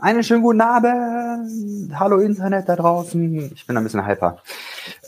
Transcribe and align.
Einen 0.00 0.24
schönen 0.24 0.42
guten 0.42 0.60
Abend. 0.60 1.98
Hallo 1.98 2.18
Internet 2.18 2.68
da 2.68 2.76
draußen. 2.76 3.52
Ich 3.54 3.66
bin 3.66 3.76
ein 3.76 3.84
bisschen 3.84 4.06
hyper. 4.06 4.42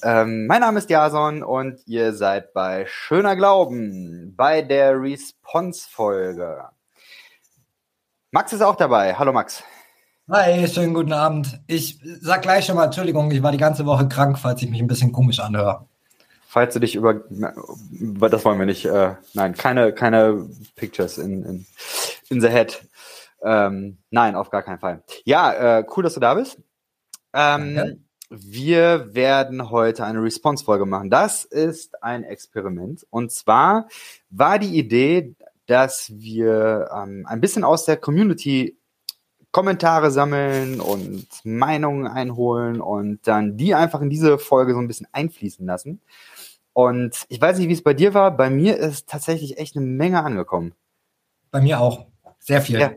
Ähm, 0.03 0.47
mein 0.47 0.61
Name 0.61 0.79
ist 0.79 0.91
Jason 0.91 1.43
und 1.43 1.79
ihr 1.87 2.13
seid 2.13 2.53
bei 2.53 2.87
Schöner 2.89 3.37
Glauben 3.37 4.35
bei 4.37 4.63
der 4.63 5.01
Response-Folge. 5.01 6.65
Max 8.31 8.53
ist 8.53 8.63
auch 8.63 8.77
dabei. 8.77 9.15
Hallo 9.15 9.33
Max. 9.33 9.63
Hi, 10.29 10.67
schönen 10.67 10.93
guten 10.93 11.13
Abend. 11.13 11.61
Ich 11.67 12.01
sag 12.21 12.43
gleich 12.43 12.67
schon 12.67 12.77
mal 12.77 12.87
Entschuldigung, 12.87 13.31
ich 13.31 13.43
war 13.43 13.53
die 13.53 13.59
ganze 13.59 13.87
Woche 13.87 14.09
krank, 14.09 14.39
falls 14.39 14.61
ich 14.61 14.69
mich 14.69 14.81
ein 14.81 14.89
bisschen 14.89 15.13
komisch 15.13 15.39
anhöre. 15.39 15.87
Falls 16.49 16.75
du 16.75 16.81
dich 16.81 16.95
über, 16.95 17.15
das 17.21 18.45
wollen 18.45 18.59
wir 18.59 18.67
nicht, 18.67 18.87
äh, 18.87 19.15
nein, 19.35 19.55
keine, 19.55 19.93
keine 19.93 20.47
Pictures 20.75 21.19
in, 21.19 21.45
in, 21.45 21.67
in 22.29 22.41
the 22.41 22.49
head. 22.49 22.83
Ähm, 23.43 23.99
nein, 24.11 24.35
auf 24.35 24.51
gar 24.51 24.63
keinen 24.63 24.79
Fall. 24.79 25.03
Ja, 25.25 25.79
äh, 25.79 25.87
cool, 25.97 26.03
dass 26.03 26.15
du 26.15 26.21
da 26.21 26.35
bist. 26.35 26.59
Ähm, 27.33 28.05
wir 28.29 29.15
werden 29.15 29.71
heute 29.71 30.05
eine 30.05 30.23
Response-Folge 30.23 30.87
machen. 30.87 31.11
Das 31.11 31.45
ist 31.45 32.03
ein 32.03 32.25
Experiment. 32.25 33.07
Und 33.11 33.31
zwar 33.31 33.89
war 34.31 34.59
die 34.59 34.77
Idee, 34.79 35.35
dass 35.67 36.13
wir 36.15 36.89
ähm, 36.95 37.25
ein 37.27 37.41
bisschen 37.41 37.65
aus 37.65 37.85
der 37.85 37.97
Community 37.97 38.77
Kommentare 39.53 40.11
sammeln 40.11 40.81
und 40.81 41.27
Meinungen 41.45 42.07
einholen 42.07 42.81
und 42.81 43.27
dann 43.27 43.57
die 43.57 43.75
einfach 43.75 44.03
in 44.03 44.11
diese 44.11 44.39
Folge 44.39 44.75
so 44.75 44.81
ein 44.81 44.89
bisschen 44.89 45.09
einfließen 45.13 45.65
lassen. 45.65 46.03
Und 46.75 47.25
ich 47.31 47.41
weiß 47.41 47.57
nicht, 47.57 47.69
wie 47.69 47.73
es 47.73 47.83
bei 47.83 47.95
dir 47.95 48.13
war. 48.13 48.37
Bei 48.37 48.51
mir 48.51 48.77
ist 48.77 49.09
tatsächlich 49.09 49.57
echt 49.57 49.75
eine 49.75 49.87
Menge 49.87 50.23
angekommen. 50.23 50.75
Bei 51.51 51.63
mir 51.63 51.81
auch. 51.81 52.07
Sehr 52.39 52.61
viel. 52.61 52.79
Ja. 52.79 52.93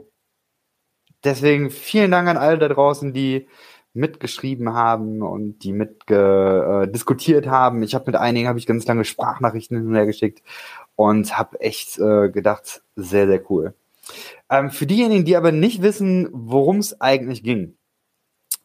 Deswegen 1.23 1.69
vielen 1.69 2.11
Dank 2.11 2.27
an 2.27 2.37
alle 2.37 2.57
da 2.57 2.67
draußen, 2.67 3.13
die 3.13 3.47
mitgeschrieben 3.93 4.73
haben 4.73 5.21
und 5.21 5.59
die 5.59 5.73
mit 5.73 6.09
äh, 6.09 6.15
haben. 6.15 7.83
Ich 7.83 7.95
habe 7.95 8.05
mit 8.07 8.15
einigen 8.15 8.47
habe 8.47 8.59
ich 8.59 8.67
ganz 8.67 8.85
lange 8.85 9.03
Sprachnachrichten 9.03 9.77
hin 9.77 9.87
und 9.87 9.95
her 9.95 10.05
geschickt 10.05 10.43
und 10.95 11.37
habe 11.37 11.59
echt 11.59 11.97
äh, 11.99 12.29
gedacht, 12.29 12.83
sehr 12.95 13.27
sehr 13.27 13.41
cool. 13.49 13.73
Ähm, 14.49 14.69
für 14.71 14.85
diejenigen, 14.85 15.25
die 15.25 15.35
aber 15.35 15.51
nicht 15.51 15.81
wissen, 15.81 16.29
worum 16.31 16.77
es 16.77 16.99
eigentlich 17.01 17.43
ging, 17.43 17.75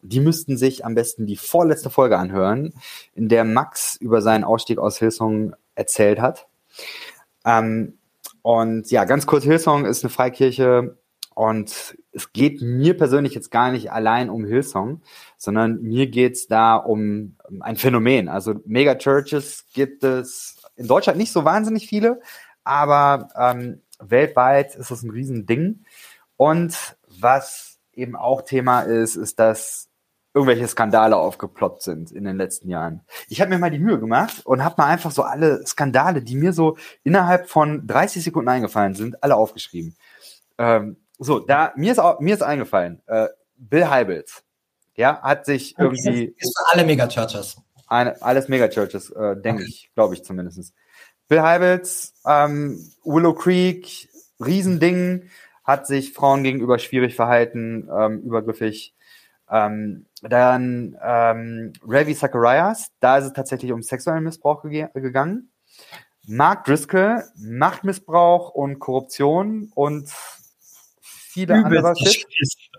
die 0.01 0.19
müssten 0.19 0.57
sich 0.57 0.85
am 0.85 0.95
besten 0.95 1.25
die 1.25 1.37
vorletzte 1.37 1.89
Folge 1.89 2.17
anhören, 2.17 2.73
in 3.13 3.27
der 3.27 3.43
Max 3.43 3.95
über 3.95 4.21
seinen 4.21 4.43
Ausstieg 4.43 4.77
aus 4.77 4.99
Hillsong 4.99 5.55
erzählt 5.73 6.19
hat. 6.19 6.47
Ähm, 7.43 7.97
und 8.41 8.91
ja, 8.91 9.05
ganz 9.05 9.25
kurz, 9.25 9.43
Hillsong 9.43 9.85
ist 9.85 10.03
eine 10.03 10.11
Freikirche 10.11 10.97
und 11.33 11.97
es 12.15 12.31
geht 12.31 12.61
mir 12.61 12.97
persönlich 12.97 13.33
jetzt 13.35 13.51
gar 13.51 13.71
nicht 13.71 13.91
allein 13.91 14.29
um 14.29 14.45
Hillsong, 14.45 15.01
sondern 15.37 15.81
mir 15.81 16.07
geht's 16.07 16.47
da 16.47 16.77
um 16.77 17.35
ein 17.59 17.75
Phänomen. 17.75 18.29
Also 18.29 18.55
Megachurches 18.65 19.65
gibt 19.73 20.03
es 20.03 20.55
in 20.77 20.87
Deutschland 20.87 21.17
nicht 21.17 21.33
so 21.33 21.43
wahnsinnig 21.43 21.87
viele, 21.87 22.21
aber 22.63 23.29
ähm, 23.37 23.81
weltweit 23.99 24.75
ist 24.75 24.91
es 24.91 25.03
ein 25.03 25.11
Riesending. 25.11 25.83
Und 26.37 26.97
was 27.07 27.79
eben 27.93 28.15
auch 28.15 28.41
Thema 28.41 28.81
ist, 28.81 29.15
ist, 29.15 29.39
dass 29.39 29.89
irgendwelche 30.33 30.67
Skandale 30.67 31.15
aufgeploppt 31.15 31.81
sind 31.81 32.11
in 32.11 32.25
den 32.25 32.37
letzten 32.37 32.69
Jahren. 32.69 33.01
Ich 33.29 33.39
habe 33.39 33.49
mir 33.49 33.57
mal 33.57 33.71
die 33.71 33.79
Mühe 33.79 33.99
gemacht 33.99 34.45
und 34.45 34.63
habe 34.63 34.75
mal 34.77 34.87
einfach 34.87 35.11
so 35.11 35.23
alle 35.23 35.65
Skandale, 35.65 36.21
die 36.21 36.35
mir 36.35 36.51
so 36.51 36.77
innerhalb 37.03 37.49
von 37.49 37.87
30 37.87 38.23
Sekunden 38.23 38.49
eingefallen 38.49 38.95
sind, 38.95 39.23
alle 39.23 39.35
aufgeschrieben. 39.35 39.95
Ähm, 40.57 40.97
so, 41.17 41.39
da 41.39 41.73
mir 41.75 41.91
ist 41.91 41.99
auch, 41.99 42.19
mir 42.19 42.33
ist 42.33 42.43
eingefallen, 42.43 43.01
äh, 43.07 43.27
Bill 43.57 43.89
Heibels, 43.89 44.43
ja, 44.95 45.21
hat 45.21 45.45
sich 45.45 45.77
irgendwie 45.77 46.25
ist, 46.25 46.41
ist 46.41 46.57
für 46.57 46.73
alle 46.73 46.85
Megachurches. 46.85 47.57
Eine, 47.87 48.21
alles 48.21 48.47
Megachurches, 48.47 49.11
äh, 49.11 49.35
denke 49.37 49.61
okay. 49.61 49.69
ich, 49.69 49.91
glaube 49.93 50.13
ich 50.15 50.23
zumindest. 50.23 50.73
Bill 51.27 51.41
Heibels, 51.41 52.13
ähm, 52.25 52.79
Willow 53.03 53.33
Creek, 53.33 54.09
Riesending, 54.39 55.29
hat 55.63 55.87
sich 55.87 56.13
Frauen 56.13 56.43
gegenüber 56.43 56.77
schwierig 56.79 57.15
verhalten, 57.15 57.89
ähm, 57.91 58.21
übergriffig. 58.21 58.93
Ähm, 59.49 60.05
dann 60.21 60.97
ähm, 61.03 61.73
Ravi 61.85 62.15
Zacharias, 62.15 62.91
da 62.99 63.17
ist 63.17 63.25
es 63.25 63.33
tatsächlich 63.33 63.71
um 63.71 63.81
sexuellen 63.81 64.23
Missbrauch 64.23 64.63
ge 64.63 64.87
gegangen. 64.93 65.51
Mark 66.27 66.65
Driscoll, 66.65 67.23
Machtmissbrauch 67.37 68.49
und 68.49 68.79
Korruption 68.79 69.71
und 69.75 70.09
viele 71.35 71.53
andere 71.53 71.95
Shit. 71.95 72.25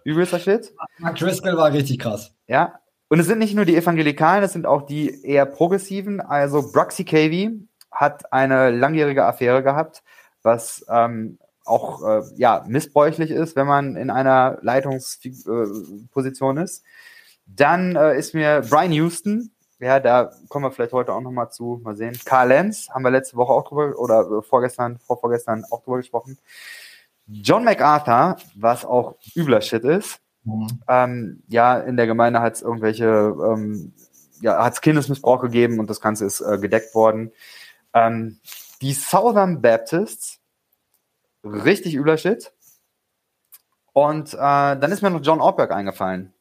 Übelster 0.04 0.40
Shit. 0.40 0.74
Mark 0.98 1.16
Driscoll 1.16 1.56
war 1.56 1.72
richtig 1.72 1.98
krass. 1.98 2.32
Ja. 2.46 2.80
Und 3.08 3.20
es 3.20 3.26
sind 3.26 3.38
nicht 3.38 3.54
nur 3.54 3.64
die 3.64 3.76
Evangelikalen, 3.76 4.42
es 4.42 4.52
sind 4.52 4.66
auch 4.66 4.82
die 4.82 5.24
eher 5.24 5.46
progressiven. 5.46 6.20
Also 6.20 6.72
Bruxy 6.72 7.04
Cavey 7.04 7.60
hat 7.92 8.32
eine 8.32 8.70
langjährige 8.70 9.24
Affäre 9.24 9.62
gehabt, 9.62 10.02
was 10.42 10.84
ähm, 10.88 11.38
auch 11.64 12.02
äh, 12.02 12.22
ja 12.36 12.64
missbräuchlich 12.66 13.30
ist, 13.30 13.54
wenn 13.54 13.66
man 13.66 13.96
in 13.96 14.10
einer 14.10 14.58
Leitungsposition 14.62 16.58
äh, 16.58 16.64
ist. 16.64 16.82
Dann 17.46 17.94
äh, 17.94 18.18
ist 18.18 18.34
mir 18.34 18.62
Brian 18.68 18.92
Houston, 18.92 19.52
ja, 19.78 20.00
da 20.00 20.32
kommen 20.48 20.64
wir 20.64 20.72
vielleicht 20.72 20.92
heute 20.92 21.12
auch 21.12 21.20
nochmal 21.20 21.50
zu, 21.50 21.80
mal 21.84 21.96
sehen. 21.96 22.18
Carl 22.24 22.48
Lenz, 22.48 22.88
haben 22.90 23.04
wir 23.04 23.10
letzte 23.10 23.36
Woche 23.36 23.52
auch 23.52 23.68
drüber, 23.68 23.98
oder 23.98 24.42
vorgestern, 24.42 24.98
vorvorgestern 24.98 25.64
auch 25.70 25.82
drüber 25.82 25.98
gesprochen. 25.98 26.38
John 27.26 27.64
MacArthur, 27.64 28.36
was 28.54 28.84
auch 28.84 29.16
übler 29.34 29.60
Shit 29.60 29.84
ist. 29.84 30.20
Mhm. 30.44 30.80
Ähm, 30.88 31.42
ja, 31.48 31.78
in 31.78 31.96
der 31.96 32.06
Gemeinde 32.06 32.40
hat 32.40 32.54
es 32.54 32.62
irgendwelche, 32.62 33.06
ähm, 33.06 33.92
ja, 34.40 34.62
hat 34.62 34.74
es 34.74 34.80
Kindesmissbrauch 34.80 35.40
gegeben 35.40 35.78
und 35.80 35.90
das 35.90 36.00
Ganze 36.00 36.24
ist 36.24 36.40
äh, 36.40 36.58
gedeckt 36.58 36.94
worden. 36.94 37.32
Ähm, 37.92 38.38
die 38.80 38.92
Southern 38.92 39.60
Baptists, 39.60 40.38
richtig 41.44 41.94
übler 41.94 42.16
Shit. 42.16 42.52
Und 43.92 44.34
äh, 44.34 44.36
dann 44.36 44.92
ist 44.92 45.02
mir 45.02 45.10
noch 45.10 45.22
John 45.22 45.40
Ortberg 45.40 45.72
eingefallen, 45.72 46.34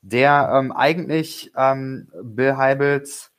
der 0.00 0.52
ähm, 0.54 0.72
eigentlich 0.72 1.52
ähm, 1.56 2.08
Bill 2.22 2.56
Heibels 2.56 3.32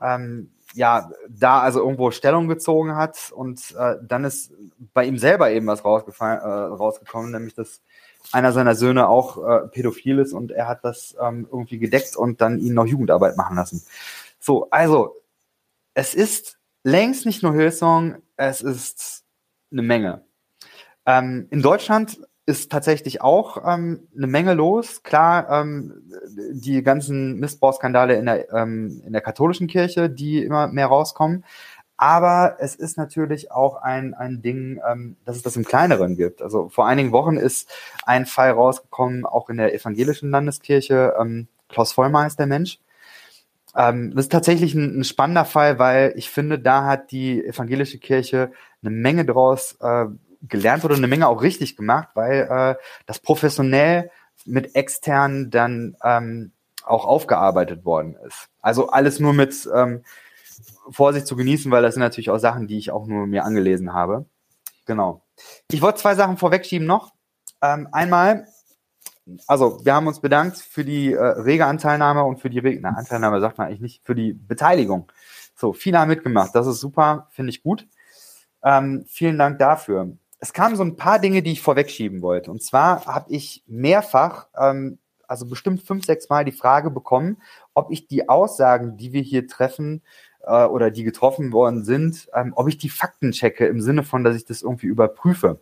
ähm, 0.00 0.54
ja, 0.74 1.10
da 1.28 1.60
also 1.60 1.80
irgendwo 1.80 2.10
Stellung 2.10 2.48
gezogen 2.48 2.96
hat 2.96 3.32
und 3.34 3.74
äh, 3.78 3.96
dann 4.02 4.24
ist 4.24 4.52
bei 4.94 5.04
ihm 5.04 5.18
selber 5.18 5.50
eben 5.50 5.66
was 5.66 5.84
rausgefallen, 5.84 6.40
äh, 6.40 6.44
rausgekommen, 6.44 7.30
nämlich 7.30 7.54
dass 7.54 7.80
einer 8.30 8.52
seiner 8.52 8.74
Söhne 8.74 9.08
auch 9.08 9.36
äh, 9.46 9.68
pädophil 9.68 10.18
ist 10.18 10.32
und 10.32 10.52
er 10.52 10.68
hat 10.68 10.84
das 10.84 11.16
ähm, 11.20 11.46
irgendwie 11.50 11.78
gedeckt 11.78 12.16
und 12.16 12.40
dann 12.40 12.58
ihn 12.58 12.74
noch 12.74 12.86
Jugendarbeit 12.86 13.36
machen 13.36 13.56
lassen. 13.56 13.82
So, 14.38 14.68
also 14.70 15.16
es 15.94 16.14
ist 16.14 16.58
längst 16.84 17.26
nicht 17.26 17.42
nur 17.42 17.52
Hillsong, 17.52 18.16
es 18.36 18.62
ist 18.62 19.24
eine 19.70 19.82
Menge. 19.82 20.24
Ähm, 21.06 21.48
in 21.50 21.62
Deutschland 21.62 22.20
ist 22.44 22.72
tatsächlich 22.72 23.20
auch 23.20 23.62
ähm, 23.64 24.08
eine 24.16 24.26
Menge 24.26 24.54
los. 24.54 25.02
Klar, 25.02 25.48
ähm, 25.50 26.02
die 26.52 26.82
ganzen 26.82 27.38
Missbrauchsskandale 27.38 28.16
in 28.16 28.26
der, 28.26 28.52
ähm, 28.52 29.02
in 29.06 29.12
der 29.12 29.22
katholischen 29.22 29.68
Kirche, 29.68 30.10
die 30.10 30.42
immer 30.42 30.66
mehr 30.66 30.86
rauskommen. 30.86 31.44
Aber 31.96 32.56
es 32.58 32.74
ist 32.74 32.96
natürlich 32.96 33.52
auch 33.52 33.76
ein, 33.76 34.14
ein 34.14 34.42
Ding, 34.42 34.80
ähm, 34.90 35.16
dass 35.24 35.36
es 35.36 35.42
das 35.42 35.54
im 35.54 35.64
Kleineren 35.64 36.16
gibt. 36.16 36.42
Also 36.42 36.68
vor 36.68 36.86
einigen 36.86 37.12
Wochen 37.12 37.36
ist 37.36 37.70
ein 38.04 38.26
Fall 38.26 38.50
rausgekommen, 38.50 39.24
auch 39.24 39.48
in 39.48 39.58
der 39.58 39.72
evangelischen 39.72 40.30
Landeskirche. 40.30 41.14
Ähm, 41.20 41.46
Klaus 41.68 41.92
Vollmer 41.92 42.26
ist 42.26 42.40
der 42.40 42.46
Mensch. 42.46 42.80
Ähm, 43.76 44.12
das 44.14 44.26
ist 44.26 44.32
tatsächlich 44.32 44.74
ein, 44.74 45.00
ein, 45.00 45.04
spannender 45.04 45.44
Fall, 45.44 45.78
weil 45.78 46.12
ich 46.16 46.28
finde, 46.28 46.58
da 46.58 46.84
hat 46.86 47.10
die 47.12 47.44
evangelische 47.44 47.98
Kirche 47.98 48.50
eine 48.82 48.90
Menge 48.90 49.24
draus 49.24 49.76
äh, 49.80 50.06
gelernt 50.48 50.82
wurde, 50.82 50.94
eine 50.94 51.06
Menge 51.06 51.28
auch 51.28 51.42
richtig 51.42 51.76
gemacht, 51.76 52.08
weil 52.14 52.48
äh, 52.50 52.82
das 53.06 53.20
professionell 53.20 54.10
mit 54.44 54.74
externen 54.74 55.50
dann 55.50 55.96
ähm, 56.02 56.52
auch 56.84 57.04
aufgearbeitet 57.04 57.84
worden 57.84 58.16
ist. 58.26 58.48
Also 58.60 58.88
alles 58.88 59.20
nur 59.20 59.32
mit 59.32 59.68
ähm, 59.74 60.02
Vorsicht 60.90 61.26
zu 61.26 61.36
genießen, 61.36 61.70
weil 61.70 61.82
das 61.82 61.94
sind 61.94 62.02
natürlich 62.02 62.30
auch 62.30 62.38
Sachen, 62.38 62.66
die 62.66 62.78
ich 62.78 62.90
auch 62.90 63.06
nur 63.06 63.26
mir 63.26 63.44
angelesen 63.44 63.92
habe. 63.92 64.26
Genau. 64.86 65.22
Ich 65.70 65.80
wollte 65.80 66.00
zwei 66.00 66.14
Sachen 66.14 66.36
vorwegschieben 66.36 66.86
noch. 66.86 67.12
Ähm, 67.62 67.88
einmal, 67.92 68.46
also 69.46 69.84
wir 69.84 69.94
haben 69.94 70.08
uns 70.08 70.20
bedankt 70.20 70.56
für 70.56 70.84
die 70.84 71.12
äh, 71.12 71.22
rege 71.22 71.66
Anteilnahme 71.66 72.24
und 72.24 72.40
für 72.40 72.50
die 72.50 72.58
rege, 72.58 72.80
na, 72.82 72.90
Anteilnahme 72.90 73.40
sagt 73.40 73.58
man 73.58 73.68
eigentlich 73.68 73.80
nicht, 73.80 74.04
für 74.04 74.16
die 74.16 74.32
Beteiligung. 74.32 75.10
So, 75.54 75.72
viele 75.72 76.00
haben 76.00 76.08
mitgemacht. 76.08 76.54
Das 76.54 76.66
ist 76.66 76.80
super, 76.80 77.28
finde 77.30 77.50
ich 77.50 77.62
gut. 77.62 77.86
Ähm, 78.64 79.04
vielen 79.06 79.38
Dank 79.38 79.58
dafür 79.58 80.16
es 80.42 80.52
kamen 80.52 80.74
so 80.74 80.82
ein 80.82 80.96
paar 80.96 81.20
Dinge, 81.20 81.40
die 81.40 81.52
ich 81.52 81.62
vorwegschieben 81.62 82.20
wollte. 82.20 82.50
Und 82.50 82.64
zwar 82.64 83.06
habe 83.06 83.32
ich 83.32 83.62
mehrfach, 83.68 84.48
ähm, 84.58 84.98
also 85.28 85.46
bestimmt 85.46 85.82
fünf, 85.82 86.04
sechs 86.04 86.28
Mal 86.28 86.44
die 86.44 86.50
Frage 86.50 86.90
bekommen, 86.90 87.40
ob 87.74 87.92
ich 87.92 88.08
die 88.08 88.28
Aussagen, 88.28 88.96
die 88.96 89.12
wir 89.12 89.22
hier 89.22 89.46
treffen 89.46 90.02
äh, 90.42 90.64
oder 90.64 90.90
die 90.90 91.04
getroffen 91.04 91.52
worden 91.52 91.84
sind, 91.84 92.28
ähm, 92.34 92.54
ob 92.56 92.66
ich 92.66 92.76
die 92.76 92.88
Fakten 92.88 93.30
checke 93.30 93.66
im 93.66 93.80
Sinne 93.80 94.02
von, 94.02 94.24
dass 94.24 94.34
ich 94.34 94.44
das 94.44 94.62
irgendwie 94.62 94.88
überprüfe. 94.88 95.50
Und 95.50 95.60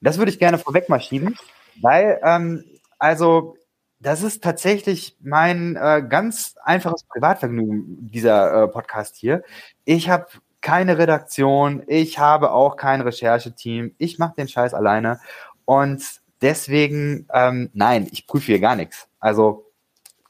das 0.00 0.16
würde 0.18 0.30
ich 0.30 0.38
gerne 0.38 0.58
vorweg 0.58 0.88
mal 0.88 1.00
schieben. 1.00 1.34
Weil, 1.82 2.20
ähm, 2.22 2.64
also, 3.00 3.56
das 3.98 4.22
ist 4.22 4.44
tatsächlich 4.44 5.16
mein 5.20 5.74
äh, 5.74 6.04
ganz 6.08 6.54
einfaches 6.62 7.02
Privatvergnügen, 7.02 8.12
dieser 8.12 8.62
äh, 8.62 8.68
Podcast 8.68 9.16
hier. 9.16 9.42
Ich 9.84 10.08
habe 10.08 10.28
keine 10.64 10.96
Redaktion, 10.96 11.82
ich 11.86 12.18
habe 12.18 12.50
auch 12.50 12.76
kein 12.76 13.02
Rechercheteam, 13.02 13.94
ich 13.98 14.18
mache 14.18 14.36
den 14.38 14.48
Scheiß 14.48 14.72
alleine 14.72 15.20
und 15.66 16.02
deswegen, 16.40 17.28
ähm, 17.34 17.68
nein, 17.74 18.08
ich 18.10 18.26
prüfe 18.26 18.46
hier 18.46 18.60
gar 18.60 18.74
nichts. 18.74 19.06
Also 19.20 19.70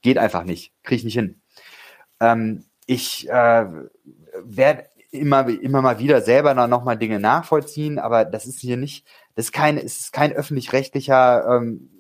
geht 0.03 0.19
einfach 0.19 0.43
nicht, 0.43 0.73
kriege 0.83 0.97
ich 0.97 1.05
nicht 1.05 1.15
hin. 1.15 1.41
Ähm, 2.19 2.65
ich 2.85 3.29
äh, 3.29 3.65
werde 4.43 4.89
immer, 5.13 5.49
immer 5.49 5.83
mal 5.83 6.01
wieder 6.01 6.21
selber 6.21 6.53
dann 6.53 6.69
nochmal 6.69 6.99
Dinge 6.99 7.21
nachvollziehen, 7.21 8.01
aber 8.01 8.25
das 8.25 8.47
ist 8.47 8.59
hier 8.59 8.77
nicht, 8.77 9.07
das 9.37 9.47
ist 9.47 9.53
kein, 9.53 9.77
ist 9.77 10.13
kein 10.13 10.33
öffentlich-rechtlicher 10.33 11.47
ähm, 11.47 11.91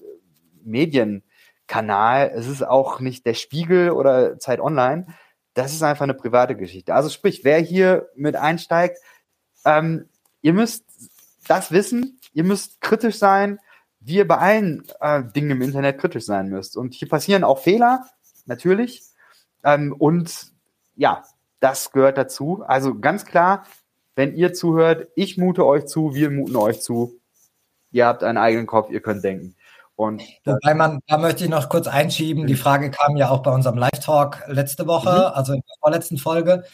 Medienkanal. 0.65 2.33
Es 2.35 2.49
ist 2.49 2.67
auch 2.67 2.99
nicht 2.99 3.27
der 3.27 3.35
Spiegel 3.35 3.93
oder 3.93 4.41
Zeit 4.41 4.59
Online. 4.59 5.07
Das 5.55 5.73
ist 5.73 5.83
einfach 5.83 6.03
eine 6.03 6.15
private 6.15 6.56
Geschichte. 6.56 6.95
Also 6.95 7.09
sprich, 7.09 7.45
wer 7.45 7.59
hier 7.61 8.09
mit 8.17 8.37
einsteigt, 8.37 8.99
ähm, 9.65 10.09
ihr 10.43 10.53
müsst 10.53 10.85
das 11.47 11.71
wissen, 11.71 12.21
ihr 12.33 12.45
müsst 12.45 12.81
kritisch 12.81 13.19
sein, 13.19 13.59
wie 14.01 14.17
ihr 14.17 14.29
bei 14.29 14.37
allen 14.37 14.87
äh, 15.01 15.23
Dingen 15.35 15.53
im 15.53 15.62
Internet 15.62 15.99
kritisch 15.99 16.25
sein 16.25 16.49
müsst. 16.49 16.77
Und 16.77 16.95
hier 16.95 17.09
passieren 17.09 17.45
auch 17.45 17.61
Fehler, 17.61 18.05
natürlich. 18.47 19.03
Ähm, 19.62 19.95
und 19.97 20.53
ja, 20.97 21.25
das 21.61 21.93
gehört 21.93 22.19
dazu. 22.19 22.62
Also 22.67 22.99
ganz 22.99 23.25
klar, 23.25 23.65
wenn 24.17 24.35
ihr 24.35 24.53
zuhört, 24.53 25.09
ich 25.15 25.39
mute 25.39 25.65
euch 25.65 25.87
zu, 25.87 26.15
wir 26.15 26.31
muten 26.31 26.56
euch 26.56 26.83
zu. 26.83 27.19
Ihr 27.91 28.06
habt 28.06 28.23
einen 28.23 28.39
eigenen 28.39 28.67
Kopf, 28.67 28.91
ihr 28.91 29.01
könnt 29.01 29.25
denken. 29.25 29.56
Und 29.96 30.23
Wobei 30.44 30.75
man, 30.75 31.00
da 31.06 31.19
möchte 31.19 31.44
ich 31.44 31.50
noch 31.50 31.69
kurz 31.69 31.87
einschieben, 31.87 32.46
die 32.46 32.56
Frage 32.56 32.91
kam 32.91 33.17
ja 33.17 33.31
auch 33.31 33.43
bei 33.43 33.52
unserem 33.52 33.79
Live-Talk 33.79 34.43
letzte 34.49 34.87
Woche, 34.87 35.11
mhm. 35.11 35.37
also 35.37 35.52
in 35.52 35.61
der 35.61 35.76
vorletzten 35.81 36.19
Folge. 36.19 36.64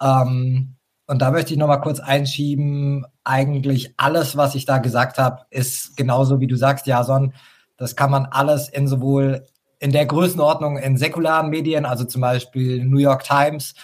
Ähm, 0.00 0.76
und 1.06 1.20
da 1.20 1.30
möchte 1.30 1.52
ich 1.52 1.58
noch 1.58 1.66
mal 1.66 1.78
kurz 1.78 1.98
einschieben, 1.98 3.04
eigentlich 3.24 3.94
alles, 3.96 4.36
was 4.36 4.54
ich 4.54 4.64
da 4.64 4.78
gesagt 4.78 5.18
habe, 5.18 5.44
ist 5.50 5.96
genauso 5.96 6.40
wie 6.40 6.46
du 6.46 6.56
sagst, 6.56 6.86
Jason. 6.86 7.34
Das 7.76 7.96
kann 7.96 8.10
man 8.10 8.26
alles 8.26 8.68
in 8.68 8.86
sowohl 8.86 9.46
in 9.80 9.90
der 9.90 10.06
Größenordnung 10.06 10.78
in 10.78 10.96
säkularen 10.96 11.50
Medien, 11.50 11.84
also 11.84 12.04
zum 12.04 12.20
Beispiel 12.20 12.84
New 12.84 12.98
York 12.98 13.24
Times, 13.24 13.74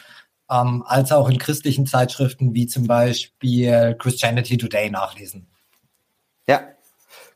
ähm, 0.48 0.84
als 0.86 1.10
auch 1.10 1.28
in 1.28 1.38
christlichen 1.38 1.86
Zeitschriften 1.86 2.54
wie 2.54 2.68
zum 2.68 2.86
Beispiel 2.86 3.96
Christianity 3.98 4.56
Today 4.56 4.90
nachlesen. 4.90 5.48
Ja, 6.46 6.60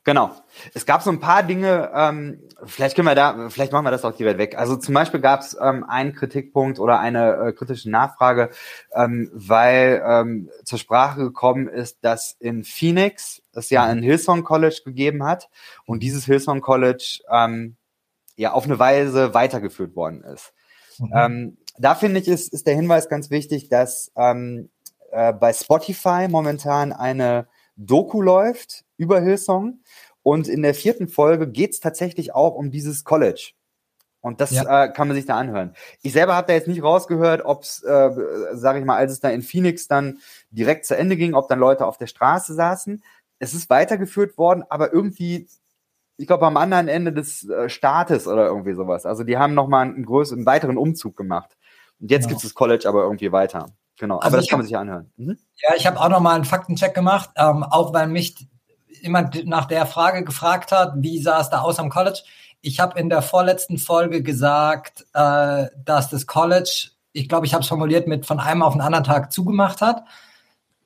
genau. 0.04 0.32
Es 0.74 0.86
gab 0.86 1.02
so 1.02 1.10
ein 1.10 1.20
paar 1.20 1.42
Dinge, 1.42 1.90
ähm, 1.94 2.42
vielleicht 2.64 2.96
können 2.96 3.08
wir 3.08 3.14
da, 3.14 3.48
vielleicht 3.50 3.72
machen 3.72 3.84
wir 3.84 3.90
das 3.90 4.04
auch 4.04 4.16
direkt 4.16 4.38
weg. 4.38 4.58
Also 4.58 4.76
zum 4.76 4.94
Beispiel 4.94 5.20
gab 5.20 5.40
es 5.40 5.56
ähm, 5.60 5.84
einen 5.84 6.14
Kritikpunkt 6.14 6.78
oder 6.78 7.00
eine 7.00 7.36
äh, 7.36 7.52
kritische 7.52 7.90
Nachfrage, 7.90 8.50
ähm, 8.94 9.30
weil 9.32 10.02
ähm, 10.06 10.50
zur 10.64 10.78
Sprache 10.78 11.20
gekommen 11.20 11.68
ist, 11.68 12.04
dass 12.04 12.36
in 12.38 12.64
Phoenix 12.64 13.42
es 13.52 13.70
ja 13.70 13.84
ein 13.84 14.02
Hillsong 14.02 14.44
College 14.44 14.82
gegeben 14.84 15.24
hat 15.24 15.48
und 15.86 16.02
dieses 16.02 16.24
Hillsong 16.24 16.60
College 16.60 17.20
ähm, 17.30 17.76
ja 18.36 18.52
auf 18.52 18.64
eine 18.64 18.78
Weise 18.78 19.34
weitergeführt 19.34 19.94
worden 19.96 20.22
ist. 20.24 20.52
Mhm. 20.98 21.12
Ähm, 21.14 21.56
da 21.78 21.94
finde 21.94 22.20
ich, 22.20 22.28
ist, 22.28 22.52
ist 22.52 22.66
der 22.66 22.74
Hinweis 22.74 23.08
ganz 23.08 23.30
wichtig, 23.30 23.68
dass 23.68 24.12
ähm, 24.16 24.70
äh, 25.10 25.32
bei 25.32 25.52
Spotify 25.52 26.26
momentan 26.28 26.92
eine 26.92 27.46
Doku 27.76 28.22
läuft 28.22 28.84
über 28.96 29.20
Hillsong 29.20 29.80
und 30.22 30.48
in 30.48 30.62
der 30.62 30.74
vierten 30.74 31.08
Folge 31.08 31.48
geht 31.48 31.72
es 31.72 31.80
tatsächlich 31.80 32.34
auch 32.34 32.54
um 32.54 32.70
dieses 32.70 33.04
College. 33.04 33.52
Und 34.20 34.40
das 34.40 34.52
ja. 34.52 34.84
äh, 34.84 34.92
kann 34.92 35.08
man 35.08 35.16
sich 35.16 35.26
da 35.26 35.36
anhören. 35.36 35.74
Ich 36.00 36.12
selber 36.12 36.36
habe 36.36 36.46
da 36.46 36.52
jetzt 36.52 36.68
nicht 36.68 36.82
rausgehört, 36.82 37.44
ob 37.44 37.64
es, 37.64 37.82
äh, 37.82 38.10
sage 38.52 38.78
ich 38.78 38.84
mal, 38.84 38.96
als 38.96 39.12
es 39.12 39.20
da 39.20 39.30
in 39.30 39.42
Phoenix 39.42 39.88
dann 39.88 40.18
direkt 40.50 40.86
zu 40.86 40.96
Ende 40.96 41.16
ging, 41.16 41.34
ob 41.34 41.48
dann 41.48 41.58
Leute 41.58 41.84
auf 41.86 41.98
der 41.98 42.06
Straße 42.06 42.54
saßen. 42.54 43.02
Es 43.40 43.52
ist 43.52 43.68
weitergeführt 43.68 44.38
worden, 44.38 44.62
aber 44.68 44.92
irgendwie, 44.92 45.48
ich 46.18 46.28
glaube, 46.28 46.46
am 46.46 46.56
anderen 46.56 46.86
Ende 46.86 47.12
des 47.12 47.48
äh, 47.48 47.68
Staates 47.68 48.28
oder 48.28 48.46
irgendwie 48.46 48.74
sowas. 48.74 49.06
Also 49.06 49.24
die 49.24 49.38
haben 49.38 49.54
nochmal 49.54 49.86
einen 49.86 50.06
größeren, 50.06 50.38
einen 50.38 50.46
weiteren 50.46 50.78
Umzug 50.78 51.16
gemacht. 51.16 51.56
Und 51.98 52.12
jetzt 52.12 52.24
genau. 52.24 52.34
gibt 52.34 52.44
es 52.44 52.50
das 52.50 52.54
College 52.54 52.88
aber 52.88 53.02
irgendwie 53.02 53.32
weiter. 53.32 53.72
Genau, 53.98 54.16
also 54.18 54.28
aber 54.28 54.36
das 54.38 54.48
kann 54.48 54.58
man 54.58 54.66
sich 54.66 54.76
anhören. 54.76 55.12
Mhm. 55.16 55.38
Ja, 55.56 55.74
ich 55.76 55.86
habe 55.86 56.00
auch 56.00 56.08
nochmal 56.08 56.34
einen 56.34 56.44
Faktencheck 56.44 56.94
gemacht, 56.94 57.30
ähm, 57.36 57.62
auch 57.62 57.92
weil 57.92 58.08
mich 58.08 58.48
jemand 59.02 59.46
nach 59.46 59.66
der 59.66 59.86
Frage 59.86 60.24
gefragt 60.24 60.72
hat, 60.72 60.94
wie 60.96 61.20
sah 61.20 61.40
es 61.40 61.50
da 61.50 61.60
aus 61.60 61.78
am 61.78 61.90
College. 61.90 62.20
Ich 62.60 62.80
habe 62.80 62.98
in 62.98 63.08
der 63.08 63.22
vorletzten 63.22 63.78
Folge 63.78 64.22
gesagt, 64.22 65.04
äh, 65.14 65.66
dass 65.84 66.10
das 66.10 66.26
College, 66.26 66.90
ich 67.12 67.28
glaube, 67.28 67.46
ich 67.46 67.54
habe 67.54 67.62
es 67.62 67.68
formuliert, 67.68 68.06
mit 68.06 68.24
von 68.24 68.40
einem 68.40 68.62
auf 68.62 68.74
den 68.74 68.80
anderen 68.80 69.04
Tag 69.04 69.32
zugemacht 69.32 69.80
hat. 69.80 70.04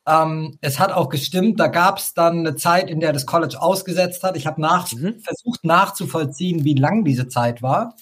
Ähm, 0.06 0.58
es 0.60 0.78
hat 0.78 0.92
auch 0.92 1.08
gestimmt, 1.08 1.60
da 1.60 1.66
gab 1.66 1.98
es 1.98 2.14
dann 2.14 2.38
eine 2.38 2.54
Zeit, 2.54 2.88
in 2.88 3.00
der 3.00 3.12
das 3.12 3.26
College 3.26 3.60
ausgesetzt 3.60 4.22
hat. 4.22 4.36
Ich 4.36 4.46
habe 4.46 4.60
nach, 4.60 4.90
mhm. 4.92 5.20
versucht 5.20 5.64
nachzuvollziehen, 5.64 6.64
wie 6.64 6.74
lang 6.74 7.04
diese 7.04 7.28
Zeit 7.28 7.60
war, 7.60 7.94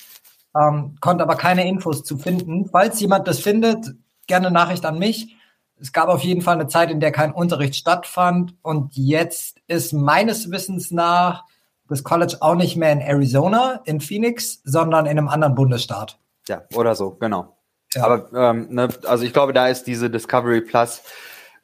ähm, 0.54 0.96
konnte 1.00 1.24
aber 1.24 1.36
keine 1.36 1.66
Infos 1.66 2.04
zu 2.04 2.18
finden. 2.18 2.68
Falls 2.70 3.00
jemand 3.00 3.26
das 3.26 3.40
findet, 3.40 3.94
gerne 4.26 4.50
Nachricht 4.50 4.85
an 4.85 4.99
mich 4.99 5.37
es 5.81 5.93
gab 5.93 6.09
auf 6.09 6.23
jeden 6.23 6.41
Fall 6.41 6.55
eine 6.55 6.69
Zeit, 6.69 6.91
in 6.91 7.00
der 7.00 7.12
kein 7.12 7.32
Unterricht 7.32 7.75
stattfand. 7.75 8.55
Und 8.62 8.97
jetzt 8.97 9.59
ist 9.67 9.93
meines 9.93 10.50
Wissens 10.50 10.91
nach 10.91 11.44
das 11.88 12.03
College 12.03 12.38
auch 12.41 12.55
nicht 12.55 12.76
mehr 12.76 12.93
in 12.93 13.00
Arizona, 13.00 13.81
in 13.85 14.00
Phoenix, 14.00 14.61
sondern 14.65 15.06
in 15.06 15.19
einem 15.19 15.29
anderen 15.29 15.55
Bundesstaat. 15.55 16.19
Ja, 16.49 16.62
oder 16.75 16.94
so, 16.94 17.12
genau. 17.12 17.56
Ja. 17.93 18.05
Aber 18.05 18.32
ähm, 18.32 18.69
ne, 18.71 18.88
also 19.06 19.25
ich 19.25 19.32
glaube, 19.32 19.53
da 19.53 19.69
ist 19.69 19.85
diese 19.85 20.11
Discovery 20.11 20.62
Plus 20.62 21.03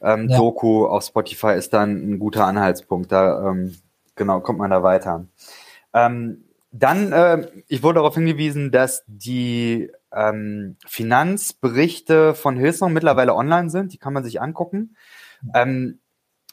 ähm, 0.02 0.28
ja. 0.28 0.36
Doku 0.36 0.86
auf 0.86 1.04
Spotify 1.04 1.54
ist 1.54 1.72
dann 1.72 2.12
ein 2.12 2.18
guter 2.18 2.46
Anhaltspunkt. 2.46 3.10
Da 3.10 3.48
ähm, 3.48 3.76
genau 4.14 4.40
kommt 4.40 4.58
man 4.58 4.70
da 4.70 4.82
weiter. 4.82 5.26
Ähm, 5.94 6.44
dann, 6.72 7.12
äh, 7.12 7.48
ich 7.68 7.82
wurde 7.82 7.96
darauf 7.96 8.14
hingewiesen, 8.14 8.70
dass 8.70 9.02
die 9.06 9.90
ähm, 10.12 10.76
Finanzberichte 10.86 12.34
von 12.34 12.56
Hillsong 12.56 12.92
mittlerweile 12.92 13.34
online 13.34 13.70
sind. 13.70 13.92
Die 13.92 13.98
kann 13.98 14.12
man 14.12 14.24
sich 14.24 14.40
angucken. 14.40 14.96
Ähm, 15.54 16.00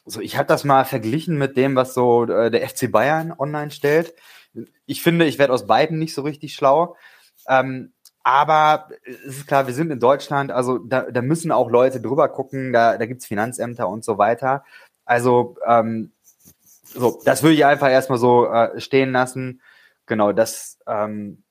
so, 0.06 0.20
ich 0.20 0.36
habe 0.36 0.46
das 0.46 0.64
mal 0.64 0.84
verglichen 0.84 1.36
mit 1.36 1.56
dem, 1.56 1.76
was 1.76 1.94
so 1.94 2.24
äh, 2.24 2.50
der 2.50 2.66
FC 2.68 2.90
Bayern 2.90 3.32
online 3.36 3.70
stellt. 3.70 4.14
Ich 4.86 5.02
finde, 5.02 5.26
ich 5.26 5.38
werde 5.38 5.52
aus 5.52 5.66
beiden 5.66 5.98
nicht 5.98 6.14
so 6.14 6.22
richtig 6.22 6.54
schlau. 6.54 6.96
Ähm, 7.46 7.92
aber 8.22 8.88
es 9.04 9.38
ist 9.38 9.46
klar, 9.46 9.66
wir 9.66 9.74
sind 9.74 9.90
in 9.90 10.00
Deutschland, 10.00 10.50
also 10.50 10.78
da, 10.78 11.02
da 11.10 11.22
müssen 11.22 11.52
auch 11.52 11.70
Leute 11.70 12.00
drüber 12.00 12.28
gucken, 12.28 12.72
da, 12.72 12.98
da 12.98 13.06
gibt 13.06 13.22
es 13.22 13.26
Finanzämter 13.26 13.88
und 13.88 14.04
so 14.04 14.18
weiter. 14.18 14.64
Also 15.04 15.56
ähm, 15.66 16.12
so, 16.84 17.20
das 17.24 17.42
würde 17.42 17.54
ich 17.54 17.64
einfach 17.64 17.90
erstmal 17.90 18.18
so 18.18 18.46
äh, 18.46 18.80
stehen 18.80 19.12
lassen 19.12 19.60
genau, 20.08 20.32
das, 20.32 20.78
ähm, 20.88 21.44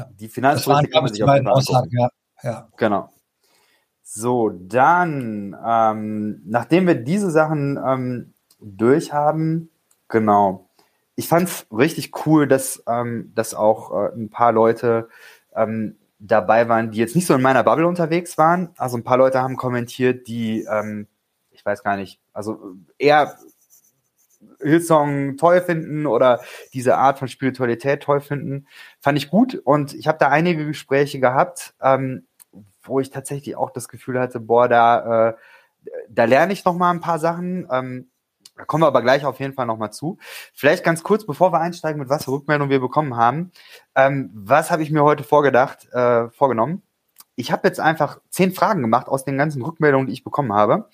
ja. 0.00 0.10
die 0.18 0.28
Finanzpolitik 0.28 0.92
kann 0.92 1.04
man 1.04 1.12
sich 1.12 1.22
auf 1.22 1.46
Aussagen, 1.46 1.90
ja. 1.92 2.10
ja. 2.42 2.68
Genau. 2.76 3.10
So, 4.02 4.50
dann, 4.50 5.56
ähm, 5.64 6.42
nachdem 6.44 6.86
wir 6.86 6.96
diese 6.96 7.30
Sachen 7.30 7.78
ähm, 7.84 8.34
durch 8.60 9.12
haben, 9.12 9.70
genau. 10.08 10.68
Ich 11.14 11.28
fand 11.28 11.48
es 11.48 11.66
richtig 11.70 12.26
cool, 12.26 12.48
dass, 12.48 12.82
ähm, 12.88 13.30
dass 13.34 13.54
auch 13.54 13.92
äh, 13.92 14.14
ein 14.14 14.30
paar 14.30 14.52
Leute 14.52 15.08
ähm, 15.54 15.96
dabei 16.18 16.68
waren, 16.68 16.90
die 16.90 16.98
jetzt 16.98 17.14
nicht 17.14 17.26
so 17.26 17.34
in 17.34 17.42
meiner 17.42 17.62
Bubble 17.62 17.86
unterwegs 17.86 18.36
waren. 18.36 18.70
Also 18.76 18.96
ein 18.96 19.04
paar 19.04 19.16
Leute 19.16 19.40
haben 19.40 19.56
kommentiert, 19.56 20.26
die, 20.26 20.62
ähm, 20.62 21.06
ich 21.50 21.64
weiß 21.64 21.82
gar 21.82 21.96
nicht, 21.96 22.20
also 22.32 22.74
eher 22.98 23.38
Hillsong 24.62 25.36
toll 25.36 25.60
finden 25.60 26.06
oder 26.06 26.40
diese 26.72 26.96
Art 26.96 27.18
von 27.18 27.28
Spiritualität 27.28 28.02
toll 28.02 28.20
finden, 28.20 28.66
fand 29.00 29.18
ich 29.18 29.30
gut. 29.30 29.54
Und 29.54 29.94
ich 29.94 30.08
habe 30.08 30.18
da 30.18 30.28
einige 30.28 30.66
Gespräche 30.66 31.20
gehabt, 31.20 31.74
ähm, 31.82 32.26
wo 32.82 33.00
ich 33.00 33.10
tatsächlich 33.10 33.56
auch 33.56 33.70
das 33.70 33.88
Gefühl 33.88 34.18
hatte, 34.18 34.40
boah, 34.40 34.68
da, 34.68 35.28
äh, 35.28 35.34
da 36.08 36.24
lerne 36.24 36.52
ich 36.52 36.64
noch 36.64 36.74
mal 36.74 36.90
ein 36.90 37.00
paar 37.00 37.18
Sachen. 37.18 37.68
Ähm, 37.70 38.10
da 38.60 38.66
kommen 38.66 38.82
wir 38.82 38.88
aber 38.88 39.00
gleich 39.00 39.24
auf 39.24 39.40
jeden 39.40 39.54
Fall 39.54 39.64
noch 39.64 39.78
mal 39.78 39.90
zu. 39.90 40.18
Vielleicht 40.52 40.84
ganz 40.84 41.02
kurz, 41.02 41.24
bevor 41.24 41.50
wir 41.52 41.60
einsteigen, 41.60 41.98
mit 41.98 42.10
was 42.10 42.24
für 42.24 42.32
Rückmeldungen 42.32 42.70
wir 42.70 42.80
bekommen 42.80 43.16
haben. 43.16 43.52
Ähm, 43.94 44.30
was 44.34 44.70
habe 44.70 44.82
ich 44.82 44.90
mir 44.90 45.02
heute 45.02 45.24
vorgedacht, 45.24 45.88
äh, 45.92 46.28
vorgenommen? 46.28 46.82
Ich 47.36 47.52
habe 47.52 47.66
jetzt 47.66 47.80
einfach 47.80 48.20
zehn 48.28 48.52
Fragen 48.52 48.82
gemacht 48.82 49.08
aus 49.08 49.24
den 49.24 49.38
ganzen 49.38 49.62
Rückmeldungen, 49.62 50.08
die 50.08 50.12
ich 50.12 50.24
bekommen 50.24 50.52
habe. 50.52 50.90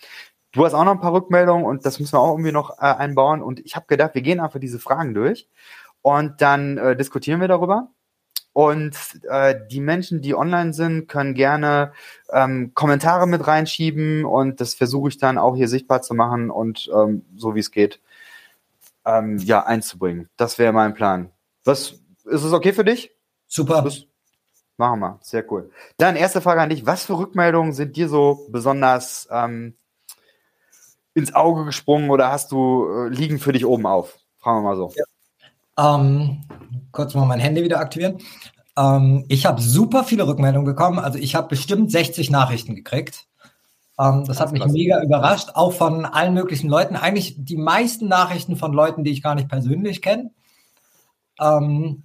Du 0.56 0.64
hast 0.64 0.72
auch 0.72 0.84
noch 0.84 0.92
ein 0.92 1.00
paar 1.00 1.12
Rückmeldungen 1.12 1.66
und 1.66 1.84
das 1.84 2.00
müssen 2.00 2.14
wir 2.14 2.20
auch 2.20 2.32
irgendwie 2.32 2.50
noch 2.50 2.78
äh, 2.78 2.84
einbauen. 2.84 3.42
Und 3.42 3.60
ich 3.66 3.76
habe 3.76 3.84
gedacht, 3.88 4.14
wir 4.14 4.22
gehen 4.22 4.40
einfach 4.40 4.58
diese 4.58 4.78
Fragen 4.78 5.12
durch 5.12 5.50
und 6.00 6.40
dann 6.40 6.78
äh, 6.78 6.96
diskutieren 6.96 7.42
wir 7.42 7.48
darüber. 7.48 7.90
Und 8.54 8.96
äh, 9.28 9.54
die 9.70 9.80
Menschen, 9.80 10.22
die 10.22 10.34
online 10.34 10.72
sind, 10.72 11.08
können 11.08 11.34
gerne 11.34 11.92
ähm, 12.32 12.72
Kommentare 12.72 13.26
mit 13.26 13.46
reinschieben 13.46 14.24
und 14.24 14.62
das 14.62 14.72
versuche 14.72 15.10
ich 15.10 15.18
dann 15.18 15.36
auch 15.36 15.56
hier 15.56 15.68
sichtbar 15.68 16.00
zu 16.00 16.14
machen 16.14 16.50
und 16.50 16.90
ähm, 16.90 17.26
so 17.36 17.54
wie 17.54 17.60
es 17.60 17.70
geht 17.70 18.00
ähm, 19.04 19.36
ja, 19.36 19.62
einzubringen. 19.66 20.30
Das 20.38 20.58
wäre 20.58 20.72
mein 20.72 20.94
Plan. 20.94 21.32
Was 21.64 22.00
ist 22.24 22.44
es 22.44 22.52
okay 22.54 22.72
für 22.72 22.84
dich? 22.84 23.10
Super. 23.46 23.82
Das 23.82 24.06
machen 24.78 25.00
wir. 25.00 25.18
Sehr 25.20 25.44
cool. 25.52 25.70
Dann 25.98 26.16
erste 26.16 26.40
Frage 26.40 26.62
an 26.62 26.70
dich. 26.70 26.86
Was 26.86 27.04
für 27.04 27.18
Rückmeldungen 27.18 27.74
sind 27.74 27.94
dir 27.96 28.08
so 28.08 28.46
besonders 28.50 29.28
ähm, 29.30 29.74
ins 31.16 31.34
Auge 31.34 31.64
gesprungen 31.64 32.10
oder 32.10 32.30
hast 32.30 32.52
du 32.52 32.86
äh, 32.88 33.08
liegen 33.08 33.38
für 33.38 33.52
dich 33.52 33.64
oben 33.64 33.86
auf? 33.86 34.18
Fragen 34.36 34.58
wir 34.58 34.68
mal 34.70 34.76
so. 34.76 34.92
Ja. 34.96 35.96
Ähm, 35.96 36.44
kurz 36.92 37.14
mal 37.14 37.24
mein 37.24 37.40
Handy 37.40 37.64
wieder 37.64 37.80
aktivieren. 37.80 38.18
Ähm, 38.76 39.24
ich 39.28 39.46
habe 39.46 39.62
super 39.62 40.04
viele 40.04 40.26
Rückmeldungen 40.26 40.66
bekommen. 40.66 40.98
Also 40.98 41.18
ich 41.18 41.34
habe 41.34 41.48
bestimmt 41.48 41.90
60 41.90 42.30
Nachrichten 42.30 42.74
gekriegt. 42.74 43.26
Ähm, 43.98 44.20
das, 44.20 44.28
das 44.28 44.40
hat 44.40 44.52
mich 44.52 44.60
krass. 44.60 44.72
mega 44.72 45.02
überrascht, 45.02 45.50
auch 45.54 45.72
von 45.72 46.04
allen 46.04 46.34
möglichen 46.34 46.68
Leuten. 46.68 46.96
Eigentlich 46.96 47.34
die 47.38 47.56
meisten 47.56 48.08
Nachrichten 48.08 48.56
von 48.56 48.74
Leuten, 48.74 49.02
die 49.02 49.10
ich 49.10 49.22
gar 49.22 49.34
nicht 49.34 49.48
persönlich 49.48 50.02
kenne. 50.02 50.30
Ähm, 51.40 52.02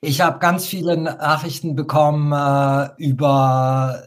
ich 0.00 0.20
habe 0.20 0.40
ganz 0.40 0.66
viele 0.66 0.96
Nachrichten 0.96 1.76
bekommen 1.76 2.32
äh, 2.32 2.90
über 3.00 4.02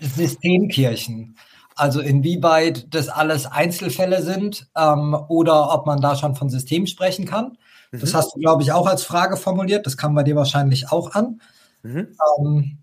Systemkirchen. 0.00 1.36
Also 1.76 2.00
inwieweit 2.00 2.92
das 2.94 3.10
alles 3.10 3.46
Einzelfälle 3.46 4.22
sind 4.22 4.66
ähm, 4.74 5.14
oder 5.28 5.72
ob 5.74 5.86
man 5.86 6.00
da 6.00 6.16
schon 6.16 6.34
von 6.34 6.48
System 6.48 6.86
sprechen 6.86 7.26
kann. 7.26 7.58
Mhm. 7.92 8.00
Das 8.00 8.14
hast 8.14 8.34
du, 8.34 8.40
glaube 8.40 8.62
ich, 8.62 8.72
auch 8.72 8.86
als 8.86 9.04
Frage 9.04 9.36
formuliert. 9.36 9.86
Das 9.86 9.98
kam 9.98 10.14
bei 10.14 10.22
dir 10.22 10.36
wahrscheinlich 10.36 10.90
auch 10.90 11.14
an. 11.14 11.42
Mhm. 11.82 12.16
Ähm, 12.38 12.78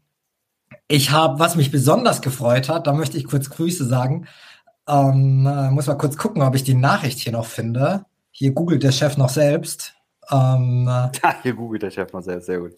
ich 0.88 1.10
habe, 1.10 1.40
was 1.40 1.56
mich 1.56 1.72
besonders 1.72 2.22
gefreut 2.22 2.70
hat, 2.70 2.86
da 2.86 2.94
möchte 2.94 3.18
ich 3.18 3.26
kurz 3.26 3.50
Grüße 3.50 3.86
sagen. 3.86 4.28
Ähm, 4.88 5.48
äh, 5.48 5.72
muss 5.72 5.88
mal 5.88 5.98
kurz 5.98 6.16
gucken, 6.16 6.44
ob 6.44 6.54
ich 6.54 6.64
die 6.64 6.76
Nachricht 6.76 7.18
hier 7.18 7.32
noch 7.32 7.48
finde. 7.48 8.06
Hier 8.30 8.52
googelt 8.52 8.84
der 8.84 8.92
Chef 8.92 9.18
noch 9.18 9.30
selbst. 9.30 9.96
Ähm, 10.30 10.88
hier 11.42 11.54
googelt 11.54 11.82
der 11.82 11.92
Chef 11.92 12.14
noch 12.14 12.22
selbst, 12.22 12.46
sehr 12.46 12.60
gut. 12.60 12.74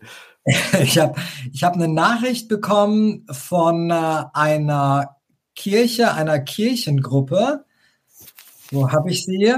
ich 0.79 0.97
habe 0.97 1.19
ich 1.51 1.63
hab 1.63 1.73
eine 1.73 1.89
Nachricht 1.89 2.47
bekommen 2.47 3.25
von 3.31 3.89
äh, 3.89 4.23
einer 4.33 5.17
Kirche, 5.55 6.13
einer 6.13 6.39
Kirchengruppe. 6.39 7.65
Wo 8.71 8.91
habe 8.91 9.11
ich 9.11 9.25
sie? 9.25 9.55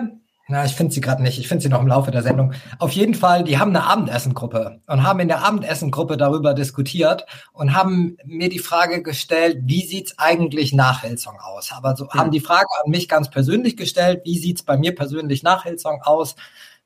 Na, 0.49 0.63
ich 0.63 0.75
finde 0.75 0.93
sie 0.93 1.01
gerade 1.01 1.21
nicht. 1.21 1.37
Ich 1.39 1.49
finde 1.49 1.63
sie 1.63 1.69
noch 1.69 1.81
im 1.81 1.87
Laufe 1.87 2.09
der 2.09 2.23
Sendung. 2.23 2.53
Auf 2.79 2.93
jeden 2.93 3.15
Fall, 3.15 3.43
die 3.43 3.57
haben 3.57 3.75
eine 3.75 3.83
Abendessengruppe 3.83 4.79
und 4.87 5.03
haben 5.03 5.19
in 5.19 5.27
der 5.27 5.43
Abendessengruppe 5.43 6.15
darüber 6.15 6.53
diskutiert 6.53 7.25
und 7.51 7.75
haben 7.75 8.17
mir 8.23 8.47
die 8.47 8.59
Frage 8.59 9.03
gestellt, 9.03 9.59
wie 9.63 9.85
sieht's 9.85 10.17
eigentlich 10.17 10.71
nach 10.71 11.01
Hillsong 11.01 11.37
aus? 11.39 11.73
Aber 11.73 11.97
so 11.97 12.05
mhm. 12.05 12.09
haben 12.13 12.31
die 12.31 12.39
Frage 12.39 12.67
an 12.83 12.91
mich 12.91 13.09
ganz 13.09 13.29
persönlich 13.29 13.75
gestellt, 13.75 14.21
wie 14.23 14.39
sieht's 14.39 14.63
bei 14.63 14.77
mir 14.77 14.95
persönlich 14.95 15.43
nach 15.43 15.63
Hillsong 15.63 16.01
aus? 16.03 16.35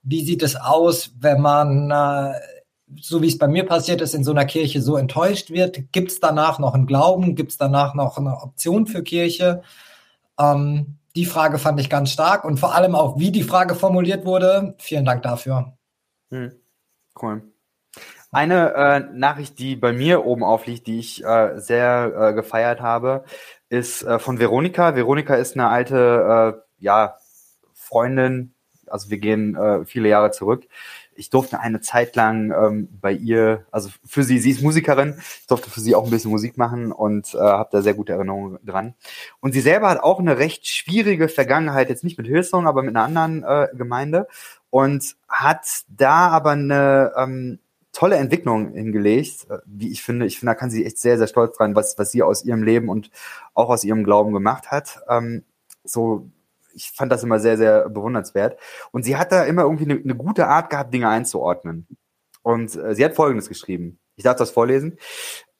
Wie 0.01 0.25
sieht 0.25 0.41
es 0.41 0.56
aus, 0.56 1.12
wenn 1.20 1.39
man, 1.39 1.91
äh, 1.91 2.34
so 3.00 3.21
wie 3.21 3.27
es 3.27 3.38
bei 3.38 3.48
mir 3.48 3.65
passiert 3.65 4.01
ist, 4.01 4.13
in 4.13 4.24
so 4.24 4.31
einer 4.31 4.45
Kirche 4.45 4.81
so 4.81 4.98
enttäuscht 4.98 5.51
wird? 5.51 5.91
Gibt's 5.91 6.19
danach 6.19 6.60
noch 6.60 6.74
einen 6.74 6.88
Glauben? 6.88 7.36
Gibt's 7.36 7.57
danach 7.57 7.93
noch 7.93 8.17
eine 8.17 8.41
Option 8.41 8.88
für 8.88 9.03
Kirche? 9.03 9.62
Ähm, 10.39 10.98
die 11.15 11.25
Frage 11.25 11.57
fand 11.57 11.79
ich 11.79 11.89
ganz 11.89 12.12
stark 12.12 12.45
und 12.45 12.60
vor 12.60 12.74
allem 12.75 12.95
auch, 12.95 13.19
wie 13.19 13.31
die 13.31 13.43
Frage 13.43 13.75
formuliert 13.75 14.25
wurde. 14.25 14.75
Vielen 14.79 15.05
Dank 15.05 15.24
dafür. 15.24 15.74
Hm. 16.29 16.53
Cool. 17.21 17.43
Eine 18.31 18.74
äh, 18.74 19.00
Nachricht, 19.13 19.60
die 19.60 19.75
bei 19.75 19.91
mir 19.91 20.25
oben 20.25 20.43
aufliegt, 20.43 20.88
die 20.88 21.00
ich 21.00 21.24
äh, 21.24 21.60
sehr 21.60 22.13
äh, 22.17 22.33
gefeiert 22.33 22.79
habe, 22.79 23.25
ist 23.67 24.03
äh, 24.03 24.19
von 24.19 24.39
Veronika. 24.39 24.95
Veronika 24.95 25.36
ist 25.36 25.55
eine 25.55 25.67
alte, 25.67 26.55
äh, 26.79 26.83
ja, 26.83 27.17
Freundin, 27.74 28.53
also 28.88 29.10
wir 29.10 29.17
gehen 29.17 29.55
äh, 29.55 29.86
viele 29.86 30.07
Jahre 30.07 30.31
zurück, 30.31 30.65
ich 31.22 31.30
durfte 31.30 31.60
eine 31.60 31.82
Zeit 31.82 32.16
lang 32.16 32.51
ähm, 32.51 32.90
bei 33.00 33.13
ihr, 33.13 33.66
also 33.70 33.90
für 34.04 34.24
sie, 34.24 34.40
sie 34.40 34.50
ist 34.50 34.63
Musikerin, 34.63 35.16
ich 35.40 35.46
durfte 35.46 35.70
für 35.70 35.80
sie 35.80 35.94
auch 35.94 36.04
ein 36.04 36.10
bisschen 36.10 36.32
Musik 36.32 36.58
machen 36.58 36.92
und 36.92 37.36
äh, 37.36 37.38
habe 37.38 37.70
da 37.72 37.84
sehr 37.84 37.94
gute 37.94 38.13
Erinnerungen 38.13 38.58
dran. 38.66 38.96
Und 39.40 39.54
sie 39.54 39.62
selber 39.62 39.90
hat 39.90 40.01
auch 40.01 40.20
eine 40.20 40.40
recht 40.40 40.68
schwierige 40.68 41.30
Vergangenheit, 41.30 41.90
jetzt 41.90 42.04
nicht 42.04 42.18
mit 42.18 42.25
Hillsong, 42.25 42.66
aber 42.66 42.82
mit 42.82 42.96
einer 42.96 43.06
anderen 43.06 43.44
äh, 43.44 43.68
Gemeinde 43.75 44.28
und 44.72 45.16
hat 45.30 45.84
da 45.90 46.30
aber 46.30 46.51
eine 46.51 47.12
ähm, 47.16 47.60
tolle 47.94 48.16
Entwicklung 48.16 48.74
hingelegt, 48.74 49.46
äh, 49.51 49.60
wie 49.66 49.92
ich 49.92 50.01
finde. 50.01 50.25
Ich 50.25 50.40
finde, 50.40 50.51
da 50.51 50.56
kann 50.56 50.72
sie 50.72 50.86
echt 50.86 50.98
sehr, 50.98 51.20
sehr 51.20 51.28
stolz 51.28 51.56
dran, 51.56 51.75
was, 51.75 52.00
was 52.00 52.10
sie 52.10 52.24
aus 52.24 52.44
ihrem 52.44 52.63
Leben 52.63 52.90
und 52.90 53.12
auch 53.54 53.70
aus 53.70 53.84
ihrem 53.84 54.04
Glauben 54.04 54.34
gemacht 54.34 54.72
hat. 54.72 55.04
Ähm, 55.08 55.44
so 55.84 56.32
ich 56.74 56.92
fand 56.92 57.12
das 57.12 57.24
immer 57.24 57.40
sehr, 57.40 57.58
sehr 57.58 57.90
bewundernswert. 57.90 58.60
Und 58.92 59.04
sie 59.04 59.18
hat 59.18 59.32
da 59.32 59.44
immer 59.44 59.63
irgendwie 59.63 59.86
eine, 59.86 60.00
eine 60.01 60.16
gute 60.16 60.48
Art 60.48 60.70
gehabt, 60.70 60.94
Dinge 60.94 61.10
einzuordnen. 61.10 61.88
Und 62.44 62.75
äh, 62.75 62.96
sie 62.96 63.06
hat 63.06 63.16
Folgendes 63.16 63.50
geschrieben. 63.50 64.00
Ich 64.16 64.24
darf 64.24 64.38
das 64.38 64.51
vorlesen. 64.51 64.98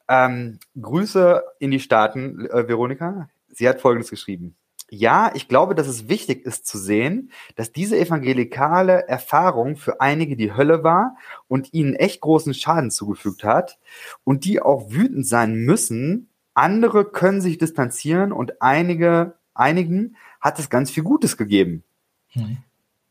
Ähm, 0.08 0.58
Grüße 0.80 1.42
in 1.58 1.70
die 1.70 1.80
Staaten, 1.80 2.46
äh, 2.46 2.68
Veronika. 2.68 3.28
Sie 3.48 3.68
hat 3.68 3.80
Folgendes 3.80 4.10
geschrieben. 4.10 4.56
Ja, 4.94 5.30
ich 5.34 5.48
glaube, 5.48 5.74
dass 5.74 5.86
es 5.86 6.10
wichtig 6.10 6.44
ist 6.44 6.66
zu 6.66 6.76
sehen, 6.76 7.32
dass 7.56 7.72
diese 7.72 7.98
evangelikale 7.98 9.08
Erfahrung 9.08 9.76
für 9.76 10.02
einige 10.02 10.36
die 10.36 10.54
Hölle 10.54 10.84
war 10.84 11.16
und 11.48 11.72
ihnen 11.72 11.94
echt 11.94 12.20
großen 12.20 12.52
Schaden 12.52 12.90
zugefügt 12.90 13.42
hat 13.42 13.78
und 14.24 14.44
die 14.44 14.60
auch 14.60 14.90
wütend 14.90 15.26
sein 15.26 15.54
müssen. 15.54 16.28
Andere 16.52 17.06
können 17.06 17.40
sich 17.40 17.56
distanzieren 17.56 18.32
und 18.32 18.60
einige, 18.60 19.38
einigen 19.54 20.16
hat 20.42 20.58
es 20.58 20.68
ganz 20.68 20.90
viel 20.90 21.04
Gutes 21.04 21.36
gegeben. 21.36 21.84
Mhm. 22.34 22.58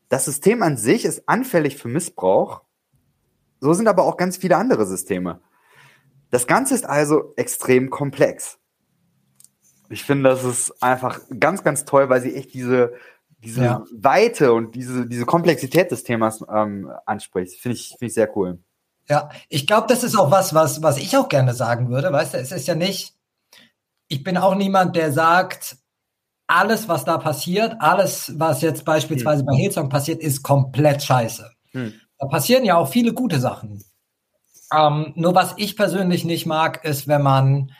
Das 0.08 0.26
System 0.26 0.62
an 0.62 0.76
sich 0.76 1.04
ist 1.04 1.28
anfällig 1.28 1.78
für 1.78 1.88
Missbrauch. 1.88 2.60
So 3.60 3.72
sind 3.72 3.88
aber 3.88 4.04
auch 4.04 4.16
ganz 4.16 4.36
viele 4.36 4.56
andere 4.56 4.86
Systeme. 4.86 5.40
Das 6.30 6.46
Ganze 6.46 6.74
ist 6.74 6.84
also 6.84 7.32
extrem 7.36 7.90
komplex. 7.90 8.58
Ich 9.88 10.04
finde, 10.04 10.30
das 10.30 10.44
ist 10.44 10.82
einfach 10.82 11.20
ganz, 11.38 11.62
ganz 11.62 11.84
toll, 11.84 12.08
weil 12.08 12.20
sie 12.20 12.34
echt 12.34 12.54
diese, 12.54 12.94
diese 13.38 13.64
ja. 13.64 13.84
Weite 13.94 14.52
und 14.52 14.74
diese, 14.74 15.06
diese 15.06 15.26
Komplexität 15.26 15.90
des 15.90 16.04
Themas 16.04 16.44
ähm, 16.52 16.90
anspricht. 17.06 17.60
Finde 17.60 17.76
ich, 17.76 17.88
finde 17.90 18.06
ich 18.06 18.14
sehr 18.14 18.36
cool. 18.36 18.58
Ja, 19.08 19.30
ich 19.48 19.66
glaube, 19.66 19.88
das 19.88 20.04
ist 20.04 20.16
auch 20.16 20.30
was, 20.30 20.54
was, 20.54 20.82
was 20.82 20.96
ich 20.96 21.16
auch 21.16 21.28
gerne 21.28 21.54
sagen 21.54 21.90
würde. 21.90 22.12
Weißt 22.12 22.34
du, 22.34 22.38
es 22.38 22.52
ist 22.52 22.66
ja 22.66 22.74
nicht, 22.74 23.14
ich 24.08 24.22
bin 24.22 24.36
auch 24.36 24.54
niemand, 24.54 24.96
der 24.96 25.12
sagt, 25.12 25.76
alles, 26.52 26.88
was 26.88 27.04
da 27.04 27.18
passiert, 27.18 27.76
alles, 27.78 28.32
was 28.36 28.60
jetzt 28.60 28.84
beispielsweise 28.84 29.40
hm. 29.40 29.46
bei 29.46 29.56
Hillsong 29.56 29.88
passiert, 29.88 30.20
ist 30.20 30.42
komplett 30.42 31.02
scheiße. 31.02 31.50
Hm. 31.72 31.94
Da 32.18 32.26
passieren 32.26 32.64
ja 32.64 32.76
auch 32.76 32.88
viele 32.88 33.14
gute 33.14 33.40
Sachen. 33.40 33.82
Ähm, 34.72 35.12
nur 35.16 35.34
was 35.34 35.54
ich 35.56 35.76
persönlich 35.76 36.24
nicht 36.24 36.46
mag, 36.46 36.84
ist, 36.84 37.08
wenn 37.08 37.22
man 37.22 37.72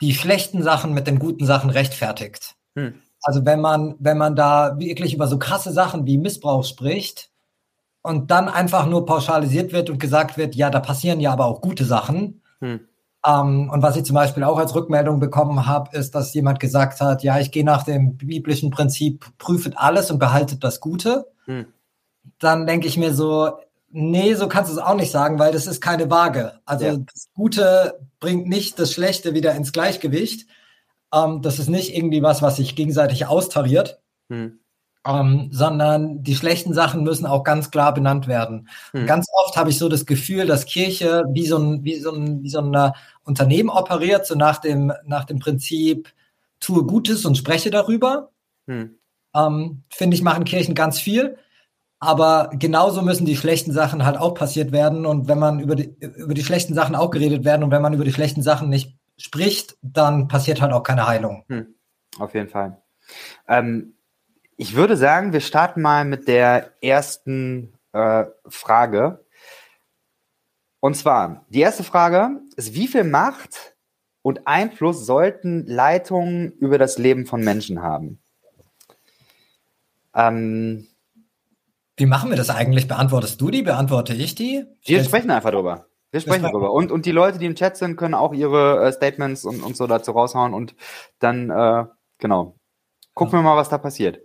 die 0.00 0.14
schlechten 0.14 0.62
Sachen 0.62 0.92
mit 0.92 1.06
den 1.06 1.18
guten 1.18 1.46
Sachen 1.46 1.70
rechtfertigt. 1.70 2.54
Hm. 2.74 2.94
Also 3.22 3.44
wenn 3.44 3.60
man, 3.60 3.94
wenn 3.98 4.18
man 4.18 4.36
da 4.36 4.78
wirklich 4.78 5.14
über 5.14 5.26
so 5.26 5.38
krasse 5.38 5.72
Sachen 5.72 6.06
wie 6.06 6.18
Missbrauch 6.18 6.64
spricht 6.64 7.30
und 8.02 8.30
dann 8.30 8.48
einfach 8.48 8.86
nur 8.86 9.06
pauschalisiert 9.06 9.72
wird 9.72 9.90
und 9.90 9.98
gesagt 9.98 10.36
wird, 10.36 10.54
ja, 10.54 10.70
da 10.70 10.80
passieren 10.80 11.20
ja 11.20 11.32
aber 11.32 11.46
auch 11.46 11.60
gute 11.60 11.84
Sachen, 11.84 12.42
hm. 12.60 12.80
Ähm, 13.24 13.70
und 13.70 13.82
was 13.82 13.96
ich 13.96 14.04
zum 14.04 14.14
Beispiel 14.14 14.44
auch 14.44 14.58
als 14.58 14.74
Rückmeldung 14.74 15.20
bekommen 15.20 15.66
habe, 15.66 15.96
ist, 15.96 16.14
dass 16.14 16.34
jemand 16.34 16.60
gesagt 16.60 17.00
hat, 17.00 17.22
ja, 17.22 17.38
ich 17.38 17.52
gehe 17.52 17.64
nach 17.64 17.84
dem 17.84 18.16
biblischen 18.16 18.70
Prinzip, 18.70 19.26
prüfet 19.38 19.74
alles 19.76 20.10
und 20.10 20.18
behaltet 20.18 20.64
das 20.64 20.80
Gute. 20.80 21.26
Hm. 21.44 21.66
Dann 22.38 22.66
denke 22.66 22.86
ich 22.88 22.96
mir 22.96 23.14
so, 23.14 23.58
nee, 23.90 24.34
so 24.34 24.48
kannst 24.48 24.70
du 24.70 24.76
es 24.76 24.82
auch 24.82 24.96
nicht 24.96 25.12
sagen, 25.12 25.38
weil 25.38 25.52
das 25.52 25.66
ist 25.66 25.80
keine 25.80 26.10
Waage. 26.10 26.60
Also 26.64 26.84
ja. 26.84 26.96
das 26.96 27.28
Gute 27.34 28.00
bringt 28.18 28.48
nicht 28.48 28.78
das 28.78 28.92
Schlechte 28.92 29.34
wieder 29.34 29.54
ins 29.54 29.72
Gleichgewicht. 29.72 30.48
Ähm, 31.14 31.42
das 31.42 31.58
ist 31.58 31.68
nicht 31.68 31.96
irgendwie 31.96 32.22
was, 32.22 32.42
was 32.42 32.56
sich 32.56 32.74
gegenseitig 32.74 33.26
austariert. 33.26 34.00
Hm 34.28 34.58
ähm, 35.06 35.48
sondern 35.50 36.22
die 36.22 36.34
schlechten 36.34 36.74
Sachen 36.74 37.02
müssen 37.02 37.26
auch 37.26 37.42
ganz 37.42 37.70
klar 37.70 37.92
benannt 37.92 38.28
werden. 38.28 38.68
Hm. 38.92 39.06
Ganz 39.06 39.26
oft 39.32 39.56
habe 39.56 39.70
ich 39.70 39.78
so 39.78 39.88
das 39.88 40.06
Gefühl, 40.06 40.46
dass 40.46 40.64
Kirche 40.64 41.24
wie 41.30 41.46
so 41.46 41.58
ein, 41.58 41.84
wie 41.84 41.98
so 41.98 42.12
ein, 42.12 42.42
wie 42.42 42.48
so 42.48 42.60
ein 42.60 42.72
äh, 42.74 42.92
Unternehmen 43.24 43.68
operiert, 43.68 44.26
so 44.26 44.34
nach 44.34 44.58
dem, 44.58 44.92
nach 45.04 45.24
dem 45.24 45.38
Prinzip, 45.38 46.12
tue 46.60 46.84
Gutes 46.84 47.24
und 47.24 47.36
spreche 47.36 47.70
darüber. 47.70 48.30
Hm. 48.66 48.96
Ähm, 49.34 49.82
Finde 49.90 50.14
ich, 50.14 50.22
machen 50.22 50.44
Kirchen 50.44 50.74
ganz 50.74 51.00
viel. 51.00 51.36
Aber 51.98 52.50
genauso 52.54 53.02
müssen 53.02 53.26
die 53.26 53.36
schlechten 53.36 53.72
Sachen 53.72 54.04
halt 54.04 54.16
auch 54.16 54.34
passiert 54.34 54.72
werden. 54.72 55.06
Und 55.06 55.28
wenn 55.28 55.38
man 55.38 55.60
über 55.60 55.76
die, 55.76 55.94
über 56.16 56.34
die 56.34 56.44
schlechten 56.44 56.74
Sachen 56.74 56.96
auch 56.96 57.10
geredet 57.10 57.44
werden 57.44 57.62
und 57.62 57.70
wenn 57.70 57.82
man 57.82 57.94
über 57.94 58.04
die 58.04 58.12
schlechten 58.12 58.42
Sachen 58.42 58.68
nicht 58.68 58.96
spricht, 59.16 59.76
dann 59.82 60.26
passiert 60.26 60.60
halt 60.60 60.72
auch 60.72 60.82
keine 60.82 61.06
Heilung. 61.06 61.44
Hm. 61.48 61.74
Auf 62.18 62.34
jeden 62.34 62.48
Fall. 62.48 62.82
Ähm, 63.48 63.94
ich 64.56 64.74
würde 64.74 64.96
sagen, 64.96 65.32
wir 65.32 65.40
starten 65.40 65.82
mal 65.82 66.04
mit 66.04 66.28
der 66.28 66.72
ersten 66.82 67.72
äh, 67.92 68.24
Frage. 68.46 69.24
Und 70.80 70.96
zwar, 70.96 71.44
die 71.48 71.60
erste 71.60 71.84
Frage 71.84 72.40
ist, 72.56 72.74
wie 72.74 72.88
viel 72.88 73.04
Macht 73.04 73.76
und 74.22 74.46
Einfluss 74.46 75.04
sollten 75.04 75.66
Leitungen 75.66 76.52
über 76.52 76.78
das 76.78 76.98
Leben 76.98 77.26
von 77.26 77.42
Menschen 77.42 77.82
haben? 77.82 78.20
Ähm, 80.14 80.88
Wie 81.96 82.06
machen 82.06 82.30
wir 82.30 82.36
das 82.36 82.50
eigentlich? 82.50 82.88
Beantwortest 82.88 83.40
du 83.40 83.50
die? 83.50 83.62
Beantworte 83.62 84.14
ich 84.14 84.34
die? 84.34 84.64
Wir 84.84 85.02
sprechen 85.04 85.30
einfach 85.30 85.50
drüber. 85.50 85.86
Wir 86.10 86.20
sprechen 86.20 86.42
darüber. 86.42 86.72
Und, 86.72 86.92
und 86.92 87.06
die 87.06 87.12
Leute, 87.12 87.38
die 87.38 87.46
im 87.46 87.54
Chat 87.54 87.76
sind, 87.76 87.96
können 87.96 88.14
auch 88.14 88.34
ihre 88.34 88.86
äh, 88.86 88.92
Statements 88.92 89.44
und, 89.44 89.62
und 89.62 89.76
so 89.76 89.86
dazu 89.86 90.12
raushauen 90.12 90.52
und 90.52 90.74
dann, 91.18 91.48
äh, 91.50 91.86
genau. 92.18 92.56
Gucken 93.14 93.32
ja. 93.32 93.38
wir 93.38 93.42
mal, 93.42 93.56
was 93.56 93.70
da 93.70 93.78
passiert. 93.78 94.20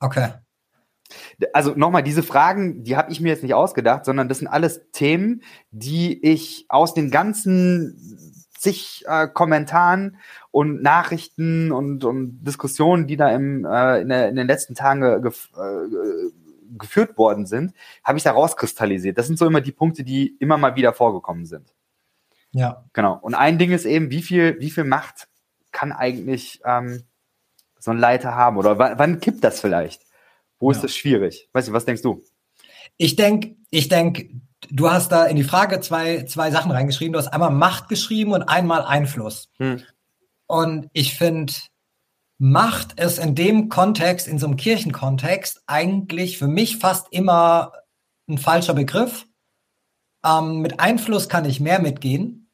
Okay. 0.00 0.32
Also 1.52 1.74
nochmal, 1.76 2.02
diese 2.02 2.22
Fragen, 2.22 2.82
die 2.82 2.96
habe 2.96 3.12
ich 3.12 3.20
mir 3.20 3.28
jetzt 3.28 3.42
nicht 3.42 3.54
ausgedacht, 3.54 4.04
sondern 4.04 4.28
das 4.28 4.38
sind 4.38 4.48
alles 4.48 4.90
Themen, 4.92 5.42
die 5.70 6.22
ich 6.24 6.66
aus 6.68 6.94
den 6.94 7.10
ganzen 7.10 8.42
zig 8.58 9.04
äh, 9.06 9.28
Kommentaren 9.28 10.16
und 10.50 10.82
Nachrichten 10.82 11.70
und, 11.70 12.04
und 12.04 12.42
Diskussionen, 12.42 13.06
die 13.06 13.16
da 13.16 13.30
im, 13.30 13.64
äh, 13.64 14.00
in, 14.00 14.08
der, 14.08 14.28
in 14.28 14.36
den 14.36 14.46
letzten 14.46 14.74
Tagen 14.74 15.22
ge, 15.22 15.30
äh, 15.30 16.30
geführt 16.78 17.16
worden 17.16 17.46
sind, 17.46 17.72
habe 18.02 18.18
ich 18.18 18.24
da 18.24 18.32
rauskristallisiert. 18.32 19.18
Das 19.18 19.26
sind 19.26 19.38
so 19.38 19.46
immer 19.46 19.60
die 19.60 19.72
Punkte, 19.72 20.02
die 20.02 20.36
immer 20.40 20.58
mal 20.58 20.74
wieder 20.74 20.92
vorgekommen 20.92 21.46
sind. 21.46 21.74
Ja. 22.50 22.84
Genau. 22.92 23.18
Und 23.20 23.34
ein 23.34 23.58
Ding 23.58 23.70
ist 23.70 23.84
eben, 23.84 24.10
wie 24.10 24.22
viel, 24.22 24.58
wie 24.60 24.70
viel 24.70 24.84
Macht 24.84 25.28
kann 25.70 25.92
eigentlich 25.92 26.60
ähm, 26.64 27.02
so 27.86 27.92
ein 27.92 27.98
Leiter 27.98 28.34
haben? 28.34 28.58
Oder 28.58 28.78
wann, 28.78 29.20
kippt 29.20 29.42
das 29.42 29.60
vielleicht? 29.60 30.02
Wo 30.58 30.70
ja. 30.70 30.76
ist 30.76 30.84
das 30.84 30.94
schwierig? 30.94 31.48
Weißt 31.52 31.68
du, 31.68 31.72
was 31.72 31.86
denkst 31.86 32.02
du? 32.02 32.22
Ich 32.98 33.16
denke, 33.16 33.56
ich 33.70 33.88
denke, 33.88 34.28
du 34.70 34.90
hast 34.90 35.12
da 35.12 35.24
in 35.24 35.36
die 35.36 35.44
Frage 35.44 35.80
zwei, 35.80 36.24
zwei 36.24 36.50
Sachen 36.50 36.72
reingeschrieben. 36.72 37.12
Du 37.12 37.18
hast 37.18 37.28
einmal 37.28 37.50
Macht 37.50 37.88
geschrieben 37.88 38.32
und 38.32 38.42
einmal 38.42 38.82
Einfluss. 38.82 39.50
Hm. 39.58 39.82
Und 40.46 40.90
ich 40.92 41.14
finde, 41.16 41.52
Macht 42.38 42.98
ist 42.98 43.18
in 43.18 43.36
dem 43.36 43.68
Kontext, 43.68 44.26
in 44.26 44.38
so 44.38 44.46
einem 44.46 44.56
Kirchenkontext, 44.56 45.62
eigentlich 45.66 46.38
für 46.38 46.48
mich 46.48 46.78
fast 46.78 47.06
immer 47.12 47.72
ein 48.28 48.38
falscher 48.38 48.74
Begriff. 48.74 49.26
Ähm, 50.24 50.58
mit 50.58 50.80
Einfluss 50.80 51.28
kann 51.28 51.44
ich 51.44 51.60
mehr 51.60 51.80
mitgehen. 51.80 52.45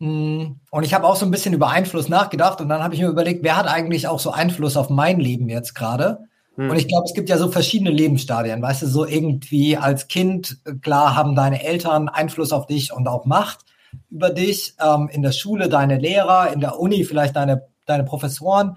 Hm, 0.00 0.60
und 0.70 0.84
ich 0.84 0.92
habe 0.92 1.06
auch 1.06 1.16
so 1.16 1.24
ein 1.24 1.30
bisschen 1.30 1.54
über 1.54 1.70
Einfluss 1.70 2.08
nachgedacht 2.08 2.60
und 2.60 2.68
dann 2.68 2.82
habe 2.82 2.94
ich 2.94 3.00
mir 3.00 3.08
überlegt, 3.08 3.42
wer 3.42 3.56
hat 3.56 3.66
eigentlich 3.66 4.08
auch 4.08 4.20
so 4.20 4.30
Einfluss 4.30 4.76
auf 4.76 4.90
mein 4.90 5.18
Leben 5.18 5.48
jetzt 5.48 5.74
gerade? 5.74 6.26
Hm. 6.56 6.70
Und 6.70 6.76
ich 6.76 6.88
glaube, 6.88 7.04
es 7.06 7.14
gibt 7.14 7.28
ja 7.28 7.38
so 7.38 7.50
verschiedene 7.50 7.90
Lebensstadien. 7.90 8.60
Weißt 8.60 8.82
du, 8.82 8.86
so 8.86 9.06
irgendwie 9.06 9.76
als 9.76 10.08
Kind, 10.08 10.58
klar, 10.82 11.16
haben 11.16 11.34
deine 11.34 11.64
Eltern 11.64 12.08
Einfluss 12.08 12.52
auf 12.52 12.66
dich 12.66 12.92
und 12.92 13.08
auch 13.08 13.24
Macht 13.24 13.64
über 14.10 14.30
dich. 14.30 14.74
Ähm, 14.84 15.08
in 15.10 15.22
der 15.22 15.32
Schule 15.32 15.68
deine 15.68 15.98
Lehrer, 15.98 16.52
in 16.52 16.60
der 16.60 16.78
Uni 16.78 17.04
vielleicht 17.04 17.36
deine, 17.36 17.66
deine 17.86 18.04
Professoren 18.04 18.76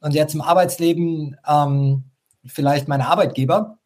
und 0.00 0.14
jetzt 0.14 0.34
im 0.34 0.42
Arbeitsleben 0.42 1.36
ähm, 1.46 2.04
vielleicht 2.44 2.88
meine 2.88 3.08
Arbeitgeber. 3.08 3.78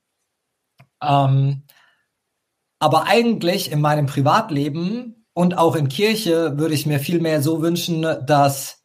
Ähm, 1.02 1.62
aber 2.78 3.06
eigentlich 3.06 3.70
in 3.70 3.80
meinem 3.80 4.06
Privatleben 4.06 5.21
und 5.34 5.56
auch 5.56 5.76
in 5.76 5.88
Kirche 5.88 6.58
würde 6.58 6.74
ich 6.74 6.86
mir 6.86 7.00
viel 7.00 7.20
mehr 7.20 7.42
so 7.42 7.62
wünschen, 7.62 8.02
dass 8.26 8.82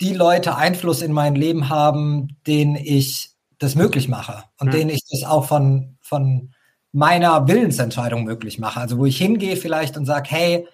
die 0.00 0.14
Leute 0.14 0.56
Einfluss 0.56 1.02
in 1.02 1.12
mein 1.12 1.34
Leben 1.34 1.68
haben, 1.68 2.36
denen 2.46 2.76
ich 2.76 3.34
das 3.58 3.74
möglich 3.74 4.08
mache 4.08 4.44
und 4.58 4.68
mhm. 4.68 4.72
denen 4.72 4.90
ich 4.90 5.02
das 5.10 5.28
auch 5.28 5.46
von, 5.46 5.98
von 6.00 6.54
meiner 6.92 7.46
Willensentscheidung 7.46 8.24
möglich 8.24 8.58
mache. 8.58 8.80
Also 8.80 8.98
wo 8.98 9.06
ich 9.06 9.18
hingehe 9.18 9.56
vielleicht 9.56 9.96
und 9.96 10.06
sage, 10.06 10.30
hey, 10.30 10.68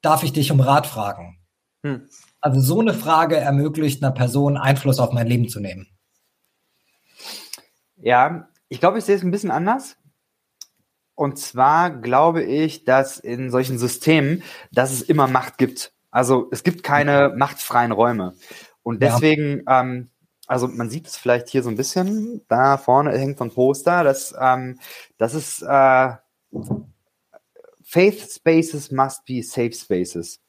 darf 0.00 0.22
ich 0.22 0.32
dich 0.32 0.52
um 0.52 0.60
Rat 0.60 0.86
fragen? 0.86 1.38
Mhm. 1.82 2.08
Also 2.40 2.60
so 2.60 2.80
eine 2.80 2.94
Frage 2.94 3.36
ermöglicht 3.36 4.02
einer 4.02 4.12
Person 4.12 4.56
Einfluss 4.56 5.00
auf 5.00 5.12
mein 5.12 5.26
Leben 5.26 5.48
zu 5.48 5.60
nehmen. 5.60 5.88
Ja, 7.96 8.48
ich 8.68 8.80
glaube, 8.80 8.98
ich 8.98 9.04
sehe 9.04 9.16
es 9.16 9.22
ein 9.22 9.30
bisschen 9.30 9.50
anders. 9.50 9.96
Und 11.14 11.38
zwar 11.38 11.90
glaube 11.90 12.42
ich, 12.42 12.84
dass 12.84 13.18
in 13.18 13.50
solchen 13.50 13.78
Systemen, 13.78 14.42
dass 14.72 14.92
es 14.92 15.02
immer 15.02 15.28
Macht 15.28 15.58
gibt. 15.58 15.92
Also 16.10 16.48
es 16.50 16.62
gibt 16.62 16.82
keine 16.82 17.32
machtfreien 17.36 17.92
Räume. 17.92 18.34
Und 18.82 19.02
deswegen 19.02 19.62
ja. 19.66 19.80
ähm, 19.80 20.10
also 20.46 20.68
man 20.68 20.90
sieht 20.90 21.06
es 21.06 21.16
vielleicht 21.16 21.48
hier 21.48 21.62
so 21.62 21.70
ein 21.70 21.76
bisschen, 21.76 22.42
da 22.48 22.76
vorne 22.76 23.16
hängt 23.16 23.38
so 23.38 23.44
ein 23.44 23.50
Poster, 23.50 24.04
das, 24.04 24.34
ähm, 24.38 24.78
das 25.16 25.34
ist 25.34 25.62
äh, 25.62 26.10
Faith 27.82 28.30
Spaces 28.30 28.90
must 28.90 29.24
be 29.24 29.42
safe 29.42 29.72
spaces. 29.72 30.40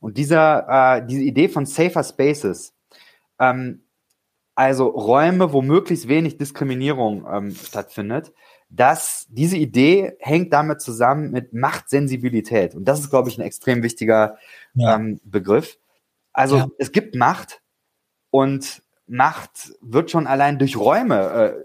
Und 0.00 0.16
dieser, 0.16 0.96
äh, 0.96 1.06
diese 1.06 1.22
Idee 1.22 1.48
von 1.48 1.66
safer 1.66 2.02
Spaces, 2.02 2.74
ähm, 3.38 3.84
also 4.54 4.88
Räume, 4.88 5.52
wo 5.52 5.62
möglichst 5.62 6.08
wenig 6.08 6.36
Diskriminierung 6.36 7.26
ähm, 7.30 7.54
stattfindet, 7.54 8.32
dass 8.70 9.26
diese 9.30 9.56
Idee 9.56 10.16
hängt 10.20 10.52
damit 10.52 10.80
zusammen 10.80 11.30
mit 11.30 11.52
Machtsensibilität. 11.52 12.74
Und 12.74 12.84
das 12.84 13.00
ist, 13.00 13.10
glaube 13.10 13.28
ich, 13.28 13.38
ein 13.38 13.42
extrem 13.42 13.82
wichtiger 13.82 14.36
ja. 14.74 14.96
ähm, 14.96 15.20
Begriff. 15.24 15.78
Also 16.32 16.56
ja. 16.56 16.68
es 16.78 16.92
gibt 16.92 17.14
Macht 17.14 17.62
und 18.30 18.82
Macht 19.06 19.72
wird 19.80 20.10
schon 20.10 20.26
allein 20.26 20.58
durch 20.58 20.76
Räume 20.76 21.64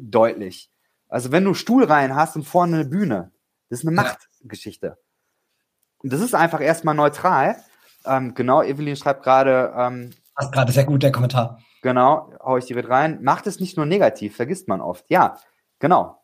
deutlich. 0.00 0.70
Also 1.08 1.32
wenn 1.32 1.44
du 1.44 1.54
Stuhlreihen 1.54 2.14
hast 2.14 2.36
und 2.36 2.44
vorne 2.44 2.76
eine 2.76 2.84
Bühne, 2.84 3.32
das 3.68 3.80
ist 3.80 3.86
eine 3.86 3.96
Machtgeschichte. 3.96 4.98
Und 5.98 6.12
das 6.12 6.20
ist 6.20 6.34
einfach 6.34 6.60
erstmal 6.60 6.94
neutral. 6.94 7.56
Ähm, 8.04 8.34
genau, 8.34 8.62
Evelyn 8.62 8.96
schreibt 8.96 9.24
gerade. 9.24 9.74
Ähm, 9.76 10.10
Passt 10.34 10.52
gerade 10.52 10.70
sehr 10.70 10.84
gut, 10.84 11.02
der 11.02 11.10
Kommentar. 11.10 11.60
Genau, 11.82 12.32
hau 12.40 12.56
ich 12.56 12.66
direkt 12.66 12.88
rein. 12.88 13.22
Macht 13.22 13.46
ist 13.46 13.60
nicht 13.60 13.76
nur 13.76 13.86
negativ, 13.86 14.36
vergisst 14.36 14.68
man 14.68 14.80
oft. 14.80 15.04
Ja, 15.08 15.38
genau. 15.80 16.17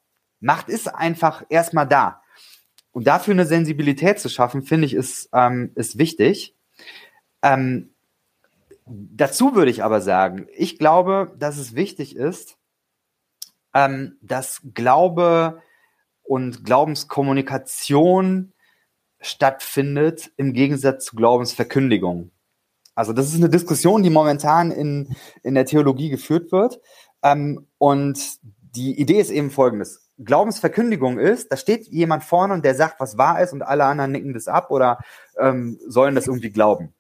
Macht 0.45 0.69
ist 0.69 0.89
einfach 0.89 1.45
erstmal 1.49 1.87
da. 1.89 2.23
Und 2.93 3.07
dafür 3.07 3.33
eine 3.33 3.47
Sensibilität 3.47 4.21
zu 4.21 4.29
schaffen, 4.29 4.63
finde 4.63 4.87
ich, 4.87 4.95
ist, 4.95 5.29
ähm, 5.33 5.73
ist 5.75 5.99
wichtig. 5.99 6.55
Ähm, 7.43 7.95
Dazu 8.87 9.55
würde 9.55 9.71
ich 9.71 9.83
aber 9.83 10.01
sagen, 10.03 10.47
ich 10.55 10.79
glaube, 10.79 11.35
dass 11.39 11.57
es 11.57 11.75
wichtig 11.75 12.17
ist, 12.17 12.59
ähm, 13.73 14.19
dass 14.21 14.61
Glaube 14.75 15.63
und 16.23 16.65
Glaubenskommunikation 16.65 18.53
stattfindet 19.21 20.33
im 20.37 20.53
Gegensatz 20.53 21.07
zu 21.07 21.17
Glaubensverkündigung. 21.17 22.31
Also 22.95 23.15
das 23.15 23.29
ist 23.29 23.37
eine 23.37 23.49
Diskussion, 23.49 24.03
die 24.03 24.11
momentan 24.11 24.71
in, 24.71 25.17
in 25.43 25.55
der 25.55 25.65
Theologie 25.65 26.11
geführt 26.11 26.53
wird. 26.53 26.79
Ähm, 27.23 27.67
und 27.79 28.39
die 28.75 28.99
Idee 29.01 29.21
ist 29.21 29.31
eben 29.31 29.51
folgendes. 29.51 30.11
Glaubensverkündigung 30.19 31.19
ist, 31.19 31.51
da 31.51 31.57
steht 31.57 31.87
jemand 31.89 32.25
vorne 32.25 32.55
und 32.55 32.65
der 32.65 32.75
sagt, 32.75 33.01
was 33.01 33.19
wahr 33.19 33.43
ist 33.43 33.53
und 33.53 33.63
alle 33.63 33.85
anderen 33.85 34.13
nicken 34.13 34.33
das 34.33 34.49
ab 34.49 34.71
oder 34.71 34.99
ähm, 35.39 35.79
sollen 35.87 36.15
das 36.15 36.27
irgendwie 36.27 36.51
glauben. 36.51 36.95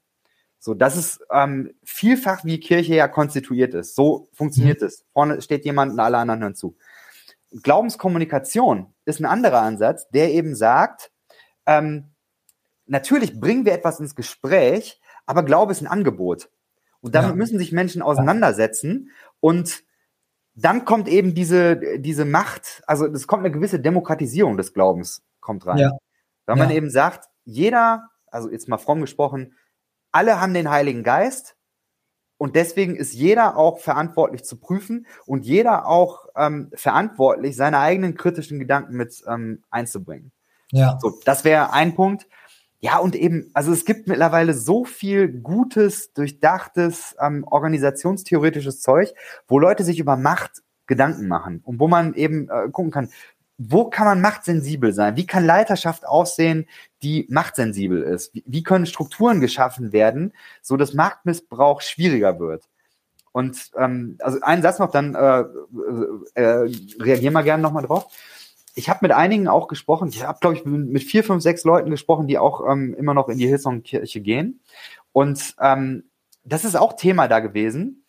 So, 0.59 0.75
das 0.75 0.97
ist 0.97 1.21
ähm, 1.31 1.75
vielfach, 1.85 2.45
wie 2.45 2.59
Kirche 2.59 2.95
ja 2.95 3.07
konstituiert 3.07 3.75
ist. 3.75 3.95
So 3.95 4.29
funktioniert 4.33 4.81
mhm. 4.81 4.87
es. 4.87 5.05
Vorne 5.13 5.43
steht 5.43 5.65
jemand 5.65 5.93
und 5.93 6.01
alle 6.01 6.19
anderen 6.19 6.41
hören 6.41 6.55
zu. 6.55 6.77
Glaubenskommunikation 7.63 8.93
ist 9.05 9.21
ein 9.21 9.27
anderer 9.27 9.61
Ansatz, 9.61 10.09
der 10.09 10.33
eben 10.33 10.57
sagt, 10.57 11.13
ähm, 11.67 12.11
natürlich 12.87 13.39
bringen 13.39 13.65
wir 13.65 13.75
etwas 13.75 14.01
ins 14.01 14.15
Gespräch, 14.17 15.01
aber 15.27 15.43
Glaube 15.45 15.73
ist 15.73 15.83
ein 15.83 15.87
Angebot. 15.87 16.49
Und 17.01 17.15
damit 17.15 17.33
ja. 17.33 17.37
müssen 17.37 17.59
sich 17.59 17.71
Menschen 17.71 18.03
auseinandersetzen. 18.03 19.11
Und 19.41 19.85
dann 20.55 20.85
kommt 20.85 21.09
eben 21.09 21.35
diese, 21.35 21.99
diese 21.99 22.25
Macht, 22.25 22.83
also 22.87 23.07
es 23.07 23.27
kommt 23.27 23.45
eine 23.45 23.53
gewisse 23.53 23.81
Demokratisierung 23.81 24.57
des 24.57 24.73
Glaubens, 24.73 25.23
kommt 25.41 25.67
rein. 25.67 25.79
Ja. 25.79 25.91
Wenn 26.47 26.59
man 26.59 26.71
ja. 26.71 26.77
eben 26.77 26.91
sagt, 26.91 27.29
jeder, 27.45 28.09
also 28.27 28.51
jetzt 28.51 28.69
mal 28.69 28.79
fromm 28.79 29.01
gesprochen, 29.01 29.55
alle 30.13 30.41
haben 30.41 30.55
den 30.55 30.71
Heiligen 30.71 31.03
Geist 31.03 31.57
und 32.39 32.57
deswegen 32.57 32.95
ist 32.95 33.15
jeder 33.15 33.57
auch 33.57 33.79
verantwortlich 33.79 34.45
zu 34.45 34.57
prüfen 34.59 35.07
und 35.27 35.45
jeder 35.45 35.87
auch 35.87 36.27
ähm, 36.37 36.71
verantwortlich, 36.75 37.57
seine 37.57 37.79
eigenen 37.79 38.15
kritischen 38.15 38.59
Gedanken 38.59 38.97
mit 38.97 39.25
ähm, 39.27 39.65
einzubringen. 39.71 40.31
Ja. 40.71 40.99
So, 41.01 41.19
das 41.25 41.45
wäre 41.45 41.73
ein 41.73 41.95
Punkt. 41.95 42.27
Ja, 42.85 42.99
und 42.99 43.17
eben, 43.17 43.51
also 43.55 43.73
es 43.73 43.87
gibt 43.87 44.09
mittlerweile 44.09 44.53
so 44.53 44.85
viel 44.85 45.29
gutes, 45.29 46.13
durchdachtes, 46.13 47.17
ähm, 47.19 47.43
organisationstheoretisches 47.45 48.83
Zeug, 48.83 49.15
wo 49.49 49.59
Leute 49.59 49.85
sich 49.85 49.99
über 49.99 50.19
Macht 50.19 50.63
Gedanken 50.87 51.27
machen 51.27 51.63
und 51.65 51.81
wo 51.81 51.89
man 51.89 52.13
eben 52.13 52.51
äh, 52.51 52.69
gucken 52.71 52.91
kann, 52.91 53.09
wo 53.57 53.87
kann 53.87 54.05
man 54.05 54.21
machtsensibel 54.21 54.93
sein? 54.93 55.17
Wie 55.17 55.27
kann 55.27 55.47
Leiterschaft 55.47 56.07
aussehen, 56.07 56.67
die 57.03 57.27
machtsensibel 57.31 58.03
ist? 58.03 58.35
Wie, 58.35 58.45
wie 58.47 58.63
können 58.63 58.85
Strukturen 58.85 59.41
geschaffen 59.41 59.95
werden, 59.95 60.35
so 60.61 60.77
dass 60.77 60.93
Machtmissbrauch 60.93 61.81
schwieriger 61.81 62.39
wird? 62.39 62.69
Und 63.33 63.71
ähm, 63.79 64.19
also 64.21 64.43
einen 64.43 64.61
Satz 64.61 64.79
noch, 64.79 64.91
dann 64.91 65.15
äh, 65.15 65.41
äh, 65.41 65.45
äh 66.35 66.71
reagieren 67.01 67.33
wir 67.33 67.45
gerne 67.45 67.63
nochmal 67.63 67.87
drauf. 67.87 68.13
Ich 68.75 68.89
habe 68.89 69.01
mit 69.03 69.13
einigen 69.13 69.49
auch 69.49 69.69
gesprochen, 69.69 70.09
ich 70.09 70.25
habe, 70.25 70.39
glaube 70.41 70.57
ich, 70.57 70.65
mit 70.65 71.03
vier, 71.03 71.23
fünf, 71.23 71.43
sechs 71.43 71.65
Leuten 71.65 71.91
gesprochen, 71.91 72.27
die 72.27 72.39
auch 72.39 72.69
ähm, 72.69 72.95
immer 72.95 73.15
noch 73.15 73.29
in 73.29 73.39
die 73.39 73.47
Hillsong-Kirche 73.47 74.21
gehen. 74.21 74.61
Und 75.13 75.55
ähm, 75.61 76.11
das 76.45 76.65
ist 76.65 76.77
auch 76.77 76.95
Thema 76.95 77.29
da 77.29 77.41
gewesen. 77.41 78.05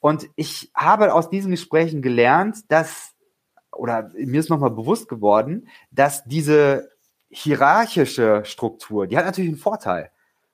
Und 0.00 0.28
ich 0.34 0.70
habe 0.74 1.14
aus 1.14 1.30
diesen 1.30 1.50
Gesprächen 1.50 2.02
gelernt, 2.02 2.70
dass 2.70 3.14
oder 3.72 4.10
mir 4.14 4.40
ist 4.40 4.50
nochmal 4.50 4.70
bewusst 4.70 5.08
geworden, 5.08 5.68
dass 5.90 6.24
diese 6.24 6.90
hierarchische 7.30 8.44
Struktur, 8.44 9.06
die 9.06 9.16
hat 9.16 9.24
natürlich 9.24 9.50
einen 9.50 9.58
Vorteil. 9.58 10.10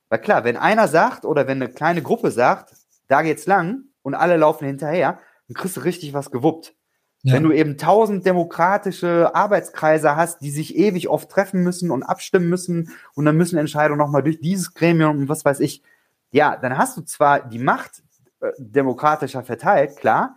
Weil 0.09 0.21
klar, 0.21 0.45
wenn 0.45 0.57
einer 0.57 0.89
sagt 0.89 1.25
oder 1.25 1.49
wenn 1.49 1.61
eine 1.61 1.73
kleine 1.73 2.03
Gruppe 2.03 2.31
sagt, 2.31 2.75
da 3.09 3.23
geht's 3.23 3.47
lang 3.47 3.85
und 4.03 4.15
alle 4.15 4.37
laufen 4.37 4.67
hinterher, 4.67 5.19
dann 5.49 5.55
kriegst 5.55 5.77
du 5.77 5.81
richtig 5.81 6.13
was 6.13 6.31
gewuppt. 6.31 6.76
Ja. 7.27 7.35
Wenn 7.35 7.43
du 7.43 7.51
eben 7.51 7.77
tausend 7.77 8.25
demokratische 8.25 9.35
Arbeitskreise 9.35 10.15
hast, 10.15 10.43
die 10.43 10.51
sich 10.53 10.77
ewig 10.77 11.09
oft 11.09 11.29
treffen 11.29 11.65
müssen 11.65 11.91
und 11.91 12.05
abstimmen 12.05 12.49
müssen 12.49 12.93
und 13.15 13.25
dann 13.25 13.37
müssen 13.37 13.59
Entscheidungen 13.59 13.99
nochmal 13.99 14.23
durch 14.23 14.41
dieses 14.41 14.75
Gremium 14.75 15.19
und 15.19 15.29
was 15.29 15.45
weiß 15.45 15.59
ich, 15.59 15.83
ja, 16.31 16.57
dann 16.57 16.79
hast 16.79 16.97
du 16.97 17.03
zwar 17.03 17.41
die 17.41 17.59
Macht 17.59 18.05
äh, 18.41 18.53
demokratischer 18.59 19.43
verteilt, 19.43 19.97
klar, 19.97 20.37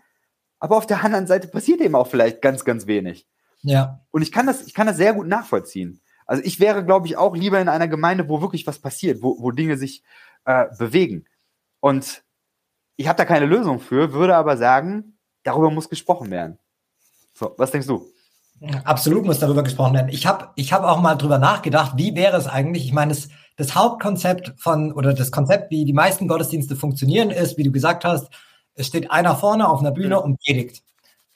aber 0.58 0.78
auf 0.78 0.88
der 0.88 1.04
anderen 1.04 1.28
Seite 1.28 1.48
passiert 1.48 1.80
eben 1.80 1.94
auch 1.94 2.08
vielleicht 2.08 2.42
ganz, 2.42 2.66
ganz 2.66 2.88
wenig. 2.88 3.28
Ja. 3.62 4.00
Und 4.10 4.24
ich 4.24 4.32
kann 4.32 4.48
das, 4.48 4.66
ich 4.66 4.74
kann 4.74 4.88
das 4.88 4.98
sehr 4.98 5.14
gut 5.14 5.28
nachvollziehen. 5.28 6.02
Also 6.26 6.42
ich 6.44 6.60
wäre, 6.60 6.84
glaube 6.84 7.06
ich, 7.06 7.18
auch 7.18 7.36
lieber 7.36 7.62
in 7.62 7.70
einer 7.70 7.88
Gemeinde, 7.88 8.28
wo 8.30 8.42
wirklich 8.42 8.66
was 8.66 8.80
passiert, 8.80 9.22
wo, 9.22 9.40
wo 9.40 9.52
Dinge 9.52 9.78
sich 9.78 10.02
äh, 10.46 10.66
bewegen. 10.80 11.26
Und 11.82 12.24
ich 12.96 13.08
habe 13.08 13.18
da 13.18 13.26
keine 13.26 13.46
Lösung 13.46 13.80
für, 13.80 14.12
würde 14.12 14.36
aber 14.36 14.58
sagen, 14.58 15.20
darüber 15.44 15.70
muss 15.70 15.88
gesprochen 15.88 16.32
werden. 16.32 16.58
So, 17.40 17.56
was 17.58 17.72
denkst 17.72 17.88
du? 17.88 18.06
Absolut 18.84 19.24
muss 19.24 19.40
darüber 19.40 19.64
gesprochen 19.64 19.94
werden. 19.94 20.10
Ich 20.10 20.28
habe 20.28 20.50
ich 20.56 20.74
hab 20.74 20.84
auch 20.84 21.00
mal 21.00 21.16
drüber 21.16 21.38
nachgedacht, 21.38 21.94
wie 21.96 22.14
wäre 22.14 22.36
es 22.36 22.48
eigentlich, 22.48 22.84
ich 22.84 22.92
meine, 22.92 23.14
das, 23.14 23.30
das 23.56 23.76
Hauptkonzept 23.76 24.54
von, 24.58 24.92
oder 24.92 25.14
das 25.14 25.32
Konzept, 25.32 25.72
wie 25.72 25.86
die 25.86 25.94
meisten 25.94 26.28
Gottesdienste 26.28 26.76
funktionieren, 26.76 27.30
ist, 27.30 27.58
wie 27.58 27.64
du 27.64 27.72
gesagt 27.72 28.04
hast, 28.04 28.30
es 28.74 28.88
steht 28.88 29.10
einer 29.10 29.38
vorne 29.38 29.70
auf 29.70 29.80
einer 29.80 29.92
Bühne 29.92 30.18
mhm. 30.18 30.24
und 30.24 30.40
predigt. 30.42 30.84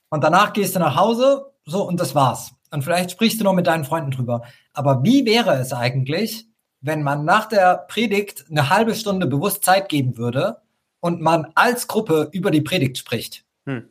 Und 0.09 0.25
danach 0.25 0.51
gehst 0.51 0.75
du 0.75 0.79
nach 0.79 0.97
Hause, 0.97 1.45
so, 1.65 1.87
und 1.87 2.01
das 2.01 2.13
war's. 2.13 2.51
Und 2.71 2.83
vielleicht 2.83 3.11
sprichst 3.11 3.39
du 3.39 3.45
noch 3.45 3.53
mit 3.53 3.67
deinen 3.67 3.85
Freunden 3.85 4.11
drüber. 4.11 4.41
Aber 4.73 5.05
wie 5.05 5.25
wäre 5.25 5.53
es 5.55 5.71
eigentlich, 5.71 6.47
wenn 6.81 7.01
man 7.01 7.23
nach 7.23 7.45
der 7.45 7.85
Predigt 7.87 8.43
eine 8.49 8.69
halbe 8.69 8.93
Stunde 8.93 9.25
bewusst 9.25 9.63
Zeit 9.63 9.87
geben 9.87 10.17
würde 10.17 10.57
und 10.99 11.21
man 11.21 11.47
als 11.55 11.87
Gruppe 11.87 12.27
über 12.33 12.51
die 12.51 12.61
Predigt 12.61 12.97
spricht? 12.97 13.45
Hm. 13.65 13.87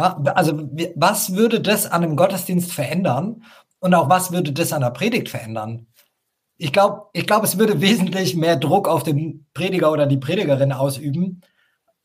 Ja, 0.00 0.16
also 0.34 0.70
was 0.96 1.34
würde 1.34 1.60
das 1.60 1.84
an 1.84 2.02
einem 2.02 2.16
Gottesdienst 2.16 2.72
verändern 2.72 3.44
und 3.80 3.92
auch 3.94 4.08
was 4.08 4.32
würde 4.32 4.50
das 4.50 4.72
an 4.72 4.80
der 4.80 4.90
Predigt 4.90 5.28
verändern? 5.28 5.88
Ich 6.56 6.72
glaube, 6.72 7.02
ich 7.12 7.26
glaube, 7.26 7.44
es 7.44 7.58
würde 7.58 7.80
wesentlich 7.82 8.34
mehr 8.34 8.56
Druck 8.56 8.88
auf 8.88 9.02
den 9.02 9.46
Prediger 9.52 9.92
oder 9.92 10.06
die 10.06 10.16
Predigerin 10.16 10.72
ausüben, 10.72 11.42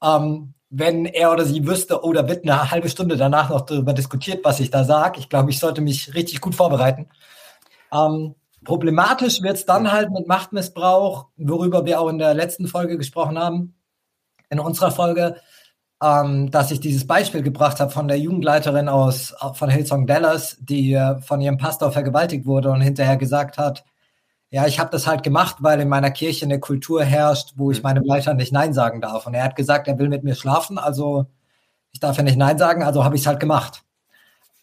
ähm, 0.03 0.55
wenn 0.69 1.05
er 1.05 1.31
oder 1.31 1.45
sie 1.45 1.65
wüsste, 1.65 2.03
oh, 2.03 2.12
da 2.12 2.27
wird 2.27 2.43
eine 2.43 2.69
halbe 2.69 2.89
Stunde 2.89 3.15
danach 3.15 3.49
noch 3.49 3.62
darüber 3.62 3.93
diskutiert, 3.93 4.43
was 4.43 4.60
ich 4.60 4.71
da 4.71 4.84
sage. 4.84 5.21
Ich 5.21 5.29
glaube, 5.29 5.49
ich 5.49 5.60
sollte 5.60 5.79
mich 5.79 6.13
richtig 6.15 6.41
gut 6.41 6.53
vorbereiten. 6.53 7.08
Ähm, 7.93 8.36
problematisch 8.65 9.41
wird 9.41 9.55
es 9.55 9.65
dann 9.65 9.93
halt 9.93 10.12
mit 10.12 10.27
Machtmissbrauch, 10.27 11.27
worüber 11.38 11.86
wir 11.86 12.01
auch 12.01 12.10
in 12.10 12.17
der 12.17 12.34
letzten 12.34 12.67
Folge 12.67 12.97
gesprochen 12.97 13.39
haben, 13.39 13.75
in 14.49 14.60
unserer 14.60 14.91
Folge, 14.91 15.38
ähm, 16.06 16.52
dass 16.52 16.70
ich 16.70 16.80
dieses 16.80 17.08
Beispiel 17.08 17.41
gebracht 17.41 17.80
habe 17.80 17.91
von 17.91 18.08
der 18.08 18.20
Jugendleiterin 18.20 18.89
aus 18.89 19.34
von 19.54 19.70
Hillsong 19.70 20.06
Dallas, 20.06 20.58
die 20.60 20.94
äh, 20.94 21.20
von 21.22 21.41
ihrem 21.41 21.58
Pastor 21.58 21.91
vergewaltigt 21.91 22.46
wurde 22.46 22.70
und 22.70 22.82
hinterher 22.82 23.18
gesagt 23.18 23.58
hat, 23.58 23.84
ja, 24.52 24.68
ich 24.68 24.80
habe 24.80 24.91
das 24.91 25.08
halt 25.08 25.24
gemacht, 25.24 25.58
weil 25.60 25.80
in 25.82 25.89
meiner 25.89 26.12
Kirche 26.12 26.46
eine 26.46 26.60
Kultur 26.60 27.04
herrscht, 27.04 27.54
wo 27.56 27.72
ich 27.72 27.80
mhm. 27.80 27.84
meinem 27.84 28.04
Leiter 28.04 28.36
nicht 28.36 28.54
Nein 28.54 28.74
sagen 28.74 29.02
darf. 29.02 29.26
Und 29.26 29.34
er 29.34 29.44
hat 29.44 29.56
gesagt, 29.56 29.88
er 29.88 29.98
will 29.98 30.10
mit 30.10 30.24
mir 30.24 30.36
schlafen, 30.36 30.78
also 30.78 31.26
ich 31.91 32.00
darf 32.00 32.18
ja 32.18 32.24
nicht 32.24 32.38
Nein 32.38 32.58
sagen, 32.58 32.84
also 32.84 33.04
habe 33.04 33.15
ich 33.15 33.22
es 33.22 33.28
halt 33.28 33.39
gemacht. 33.39 33.84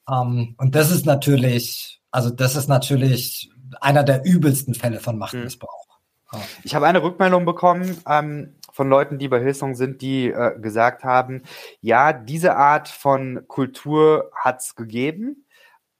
Ähm, 0.09 0.55
und 0.59 0.77
das 0.77 0.93
ist 0.93 1.07
natürlich, 1.07 2.01
also 2.13 2.31
das 2.31 2.55
ist 2.55 2.69
natürlich 2.69 3.51
einer 3.81 4.05
der 4.05 4.25
übelsten 4.25 4.75
Fälle 4.75 5.01
von 5.01 5.19
Machtmissbrauch. 5.19 5.87
Mhm. 6.33 6.39
Ich 6.63 6.75
habe 6.75 6.87
eine 6.87 7.03
Rückmeldung 7.03 7.45
bekommen 7.45 7.99
ähm, 8.09 8.55
von 8.73 8.89
Leuten, 8.89 9.19
die 9.19 9.29
bei 9.29 9.41
Hillsong 9.41 9.75
sind, 9.75 10.03
die 10.03 10.29
äh, 10.31 10.59
gesagt 10.59 11.05
haben, 11.05 11.43
ja, 11.81 12.13
diese 12.13 12.57
Art 12.57 12.89
von 12.89 13.45
Kultur 13.47 14.31
hat 14.35 14.61
es 14.61 14.75
gegeben. 14.75 15.45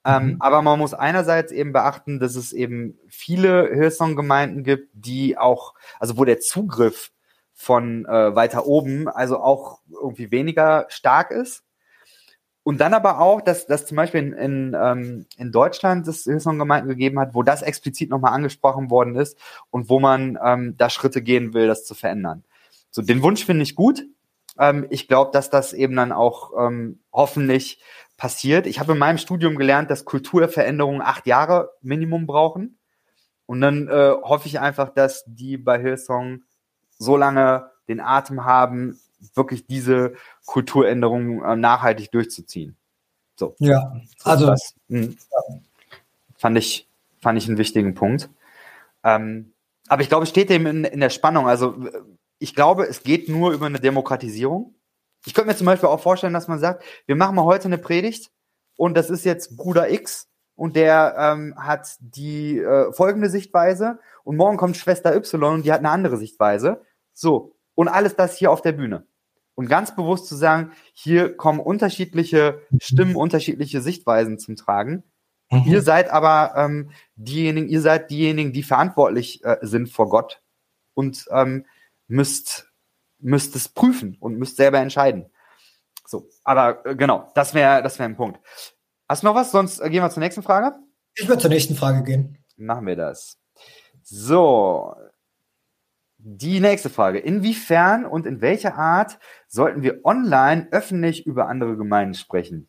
Ähm, 0.05 0.25
mhm. 0.25 0.37
aber 0.41 0.63
man 0.63 0.81
muss 0.81 0.95
einerseits 0.95 1.53
eben 1.53 1.73
beachten, 1.73 2.19
dass 2.19 2.35
es 2.35 2.53
eben 2.53 2.99
viele 3.07 3.69
Hillsong-Gemeinden 3.73 4.65
gibt, 4.65 4.89
die 4.95 5.39
auch, 5.39 5.75
also 6.01 6.19
wo 6.19 6.25
der 6.25 6.41
Zugriff 6.41 7.13
von 7.53 8.05
äh, 8.07 8.35
weiter 8.35 8.67
oben 8.67 9.07
also 9.09 9.39
auch 9.39 9.79
irgendwie 9.89 10.33
weniger 10.33 10.87
stark 10.89 11.31
ist. 11.31 11.63
Und 12.65 12.81
dann 12.81 12.95
aber 12.95 13.21
auch, 13.21 13.41
dass, 13.41 13.67
dass 13.67 13.87
zum 13.87 13.97
Beispiel 13.97 14.21
in, 14.21 14.33
in, 14.33 14.77
ähm, 14.81 15.27
in 15.37 15.53
Deutschland 15.53 16.07
es 16.09 16.25
Hillsong-Gemeinden 16.25 16.89
gegeben 16.89 17.21
hat, 17.21 17.35
wo 17.35 17.43
das 17.43 17.63
explizit 17.63 18.11
nochmal 18.11 18.33
angesprochen 18.33 18.91
worden 18.91 19.15
ist 19.15 19.37
und 19.71 19.89
wo 19.89 20.01
man 20.01 20.39
ähm, 20.45 20.77
da 20.77 20.91
Schritte 20.91 21.23
gehen 21.23 21.55
will, 21.55 21.69
das 21.69 21.85
zu 21.85 21.95
verändern. 21.95 22.45
So, 22.93 23.03
den 23.03 23.23
Wunsch 23.23 23.45
finde 23.45 23.65
ich 23.65 23.75
gut. 23.75 24.05
Ähm, 24.59 24.87
ich 24.91 25.09
glaube, 25.09 25.33
dass 25.33 25.51
das 25.51 25.73
eben 25.73 25.97
dann 25.97 26.13
auch 26.13 26.53
ähm, 26.57 27.01
hoffentlich 27.13 27.83
passiert. 28.17 28.67
Ich 28.69 28.79
habe 28.79 28.93
in 28.93 28.99
meinem 28.99 29.19
Studium 29.19 29.57
gelernt, 29.57 29.91
dass 29.91 30.05
Kulturveränderungen 30.05 31.03
acht 31.03 31.27
Jahre 31.27 31.73
Minimum 31.81 32.27
brauchen. 32.27 32.79
Und 33.47 33.61
dann 33.61 33.89
äh, 33.89 34.13
hoffe 34.23 34.47
ich 34.47 34.61
einfach, 34.61 34.91
dass 34.91 35.25
die 35.27 35.57
bei 35.57 35.81
Hillsong 35.81 36.43
so 36.99 37.17
lange 37.17 37.71
den 37.89 38.01
Atem 38.01 38.45
haben, 38.45 39.01
wirklich 39.35 39.67
diese 39.67 40.15
Kulturänderungen 40.47 41.43
äh, 41.43 41.57
nachhaltig 41.57 42.13
durchzuziehen. 42.13 42.77
So. 43.37 43.57
Ja, 43.59 43.97
also 44.23 44.47
das, 44.47 44.75
hm, 44.89 45.17
fand 46.37 46.59
ich 46.59 46.87
fand 47.21 47.39
ich 47.39 47.49
einen 47.49 47.59
wichtigen 47.59 47.95
Punkt. 47.95 48.29
Ähm, 49.05 49.53
aber 49.89 50.03
ich 50.03 50.09
glaube, 50.09 50.25
es 50.25 50.31
steht 50.31 50.51
dem 50.51 50.67
in, 50.67 50.85
in 50.85 51.01
der 51.01 51.11
Spannung. 51.11 51.49
Also 51.49 51.75
ich 52.43 52.55
glaube, 52.55 52.87
es 52.87 53.05
geht 53.05 53.29
nur 53.29 53.53
über 53.53 53.67
eine 53.67 53.81
Demokratisierung. 53.81 54.75
Ich 55.25 55.35
könnte 55.35 55.51
mir 55.51 55.57
zum 55.57 55.67
Beispiel 55.67 55.89
auch 55.89 56.01
vorstellen, 56.01 56.33
dass 56.35 56.49
man 56.49 56.59
sagt, 56.59 56.85
wir 57.07 57.15
machen 57.15 57.37
mal 57.37 57.45
heute 57.45 57.67
eine 57.67 57.79
Predigt 57.79 58.33
und 58.77 58.97
das 58.97 59.11
ist 59.11 59.25
jetzt 59.25 59.57
Bruder 59.57 59.91
X 59.91 60.29
und 60.57 60.75
der 60.75 61.15
ähm, 61.17 61.55
hat 61.57 61.97
die 62.01 62.59
äh, 62.59 62.93
folgende 62.93 63.31
Sichtweise 63.31 64.01
und 64.25 64.37
morgen 64.37 64.57
kommt 64.57 64.77
Schwester 64.77 65.15
Y 65.15 65.55
und 65.55 65.65
die 65.65 65.73
hat 65.73 65.79
eine 65.79 65.91
andere 65.91 66.17
Sichtweise. 66.17 66.83
So, 67.13 67.55
und 67.75 67.89
alles 67.89 68.17
das 68.17 68.37
hier 68.37 68.51
auf 68.51 68.63
der 68.63 68.73
Bühne. 68.73 69.07
Und 69.55 69.69
ganz 69.69 69.95
bewusst 69.95 70.27
zu 70.27 70.35
sagen, 70.35 70.73
hier 70.95 71.37
kommen 71.37 71.61
unterschiedliche 71.61 72.63
Stimmen, 72.81 73.15
unterschiedliche 73.15 73.81
Sichtweisen 73.81 74.39
zum 74.39 74.57
Tragen. 74.57 75.05
Mhm. 75.51 75.63
Ihr 75.67 75.83
seid 75.83 76.11
aber 76.11 76.55
ähm, 76.57 76.91
diejenigen, 77.15 77.69
ihr 77.69 77.83
seid 77.83 78.11
diejenigen, 78.11 78.53
die 78.53 78.63
verantwortlich 78.63 79.45
äh, 79.45 79.59
sind 79.61 79.91
vor 79.91 80.09
Gott 80.09 80.43
und 80.95 81.27
ähm, 81.31 81.67
müsst 82.13 82.69
müsst 83.19 83.57
es 83.57 83.69
prüfen 83.69 84.17
und 84.21 84.37
müsst 84.37 84.57
selber 84.57 84.79
entscheiden. 84.79 85.31
So, 86.07 86.29
aber 86.45 86.85
äh, 86.85 86.95
genau, 86.95 87.31
das 87.35 87.55
wäre 87.55 87.83
das 87.83 87.99
wäre 87.99 88.09
ein 88.09 88.17
Punkt. 88.17 88.41
Hast 89.09 89.23
du 89.23 89.27
noch 89.27 89.35
was? 89.35 89.51
Sonst 89.51 89.81
äh, 89.81 89.89
gehen 89.89 90.03
wir 90.03 90.11
zur 90.11 90.23
nächsten 90.23 90.43
Frage. 90.43 90.77
Ich 91.15 91.29
würde 91.29 91.41
zur 91.41 91.51
nächsten 91.51 91.75
Frage 91.75 92.03
gehen. 92.03 92.39
Machen 92.57 92.87
wir 92.87 92.97
das. 92.97 93.39
So, 94.03 94.95
die 96.19 96.61
nächste 96.61 96.91
Frage. 96.91 97.19
Inwiefern 97.19 98.05
und 98.05 98.27
in 98.27 98.41
welcher 98.41 98.77
Art 98.77 99.19
sollten 99.49 99.83
wir 99.83 100.05
online 100.05 100.69
öffentlich 100.71 101.27
über 101.27 101.49
andere 101.49 101.77
Gemeinden 101.77 102.15
sprechen? 102.15 102.69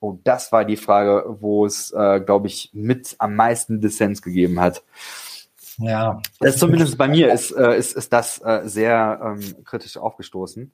Oh, 0.00 0.18
das 0.24 0.50
war 0.52 0.64
die 0.64 0.76
Frage, 0.76 1.36
wo 1.40 1.66
es, 1.66 1.92
äh, 1.92 2.20
glaube 2.20 2.46
ich, 2.46 2.70
mit 2.72 3.16
am 3.18 3.36
meisten 3.36 3.80
Dissens 3.80 4.22
gegeben 4.22 4.60
hat. 4.60 4.82
Ja. 5.80 6.20
Das 6.40 6.58
zumindest 6.58 6.98
bei 6.98 7.08
mir 7.08 7.32
ist, 7.32 7.50
äh, 7.52 7.76
ist, 7.76 7.94
ist 7.94 8.12
das 8.12 8.38
äh, 8.44 8.62
sehr 8.64 9.20
ähm, 9.22 9.64
kritisch 9.64 9.96
aufgestoßen. 9.96 10.72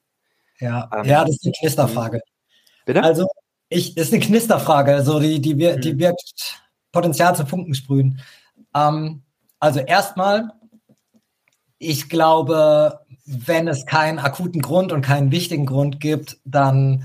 Ja, 0.59 0.90
ähm, 0.95 1.05
ja, 1.05 1.25
das 1.25 1.37
ist 1.37 1.45
eine 1.45 1.53
Knisterfrage. 1.59 2.21
Bitte? 2.85 3.03
Also, 3.03 3.29
ich, 3.69 3.95
das 3.95 4.07
ist 4.07 4.14
eine 4.14 4.23
Knisterfrage, 4.23 4.95
also 4.95 5.21
die, 5.21 5.40
die, 5.40 5.59
wir, 5.59 5.77
die 5.77 5.99
wirkt 5.99 6.62
Potenzial 6.92 7.35
zu 7.37 7.45
Punkten 7.45 7.75
sprühen. 7.75 8.21
Ähm, 8.75 9.23
also 9.59 9.81
erstmal, 9.81 10.53
ich 11.79 12.09
glaube, 12.09 13.01
wenn 13.27 13.69
es 13.69 13.87
keinen 13.87 14.19
akuten 14.19 14.62
Grund 14.62 14.92
und 14.92 15.03
keinen 15.03 15.31
wichtigen 15.31 15.66
Grund 15.66 16.01
gibt, 16.01 16.38
dann 16.45 17.05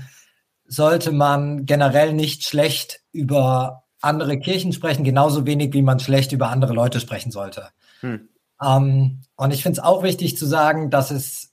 sollte 0.64 1.12
man 1.12 1.66
generell 1.66 2.12
nicht 2.14 2.44
schlecht 2.44 3.00
über 3.12 3.82
andere 4.00 4.38
Kirchen 4.38 4.72
sprechen, 4.72 5.04
genauso 5.04 5.46
wenig 5.46 5.72
wie 5.74 5.82
man 5.82 6.00
schlecht 6.00 6.32
über 6.32 6.48
andere 6.48 6.72
Leute 6.72 7.00
sprechen 7.00 7.30
sollte. 7.30 7.68
Hm. 8.02 8.28
Ähm, 8.62 9.22
und 9.36 9.50
ich 9.52 9.62
finde 9.62 9.80
es 9.80 9.84
auch 9.84 10.02
wichtig 10.02 10.36
zu 10.36 10.46
sagen, 10.46 10.90
dass 10.90 11.10
es, 11.10 11.52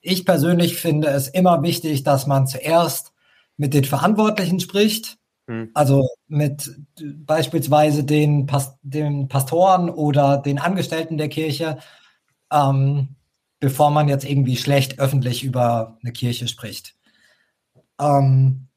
ich 0.00 0.26
persönlich 0.26 0.76
finde 0.76 1.08
es 1.08 1.28
immer 1.28 1.62
wichtig, 1.62 2.02
dass 2.02 2.26
man 2.26 2.46
zuerst 2.46 3.12
mit 3.56 3.72
den 3.74 3.84
Verantwortlichen 3.84 4.60
spricht, 4.60 5.18
hm. 5.46 5.70
also 5.74 6.08
mit 6.26 6.76
beispielsweise 7.24 8.04
den, 8.04 8.46
Pas 8.46 8.76
den 8.82 9.28
Pastoren 9.28 9.88
oder 9.90 10.38
den 10.38 10.58
Angestellten 10.58 11.18
der 11.18 11.28
Kirche, 11.28 11.78
ähm, 12.52 13.16
bevor 13.60 13.90
man 13.90 14.08
jetzt 14.08 14.24
irgendwie 14.24 14.56
schlecht 14.56 14.98
öffentlich 14.98 15.44
über 15.44 15.98
eine 16.02 16.12
Kirche 16.12 16.48
spricht. 16.48 16.96
Ähm, 18.00 18.68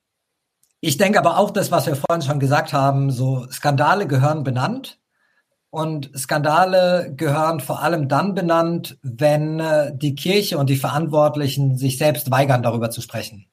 Ich 0.83 0.97
denke 0.97 1.19
aber 1.19 1.37
auch 1.37 1.51
das, 1.51 1.71
was 1.71 1.85
wir 1.85 1.95
vorhin 1.95 2.23
schon 2.23 2.39
gesagt 2.39 2.73
haben, 2.73 3.11
so 3.11 3.47
Skandale 3.51 4.07
gehören 4.07 4.43
benannt. 4.43 4.99
Und 5.71 6.11
Skandale 6.17 7.13
gehören 7.15 7.61
vor 7.61 7.81
allem 7.81 8.09
dann 8.09 8.35
benannt, 8.35 8.97
wenn 9.03 9.61
äh, 9.61 9.95
die 9.95 10.15
Kirche 10.15 10.57
und 10.57 10.69
die 10.69 10.75
Verantwortlichen 10.75 11.77
sich 11.77 11.97
selbst 11.97 12.29
weigern, 12.29 12.61
darüber 12.61 12.91
zu 12.91 12.99
sprechen. 12.99 13.47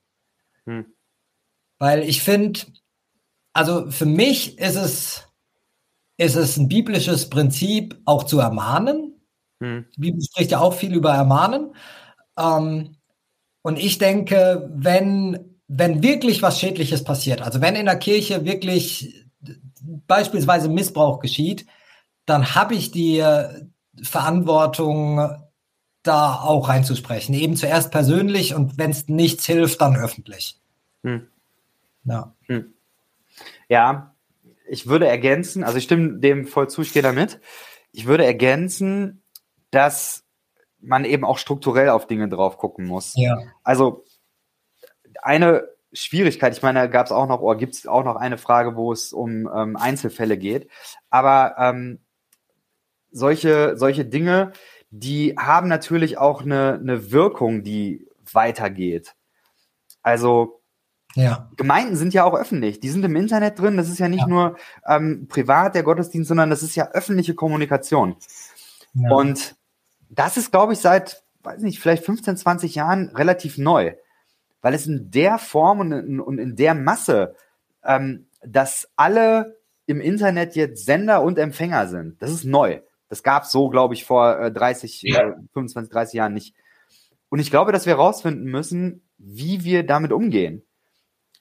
Hm. 0.66 0.86
Weil 1.78 2.02
ich 2.02 2.20
finde, 2.22 2.60
also 3.52 3.88
für 3.92 4.04
mich 4.04 4.58
ist 4.58 4.74
es, 4.74 5.28
ist 6.16 6.34
es 6.34 6.56
ein 6.56 6.68
biblisches 6.68 7.30
Prinzip, 7.30 7.96
auch 8.04 8.24
zu 8.24 8.40
ermahnen. 8.40 9.14
Hm. 9.60 9.86
Die 9.96 10.00
Bibel 10.00 10.20
spricht 10.20 10.50
ja 10.50 10.58
auch 10.58 10.74
viel 10.74 10.94
über 10.94 11.12
Ermahnen. 11.12 11.72
Ähm, 12.36 12.96
und 13.62 13.78
ich 13.78 13.98
denke, 13.98 14.68
wenn, 14.74 15.56
wenn 15.68 16.02
wirklich 16.02 16.42
was 16.42 16.58
Schädliches 16.58 17.04
passiert, 17.04 17.42
also 17.42 17.60
wenn 17.60 17.76
in 17.76 17.86
der 17.86 17.98
Kirche 17.98 18.44
wirklich 18.44 19.24
beispielsweise 20.08 20.68
Missbrauch 20.68 21.20
geschieht, 21.20 21.64
dann 22.28 22.54
habe 22.54 22.74
ich 22.74 22.90
die 22.90 23.24
Verantwortung, 24.02 25.38
da 26.02 26.36
auch 26.36 26.68
reinzusprechen. 26.68 27.34
Eben 27.34 27.56
zuerst 27.56 27.90
persönlich 27.90 28.54
und 28.54 28.78
wenn 28.78 28.90
es 28.90 29.08
nichts 29.08 29.46
hilft, 29.46 29.80
dann 29.80 29.96
öffentlich. 29.96 30.58
Hm. 31.02 31.28
Ja. 32.04 32.34
Hm. 32.46 32.72
ja, 33.68 34.14
ich 34.66 34.86
würde 34.86 35.06
ergänzen, 35.06 35.64
also 35.64 35.78
ich 35.78 35.84
stimme 35.84 36.18
dem 36.18 36.46
voll 36.46 36.68
zu, 36.68 36.82
ich 36.82 36.92
gehe 36.92 37.02
damit. 37.02 37.40
Ich 37.92 38.06
würde 38.06 38.24
ergänzen, 38.24 39.22
dass 39.70 40.24
man 40.80 41.04
eben 41.04 41.24
auch 41.24 41.38
strukturell 41.38 41.90
auf 41.90 42.06
Dinge 42.06 42.28
drauf 42.28 42.56
gucken 42.56 42.86
muss. 42.86 43.12
Ja. 43.16 43.36
Also 43.62 44.04
eine 45.22 45.68
Schwierigkeit, 45.92 46.56
ich 46.56 46.62
meine, 46.62 46.80
da 46.80 46.86
gab 46.86 47.06
es 47.06 47.12
auch 47.12 47.26
noch, 47.26 47.40
oder 47.40 47.58
gibt 47.58 47.74
es 47.74 47.86
auch 47.86 48.04
noch 48.04 48.16
eine 48.16 48.38
Frage, 48.38 48.76
wo 48.76 48.92
es 48.92 49.12
um 49.12 49.48
ähm, 49.54 49.76
Einzelfälle 49.76 50.38
geht. 50.38 50.70
Aber 51.10 51.56
ähm, 51.58 52.00
solche, 53.10 53.76
solche 53.76 54.04
Dinge, 54.04 54.52
die 54.90 55.34
haben 55.38 55.68
natürlich 55.68 56.18
auch 56.18 56.42
eine, 56.42 56.78
eine 56.80 57.10
Wirkung, 57.12 57.62
die 57.62 58.06
weitergeht. 58.32 59.14
Also 60.02 60.60
ja. 61.14 61.50
Gemeinden 61.56 61.96
sind 61.96 62.14
ja 62.14 62.24
auch 62.24 62.34
öffentlich, 62.34 62.80
die 62.80 62.90
sind 62.90 63.04
im 63.04 63.16
Internet 63.16 63.58
drin, 63.58 63.76
das 63.76 63.88
ist 63.88 63.98
ja 63.98 64.08
nicht 64.08 64.22
ja. 64.22 64.26
nur 64.28 64.56
ähm, 64.86 65.26
privat 65.28 65.74
der 65.74 65.82
Gottesdienst, 65.82 66.28
sondern 66.28 66.50
das 66.50 66.62
ist 66.62 66.76
ja 66.76 66.90
öffentliche 66.92 67.34
Kommunikation. 67.34 68.16
Ja. 68.94 69.10
Und 69.10 69.56
das 70.10 70.36
ist, 70.36 70.50
glaube 70.50 70.74
ich, 70.74 70.78
seit, 70.78 71.24
weiß 71.42 71.62
nicht, 71.62 71.80
vielleicht 71.80 72.04
15, 72.04 72.36
20 72.36 72.74
Jahren 72.74 73.08
relativ 73.14 73.58
neu, 73.58 73.94
weil 74.60 74.74
es 74.74 74.86
in 74.86 75.10
der 75.10 75.38
Form 75.38 75.80
und 75.80 75.92
in, 75.92 76.20
und 76.20 76.38
in 76.38 76.56
der 76.56 76.74
Masse, 76.74 77.34
ähm, 77.84 78.26
dass 78.42 78.88
alle 78.96 79.58
im 79.86 80.00
Internet 80.00 80.54
jetzt 80.54 80.84
Sender 80.84 81.22
und 81.22 81.38
Empfänger 81.38 81.88
sind, 81.88 82.20
das 82.22 82.30
ist 82.30 82.44
neu. 82.44 82.80
Das 83.08 83.22
gab 83.22 83.44
es 83.44 83.50
so, 83.50 83.68
glaube 83.68 83.94
ich, 83.94 84.04
vor 84.04 84.38
äh, 84.38 84.52
30, 84.52 85.02
ja. 85.02 85.20
äh, 85.20 85.34
25, 85.52 85.92
30 85.92 86.14
Jahren 86.14 86.34
nicht. 86.34 86.54
Und 87.28 87.38
ich 87.38 87.50
glaube, 87.50 87.72
dass 87.72 87.86
wir 87.86 87.94
herausfinden 87.94 88.44
müssen, 88.44 89.02
wie 89.18 89.64
wir 89.64 89.86
damit 89.86 90.12
umgehen. 90.12 90.64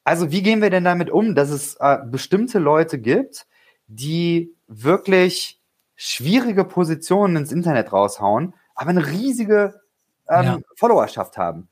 Also 0.03 0.32
wie 0.32 0.41
gehen 0.41 0.62
wir 0.62 0.69
denn 0.69 0.86
damit 0.86 1.10
um, 1.10 1.36
dass 1.36 1.49
es 1.49 1.75
äh, 1.80 1.97
bestimmte 2.06 2.60
Leute 2.60 2.99
gibt, 2.99 3.45
die 3.88 4.56
wirklich 4.67 5.62
schwierige 5.95 6.63
Positionen 6.63 7.36
ins 7.36 7.51
Internet 7.51 7.91
raushauen, 7.91 8.53
aber 8.75 8.91
eine 8.91 9.06
riesige 9.08 9.82
ähm, 10.30 10.45
ja. 10.45 10.60
Followerschaft 10.75 11.38
haben. 11.38 11.69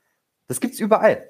Das 0.47 0.59
gibt's 0.59 0.79
überall. 0.79 1.29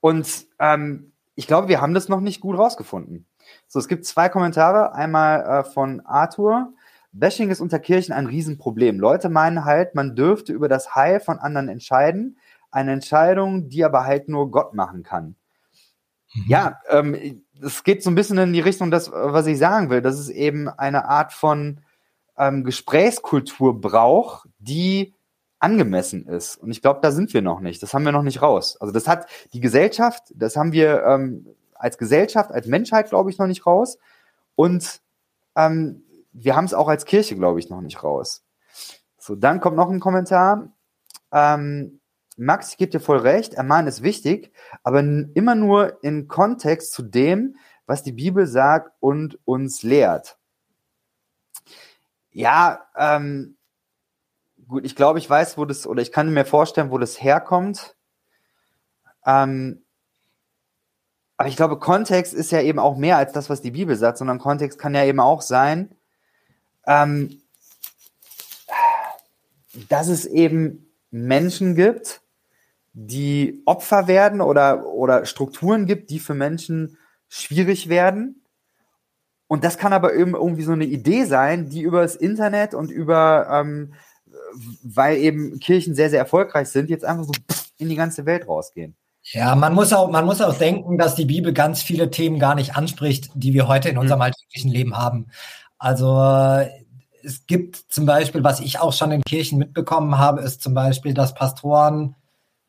Und 0.00 0.46
ähm, 0.58 1.12
ich 1.34 1.46
glaube, 1.46 1.68
wir 1.68 1.80
haben 1.80 1.94
das 1.94 2.08
noch 2.08 2.20
nicht 2.20 2.40
gut 2.40 2.58
rausgefunden. 2.58 3.26
So, 3.68 3.78
es 3.78 3.88
gibt 3.88 4.04
zwei 4.04 4.28
Kommentare. 4.28 4.94
Einmal 4.94 5.40
äh, 5.42 5.64
von 5.64 6.00
Arthur, 6.00 6.72
Bashing 7.12 7.50
ist 7.50 7.60
unter 7.60 7.78
Kirchen 7.78 8.12
ein 8.12 8.26
Riesenproblem. 8.26 8.98
Leute 8.98 9.28
meinen 9.28 9.64
halt, 9.64 9.94
man 9.94 10.16
dürfte 10.16 10.52
über 10.52 10.68
das 10.68 10.94
Heil 10.94 11.20
von 11.20 11.38
anderen 11.38 11.68
entscheiden. 11.68 12.38
Eine 12.70 12.92
Entscheidung, 12.92 13.68
die 13.68 13.84
aber 13.84 14.04
halt 14.04 14.28
nur 14.28 14.50
Gott 14.50 14.74
machen 14.74 15.02
kann. 15.02 15.36
Mhm. 16.34 16.44
Ja, 16.48 16.80
ähm, 16.88 17.42
es 17.62 17.84
geht 17.84 18.02
so 18.02 18.10
ein 18.10 18.14
bisschen 18.14 18.38
in 18.38 18.52
die 18.52 18.60
Richtung, 18.60 18.90
das, 18.90 19.12
was 19.12 19.46
ich 19.46 19.58
sagen 19.58 19.90
will, 19.90 20.00
dass 20.00 20.18
es 20.18 20.30
eben 20.30 20.68
eine 20.68 21.04
Art 21.04 21.32
von 21.32 21.80
ähm, 22.38 22.64
Gesprächskultur 22.64 23.80
braucht, 23.80 24.48
die 24.58 25.14
angemessen 25.58 26.26
ist. 26.26 26.56
Und 26.56 26.70
ich 26.70 26.82
glaube, 26.82 27.00
da 27.02 27.12
sind 27.12 27.32
wir 27.34 27.42
noch 27.42 27.60
nicht. 27.60 27.82
Das 27.82 27.94
haben 27.94 28.04
wir 28.04 28.12
noch 28.12 28.22
nicht 28.22 28.42
raus. 28.42 28.76
Also 28.80 28.92
das 28.92 29.06
hat 29.06 29.26
die 29.52 29.60
Gesellschaft, 29.60 30.32
das 30.34 30.56
haben 30.56 30.72
wir 30.72 31.04
ähm, 31.04 31.46
als 31.74 31.98
Gesellschaft, 31.98 32.50
als 32.50 32.66
Menschheit, 32.66 33.10
glaube 33.10 33.30
ich, 33.30 33.38
noch 33.38 33.46
nicht 33.46 33.66
raus. 33.66 33.98
Und 34.56 35.00
ähm, 35.54 36.01
wir 36.32 36.56
haben 36.56 36.64
es 36.64 36.74
auch 36.74 36.88
als 36.88 37.04
Kirche, 37.04 37.36
glaube 37.36 37.60
ich, 37.60 37.70
noch 37.70 37.80
nicht 37.80 38.02
raus. 38.02 38.44
So, 39.18 39.36
dann 39.36 39.60
kommt 39.60 39.76
noch 39.76 39.90
ein 39.90 40.00
Kommentar. 40.00 40.72
Ähm, 41.30 42.00
Max, 42.36 42.70
ich 42.70 42.78
gebe 42.78 42.90
dir 42.90 43.00
voll 43.00 43.18
recht, 43.18 43.54
Ermahnen 43.54 43.88
ist 43.88 44.02
wichtig, 44.02 44.52
aber 44.82 45.00
immer 45.00 45.54
nur 45.54 46.02
in 46.02 46.28
Kontext 46.28 46.92
zu 46.92 47.02
dem, 47.02 47.56
was 47.86 48.02
die 48.02 48.12
Bibel 48.12 48.46
sagt 48.46 48.92
und 49.00 49.38
uns 49.44 49.82
lehrt. 49.82 50.38
Ja, 52.30 52.86
ähm, 52.96 53.56
gut, 54.66 54.84
ich 54.86 54.96
glaube, 54.96 55.18
ich 55.18 55.28
weiß, 55.28 55.58
wo 55.58 55.66
das, 55.66 55.86
oder 55.86 56.00
ich 56.00 56.10
kann 56.10 56.32
mir 56.32 56.46
vorstellen, 56.46 56.90
wo 56.90 56.98
das 56.98 57.22
herkommt. 57.22 57.94
Ähm, 59.26 59.84
aber 61.36 61.48
ich 61.48 61.56
glaube, 61.56 61.78
Kontext 61.78 62.32
ist 62.32 62.50
ja 62.50 62.62
eben 62.62 62.78
auch 62.78 62.96
mehr 62.96 63.18
als 63.18 63.32
das, 63.32 63.50
was 63.50 63.60
die 63.60 63.72
Bibel 63.72 63.96
sagt, 63.96 64.16
sondern 64.18 64.38
Kontext 64.38 64.78
kann 64.78 64.94
ja 64.94 65.04
eben 65.04 65.20
auch 65.20 65.42
sein, 65.42 65.94
ähm, 66.86 67.40
dass 69.88 70.08
es 70.08 70.26
eben 70.26 70.92
Menschen 71.10 71.74
gibt, 71.74 72.20
die 72.92 73.62
Opfer 73.64 74.06
werden 74.06 74.40
oder, 74.40 74.86
oder 74.86 75.24
Strukturen 75.24 75.86
gibt, 75.86 76.10
die 76.10 76.18
für 76.18 76.34
Menschen 76.34 76.98
schwierig 77.28 77.88
werden. 77.88 78.42
Und 79.48 79.64
das 79.64 79.78
kann 79.78 79.92
aber 79.92 80.14
eben 80.14 80.34
irgendwie 80.34 80.62
so 80.62 80.72
eine 80.72 80.84
Idee 80.84 81.24
sein, 81.24 81.68
die 81.68 81.82
über 81.82 82.02
das 82.02 82.16
Internet 82.16 82.74
und 82.74 82.90
über, 82.90 83.48
ähm, 83.50 83.94
weil 84.82 85.18
eben 85.18 85.58
Kirchen 85.58 85.94
sehr, 85.94 86.10
sehr 86.10 86.18
erfolgreich 86.18 86.68
sind, 86.68 86.90
jetzt 86.90 87.04
einfach 87.04 87.24
so 87.24 87.32
in 87.78 87.88
die 87.88 87.96
ganze 87.96 88.26
Welt 88.26 88.48
rausgehen. 88.48 88.96
Ja, 89.24 89.54
man 89.54 89.74
muss 89.74 89.92
auch, 89.92 90.10
man 90.10 90.24
muss 90.24 90.40
auch 90.40 90.58
denken, 90.58 90.98
dass 90.98 91.14
die 91.14 91.26
Bibel 91.26 91.52
ganz 91.52 91.82
viele 91.82 92.10
Themen 92.10 92.38
gar 92.38 92.54
nicht 92.54 92.76
anspricht, 92.76 93.30
die 93.34 93.52
wir 93.52 93.68
heute 93.68 93.88
in 93.88 93.98
unserem 93.98 94.18
mhm. 94.18 94.24
alltäglichen 94.24 94.70
Leben 94.70 94.96
haben. 94.96 95.28
Also 95.82 96.16
es 97.24 97.44
gibt 97.48 97.74
zum 97.88 98.06
Beispiel, 98.06 98.44
was 98.44 98.60
ich 98.60 98.78
auch 98.78 98.92
schon 98.92 99.10
in 99.10 99.22
Kirchen 99.22 99.58
mitbekommen 99.58 100.16
habe, 100.16 100.40
ist 100.40 100.62
zum 100.62 100.74
Beispiel, 100.74 101.12
dass 101.12 101.34
Pastoren 101.34 102.14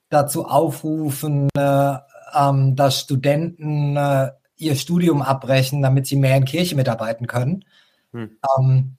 dazu 0.10 0.46
aufrufen, 0.46 1.48
äh, 1.56 1.96
ähm, 2.34 2.76
dass 2.76 3.02
Studenten 3.02 3.96
äh, 3.98 4.32
ihr 4.56 4.76
Studium 4.76 5.22
abbrechen, 5.22 5.84
damit 5.84 6.08
sie 6.08 6.16
mehr 6.16 6.36
in 6.36 6.46
Kirche 6.46 6.76
mitarbeiten 6.76 7.28
können. 7.28 7.66
Hm. 8.14 8.40
Ähm, 8.58 8.98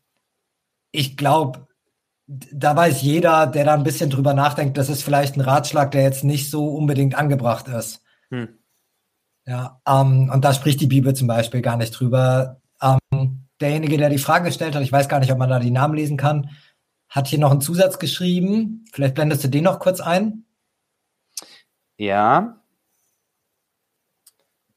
ich 0.92 1.16
glaube, 1.16 1.66
da 2.28 2.76
weiß 2.76 3.02
jeder, 3.02 3.48
der 3.48 3.64
da 3.64 3.74
ein 3.74 3.82
bisschen 3.82 4.10
drüber 4.10 4.32
nachdenkt, 4.32 4.78
das 4.78 4.90
ist 4.90 5.02
vielleicht 5.02 5.36
ein 5.36 5.40
Ratschlag, 5.40 5.90
der 5.90 6.02
jetzt 6.02 6.22
nicht 6.22 6.52
so 6.52 6.68
unbedingt 6.68 7.16
angebracht 7.16 7.66
ist. 7.66 8.00
Hm. 8.30 8.60
Ja, 9.44 9.80
ähm, 9.88 10.30
und 10.32 10.44
da 10.44 10.54
spricht 10.54 10.80
die 10.80 10.86
Bibel 10.86 11.14
zum 11.14 11.26
Beispiel 11.26 11.62
gar 11.62 11.76
nicht 11.76 11.90
drüber. 11.90 12.60
Derjenige, 13.60 13.96
der 13.96 14.10
die 14.10 14.18
Frage 14.18 14.46
gestellt 14.46 14.74
hat, 14.74 14.82
ich 14.82 14.92
weiß 14.92 15.08
gar 15.08 15.20
nicht, 15.20 15.32
ob 15.32 15.38
man 15.38 15.48
da 15.48 15.58
die 15.58 15.70
Namen 15.70 15.94
lesen 15.94 16.16
kann, 16.16 16.50
hat 17.08 17.28
hier 17.28 17.38
noch 17.38 17.52
einen 17.52 17.60
Zusatz 17.60 17.98
geschrieben. 17.98 18.84
Vielleicht 18.92 19.14
blendest 19.14 19.44
du 19.44 19.48
den 19.48 19.64
noch 19.64 19.78
kurz 19.78 20.00
ein. 20.00 20.44
Ja. 21.96 22.60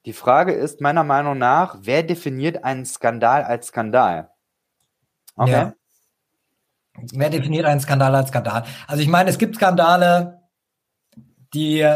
Die 0.06 0.14
Frage 0.14 0.54
ist 0.54 0.80
meiner 0.80 1.04
Meinung 1.04 1.38
nach, 1.38 1.80
wer 1.82 2.04
definiert 2.04 2.64
einen 2.64 2.86
Skandal 2.86 3.44
als 3.44 3.68
Skandal? 3.68 4.32
Okay. 5.36 5.52
Ja. 5.52 5.74
Wer 7.14 7.30
definiert 7.30 7.66
einen 7.66 7.80
Skandal 7.82 8.16
als 8.16 8.30
Skandal? 8.30 8.64
Also 8.88 9.04
ich 9.04 9.10
meine, 9.10 9.30
es 9.30 9.38
gibt 9.38 9.56
Skandale, 9.56 10.42
die 11.54 11.88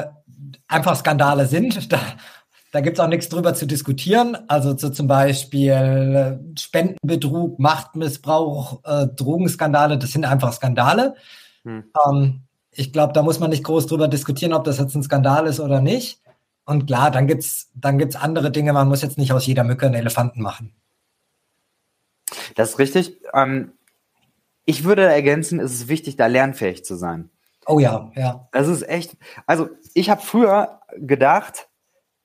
einfach 0.68 0.96
Skandale 0.96 1.46
sind. 1.46 1.92
Da, 1.92 2.00
da 2.72 2.80
gibt 2.80 2.98
es 2.98 3.04
auch 3.04 3.08
nichts 3.10 3.28
drüber 3.30 3.54
zu 3.54 3.68
diskutieren. 3.68 4.38
Also 4.48 4.78
so 4.78 4.90
zum 4.90 5.08
Beispiel 5.08 5.72
äh, 5.72 6.60
Spendenbetrug, 6.60 7.60
Machtmissbrauch, 7.60 8.84
äh, 8.86 9.08
Drogenskandale, 9.08 9.98
das 9.98 10.12
sind 10.12 10.26
einfach 10.26 10.54
Skandale. 10.54 11.16
Hm. 11.64 11.84
Ähm, 12.08 12.42
ich 12.72 12.94
glaube, 12.94 13.12
da 13.14 13.22
muss 13.22 13.40
man 13.40 13.50
nicht 13.50 13.66
groß 13.66 13.88
drüber 13.88 14.08
diskutieren, 14.08 14.54
ob 14.54 14.64
das 14.64 14.80
jetzt 14.80 14.96
ein 14.96 15.04
Skandal 15.04 15.46
ist 15.48 15.60
oder 15.60 15.82
nicht. 15.82 16.22
Und 16.66 16.88
klar, 16.88 17.12
dann 17.12 17.28
gibt's 17.28 17.70
dann 17.76 17.98
gibt's 17.98 18.16
andere 18.16 18.52
Dinge. 18.52 18.72
Man 18.72 18.88
muss 18.88 19.02
jetzt 19.02 19.18
nicht 19.18 19.34
aus 19.34 19.46
jeder 19.46 19.66
Mücke 19.66 19.88
einen 19.88 19.96
Elefanten 19.96 20.42
machen. 20.42 20.74
Das 22.56 22.70
ist 22.70 22.80
richtig. 22.80 23.18
Ähm, 23.34 23.74
ich 24.64 24.86
würde 24.86 25.04
ergänzen, 25.04 25.60
es 25.60 25.74
ist 25.74 25.88
wichtig, 25.90 26.16
da 26.16 26.28
lernfähig 26.28 26.86
zu 26.86 26.96
sein. 26.96 27.30
Oh 27.66 27.80
ja, 27.80 28.12
ja. 28.16 28.48
Das 28.54 28.70
ist 28.70 28.88
echt. 28.88 29.18
Also 29.46 29.70
ich 29.94 30.10
habe 30.10 30.22
früher 30.22 30.80
gedacht, 30.98 31.68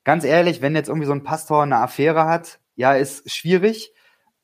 ganz 0.06 0.22
ehrlich, 0.22 0.62
wenn 0.62 0.76
jetzt 0.76 0.88
irgendwie 0.88 1.08
so 1.08 1.12
ein 1.12 1.24
Pastor 1.24 1.64
eine 1.64 1.78
Affäre 1.78 2.26
hat, 2.26 2.60
ja, 2.76 2.94
ist 2.94 3.28
schwierig, 3.28 3.92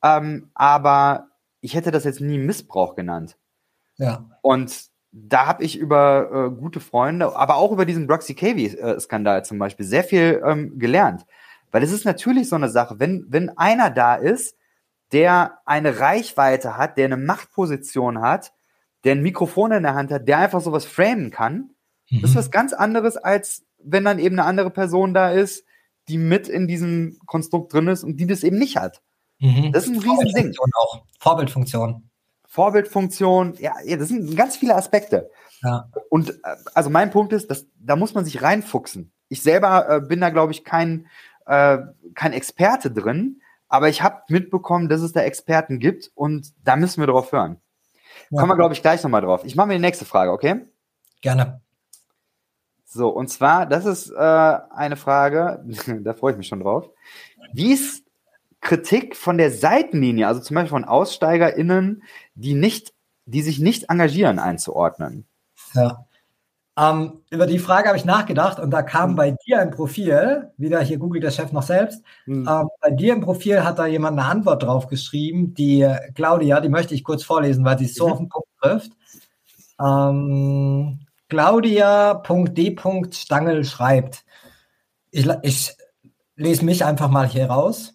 ähm, 0.03 0.51
aber 0.55 1.29
ich 1.61 1.77
hätte 1.77 1.92
das 1.92 2.03
jetzt 2.03 2.20
nie 2.20 2.37
Missbrauch 2.37 2.96
genannt. 2.96 3.38
Ja. 3.96 4.29
Und 4.42 4.87
da 5.12 5.46
habe 5.46 5.62
ich 5.62 5.79
über 5.79 6.31
äh, 6.51 6.61
gute 6.61 6.81
Freunde, 6.81 7.37
aber 7.37 7.57
auch 7.57 7.70
über 7.70 7.87
diesen 7.87 8.09
Broxy 8.09 8.35
Cavey-Skandal 8.35 9.44
zum 9.44 9.61
Beispiel 9.61 9.87
sehr 9.87 10.03
viel 10.03 10.42
ähm, 10.44 10.81
gelernt. 10.81 11.27
Weil 11.70 11.85
es 11.85 11.92
ist 11.92 12.05
natürlich 12.05 12.48
so 12.48 12.57
eine 12.57 12.68
Sache, 12.68 12.98
wenn, 12.98 13.27
wenn 13.29 13.57
einer 13.57 13.90
da 13.90 14.16
ist, 14.16 14.57
der 15.12 15.59
eine 15.64 16.01
Reichweite 16.01 16.77
hat, 16.77 16.98
der 16.98 17.05
eine 17.05 17.16
Machtposition 17.16 18.20
hat, 18.20 18.53
der 19.05 19.12
ein 19.12 19.22
Mikrofon 19.22 19.70
in 19.70 19.85
der 19.85 19.94
Hand 19.94 20.11
hat, 20.11 20.27
der 20.27 20.38
einfach 20.38 20.61
sowas 20.61 20.87
framen 20.87 21.31
kann, 21.31 21.70
mhm. 22.11 22.22
das 22.22 22.31
ist 22.31 22.37
was 22.37 22.51
ganz 22.51 22.72
anderes, 22.72 23.16
als 23.16 23.64
wenn 23.85 24.05
dann 24.05 24.18
eben 24.18 24.38
eine 24.38 24.49
andere 24.49 24.71
Person 24.71 25.14
da 25.14 25.31
ist, 25.31 25.64
die 26.09 26.18
mit 26.18 26.49
in 26.49 26.66
diesem 26.66 27.18
Konstrukt 27.27 27.73
drin 27.73 27.88
ist 27.88 28.05
und 28.05 28.16
die 28.16 28.27
das 28.27 28.42
eben 28.42 28.59
nicht 28.59 28.77
hat. 28.77 29.03
Mhm. 29.38 29.73
Das 29.73 29.85
ist 29.87 29.90
ein 29.90 29.99
Riesending. 29.99 30.55
Auch. 30.75 31.05
Vorbildfunktion. 31.21 32.09
Vorbildfunktion, 32.47 33.55
ja, 33.59 33.73
das 33.97 34.09
sind 34.09 34.37
ganz 34.37 34.57
viele 34.57 34.77
Aspekte. 34.77 35.31
Ja. 35.62 35.88
Und 36.11 36.31
äh, 36.31 36.57
also 36.75 36.90
mein 36.90 37.11
Punkt 37.11 37.33
ist, 37.33 37.51
dass, 37.51 37.66
da 37.79 37.97
muss 37.97 38.14
man 38.14 38.25
sich 38.25 38.42
reinfuchsen. 38.42 39.12
Ich 39.29 39.42
selber 39.42 39.88
äh, 39.88 40.01
bin 40.01 40.21
da, 40.21 40.29
glaube 40.29 40.53
ich, 40.53 40.64
kein, 40.64 41.07
äh, 41.47 41.79
kein 42.14 42.33
Experte 42.33 42.90
drin, 42.90 43.40
aber 43.68 43.88
ich 43.88 44.03
habe 44.03 44.23
mitbekommen, 44.29 44.90
dass 44.90 45.01
es 45.01 45.12
da 45.12 45.23
Experten 45.23 45.79
gibt 45.79 46.11
und 46.14 46.53
da 46.62 46.77
müssen 46.77 47.01
wir 47.01 47.07
drauf 47.07 47.33
hören. 47.33 47.57
Ja. 48.31 48.40
Kommen 48.40 48.51
wir, 48.51 48.57
glaube 48.57 48.75
ich, 48.75 48.83
gleich 48.83 49.03
nochmal 49.03 49.23
drauf. 49.23 49.45
Ich 49.45 49.57
mache 49.57 49.68
mir 49.68 49.75
die 49.75 49.81
nächste 49.81 50.05
Frage, 50.05 50.31
okay? 50.31 50.66
Gerne. 51.23 51.62
So, 52.93 53.09
und 53.09 53.29
zwar, 53.29 53.65
das 53.65 53.87
ist 53.87 54.11
äh, 54.11 54.17
eine 54.17 54.97
Frage, 54.97 55.65
da 56.03 56.13
freue 56.13 56.33
ich 56.33 56.39
mich 56.39 56.49
schon 56.49 56.61
drauf. 56.61 56.91
Wie 57.53 57.73
ist 57.73 58.05
Kritik 58.61 59.17
von 59.17 59.39
der 59.39 59.51
Seitenlinie, 59.51 60.27
also 60.27 60.41
zum 60.41 60.55
Beispiel 60.55 60.71
von 60.71 60.85
AussteigerInnen, 60.85 62.03
die 62.35 62.55
nicht, 62.55 62.93
die 63.25 63.43
sich 63.43 63.59
nicht 63.59 63.89
engagieren, 63.89 64.39
einzuordnen? 64.39 65.27
Ja. 65.75 66.05
Ähm, 66.79 67.21
über 67.31 67.47
die 67.47 67.59
Frage 67.59 67.89
habe 67.89 67.99
ich 67.99 68.05
nachgedacht 68.05 68.59
und 68.59 68.71
da 68.71 68.83
kam 68.83 69.13
mhm. 69.13 69.17
bei 69.17 69.37
dir 69.47 69.61
im 69.61 69.71
Profil, 69.71 70.51
wieder 70.57 70.81
hier 70.81 70.99
googelt 70.99 71.23
der 71.23 71.31
Chef 71.31 71.53
noch 71.53 71.63
selbst, 71.63 72.03
mhm. 72.27 72.49
ähm, 72.49 72.69
bei 72.81 72.91
dir 72.91 73.15
im 73.15 73.21
Profil 73.21 73.63
hat 73.63 73.79
da 73.79 73.87
jemand 73.87 74.19
eine 74.19 74.29
Antwort 74.29 74.63
drauf 74.63 74.87
geschrieben, 74.87 75.55
die 75.55 75.87
Claudia, 76.15 76.61
die 76.61 76.71
möchte 76.71 76.95
ich 76.95 77.05
kurz 77.05 77.25
vorlesen, 77.25 77.65
weil 77.65 77.79
sie 77.79 77.87
es 77.87 77.95
so 77.95 78.07
mhm. 78.07 78.13
auf 78.13 78.19
den 78.19 78.29
Punkt 78.29 78.49
trifft. 78.61 78.93
Ähm, 79.81 80.99
Claudia.d. 81.33 82.77
Stangel 83.12 83.64
schreibt, 83.64 84.27
ich, 85.11 85.27
ich 85.40 85.75
lese 86.37 86.62
mich 86.62 86.85
einfach 86.85 87.09
mal 87.09 87.27
hier 87.27 87.47
raus. 87.47 87.95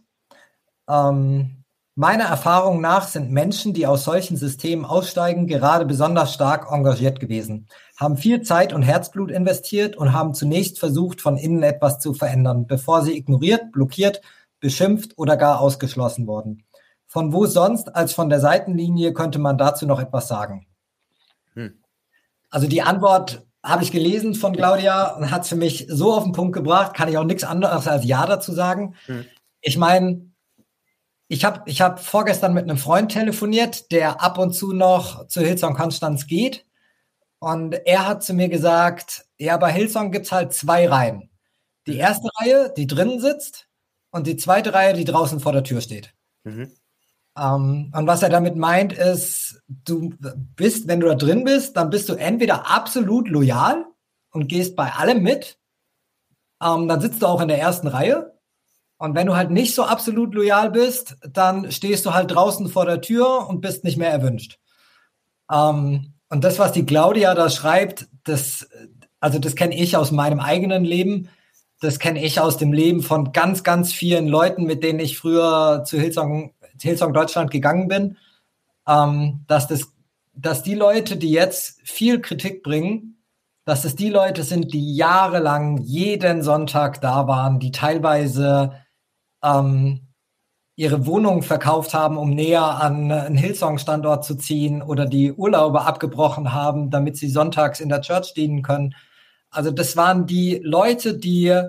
Ähm, 0.89 1.63
meiner 1.93 2.23
Erfahrung 2.23 2.81
nach 2.81 3.07
sind 3.07 3.29
Menschen, 3.29 3.75
die 3.75 3.85
aus 3.85 4.05
solchen 4.05 4.37
Systemen 4.37 4.85
aussteigen, 4.85 5.45
gerade 5.45 5.85
besonders 5.85 6.33
stark 6.33 6.71
engagiert 6.71 7.19
gewesen, 7.19 7.67
haben 7.95 8.17
viel 8.17 8.41
Zeit 8.41 8.73
und 8.73 8.81
Herzblut 8.81 9.29
investiert 9.29 9.95
und 9.95 10.13
haben 10.13 10.33
zunächst 10.33 10.79
versucht, 10.79 11.21
von 11.21 11.37
innen 11.37 11.61
etwas 11.61 11.99
zu 11.99 12.15
verändern, 12.15 12.65
bevor 12.65 13.03
sie 13.03 13.15
ignoriert, 13.15 13.71
blockiert, 13.71 14.19
beschimpft 14.59 15.15
oder 15.15 15.37
gar 15.37 15.61
ausgeschlossen 15.61 16.25
wurden. 16.25 16.63
Von 17.05 17.33
wo 17.33 17.45
sonst 17.45 17.95
als 17.95 18.13
von 18.13 18.29
der 18.29 18.39
Seitenlinie 18.39 19.13
könnte 19.13 19.37
man 19.37 19.59
dazu 19.59 19.85
noch 19.85 19.99
etwas 19.99 20.27
sagen? 20.27 20.66
Hm. 22.47 22.55
Also 22.55 22.67
die 22.67 22.81
Antwort 22.81 23.45
habe 23.63 23.83
ich 23.83 23.91
gelesen 23.91 24.33
von 24.35 24.55
Claudia 24.55 25.15
und 25.15 25.31
hat 25.31 25.43
es 25.43 25.49
für 25.49 25.55
mich 25.55 25.87
so 25.89 26.13
auf 26.13 26.23
den 26.23 26.31
Punkt 26.31 26.53
gebracht, 26.53 26.93
kann 26.93 27.09
ich 27.09 27.17
auch 27.17 27.23
nichts 27.23 27.43
anderes 27.43 27.87
als 27.87 28.05
Ja 28.05 28.25
dazu 28.25 28.53
sagen. 28.53 28.95
Hm. 29.05 29.25
Ich 29.61 29.77
meine, 29.77 30.31
ich 31.27 31.43
habe 31.43 31.63
ich 31.65 31.81
hab 31.81 31.99
vorgestern 31.99 32.53
mit 32.53 32.63
einem 32.63 32.77
Freund 32.77 33.11
telefoniert, 33.11 33.91
der 33.91 34.21
ab 34.21 34.37
und 34.37 34.53
zu 34.53 34.73
noch 34.73 35.27
zu 35.27 35.41
Hillsong 35.41 35.75
Konstanz 35.75 36.27
geht. 36.27 36.65
Und 37.39 37.73
er 37.85 38.07
hat 38.07 38.23
zu 38.23 38.33
mir 38.33 38.49
gesagt, 38.49 39.25
ja, 39.37 39.57
bei 39.57 39.71
Hillsong 39.71 40.11
gibt's 40.11 40.31
halt 40.31 40.53
zwei 40.53 40.87
Reihen. 40.87 41.29
Die 41.85 41.93
mhm. 41.93 41.99
erste 41.99 42.29
Reihe, 42.39 42.73
die 42.75 42.87
drinnen 42.87 43.19
sitzt, 43.19 43.67
und 44.11 44.27
die 44.27 44.37
zweite 44.37 44.73
Reihe, 44.73 44.93
die 44.93 45.05
draußen 45.05 45.39
vor 45.39 45.51
der 45.51 45.63
Tür 45.63 45.81
steht. 45.81 46.13
Mhm. 46.43 46.71
Um, 47.37 47.43
ähm, 47.43 47.91
und 47.95 48.07
was 48.07 48.23
er 48.23 48.29
damit 48.29 48.55
meint, 48.55 48.93
ist, 48.93 49.61
du 49.67 50.11
bist, 50.55 50.87
wenn 50.87 50.99
du 50.99 51.07
da 51.07 51.13
drin 51.13 51.43
bist, 51.43 51.77
dann 51.77 51.91
bist 51.91 52.09
du 52.09 52.15
entweder 52.15 52.67
absolut 52.67 53.29
loyal 53.29 53.85
und 54.31 54.47
gehst 54.47 54.75
bei 54.75 54.91
allem 54.91 55.21
mit. 55.21 55.59
Um, 56.59 56.81
ähm, 56.81 56.87
dann 56.87 57.01
sitzt 57.01 57.21
du 57.21 57.27
auch 57.27 57.39
in 57.41 57.47
der 57.47 57.59
ersten 57.59 57.87
Reihe. 57.87 58.33
Und 58.97 59.13
wenn 59.13 59.27
du 59.27 59.35
halt 59.35 59.51
nicht 59.51 59.75
so 59.75 59.83
absolut 59.83 60.33
loyal 60.33 60.71
bist, 60.71 61.17
dann 61.21 61.71
stehst 61.71 62.07
du 62.07 62.15
halt 62.15 62.31
draußen 62.31 62.69
vor 62.69 62.87
der 62.87 63.01
Tür 63.01 63.47
und 63.47 63.61
bist 63.61 63.83
nicht 63.83 63.97
mehr 63.97 64.09
erwünscht. 64.09 64.57
Ähm, 65.51 66.13
und 66.29 66.43
das, 66.43 66.57
was 66.57 66.71
die 66.71 66.87
Claudia 66.87 67.35
da 67.35 67.51
schreibt, 67.51 68.07
das, 68.23 68.67
also 69.19 69.37
das 69.37 69.55
kenne 69.55 69.77
ich 69.77 69.95
aus 69.95 70.11
meinem 70.11 70.39
eigenen 70.39 70.83
Leben. 70.83 71.29
Das 71.79 71.99
kenne 71.99 72.23
ich 72.23 72.39
aus 72.39 72.57
dem 72.57 72.73
Leben 72.73 73.03
von 73.03 73.31
ganz, 73.31 73.63
ganz 73.63 73.93
vielen 73.93 74.27
Leuten, 74.27 74.63
mit 74.63 74.83
denen 74.83 74.99
ich 74.99 75.19
früher 75.19 75.83
zu 75.85 75.99
Hillsong, 75.99 76.55
Hillsong 76.81 77.13
Deutschland 77.13 77.51
gegangen 77.51 77.87
bin. 77.87 78.17
Ähm, 78.87 79.43
dass 79.47 79.67
das, 79.67 79.93
dass 80.33 80.63
die 80.63 80.75
Leute, 80.75 81.17
die 81.17 81.31
jetzt 81.31 81.81
viel 81.83 82.21
Kritik 82.21 82.63
bringen, 82.63 83.17
dass 83.65 83.83
es 83.83 83.95
die 83.95 84.09
Leute 84.09 84.43
sind, 84.43 84.73
die 84.73 84.95
jahrelang 84.95 85.79
jeden 85.79 86.41
Sonntag 86.41 87.01
da 87.01 87.27
waren, 87.27 87.59
die 87.59 87.71
teilweise 87.71 88.73
ähm, 89.43 90.07
ihre 90.77 91.05
Wohnung 91.05 91.41
verkauft 91.41 91.93
haben, 91.93 92.17
um 92.17 92.29
näher 92.29 92.63
an 92.63 93.11
einen 93.11 93.35
Hillsong-Standort 93.35 94.23
zu 94.23 94.35
ziehen 94.35 94.81
oder 94.81 95.05
die 95.05 95.33
Urlaube 95.33 95.81
abgebrochen 95.81 96.53
haben, 96.53 96.91
damit 96.91 97.17
sie 97.17 97.27
sonntags 97.27 97.79
in 97.79 97.89
der 97.89 98.01
Church 98.01 98.33
dienen 98.35 98.61
können. 98.61 98.95
Also 99.49 99.71
das 99.71 99.97
waren 99.97 100.27
die 100.27 100.61
Leute, 100.63 101.17
die 101.17 101.59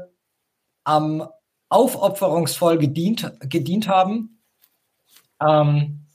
am 0.85 1.27
aufopferungsvoll 1.71 2.79
gedient, 2.79 3.33
gedient 3.41 3.89
haben, 3.89 4.38
ähm, 5.47 6.07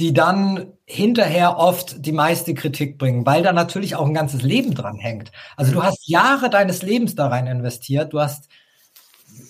die 0.00 0.12
dann 0.12 0.72
hinterher 0.86 1.56
oft 1.58 2.04
die 2.04 2.12
meiste 2.12 2.54
Kritik 2.54 2.98
bringen, 2.98 3.24
weil 3.24 3.42
da 3.42 3.52
natürlich 3.52 3.96
auch 3.96 4.06
ein 4.06 4.14
ganzes 4.14 4.42
Leben 4.42 4.74
dran 4.74 4.96
hängt. 4.96 5.30
Also 5.56 5.72
du 5.72 5.82
hast 5.82 6.08
Jahre 6.08 6.50
deines 6.50 6.82
Lebens 6.82 7.14
da 7.14 7.28
rein 7.28 7.46
investiert, 7.46 8.12
du 8.12 8.20
hast 8.20 8.48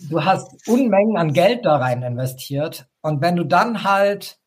du 0.08 0.24
hast 0.24 0.68
Unmengen 0.68 1.16
an 1.16 1.32
Geld 1.32 1.64
da 1.64 1.76
rein 1.76 2.02
investiert 2.02 2.86
und 3.00 3.20
wenn 3.20 3.36
du 3.36 3.44
dann 3.44 3.84
halt 3.84 4.38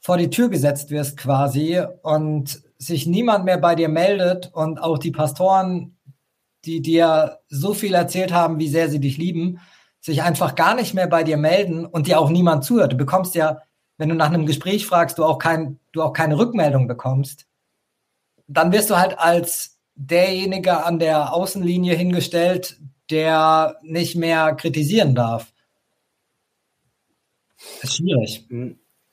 vor 0.00 0.16
die 0.16 0.30
Tür 0.30 0.48
gesetzt 0.48 0.90
wirst 0.90 1.16
quasi 1.16 1.80
und 2.02 2.62
sich 2.78 3.06
niemand 3.06 3.44
mehr 3.44 3.58
bei 3.58 3.74
dir 3.74 3.88
meldet 3.88 4.50
und 4.52 4.78
auch 4.78 4.98
die 4.98 5.12
Pastoren, 5.12 5.96
die 6.64 6.82
dir 6.82 7.38
so 7.48 7.74
viel 7.74 7.94
erzählt 7.94 8.32
haben, 8.32 8.58
wie 8.58 8.68
sehr 8.68 8.88
sie 8.88 9.00
dich 9.00 9.16
lieben, 9.16 9.60
sich 10.02 10.22
einfach 10.22 10.56
gar 10.56 10.74
nicht 10.74 10.94
mehr 10.94 11.06
bei 11.06 11.22
dir 11.22 11.36
melden 11.36 11.86
und 11.86 12.08
dir 12.08 12.20
auch 12.20 12.28
niemand 12.28 12.64
zuhört. 12.64 12.92
Du 12.92 12.96
bekommst 12.96 13.34
ja, 13.36 13.62
wenn 13.98 14.08
du 14.08 14.16
nach 14.16 14.26
einem 14.26 14.46
Gespräch 14.46 14.84
fragst, 14.84 15.16
du 15.16 15.24
auch 15.24 15.38
kein, 15.38 15.78
du 15.92 16.02
auch 16.02 16.12
keine 16.12 16.36
Rückmeldung 16.38 16.88
bekommst, 16.88 17.46
dann 18.48 18.72
wirst 18.72 18.90
du 18.90 18.98
halt 18.98 19.18
als 19.18 19.78
derjenige 19.94 20.84
an 20.84 20.98
der 20.98 21.32
Außenlinie 21.32 21.94
hingestellt, 21.94 22.80
der 23.10 23.76
nicht 23.82 24.16
mehr 24.16 24.54
kritisieren 24.54 25.14
darf. 25.14 25.52
Das 27.80 27.90
ist 27.90 27.96
schwierig. 27.98 28.48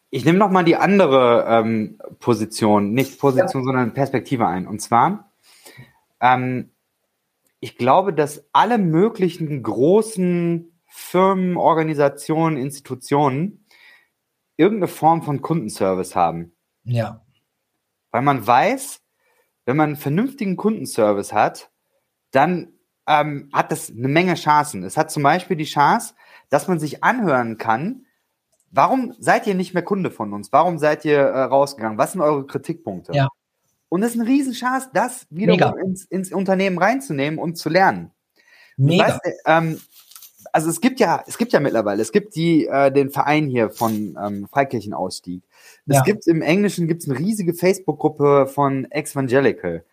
Ich 0.09 0.25
nehme 0.25 0.39
noch 0.39 0.49
mal 0.49 0.63
die 0.63 0.75
andere 0.75 1.45
ähm, 1.47 1.99
Position, 2.19 2.93
nicht 2.93 3.19
Position, 3.19 3.61
ja. 3.61 3.65
sondern 3.65 3.93
Perspektive 3.93 4.47
ein. 4.47 4.65
Und 4.65 4.81
zwar, 4.81 5.31
ähm, 6.19 6.71
ich 7.59 7.77
glaube, 7.77 8.11
dass 8.11 8.43
alle 8.53 8.79
möglichen 8.79 9.61
großen 9.61 10.71
Firmen, 10.99 11.57
Organisationen, 11.57 12.57
Institutionen 12.57 13.65
irgendeine 14.57 14.89
Form 14.89 15.23
von 15.23 15.41
Kundenservice 15.41 16.15
haben. 16.15 16.53
Ja. 16.83 17.25
Weil 18.11 18.21
man 18.21 18.45
weiß, 18.45 19.01
wenn 19.65 19.77
man 19.77 19.89
einen 19.89 19.95
vernünftigen 19.95 20.57
Kundenservice 20.57 21.31
hat, 21.31 21.71
dann 22.31 22.73
ähm, 23.07 23.49
hat 23.53 23.71
das 23.71 23.89
eine 23.89 24.07
Menge 24.07 24.35
Chancen. 24.35 24.83
Es 24.83 24.97
hat 24.97 25.11
zum 25.11 25.23
Beispiel 25.23 25.55
die 25.55 25.63
Chance, 25.63 26.13
dass 26.49 26.67
man 26.67 26.79
sich 26.79 27.03
anhören 27.03 27.57
kann, 27.57 28.05
warum 28.69 29.15
seid 29.19 29.47
ihr 29.47 29.55
nicht 29.55 29.73
mehr 29.73 29.83
Kunde 29.83 30.11
von 30.11 30.33
uns? 30.33 30.51
Warum 30.51 30.77
seid 30.77 31.05
ihr 31.05 31.19
äh, 31.19 31.43
rausgegangen? 31.43 31.97
Was 31.97 32.11
sind 32.11 32.21
eure 32.21 32.45
Kritikpunkte? 32.45 33.13
Ja. 33.13 33.29
Und 33.87 34.03
es 34.03 34.13
ist 34.13 34.19
eine 34.19 34.29
Riesenchance, 34.29 34.89
das 34.93 35.25
wiederum 35.29 35.77
ins, 35.79 36.05
ins, 36.05 36.31
Unternehmen 36.31 36.77
reinzunehmen 36.77 37.39
und 37.39 37.55
zu 37.57 37.69
lernen. 37.69 38.11
Mega. 38.77 39.07
Weißt, 39.07 39.19
ähm, 39.45 39.79
also 40.53 40.69
es 40.69 40.81
gibt 40.81 40.99
ja, 40.99 41.23
es 41.27 41.37
gibt 41.37 41.53
ja 41.53 41.59
mittlerweile, 41.59 42.01
es 42.01 42.11
gibt 42.11 42.35
die, 42.35 42.65
äh, 42.67 42.91
den 42.91 43.09
Verein 43.09 43.47
hier 43.47 43.69
von 43.69 44.17
ähm, 44.21 44.47
Freikirchenausstieg. 44.51 45.43
Es 45.87 45.97
ja. 45.97 46.03
gibt 46.03 46.27
im 46.27 46.41
Englischen 46.41 46.87
gibt's 46.87 47.09
eine 47.09 47.17
riesige 47.17 47.53
Facebook-Gruppe 47.53 48.47
von 48.47 48.89
Evangelical. 48.91 49.83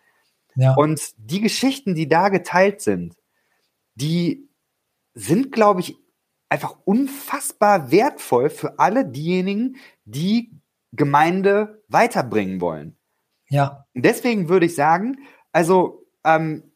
Ja. 0.55 0.73
Und 0.75 1.13
die 1.17 1.41
Geschichten, 1.41 1.95
die 1.95 2.07
da 2.07 2.29
geteilt 2.29 2.81
sind, 2.81 3.15
die 3.95 4.47
sind, 5.13 5.51
glaube 5.51 5.81
ich, 5.81 5.97
einfach 6.49 6.77
unfassbar 6.85 7.91
wertvoll 7.91 8.49
für 8.49 8.79
alle 8.79 9.05
diejenigen, 9.05 9.77
die 10.05 10.51
Gemeinde 10.93 11.83
weiterbringen 11.87 12.61
wollen. 12.61 12.97
Ja. 13.49 13.85
Deswegen 13.93 14.49
würde 14.49 14.65
ich 14.65 14.75
sagen, 14.75 15.19
also 15.51 16.05
ähm, 16.23 16.66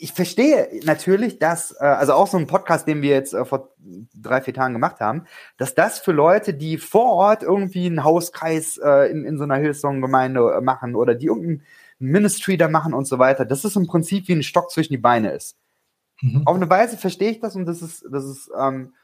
ich 0.00 0.12
verstehe 0.12 0.68
natürlich, 0.84 1.38
dass, 1.38 1.72
äh, 1.72 1.84
also 1.84 2.14
auch 2.14 2.26
so 2.26 2.38
ein 2.38 2.46
Podcast, 2.46 2.88
den 2.88 3.02
wir 3.02 3.10
jetzt 3.10 3.34
äh, 3.34 3.44
vor 3.44 3.74
drei, 4.14 4.40
vier 4.40 4.54
Tagen 4.54 4.72
gemacht 4.72 5.00
haben, 5.00 5.24
dass 5.58 5.74
das 5.74 5.98
für 5.98 6.12
Leute, 6.12 6.54
die 6.54 6.78
vor 6.78 7.12
Ort 7.12 7.42
irgendwie 7.42 7.86
einen 7.86 8.02
Hauskreis 8.02 8.78
äh, 8.82 9.10
in, 9.10 9.24
in 9.24 9.38
so 9.38 9.44
einer 9.44 9.56
Hillsong-Gemeinde 9.56 10.56
äh, 10.56 10.60
machen 10.60 10.94
oder 10.94 11.14
die 11.14 11.26
irgendein 11.26 11.62
Ministry 11.98 12.56
da 12.56 12.68
machen 12.68 12.94
und 12.94 13.06
so 13.06 13.18
weiter, 13.18 13.44
dass 13.44 13.64
es 13.64 13.76
im 13.76 13.86
Prinzip 13.86 14.26
wie 14.28 14.32
ein 14.32 14.42
Stock 14.42 14.70
zwischen 14.70 14.94
die 14.94 14.98
Beine 14.98 15.32
ist. 15.32 15.56
Mhm. 16.22 16.46
Auf 16.46 16.56
eine 16.56 16.70
Weise 16.70 16.96
verstehe 16.96 17.30
ich 17.30 17.40
das 17.40 17.54
und 17.56 17.66
das 17.66 17.82
ist, 17.82 18.04
das 18.10 18.24
ist, 18.24 18.50
ähm, 18.58 18.94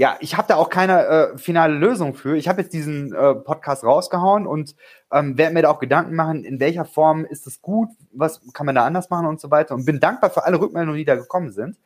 ja, 0.00 0.16
ich 0.20 0.34
habe 0.38 0.48
da 0.48 0.56
auch 0.56 0.70
keine 0.70 1.04
äh, 1.04 1.36
finale 1.36 1.74
Lösung 1.74 2.14
für. 2.14 2.34
Ich 2.34 2.48
habe 2.48 2.62
jetzt 2.62 2.72
diesen 2.72 3.12
äh, 3.12 3.34
Podcast 3.34 3.84
rausgehauen 3.84 4.46
und 4.46 4.74
ähm, 5.12 5.36
werde 5.36 5.52
mir 5.52 5.60
da 5.60 5.68
auch 5.68 5.78
Gedanken 5.78 6.14
machen, 6.14 6.42
in 6.42 6.58
welcher 6.58 6.86
Form 6.86 7.26
ist 7.26 7.46
es 7.46 7.60
gut, 7.60 7.90
was 8.10 8.40
kann 8.54 8.64
man 8.64 8.74
da 8.74 8.86
anders 8.86 9.10
machen 9.10 9.26
und 9.26 9.42
so 9.42 9.50
weiter. 9.50 9.74
Und 9.74 9.84
bin 9.84 10.00
dankbar 10.00 10.30
für 10.30 10.44
alle 10.44 10.58
Rückmeldungen, 10.58 10.96
die 10.96 11.04
da 11.04 11.16
gekommen 11.16 11.52
sind. 11.52 11.76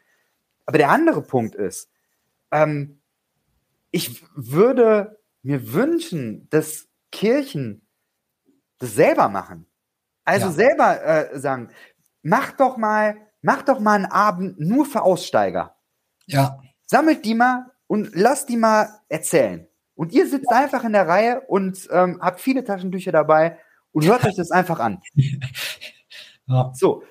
Aber 0.64 0.78
der 0.78 0.90
andere 0.90 1.22
Punkt 1.22 1.56
ist, 1.56 1.90
ähm, 2.52 3.00
ich 3.90 4.24
würde 4.36 5.18
mir 5.42 5.72
wünschen, 5.72 6.46
dass 6.50 6.86
Kirchen 7.10 7.84
das 8.78 8.94
selber 8.94 9.28
machen. 9.28 9.66
Also 10.24 10.46
ja. 10.46 10.52
selber 10.52 11.04
äh, 11.04 11.40
sagen, 11.40 11.68
mach 12.22 12.52
doch 12.52 12.76
mal, 12.76 13.16
mach 13.42 13.62
doch 13.62 13.80
mal 13.80 13.96
einen 13.96 14.06
Abend 14.06 14.60
nur 14.60 14.86
für 14.86 15.02
Aussteiger. 15.02 15.74
Ja. 16.26 16.60
Sammelt 16.86 17.24
die 17.24 17.34
mal 17.34 17.73
und 17.94 18.10
lasst 18.16 18.48
die 18.48 18.56
mal 18.56 18.88
erzählen. 19.08 19.68
Und 19.94 20.12
ihr 20.12 20.26
sitzt 20.26 20.50
einfach 20.50 20.82
in 20.82 20.92
der 20.92 21.06
Reihe 21.06 21.42
und 21.42 21.88
ähm, 21.92 22.18
habt 22.20 22.40
viele 22.40 22.64
Taschentücher 22.64 23.12
dabei 23.12 23.56
und 23.92 24.04
hört 24.04 24.24
euch 24.24 24.34
das 24.34 24.50
einfach 24.50 24.80
an. 24.80 25.00
Ja. 26.46 26.72
So. 26.74 27.02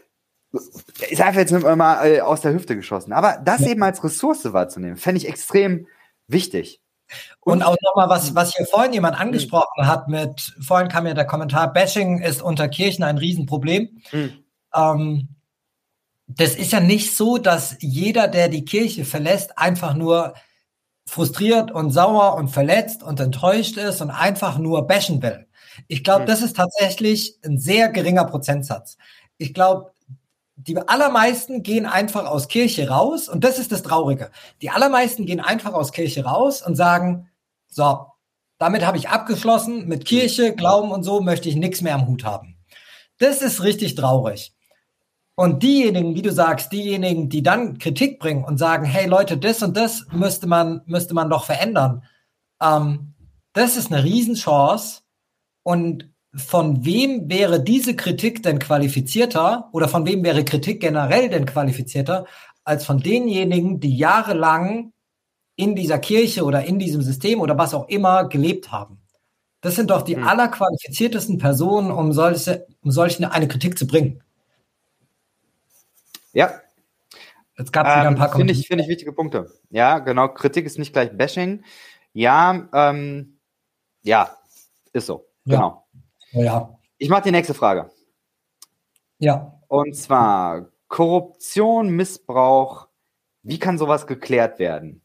Ist 0.51 1.21
einfach 1.21 1.39
jetzt 1.39 1.51
mal 1.51 2.05
äh, 2.05 2.21
aus 2.21 2.41
der 2.41 2.53
Hüfte 2.53 2.75
geschossen. 2.75 3.13
Aber 3.13 3.41
das 3.43 3.61
ja. 3.61 3.69
eben 3.69 3.81
als 3.81 4.03
Ressource 4.03 4.53
wahrzunehmen, 4.53 4.95
fände 4.95 5.17
ich 5.17 5.27
extrem 5.27 5.87
wichtig. 6.27 6.83
Und, 7.39 7.53
und 7.53 7.63
auch 7.63 7.75
nochmal, 7.81 8.09
was, 8.09 8.35
was 8.35 8.55
hier 8.55 8.67
vorhin 8.67 8.93
jemand 8.93 9.19
angesprochen 9.19 9.87
hat 9.87 10.07
mit, 10.07 10.55
vorhin 10.61 10.87
kam 10.87 11.07
ja 11.07 11.15
der 11.15 11.25
Kommentar, 11.25 11.73
Bashing 11.73 12.21
ist 12.21 12.43
unter 12.43 12.69
Kirchen 12.69 13.03
ein 13.03 13.17
Riesenproblem. 13.17 13.89
Mhm. 14.11 14.43
Ähm, 14.75 15.29
das 16.27 16.53
ist 16.53 16.71
ja 16.71 16.79
nicht 16.79 17.15
so, 17.17 17.39
dass 17.39 17.77
jeder, 17.79 18.27
der 18.27 18.49
die 18.49 18.65
Kirche 18.65 19.03
verlässt, 19.05 19.57
einfach 19.57 19.95
nur 19.95 20.35
frustriert 21.05 21.71
und 21.71 21.91
sauer 21.91 22.35
und 22.35 22.49
verletzt 22.49 23.03
und 23.03 23.19
enttäuscht 23.19 23.77
ist 23.77 24.01
und 24.01 24.09
einfach 24.09 24.57
nur 24.57 24.87
bashen 24.87 25.21
will. 25.21 25.47
Ich 25.87 26.03
glaube, 26.03 26.23
mhm. 26.23 26.27
das 26.27 26.41
ist 26.41 26.55
tatsächlich 26.55 27.37
ein 27.43 27.57
sehr 27.57 27.89
geringer 27.89 28.25
Prozentsatz. 28.25 28.97
Ich 29.37 29.53
glaube, 29.53 29.91
die 30.55 30.77
allermeisten 30.77 31.63
gehen 31.63 31.85
einfach 31.85 32.25
aus 32.25 32.47
Kirche 32.47 32.87
raus 32.87 33.27
und 33.27 33.43
das 33.43 33.59
ist 33.59 33.71
das 33.71 33.83
Traurige. 33.83 34.29
Die 34.61 34.69
allermeisten 34.69 35.25
gehen 35.25 35.39
einfach 35.39 35.73
aus 35.73 35.91
Kirche 35.91 36.25
raus 36.25 36.61
und 36.61 36.75
sagen, 36.75 37.29
so, 37.67 38.05
damit 38.59 38.85
habe 38.85 38.97
ich 38.97 39.09
abgeschlossen, 39.09 39.87
mit 39.87 40.05
Kirche, 40.05 40.53
Glauben 40.55 40.91
und 40.91 41.03
so 41.03 41.21
möchte 41.21 41.49
ich 41.49 41.55
nichts 41.55 41.81
mehr 41.81 41.95
am 41.95 42.07
Hut 42.07 42.23
haben. 42.23 42.57
Das 43.17 43.41
ist 43.41 43.63
richtig 43.63 43.95
traurig. 43.95 44.53
Und 45.35 45.63
diejenigen, 45.63 46.15
wie 46.15 46.21
du 46.21 46.31
sagst, 46.31 46.71
diejenigen, 46.71 47.27
die 47.27 47.41
dann 47.41 47.79
Kritik 47.79 48.19
bringen 48.19 48.43
und 48.43 48.57
sagen, 48.57 48.85
hey 48.85 49.07
Leute, 49.07 49.37
das 49.37 49.63
und 49.63 49.75
das 49.75 50.05
müsste 50.11 50.47
man, 50.47 50.81
müsste 50.85 51.15
man 51.15 51.29
doch 51.29 51.45
verändern, 51.45 52.03
ähm, 52.61 53.13
das 53.53 53.77
ist 53.77 53.91
eine 53.91 54.03
Riesenchance. 54.03 55.01
Und 55.63 56.11
von 56.35 56.83
wem 56.85 57.29
wäre 57.29 57.63
diese 57.63 57.95
Kritik 57.95 58.43
denn 58.43 58.59
qualifizierter 58.59 59.69
oder 59.71 59.87
von 59.87 60.05
wem 60.05 60.23
wäre 60.23 60.43
Kritik 60.43 60.81
generell 60.81 61.29
denn 61.29 61.45
qualifizierter 61.45 62.25
als 62.63 62.85
von 62.85 62.99
denjenigen, 62.99 63.79
die 63.79 63.95
jahrelang 63.95 64.93
in 65.55 65.75
dieser 65.75 65.99
Kirche 65.99 66.43
oder 66.43 66.65
in 66.65 66.79
diesem 66.79 67.01
System 67.01 67.39
oder 67.41 67.57
was 67.57 67.73
auch 67.73 67.87
immer 67.87 68.27
gelebt 68.27 68.71
haben? 68.71 68.99
Das 69.61 69.75
sind 69.75 69.91
doch 69.91 70.01
die 70.01 70.15
hm. 70.15 70.27
allerqualifiziertesten 70.27 71.37
Personen, 71.37 71.91
um 71.91 72.11
solche, 72.13 72.67
um 72.81 72.91
solche 72.91 73.31
eine 73.31 73.47
Kritik 73.47 73.77
zu 73.77 73.87
bringen. 73.87 74.21
Ja. 76.33 76.61
Jetzt 77.57 77.71
gab 77.71 77.85
es 77.85 77.93
wieder 77.93 78.07
ein 78.07 78.15
paar 78.15 78.31
ähm, 78.31 78.37
Finde 78.37 78.53
ich, 78.53 78.67
find 78.67 78.81
ich 78.81 78.87
wichtige 78.87 79.13
Punkte. 79.13 79.51
Ja, 79.69 79.99
genau. 79.99 80.27
Kritik 80.27 80.65
ist 80.65 80.79
nicht 80.79 80.91
gleich 80.91 81.15
Bashing. 81.15 81.63
Ja, 82.11 82.67
ähm, 82.73 83.39
ja, 84.01 84.35
ist 84.91 85.05
so. 85.05 85.27
Ja. 85.45 85.57
Genau. 85.57 85.87
Ja. 86.31 86.79
Ich 86.97 87.09
mache 87.09 87.23
die 87.23 87.31
nächste 87.31 87.53
Frage. 87.53 87.91
Ja. 89.19 89.59
Und 89.67 89.95
zwar 89.95 90.71
Korruption, 90.87 91.89
Missbrauch. 91.89 92.87
Wie 93.43 93.59
kann 93.59 93.77
sowas 93.77 94.07
geklärt 94.07 94.57
werden? 94.57 95.01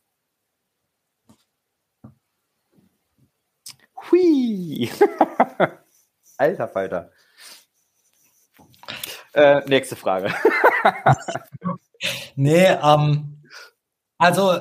Hui. 4.11 4.91
Alter 6.39 6.69
Falter. 6.69 7.11
Äh, 9.35 9.61
nächste 9.69 9.97
Frage. 9.97 10.33
nee, 12.37 12.67
ähm, 12.67 13.43
also 14.19 14.61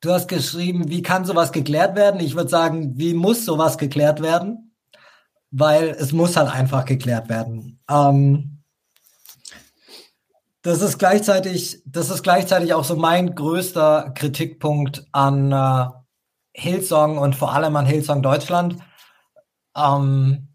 du 0.00 0.12
hast 0.12 0.28
geschrieben, 0.28 0.88
wie 0.88 1.02
kann 1.02 1.24
sowas 1.24 1.52
geklärt 1.52 1.96
werden? 1.96 2.20
Ich 2.20 2.34
würde 2.34 2.50
sagen, 2.50 2.92
wie 2.96 3.14
muss 3.14 3.44
sowas 3.44 3.78
geklärt 3.78 4.22
werden? 4.22 4.76
Weil 5.50 5.90
es 5.90 6.12
muss 6.12 6.36
halt 6.36 6.52
einfach 6.52 6.84
geklärt 6.84 7.28
werden. 7.28 7.80
Ähm, 7.88 8.62
das 10.62 10.80
ist 10.80 10.98
gleichzeitig, 10.98 11.82
das 11.84 12.08
ist 12.08 12.22
gleichzeitig 12.22 12.72
auch 12.72 12.84
so 12.84 12.96
mein 12.96 13.34
größter 13.34 14.12
Kritikpunkt 14.14 15.06
an 15.12 15.52
äh, 15.52 15.86
Hillsong 16.54 17.18
und 17.18 17.36
vor 17.36 17.52
allem 17.52 17.76
an 17.76 17.84
Hillsong 17.84 18.22
Deutschland. 18.22 18.78
Ähm, 19.76 20.53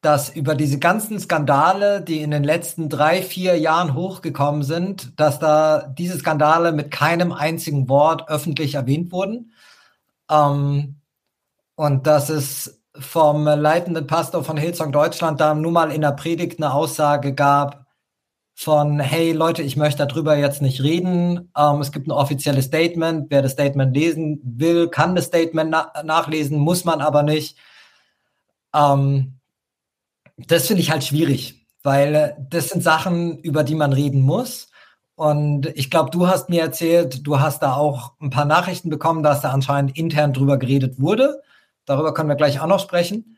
dass 0.00 0.30
über 0.30 0.54
diese 0.54 0.78
ganzen 0.78 1.20
Skandale, 1.20 2.00
die 2.00 2.22
in 2.22 2.30
den 2.30 2.44
letzten 2.44 2.88
drei, 2.88 3.22
vier 3.22 3.58
Jahren 3.58 3.94
hochgekommen 3.94 4.62
sind, 4.62 5.18
dass 5.20 5.38
da 5.38 5.82
diese 5.98 6.18
Skandale 6.18 6.72
mit 6.72 6.90
keinem 6.90 7.32
einzigen 7.32 7.88
Wort 7.88 8.28
öffentlich 8.28 8.74
erwähnt 8.74 9.12
wurden. 9.12 9.52
Ähm, 10.30 10.96
und 11.74 12.06
dass 12.06 12.30
es 12.30 12.82
vom 12.98 13.44
leitenden 13.44 14.06
Pastor 14.06 14.42
von 14.42 14.56
Hillsong 14.56 14.92
Deutschland 14.92 15.40
da 15.40 15.54
nun 15.54 15.72
mal 15.72 15.92
in 15.92 16.00
der 16.00 16.12
Predigt 16.12 16.58
eine 16.58 16.72
Aussage 16.72 17.34
gab 17.34 17.86
von, 18.54 19.00
hey 19.00 19.32
Leute, 19.32 19.62
ich 19.62 19.76
möchte 19.76 20.06
darüber 20.06 20.36
jetzt 20.36 20.60
nicht 20.60 20.82
reden. 20.82 21.50
Ähm, 21.56 21.80
es 21.80 21.92
gibt 21.92 22.06
ein 22.06 22.12
offizielles 22.12 22.66
Statement. 22.66 23.26
Wer 23.30 23.42
das 23.42 23.52
Statement 23.52 23.94
lesen 23.94 24.40
will, 24.44 24.88
kann 24.88 25.14
das 25.14 25.26
Statement 25.26 25.70
na 25.70 25.92
nachlesen, 26.04 26.58
muss 26.58 26.84
man 26.84 27.00
aber 27.00 27.22
nicht. 27.22 27.56
Ähm, 28.74 29.39
das 30.46 30.66
finde 30.66 30.82
ich 30.82 30.90
halt 30.90 31.04
schwierig, 31.04 31.66
weil 31.82 32.14
äh, 32.14 32.34
das 32.50 32.68
sind 32.68 32.82
Sachen, 32.82 33.38
über 33.38 33.64
die 33.64 33.74
man 33.74 33.92
reden 33.92 34.20
muss. 34.20 34.68
Und 35.14 35.66
ich 35.76 35.90
glaube, 35.90 36.10
du 36.10 36.28
hast 36.28 36.48
mir 36.48 36.62
erzählt, 36.62 37.26
du 37.26 37.40
hast 37.40 37.62
da 37.62 37.74
auch 37.74 38.12
ein 38.20 38.30
paar 38.30 38.46
Nachrichten 38.46 38.88
bekommen, 38.88 39.22
dass 39.22 39.42
da 39.42 39.50
anscheinend 39.50 39.96
intern 39.98 40.32
drüber 40.32 40.58
geredet 40.58 40.98
wurde. 40.98 41.42
Darüber 41.84 42.14
können 42.14 42.28
wir 42.28 42.36
gleich 42.36 42.60
auch 42.60 42.66
noch 42.66 42.80
sprechen. 42.80 43.36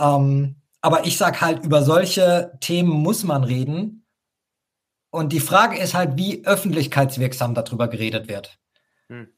Ähm, 0.00 0.56
aber 0.80 1.04
ich 1.04 1.18
sag 1.18 1.40
halt, 1.40 1.64
über 1.64 1.82
solche 1.82 2.52
Themen 2.60 2.90
muss 2.90 3.24
man 3.24 3.44
reden. 3.44 4.06
Und 5.10 5.32
die 5.32 5.40
Frage 5.40 5.78
ist 5.78 5.94
halt, 5.94 6.16
wie 6.16 6.46
öffentlichkeitswirksam 6.46 7.54
darüber 7.54 7.88
geredet 7.88 8.28
wird. 8.28 8.58
Hm. 9.08 9.28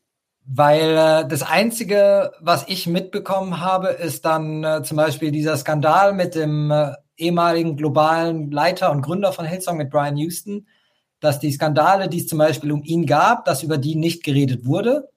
Weil 0.47 0.97
äh, 0.97 1.29
das 1.29 1.43
Einzige, 1.43 2.33
was 2.41 2.69
ich 2.69 2.87
mitbekommen 2.87 3.61
habe, 3.61 3.89
ist 3.89 4.25
dann 4.27 4.63
äh, 4.63 4.83
zum 4.83 4.99
Beispiel 4.99 5.31
dieser 5.31 5.57
Skandal 5.57 6.13
mit 6.13 6.35
dem 6.35 6.71
äh, 6.71 6.93
ehemaligen 7.17 7.77
globalen 7.77 8.51
Leiter 8.51 8.91
und 8.91 9.01
Gründer 9.01 9.33
von 9.33 9.47
Hillsong 9.47 9.79
mit 9.79 9.91
Brian 9.91 10.19
Houston, 10.19 10.67
dass 11.21 11.39
die 11.39 11.51
Skandale, 11.51 12.09
die 12.09 12.19
es 12.19 12.27
zum 12.27 12.39
Beispiel 12.39 12.73
um 12.73 12.83
ihn 12.83 13.07
gab, 13.07 13.47
dass 13.47 13.63
über 13.63 13.79
die 13.79 13.97
nicht 13.97 14.23
geredet 14.23 14.67
wurde. 14.67 15.09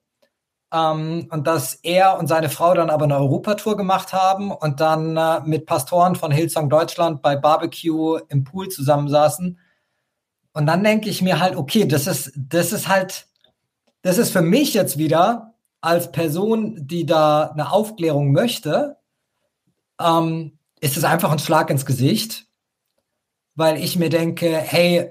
Ähm, 0.72 1.28
und 1.30 1.46
dass 1.46 1.74
er 1.74 2.18
und 2.18 2.26
seine 2.26 2.48
Frau 2.48 2.72
dann 2.74 2.90
aber 2.90 3.04
eine 3.04 3.16
Europatour 3.16 3.76
gemacht 3.76 4.14
haben 4.14 4.50
und 4.50 4.80
dann 4.80 5.16
äh, 5.16 5.40
mit 5.44 5.66
Pastoren 5.66 6.14
von 6.14 6.30
Hillsong 6.30 6.70
Deutschland 6.70 7.20
bei 7.20 7.36
Barbecue 7.36 8.18
im 8.28 8.44
Pool 8.44 8.68
zusammensaßen. 8.68 9.58
Und 10.52 10.66
dann 10.66 10.82
denke 10.82 11.10
ich 11.10 11.20
mir 11.20 11.38
halt, 11.40 11.56
okay, 11.56 11.86
das 11.86 12.06
ist, 12.06 12.32
das 12.34 12.72
ist 12.72 12.88
halt 12.88 13.27
das 14.08 14.16
ist 14.16 14.30
für 14.30 14.40
mich 14.40 14.72
jetzt 14.72 14.96
wieder 14.96 15.52
als 15.82 16.10
Person, 16.12 16.78
die 16.86 17.04
da 17.04 17.50
eine 17.50 17.70
Aufklärung 17.70 18.32
möchte, 18.32 18.96
ähm, 20.00 20.58
ist 20.80 20.96
es 20.96 21.04
einfach 21.04 21.30
ein 21.30 21.38
Schlag 21.38 21.68
ins 21.68 21.84
Gesicht, 21.84 22.46
weil 23.54 23.76
ich 23.76 23.98
mir 23.98 24.08
denke, 24.08 24.56
hey, 24.56 25.10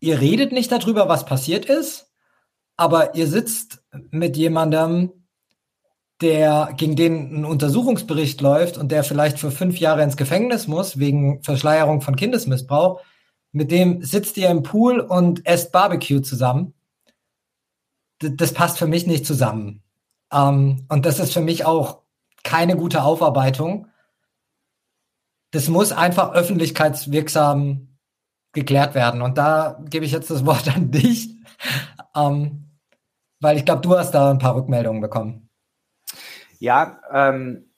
ihr 0.00 0.20
redet 0.20 0.50
nicht 0.50 0.72
darüber, 0.72 1.08
was 1.08 1.24
passiert 1.24 1.66
ist, 1.66 2.10
aber 2.76 3.14
ihr 3.14 3.28
sitzt 3.28 3.84
mit 4.10 4.36
jemandem, 4.36 5.12
der 6.20 6.74
gegen 6.76 6.96
den 6.96 7.42
ein 7.42 7.44
Untersuchungsbericht 7.44 8.40
läuft 8.40 8.76
und 8.76 8.90
der 8.90 9.04
vielleicht 9.04 9.38
für 9.38 9.52
fünf 9.52 9.78
Jahre 9.78 10.02
ins 10.02 10.16
Gefängnis 10.16 10.66
muss 10.66 10.98
wegen 10.98 11.44
Verschleierung 11.44 12.00
von 12.00 12.16
Kindesmissbrauch, 12.16 13.02
mit 13.52 13.70
dem 13.70 14.02
sitzt 14.02 14.36
ihr 14.36 14.48
im 14.48 14.64
Pool 14.64 14.98
und 14.98 15.46
esst 15.46 15.70
Barbecue 15.70 16.22
zusammen. 16.22 16.74
Das 18.22 18.54
passt 18.54 18.78
für 18.78 18.86
mich 18.86 19.06
nicht 19.06 19.26
zusammen. 19.26 19.82
Ähm, 20.32 20.86
und 20.88 21.06
das 21.06 21.18
ist 21.18 21.32
für 21.32 21.40
mich 21.40 21.64
auch 21.64 22.02
keine 22.42 22.76
gute 22.76 23.02
Aufarbeitung. 23.02 23.88
Das 25.50 25.68
muss 25.68 25.92
einfach 25.92 26.32
öffentlichkeitswirksam 26.32 27.98
geklärt 28.52 28.94
werden. 28.94 29.22
Und 29.22 29.38
da 29.38 29.82
gebe 29.88 30.04
ich 30.04 30.12
jetzt 30.12 30.30
das 30.30 30.46
Wort 30.46 30.68
an 30.74 30.90
dich, 30.90 31.30
ähm, 32.14 32.70
weil 33.40 33.56
ich 33.56 33.64
glaube, 33.64 33.82
du 33.82 33.96
hast 33.96 34.12
da 34.12 34.30
ein 34.30 34.38
paar 34.38 34.56
Rückmeldungen 34.56 35.00
bekommen. 35.00 35.48
Ja, 36.58 37.00
ähm, 37.12 37.70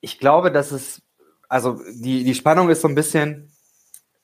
ich 0.00 0.18
glaube, 0.18 0.52
dass 0.52 0.70
es, 0.70 1.02
also 1.48 1.80
die, 1.92 2.24
die 2.24 2.34
Spannung 2.34 2.68
ist 2.70 2.82
so 2.82 2.88
ein 2.88 2.94
bisschen, 2.94 3.52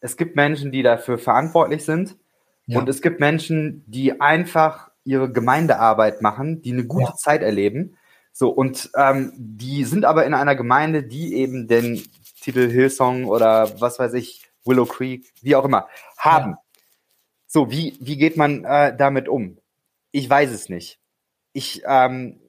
es 0.01 0.17
gibt 0.17 0.37
Menschen, 0.37 0.71
die 0.71 0.83
dafür 0.83 1.19
verantwortlich 1.19 1.85
sind 1.85 2.17
ja. 2.67 2.79
und 2.79 2.89
es 2.89 3.03
gibt 3.03 3.19
Menschen, 3.21 3.83
die 3.87 4.21
einfach 4.21 4.91
ihre 5.05 5.31
Gemeindearbeit 5.31 6.23
machen, 6.23 6.63
die 6.63 6.73
eine 6.73 6.87
gute 6.87 7.11
ja. 7.11 7.15
Zeit 7.15 7.43
erleben. 7.43 7.97
So, 8.33 8.49
und 8.51 8.91
ähm, 8.97 9.33
die 9.37 9.85
sind 9.85 10.05
aber 10.05 10.27
in 10.27 10.35
einer 10.35 10.57
Gemeinde, 10.57 11.05
die 11.05 11.35
eben 11.35 11.69
den 11.69 12.03
Titel 12.41 12.69
Hillsong 12.69 13.27
oder 13.27 13.81
was 13.81 13.99
weiß 13.99 14.15
ich, 14.15 14.43
Willow 14.65 14.87
Creek, 14.87 15.33
wie 15.41 15.55
auch 15.57 15.65
immer, 15.65 15.89
haben. 16.17 16.53
Ja. 16.53 16.59
So, 17.47 17.71
wie, 17.71 17.97
wie 18.01 18.17
geht 18.17 18.37
man 18.37 18.65
äh, 18.65 18.97
damit 18.97 19.29
um? 19.29 19.59
Ich 20.11 20.29
weiß 20.29 20.51
es 20.51 20.69
nicht. 20.69 20.99
Ich, 21.53 21.83
ähm, 21.87 22.41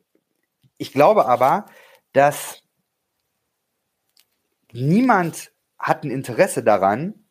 ich 0.78 0.92
glaube 0.92 1.28
aber, 1.28 1.68
dass 2.14 2.64
niemand 4.72 5.52
hat 5.78 6.04
ein 6.04 6.12
Interesse 6.12 6.64
daran, 6.64 7.25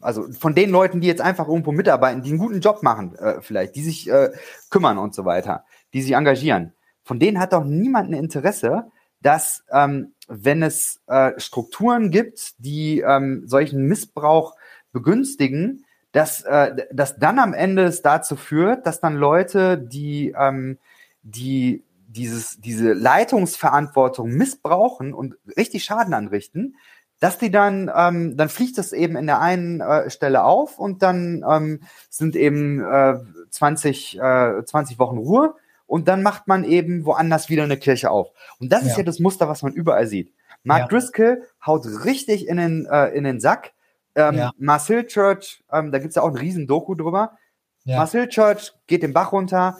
also 0.00 0.30
von 0.32 0.54
den 0.54 0.70
Leuten, 0.70 1.00
die 1.00 1.06
jetzt 1.06 1.20
einfach 1.20 1.48
irgendwo 1.48 1.72
mitarbeiten, 1.72 2.22
die 2.22 2.30
einen 2.30 2.38
guten 2.38 2.60
Job 2.60 2.82
machen, 2.82 3.14
äh, 3.16 3.40
vielleicht, 3.40 3.76
die 3.76 3.82
sich 3.82 4.10
äh, 4.10 4.30
kümmern 4.70 4.98
und 4.98 5.14
so 5.14 5.24
weiter, 5.24 5.64
die 5.92 6.02
sich 6.02 6.12
engagieren, 6.12 6.72
von 7.02 7.18
denen 7.18 7.38
hat 7.38 7.52
doch 7.52 7.64
niemand 7.64 8.10
ein 8.10 8.14
Interesse, 8.14 8.90
dass 9.20 9.64
ähm, 9.70 10.14
wenn 10.28 10.62
es 10.62 11.00
äh, 11.06 11.32
Strukturen 11.38 12.10
gibt, 12.10 12.54
die 12.58 13.00
ähm, 13.00 13.42
solchen 13.46 13.86
Missbrauch 13.86 14.56
begünstigen, 14.92 15.84
dass, 16.12 16.42
äh, 16.42 16.86
dass 16.92 17.18
dann 17.18 17.38
am 17.38 17.54
Ende 17.54 17.84
es 17.84 18.02
dazu 18.02 18.36
führt, 18.36 18.86
dass 18.86 19.00
dann 19.00 19.16
Leute, 19.16 19.78
die, 19.78 20.34
ähm, 20.36 20.78
die 21.22 21.84
dieses, 22.06 22.60
diese 22.60 22.92
Leitungsverantwortung 22.92 24.30
missbrauchen 24.30 25.14
und 25.14 25.36
richtig 25.56 25.84
Schaden 25.84 26.14
anrichten, 26.14 26.76
dass 27.20 27.38
die 27.38 27.50
dann, 27.50 27.90
ähm, 27.94 28.36
dann 28.36 28.48
fliegt 28.48 28.78
das 28.78 28.92
eben 28.92 29.16
in 29.16 29.26
der 29.26 29.40
einen 29.40 29.80
äh, 29.80 30.10
Stelle 30.10 30.42
auf 30.42 30.78
und 30.78 31.02
dann 31.02 31.44
ähm, 31.48 31.80
sind 32.08 32.34
eben 32.34 32.82
äh, 32.82 33.18
20, 33.50 34.18
äh, 34.18 34.64
20 34.64 34.98
Wochen 34.98 35.18
Ruhe 35.18 35.54
und 35.86 36.08
dann 36.08 36.22
macht 36.22 36.48
man 36.48 36.64
eben 36.64 37.04
woanders 37.04 37.50
wieder 37.50 37.64
eine 37.64 37.76
Kirche 37.76 38.10
auf. 38.10 38.30
Und 38.58 38.72
das 38.72 38.82
ja. 38.82 38.90
ist 38.90 38.96
ja 38.96 39.04
das 39.04 39.20
Muster, 39.20 39.48
was 39.48 39.62
man 39.62 39.72
überall 39.72 40.06
sieht. 40.06 40.32
Mark 40.62 40.80
ja. 40.80 40.86
Driscoll 40.88 41.42
haut 41.64 41.86
richtig 42.04 42.48
in 42.48 42.56
den, 42.56 42.86
äh, 42.86 43.08
in 43.08 43.24
den 43.24 43.40
Sack. 43.40 43.72
Ähm, 44.14 44.36
ja. 44.36 44.50
Marcel 44.58 45.06
Church, 45.06 45.62
ähm, 45.70 45.92
da 45.92 45.98
gibt's 45.98 46.16
ja 46.16 46.22
auch 46.22 46.28
ein 46.28 46.36
riesen 46.36 46.66
Doku 46.66 46.94
drüber. 46.94 47.38
Ja. 47.84 47.98
Marcel 47.98 48.28
Church 48.28 48.72
geht 48.86 49.02
den 49.02 49.12
Bach 49.12 49.32
runter, 49.32 49.78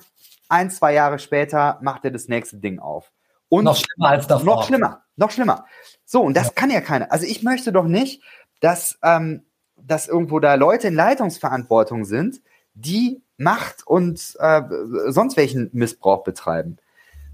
ein, 0.48 0.70
zwei 0.70 0.92
Jahre 0.92 1.18
später 1.18 1.78
macht 1.80 2.04
er 2.04 2.10
das 2.10 2.28
nächste 2.28 2.58
Ding 2.58 2.80
auf. 2.80 3.12
Und 3.48 3.64
noch 3.64 3.76
schlimmer 3.76 4.10
als 4.10 4.26
davor. 4.26 4.44
Noch 4.44 4.64
schlimmer, 4.64 5.02
noch 5.16 5.30
schlimmer. 5.30 5.64
So, 6.12 6.22
und 6.22 6.36
das 6.36 6.48
ja. 6.48 6.52
kann 6.56 6.70
ja 6.70 6.80
keiner. 6.80 7.12
Also 7.12 7.24
ich 7.24 7.44
möchte 7.44 7.70
doch 7.70 7.84
nicht, 7.84 8.20
dass, 8.58 8.98
ähm, 9.04 9.44
dass 9.76 10.08
irgendwo 10.08 10.40
da 10.40 10.54
Leute 10.54 10.88
in 10.88 10.94
Leitungsverantwortung 10.94 12.04
sind, 12.04 12.40
die 12.74 13.22
Macht 13.36 13.86
und 13.86 14.36
äh, 14.40 14.62
sonst 15.06 15.36
welchen 15.36 15.70
Missbrauch 15.72 16.24
betreiben. 16.24 16.78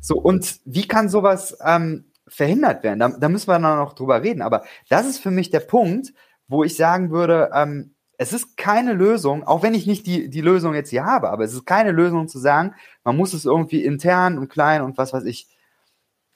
So, 0.03 0.19
und 0.19 0.61
wie 0.67 0.87
kann 0.87 1.09
sowas 1.09 1.57
ähm, 1.65 2.13
verhindert 2.29 2.83
werden? 2.83 2.99
Da, 2.99 3.09
da 3.09 3.31
müssen 3.31 3.49
wir 3.49 3.59
dann 3.59 3.79
noch 3.79 3.95
drüber 3.95 4.23
reden. 4.23 4.43
Aber 4.43 4.63
das 4.91 5.07
ist 5.07 5.21
für 5.21 5.31
mich 5.31 5.49
der 5.49 5.61
Punkt, 5.61 6.13
wo 6.47 6.63
ich 6.63 6.77
sagen 6.77 7.11
würde, 7.11 7.51
ähm, 7.55 7.95
es 8.19 8.35
ist 8.35 8.59
keine 8.59 8.93
Lösung, 8.93 9.43
auch 9.43 9.63
wenn 9.63 9.73
ich 9.73 9.87
nicht 9.87 10.07
die, 10.07 10.29
die 10.29 10.43
Lösung 10.43 10.75
jetzt 10.75 10.91
hier 10.91 11.07
habe, 11.07 11.31
aber 11.31 11.45
es 11.45 11.55
ist 11.55 11.65
keine 11.65 11.93
Lösung 11.93 12.29
zu 12.29 12.39
sagen, 12.39 12.75
man 13.05 13.17
muss 13.17 13.33
es 13.33 13.47
irgendwie 13.47 13.83
intern 13.83 14.37
und 14.37 14.51
klein 14.51 14.83
und 14.83 14.99
was 14.99 15.15
weiß 15.15 15.25
ich. 15.25 15.49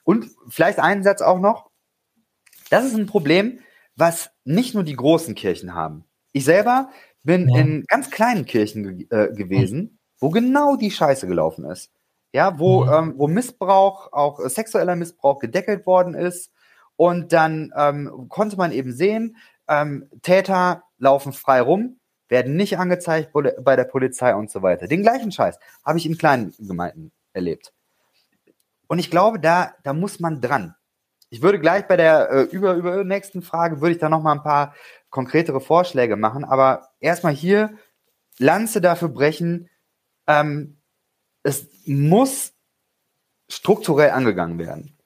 Und 0.03 0.25
vielleicht 0.47 0.79
einen 0.79 1.03
Satz 1.03 1.21
auch 1.21 1.39
noch. 1.39 1.70
Das 2.71 2.85
ist 2.85 2.95
ein 2.95 3.05
Problem, 3.05 3.59
was 3.97 4.31
nicht 4.45 4.73
nur 4.73 4.83
die 4.83 4.95
großen 4.95 5.35
Kirchen 5.35 5.75
haben. 5.75 6.05
Ich 6.31 6.45
selber 6.45 6.89
bin 7.21 7.49
ja. 7.49 7.59
in 7.59 7.83
ganz 7.85 8.09
kleinen 8.09 8.45
Kirchen 8.45 9.01
äh, 9.11 9.27
gewesen, 9.33 9.99
wo 10.19 10.29
genau 10.29 10.77
die 10.77 10.89
Scheiße 10.89 11.27
gelaufen 11.27 11.65
ist. 11.65 11.91
Ja, 12.31 12.57
wo, 12.59 12.85
ja. 12.85 12.99
Ähm, 12.99 13.15
wo 13.17 13.27
Missbrauch, 13.27 14.13
auch 14.13 14.39
äh, 14.39 14.49
sexueller 14.49 14.95
Missbrauch 14.95 15.39
gedeckelt 15.39 15.85
worden 15.85 16.13
ist. 16.13 16.49
Und 16.95 17.33
dann 17.33 17.73
ähm, 17.75 18.27
konnte 18.29 18.55
man 18.55 18.71
eben 18.71 18.93
sehen, 18.93 19.35
ähm, 19.67 20.09
Täter 20.21 20.83
laufen 20.97 21.33
frei 21.33 21.59
rum, 21.59 21.99
werden 22.29 22.55
nicht 22.55 22.77
angezeigt 22.77 23.33
bei 23.33 23.75
der 23.75 23.83
Polizei 23.83 24.33
und 24.33 24.49
so 24.49 24.61
weiter. 24.61 24.87
Den 24.87 25.01
gleichen 25.01 25.33
Scheiß 25.33 25.59
habe 25.83 25.97
ich 25.97 26.05
in 26.05 26.17
kleinen 26.17 26.53
Gemeinden 26.57 27.11
erlebt. 27.33 27.73
Und 28.87 28.99
ich 28.99 29.11
glaube, 29.11 29.41
da, 29.41 29.73
da 29.83 29.91
muss 29.91 30.21
man 30.21 30.39
dran. 30.39 30.75
Ich 31.31 31.41
würde 31.41 31.59
gleich 31.59 31.87
bei 31.87 31.95
der 31.95 32.29
äh, 32.29 32.41
über, 32.43 32.73
über 32.73 33.03
nächsten 33.05 33.41
Frage, 33.41 33.79
würde 33.79 33.93
ich 33.93 33.99
da 33.99 34.09
noch 34.09 34.21
mal 34.21 34.33
ein 34.33 34.43
paar 34.43 34.75
konkretere 35.09 35.61
Vorschläge 35.61 36.17
machen. 36.17 36.43
Aber 36.43 36.89
erstmal 36.99 37.33
hier 37.33 37.73
Lanze 38.37 38.81
dafür 38.81 39.07
brechen, 39.07 39.69
ähm, 40.27 40.81
es 41.43 41.67
muss 41.85 42.53
strukturell 43.49 44.11
angegangen 44.11 44.59
werden. 44.59 44.97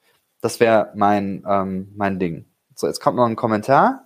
Das 0.42 0.60
wäre 0.60 0.92
mein, 0.96 1.44
ähm, 1.48 1.94
mein 1.96 2.18
Ding. 2.20 2.46
So, 2.76 2.88
jetzt 2.88 3.02
kommt 3.02 3.18
noch 3.18 3.26
ein 3.26 3.36
Kommentar. 3.36 4.05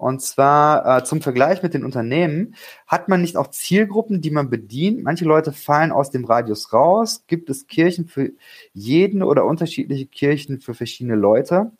Und 0.00 0.22
zwar 0.22 0.98
äh, 0.98 1.04
zum 1.04 1.20
Vergleich 1.20 1.62
mit 1.62 1.74
den 1.74 1.84
Unternehmen. 1.84 2.54
Hat 2.86 3.08
man 3.08 3.20
nicht 3.20 3.36
auch 3.36 3.48
Zielgruppen, 3.48 4.22
die 4.22 4.30
man 4.30 4.48
bedient? 4.48 5.02
Manche 5.02 5.26
Leute 5.26 5.52
fallen 5.52 5.92
aus 5.92 6.10
dem 6.10 6.24
Radius 6.24 6.72
raus. 6.72 7.24
Gibt 7.26 7.50
es 7.50 7.66
Kirchen 7.66 8.08
für 8.08 8.30
jeden 8.72 9.22
oder 9.22 9.44
unterschiedliche 9.44 10.06
Kirchen 10.06 10.62
für 10.62 10.72
verschiedene 10.72 11.16
Leute? 11.16 11.72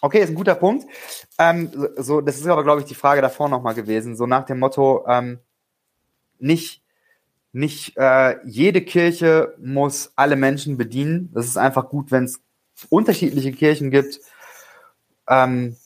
Okay, 0.00 0.20
ist 0.20 0.28
ein 0.28 0.36
guter 0.36 0.54
Punkt. 0.54 0.86
Ähm, 1.36 1.68
so, 1.96 2.20
das 2.20 2.36
ist 2.36 2.46
aber, 2.46 2.62
glaube 2.62 2.82
ich, 2.82 2.86
die 2.86 2.94
Frage 2.94 3.20
davor 3.20 3.48
nochmal 3.48 3.74
gewesen. 3.74 4.14
So 4.14 4.26
nach 4.26 4.44
dem 4.46 4.60
Motto, 4.60 5.04
ähm, 5.08 5.40
nicht, 6.38 6.80
nicht 7.52 7.96
äh, 7.96 8.36
jede 8.44 8.82
Kirche 8.82 9.56
muss 9.58 10.12
alle 10.14 10.36
Menschen 10.36 10.76
bedienen. 10.76 11.30
Das 11.34 11.46
ist 11.46 11.56
einfach 11.56 11.88
gut, 11.88 12.12
wenn 12.12 12.24
es 12.24 12.40
unterschiedliche 12.88 13.50
Kirchen 13.50 13.90
gibt. 13.90 14.20
Ähm, 15.28 15.76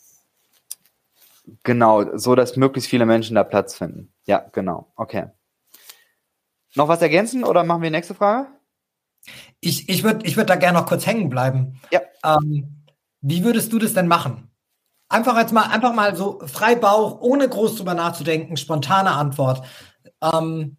genau, 1.62 2.16
so 2.16 2.34
dass 2.34 2.56
möglichst 2.56 2.90
viele 2.90 3.06
Menschen 3.06 3.34
da 3.34 3.44
Platz 3.44 3.76
finden. 3.76 4.12
Ja, 4.26 4.48
genau. 4.52 4.92
Okay. 4.96 5.26
Noch 6.74 6.88
was 6.88 7.02
ergänzen 7.02 7.44
oder 7.44 7.64
machen 7.64 7.82
wir 7.82 7.90
die 7.90 7.96
nächste 7.96 8.14
Frage? 8.14 8.48
Ich, 9.60 9.88
ich 9.88 10.04
würde 10.04 10.26
ich 10.26 10.36
würd 10.36 10.48
da 10.48 10.56
gerne 10.56 10.78
noch 10.78 10.86
kurz 10.86 11.06
hängen 11.06 11.28
bleiben. 11.28 11.80
Ja. 11.90 12.00
Ähm, 12.24 12.84
wie 13.20 13.44
würdest 13.44 13.72
du 13.72 13.78
das 13.78 13.94
denn 13.94 14.06
machen? 14.06 14.50
Einfach 15.08 15.36
jetzt 15.38 15.52
mal, 15.52 15.64
einfach 15.64 15.94
mal 15.94 16.14
so 16.14 16.40
frei 16.46 16.74
Bauch, 16.74 17.20
ohne 17.20 17.48
groß 17.48 17.76
drüber 17.76 17.94
nachzudenken, 17.94 18.56
spontane 18.56 19.12
Antwort. 19.12 19.66
Ähm, 20.22 20.76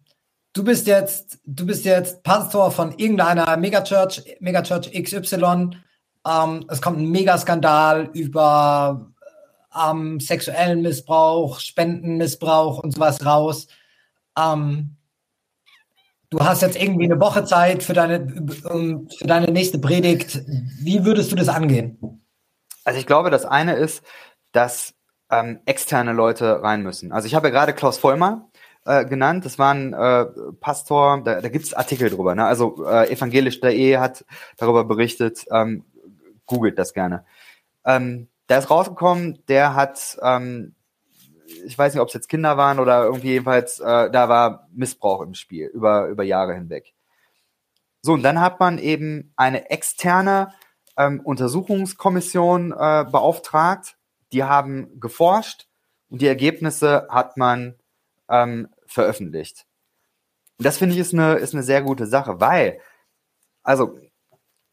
du 0.52 0.64
bist 0.64 0.86
jetzt, 0.86 1.40
du 1.44 1.66
bist 1.66 1.84
jetzt 1.84 2.22
Pastor 2.22 2.70
von 2.70 2.92
irgendeiner 2.96 3.56
Megachurch, 3.56 4.22
Megachurch 4.40 4.90
XY. 4.92 5.70
Ähm, 6.26 6.64
es 6.68 6.80
kommt 6.80 6.98
ein 6.98 7.10
Megaskandal 7.10 8.10
über 8.12 9.09
ähm, 9.76 10.20
sexuellen 10.20 10.82
Missbrauch, 10.82 11.60
Spendenmissbrauch 11.60 12.78
und 12.78 12.94
sowas 12.94 13.24
raus. 13.24 13.66
Ähm, 14.38 14.96
du 16.30 16.40
hast 16.40 16.62
jetzt 16.62 16.80
irgendwie 16.80 17.04
eine 17.04 17.20
Woche 17.20 17.44
Zeit 17.44 17.82
für 17.82 17.92
deine, 17.92 18.26
für 18.26 19.26
deine 19.26 19.52
nächste 19.52 19.78
Predigt. 19.78 20.42
Wie 20.80 21.04
würdest 21.04 21.32
du 21.32 21.36
das 21.36 21.48
angehen? 21.48 22.20
Also 22.84 22.98
ich 22.98 23.06
glaube, 23.06 23.30
das 23.30 23.44
eine 23.44 23.74
ist, 23.74 24.02
dass 24.52 24.94
ähm, 25.30 25.60
externe 25.66 26.12
Leute 26.12 26.62
rein 26.62 26.82
müssen. 26.82 27.12
Also 27.12 27.26
ich 27.26 27.34
habe 27.34 27.48
ja 27.48 27.52
gerade 27.52 27.72
Klaus 27.72 27.98
Vollmer 27.98 28.50
äh, 28.84 29.04
genannt. 29.04 29.44
Das 29.44 29.58
war 29.58 29.72
ein 29.72 29.92
äh, 29.92 30.26
Pastor, 30.60 31.22
da, 31.22 31.40
da 31.40 31.48
gibt 31.48 31.66
es 31.66 31.74
Artikel 31.74 32.10
drüber. 32.10 32.34
Ne? 32.34 32.44
Also 32.44 32.84
äh, 32.86 33.12
evangelisch.de 33.12 33.98
hat 33.98 34.24
darüber 34.56 34.84
berichtet. 34.84 35.46
Ähm, 35.52 35.84
googelt 36.46 36.78
das 36.78 36.94
gerne. 36.94 37.24
Ähm, 37.84 38.28
der 38.50 38.58
ist 38.58 38.70
rausgekommen, 38.70 39.42
der 39.48 39.74
hat 39.74 40.18
ähm, 40.22 40.74
ich 41.64 41.76
weiß 41.76 41.94
nicht, 41.94 42.00
ob 42.00 42.08
es 42.08 42.14
jetzt 42.14 42.28
Kinder 42.28 42.56
waren 42.56 42.78
oder 42.78 43.04
irgendwie 43.04 43.32
jedenfalls, 43.32 43.80
äh, 43.80 44.10
da 44.10 44.28
war 44.28 44.68
Missbrauch 44.72 45.22
im 45.22 45.34
Spiel 45.34 45.66
über, 45.66 46.06
über 46.06 46.22
Jahre 46.22 46.54
hinweg. 46.54 46.94
So, 48.02 48.12
und 48.14 48.22
dann 48.22 48.40
hat 48.40 48.60
man 48.60 48.78
eben 48.78 49.32
eine 49.36 49.70
externe 49.70 50.54
ähm, 50.96 51.20
Untersuchungskommission 51.20 52.72
äh, 52.72 53.04
beauftragt. 53.10 53.96
Die 54.32 54.44
haben 54.44 55.00
geforscht 55.00 55.66
und 56.08 56.22
die 56.22 56.26
Ergebnisse 56.26 57.08
hat 57.10 57.36
man 57.36 57.74
ähm, 58.28 58.68
veröffentlicht. 58.86 59.66
Und 60.58 60.66
das 60.66 60.78
finde 60.78 60.94
ich 60.94 61.00
ist 61.00 61.14
eine, 61.14 61.34
ist 61.34 61.54
eine 61.54 61.62
sehr 61.62 61.82
gute 61.82 62.06
Sache, 62.06 62.40
weil, 62.40 62.80
also, 63.62 63.98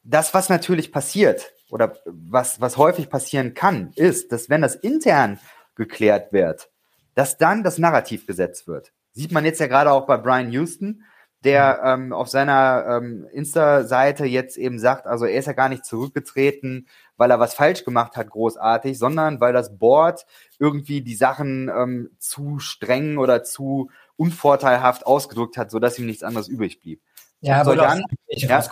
das, 0.02 0.32
was 0.32 0.48
natürlich 0.48 0.90
passiert 0.90 1.52
oder 1.70 1.96
was, 2.04 2.60
was 2.60 2.76
häufig 2.76 3.10
passieren 3.10 3.54
kann, 3.54 3.92
ist, 3.94 4.32
dass 4.32 4.48
wenn 4.48 4.62
das 4.62 4.74
intern 4.74 5.38
geklärt 5.74 6.32
wird, 6.32 6.70
dass 7.14 7.38
dann 7.38 7.62
das 7.62 7.78
Narrativ 7.78 8.26
gesetzt 8.26 8.66
wird. 8.66 8.92
Sieht 9.12 9.32
man 9.32 9.44
jetzt 9.44 9.60
ja 9.60 9.66
gerade 9.66 9.90
auch 9.90 10.06
bei 10.06 10.16
Brian 10.16 10.52
Houston, 10.52 11.04
der 11.44 11.80
ähm, 11.84 12.12
auf 12.12 12.28
seiner 12.28 12.84
ähm, 12.88 13.26
Insta-Seite 13.32 14.24
jetzt 14.24 14.56
eben 14.56 14.78
sagt, 14.78 15.06
also 15.06 15.24
er 15.24 15.38
ist 15.38 15.46
ja 15.46 15.52
gar 15.52 15.68
nicht 15.68 15.84
zurückgetreten, 15.84 16.88
weil 17.16 17.30
er 17.30 17.38
was 17.38 17.54
falsch 17.54 17.84
gemacht 17.84 18.16
hat, 18.16 18.30
großartig, 18.30 18.98
sondern 18.98 19.40
weil 19.40 19.52
das 19.52 19.78
Board 19.78 20.26
irgendwie 20.58 21.00
die 21.00 21.14
Sachen 21.14 21.68
ähm, 21.68 22.10
zu 22.18 22.58
streng 22.58 23.18
oder 23.18 23.44
zu 23.44 23.90
unvorteilhaft 24.16 25.06
ausgedrückt 25.06 25.56
hat, 25.56 25.70
sodass 25.70 25.98
ihm 25.98 26.06
nichts 26.06 26.24
anderes 26.24 26.48
übrig 26.48 26.80
blieb. 26.80 27.02
Ja, 27.40 27.64
so, 27.64 27.74
dann, 27.74 28.02
ja, 28.26 28.64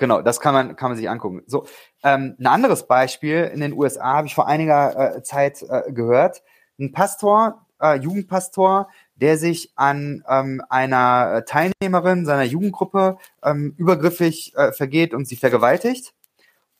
genau, 0.00 0.22
das 0.22 0.40
kann 0.40 0.54
man, 0.54 0.74
kann 0.74 0.90
man 0.90 0.96
sich 0.96 1.08
angucken. 1.08 1.42
So, 1.46 1.66
ähm, 2.02 2.34
ein 2.40 2.46
anderes 2.46 2.88
Beispiel 2.88 3.48
in 3.54 3.60
den 3.60 3.74
USA 3.74 4.14
habe 4.16 4.26
ich 4.26 4.34
vor 4.34 4.48
einiger 4.48 5.16
äh, 5.16 5.22
Zeit 5.22 5.62
äh, 5.62 5.92
gehört. 5.92 6.42
Ein 6.80 6.90
Pastor, 6.90 7.66
äh, 7.80 7.96
Jugendpastor, 7.96 8.88
der 9.14 9.36
sich 9.36 9.72
an 9.76 10.24
ähm, 10.28 10.62
einer 10.68 11.44
Teilnehmerin 11.44 12.24
seiner 12.24 12.42
Jugendgruppe 12.42 13.18
ähm, 13.44 13.74
übergriffig 13.76 14.54
äh, 14.56 14.72
vergeht 14.72 15.14
und 15.14 15.28
sie 15.28 15.36
vergewaltigt. 15.36 16.14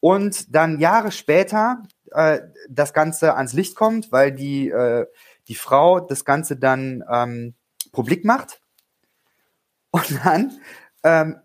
Und 0.00 0.54
dann 0.54 0.80
Jahre 0.80 1.12
später 1.12 1.82
äh, 2.12 2.40
das 2.70 2.94
Ganze 2.94 3.36
ans 3.36 3.52
Licht 3.52 3.76
kommt, 3.76 4.10
weil 4.10 4.32
die, 4.32 4.70
äh, 4.70 5.06
die 5.46 5.54
Frau 5.54 6.00
das 6.00 6.24
Ganze 6.24 6.56
dann 6.56 7.04
ähm, 7.12 7.54
publik 7.92 8.24
macht. 8.24 8.62
Und 9.90 10.24
dann 10.24 10.58
ähm, 11.02 11.36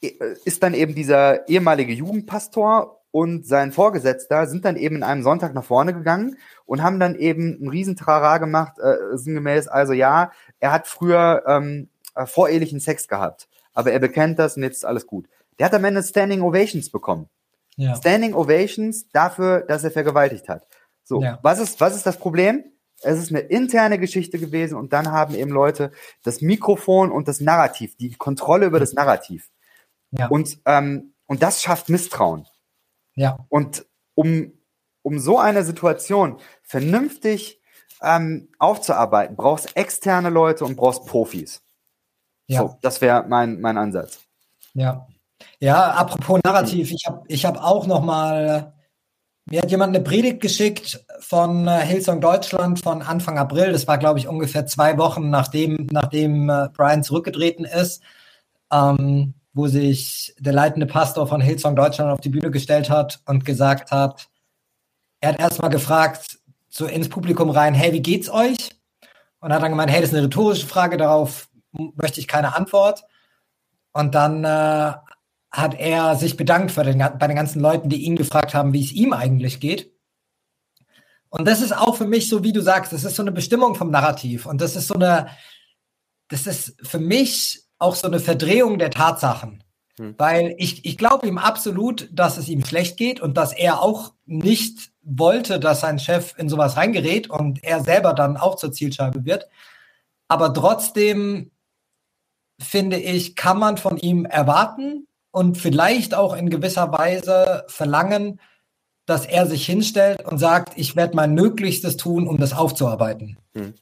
ist 0.00 0.62
dann 0.62 0.74
eben 0.74 0.94
dieser 0.94 1.48
ehemalige 1.48 1.92
Jugendpastor 1.92 3.02
und 3.10 3.46
sein 3.46 3.72
Vorgesetzter 3.72 4.46
sind 4.46 4.64
dann 4.64 4.76
eben 4.76 4.96
in 4.96 5.02
einem 5.02 5.22
Sonntag 5.22 5.54
nach 5.54 5.64
vorne 5.64 5.94
gegangen 5.94 6.36
und 6.66 6.82
haben 6.82 7.00
dann 7.00 7.14
eben 7.14 7.58
ein 7.60 7.68
Riesentrara 7.68 8.38
gemacht, 8.38 8.78
äh, 8.78 9.16
sinngemäß, 9.16 9.68
also 9.68 9.92
ja, 9.92 10.30
er 10.60 10.72
hat 10.72 10.86
früher 10.86 11.42
ähm, 11.46 11.88
äh, 12.14 12.26
vorehelichen 12.26 12.80
Sex 12.80 13.08
gehabt, 13.08 13.48
aber 13.72 13.92
er 13.92 13.98
bekennt 13.98 14.38
das 14.38 14.56
und 14.56 14.62
jetzt 14.62 14.78
ist 14.78 14.84
alles 14.84 15.06
gut. 15.06 15.26
Der 15.58 15.66
hat 15.66 15.74
am 15.74 15.84
Ende 15.84 16.02
Standing 16.02 16.42
Ovations 16.42 16.90
bekommen. 16.90 17.28
Ja. 17.76 17.96
Standing 17.96 18.34
Ovations 18.34 19.08
dafür, 19.10 19.60
dass 19.60 19.84
er 19.84 19.90
vergewaltigt 19.90 20.48
hat. 20.48 20.66
So, 21.02 21.22
ja. 21.22 21.38
was 21.42 21.58
ist, 21.58 21.80
was 21.80 21.96
ist 21.96 22.06
das 22.06 22.18
Problem? 22.18 22.64
Es 23.00 23.18
ist 23.18 23.30
eine 23.30 23.40
interne 23.40 23.98
Geschichte 23.98 24.38
gewesen 24.38 24.76
und 24.76 24.92
dann 24.92 25.12
haben 25.12 25.34
eben 25.34 25.50
Leute 25.50 25.92
das 26.24 26.40
Mikrofon 26.40 27.10
und 27.10 27.28
das 27.28 27.40
Narrativ, 27.40 27.96
die 27.96 28.10
Kontrolle 28.14 28.66
über 28.66 28.80
das 28.80 28.92
Narrativ. 28.92 29.48
Ja. 30.10 30.28
Und, 30.28 30.58
ähm, 30.64 31.14
und 31.26 31.42
das 31.42 31.62
schafft 31.62 31.88
Misstrauen. 31.88 32.46
Ja. 33.14 33.38
Und 33.48 33.86
um, 34.14 34.52
um 35.02 35.18
so 35.18 35.38
eine 35.38 35.64
Situation 35.64 36.38
vernünftig 36.62 37.60
ähm, 38.02 38.48
aufzuarbeiten, 38.58 39.36
brauchst 39.36 39.76
externe 39.76 40.30
Leute 40.30 40.64
und 40.64 40.76
brauchst 40.76 41.06
Profis. 41.06 41.62
Ja. 42.46 42.60
So, 42.60 42.78
das 42.80 43.00
wäre 43.00 43.24
mein, 43.28 43.60
mein 43.60 43.76
Ansatz. 43.76 44.20
Ja. 44.74 45.06
Ja, 45.60 45.92
apropos 45.92 46.40
Narrativ, 46.44 46.90
ich 46.90 47.04
habe 47.06 47.22
ich 47.28 47.44
hab 47.44 47.62
auch 47.62 47.86
noch 47.86 48.02
mal, 48.02 48.72
mir 49.46 49.62
hat 49.62 49.70
jemand 49.70 49.94
eine 49.94 50.04
Predigt 50.04 50.40
geschickt 50.40 51.04
von 51.20 51.68
äh, 51.68 51.80
Hillsong 51.80 52.20
Deutschland 52.20 52.80
von 52.80 53.02
Anfang 53.02 53.38
April. 53.38 53.72
Das 53.72 53.86
war, 53.86 53.98
glaube 53.98 54.18
ich, 54.18 54.28
ungefähr 54.28 54.66
zwei 54.66 54.98
Wochen 54.98 55.30
nachdem, 55.30 55.86
nachdem 55.90 56.48
äh, 56.50 56.68
Brian 56.72 57.02
zurückgetreten 57.02 57.64
ist. 57.64 58.02
Ähm, 58.72 59.34
wo 59.58 59.66
sich 59.66 60.32
der 60.38 60.52
leitende 60.52 60.86
Pastor 60.86 61.26
von 61.26 61.40
Hillsong 61.40 61.74
Deutschland 61.74 62.12
auf 62.12 62.20
die 62.20 62.28
Bühne 62.28 62.52
gestellt 62.52 62.88
hat 62.88 63.20
und 63.26 63.44
gesagt 63.44 63.90
hat, 63.90 64.28
er 65.20 65.30
hat 65.30 65.40
erstmal 65.40 65.70
gefragt, 65.70 66.38
so 66.68 66.86
ins 66.86 67.08
Publikum 67.08 67.50
rein, 67.50 67.74
hey, 67.74 67.92
wie 67.92 68.00
geht's 68.00 68.30
euch? 68.30 68.70
Und 69.40 69.52
hat 69.52 69.60
dann 69.60 69.72
gemeint, 69.72 69.90
hey, 69.90 70.00
das 70.00 70.10
ist 70.10 70.16
eine 70.16 70.26
rhetorische 70.26 70.64
Frage, 70.66 70.96
darauf 70.96 71.48
möchte 71.72 72.20
ich 72.20 72.28
keine 72.28 72.54
Antwort. 72.54 73.02
Und 73.90 74.14
dann 74.14 74.44
äh, 74.44 74.92
hat 75.50 75.74
er 75.76 76.14
sich 76.14 76.36
bedankt 76.36 76.76
den, 76.76 76.98
bei 77.18 77.26
den 77.26 77.36
ganzen 77.36 77.58
Leuten, 77.60 77.88
die 77.88 78.04
ihn 78.04 78.14
gefragt 78.14 78.54
haben, 78.54 78.72
wie 78.72 78.84
es 78.84 78.92
ihm 78.92 79.12
eigentlich 79.12 79.58
geht. 79.58 79.92
Und 81.30 81.48
das 81.48 81.62
ist 81.62 81.76
auch 81.76 81.96
für 81.96 82.06
mich 82.06 82.28
so, 82.28 82.44
wie 82.44 82.52
du 82.52 82.62
sagst, 82.62 82.92
das 82.92 83.02
ist 83.02 83.16
so 83.16 83.22
eine 83.22 83.32
Bestimmung 83.32 83.74
vom 83.74 83.90
Narrativ. 83.90 84.46
Und 84.46 84.60
das 84.60 84.76
ist 84.76 84.86
so 84.86 84.94
eine, 84.94 85.30
das 86.28 86.46
ist 86.46 86.76
für 86.86 87.00
mich 87.00 87.67
auch 87.78 87.94
so 87.94 88.06
eine 88.06 88.20
Verdrehung 88.20 88.78
der 88.78 88.90
Tatsachen. 88.90 89.62
Hm. 89.98 90.14
Weil 90.18 90.54
ich, 90.58 90.84
ich 90.84 90.96
glaube 90.96 91.26
ihm 91.26 91.38
absolut, 91.38 92.08
dass 92.12 92.36
es 92.36 92.48
ihm 92.48 92.64
schlecht 92.64 92.96
geht 92.96 93.20
und 93.20 93.36
dass 93.36 93.52
er 93.52 93.82
auch 93.82 94.14
nicht 94.26 94.90
wollte, 95.02 95.58
dass 95.58 95.80
sein 95.80 95.98
Chef 95.98 96.34
in 96.36 96.48
sowas 96.48 96.76
reingerät 96.76 97.30
und 97.30 97.64
er 97.64 97.82
selber 97.82 98.14
dann 98.14 98.36
auch 98.36 98.56
zur 98.56 98.72
Zielscheibe 98.72 99.24
wird. 99.24 99.48
Aber 100.28 100.52
trotzdem 100.52 101.50
finde 102.60 102.98
ich, 102.98 103.36
kann 103.36 103.58
man 103.58 103.76
von 103.76 103.96
ihm 103.96 104.24
erwarten 104.24 105.06
und 105.30 105.56
vielleicht 105.56 106.14
auch 106.14 106.36
in 106.36 106.50
gewisser 106.50 106.92
Weise 106.92 107.64
verlangen, 107.68 108.40
dass 109.06 109.24
er 109.24 109.46
sich 109.46 109.64
hinstellt 109.64 110.24
und 110.24 110.38
sagt, 110.38 110.76
ich 110.76 110.94
werde 110.96 111.16
mein 111.16 111.32
Möglichstes 111.34 111.96
tun, 111.96 112.28
um 112.28 112.36
das 112.38 112.52
aufzuarbeiten. 112.52 113.38
Hm. 113.54 113.74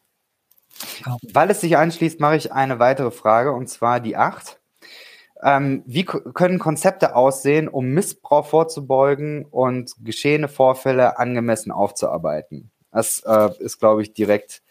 Weil 1.32 1.50
es 1.50 1.60
sich 1.60 1.76
anschließt, 1.76 2.20
mache 2.20 2.36
ich 2.36 2.52
eine 2.52 2.78
weitere 2.78 3.10
Frage 3.10 3.52
und 3.52 3.68
zwar 3.68 4.00
die 4.00 4.16
acht. 4.16 4.60
Ähm, 5.42 5.82
wie 5.86 6.04
können 6.04 6.58
Konzepte 6.58 7.14
aussehen, 7.14 7.68
um 7.68 7.88
Missbrauch 7.88 8.46
vorzubeugen 8.46 9.44
und 9.44 9.92
geschehene 10.02 10.48
Vorfälle 10.48 11.18
angemessen 11.18 11.72
aufzuarbeiten? 11.72 12.70
Das 12.90 13.22
äh, 13.26 13.50
ist, 13.58 13.78
glaube 13.78 14.02
ich, 14.02 14.14
direkt 14.14 14.62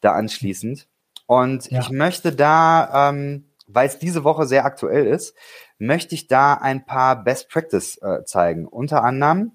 da 0.00 0.12
anschließend. 0.12 0.88
Und 1.26 1.70
ja. 1.70 1.80
ich 1.80 1.90
möchte 1.90 2.32
da, 2.32 3.10
ähm, 3.10 3.50
weil 3.66 3.88
es 3.88 3.98
diese 3.98 4.24
Woche 4.24 4.46
sehr 4.46 4.64
aktuell 4.64 5.06
ist, 5.06 5.34
möchte 5.78 6.14
ich 6.14 6.28
da 6.28 6.54
ein 6.54 6.86
paar 6.86 7.22
Best 7.22 7.50
Practice 7.50 7.98
äh, 8.00 8.24
zeigen. 8.24 8.66
Unter 8.66 9.02
anderem 9.02 9.52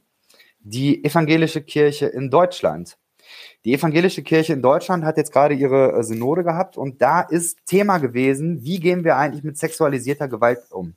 die 0.59 1.03
evangelische 1.03 1.61
Kirche 1.61 2.05
in 2.05 2.29
Deutschland 2.29 2.97
die 3.65 3.73
evangelische 3.73 4.23
Kirche 4.23 4.53
in 4.53 4.61
Deutschland 4.61 5.05
hat 5.05 5.17
jetzt 5.17 5.31
gerade 5.31 5.53
ihre 5.53 5.93
äh, 5.93 6.03
Synode 6.03 6.43
gehabt 6.43 6.77
und 6.77 7.01
da 7.01 7.21
ist 7.21 7.65
Thema 7.65 7.99
gewesen, 7.99 8.63
wie 8.63 8.79
gehen 8.79 9.03
wir 9.03 9.17
eigentlich 9.17 9.43
mit 9.43 9.57
sexualisierter 9.57 10.27
Gewalt 10.27 10.59
um? 10.71 10.95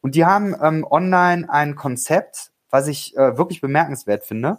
Und 0.00 0.14
die 0.14 0.24
haben 0.24 0.54
ähm, 0.62 0.86
online 0.88 1.48
ein 1.50 1.74
Konzept, 1.74 2.52
was 2.70 2.86
ich 2.86 3.16
äh, 3.16 3.36
wirklich 3.36 3.60
bemerkenswert 3.60 4.24
finde. 4.24 4.58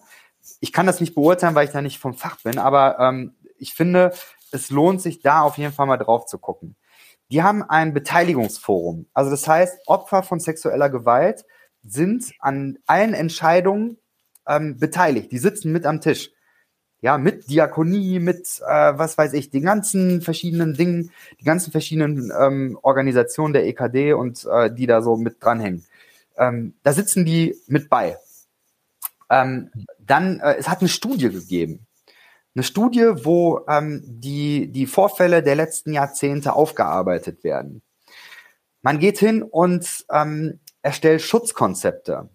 Ich 0.59 0.73
kann 0.73 0.87
das 0.87 0.99
nicht 0.99 1.15
beurteilen, 1.15 1.55
weil 1.55 1.65
ich 1.65 1.71
da 1.71 1.81
nicht 1.81 1.99
vom 1.99 2.13
Fach 2.13 2.41
bin, 2.41 2.57
aber 2.57 2.99
ähm, 2.99 3.35
ich 3.57 3.73
finde, 3.73 4.13
es 4.51 4.69
lohnt 4.71 5.01
sich 5.01 5.21
da 5.21 5.41
auf 5.41 5.57
jeden 5.57 5.73
Fall 5.73 5.85
mal 5.85 5.97
drauf 5.97 6.25
zu 6.25 6.39
gucken. 6.39 6.75
Die 7.31 7.43
haben 7.43 7.61
ein 7.61 7.93
Beteiligungsforum. 7.93 9.05
Also 9.13 9.29
das 9.29 9.47
heißt, 9.47 9.81
Opfer 9.85 10.23
von 10.23 10.39
sexueller 10.39 10.89
Gewalt 10.89 11.45
sind 11.83 12.31
an 12.39 12.79
allen 12.87 13.13
Entscheidungen 13.13 13.97
ähm, 14.47 14.77
beteiligt. 14.77 15.31
Die 15.31 15.37
sitzen 15.37 15.71
mit 15.71 15.85
am 15.85 16.01
Tisch 16.01 16.31
ja, 17.01 17.17
mit 17.17 17.49
Diakonie, 17.49 18.19
mit, 18.19 18.61
äh, 18.67 18.97
was 18.97 19.17
weiß 19.17 19.33
ich, 19.33 19.49
den 19.49 19.63
ganzen 19.63 20.21
verschiedenen 20.21 20.73
Dingen, 20.73 21.11
die 21.39 21.45
ganzen 21.45 21.71
verschiedenen 21.71 22.31
ähm, 22.37 22.77
Organisationen 22.81 23.53
der 23.53 23.65
EKD 23.67 24.13
und 24.13 24.45
äh, 24.51 24.73
die 24.73 24.85
da 24.85 25.01
so 25.01 25.15
mit 25.15 25.37
dranhängen. 25.41 25.85
Ähm, 26.37 26.73
da 26.83 26.91
sitzen 26.93 27.25
die 27.25 27.55
mit 27.67 27.89
bei. 27.89 28.17
Ähm, 29.29 29.71
dann, 29.99 30.39
äh, 30.41 30.55
es 30.57 30.67
hat 30.67 30.81
eine 30.81 30.89
Studie 30.89 31.29
gegeben. 31.29 31.85
Eine 32.55 32.63
Studie, 32.63 33.11
wo 33.23 33.65
ähm, 33.69 34.03
die, 34.05 34.67
die 34.67 34.87
Vorfälle 34.87 35.41
der 35.41 35.55
letzten 35.55 35.93
Jahrzehnte 35.93 36.53
aufgearbeitet 36.53 37.43
werden. 37.43 37.81
Man 38.81 38.99
geht 38.99 39.19
hin 39.19 39.43
und 39.43 40.05
ähm, 40.11 40.59
erstellt 40.81 41.21
Schutzkonzepte. 41.21 42.29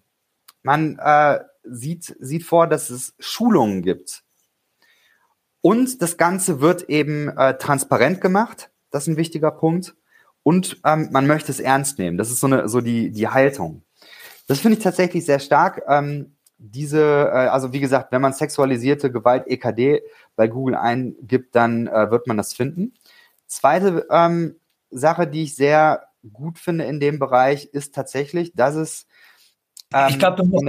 Man 0.63 0.97
äh, 0.99 1.39
sieht, 1.63 2.15
sieht 2.19 2.43
vor, 2.43 2.67
dass 2.67 2.89
es 2.89 3.13
Schulungen 3.19 3.83
gibt 3.83 4.24
und 5.65 6.03
das 6.03 6.17
Ganze 6.17 6.61
wird 6.61 6.91
eben 6.91 7.27
äh, 7.27 7.57
transparent 7.57 8.21
gemacht. 8.21 8.69
Das 8.91 9.01
ist 9.01 9.07
ein 9.07 9.17
wichtiger 9.17 9.49
Punkt. 9.49 9.95
Und 10.43 10.79
ähm, 10.85 11.09
man 11.11 11.25
möchte 11.25 11.51
es 11.51 11.59
ernst 11.59 11.97
nehmen. 11.97 12.19
Das 12.19 12.29
ist 12.29 12.39
so 12.39 12.45
eine 12.45 12.69
so 12.69 12.81
die 12.81 13.09
die 13.09 13.29
Haltung. 13.29 13.81
Das 14.45 14.59
finde 14.59 14.77
ich 14.77 14.83
tatsächlich 14.83 15.25
sehr 15.25 15.39
stark. 15.39 15.81
Ähm, 15.87 16.35
diese, 16.59 17.01
äh, 17.01 17.47
also 17.47 17.73
wie 17.73 17.79
gesagt, 17.79 18.11
wenn 18.11 18.21
man 18.21 18.33
sexualisierte 18.33 19.11
Gewalt 19.11 19.47
EKD 19.47 20.03
bei 20.35 20.47
Google 20.47 20.75
eingibt, 20.75 21.55
dann 21.55 21.87
äh, 21.87 22.11
wird 22.11 22.27
man 22.27 22.37
das 22.37 22.53
finden. 22.53 22.93
Zweite 23.47 24.05
ähm, 24.11 24.59
Sache, 24.91 25.25
die 25.25 25.45
ich 25.45 25.55
sehr 25.55 26.09
gut 26.31 26.59
finde 26.59 26.85
in 26.85 26.99
dem 26.99 27.17
Bereich, 27.17 27.65
ist 27.65 27.95
tatsächlich, 27.95 28.53
dass 28.53 28.75
es 28.75 29.07
ähm, 29.91 30.09
ich 30.09 30.19
glaube, 30.19 30.37
du, 30.37 30.45
musst 30.45 30.63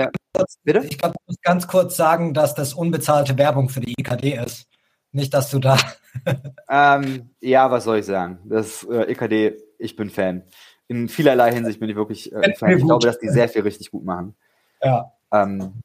glaub, 0.65 1.13
du 1.13 1.19
musst 1.27 1.43
ganz 1.43 1.67
kurz 1.67 1.97
sagen, 1.99 2.33
dass 2.33 2.55
das 2.55 2.73
unbezahlte 2.73 3.37
Werbung 3.37 3.69
für 3.69 3.81
die 3.81 3.93
EKD 3.99 4.43
ist. 4.43 4.67
Nicht, 5.17 5.33
dass 5.33 5.51
du 5.51 5.59
da. 5.61 5.79
ähm, 6.69 7.31
ja, 7.41 7.71
was 7.71 7.85
soll 7.85 8.01
ich 8.01 8.05
sagen? 8.05 8.39
Das 8.45 8.85
äh, 8.85 9.11
EKD, 9.13 9.57
ich 9.79 9.97
bin 9.97 10.11
Fan. 10.11 10.43
In 10.89 11.09
vielerlei 11.09 11.55
Hinsicht 11.55 11.81
bin 11.81 11.89
ich 11.89 11.97
wirklich 11.97 12.31
äh, 12.35 12.53
Fan. 12.55 12.77
Ich 12.77 12.85
glaube, 12.85 13.07
dass 13.07 13.19
die 13.19 13.31
sehr 13.31 13.49
viel 13.49 13.63
richtig 13.63 13.91
gut 13.91 14.05
machen. 14.05 14.35
Ja. 14.83 15.13
Ähm, 15.33 15.81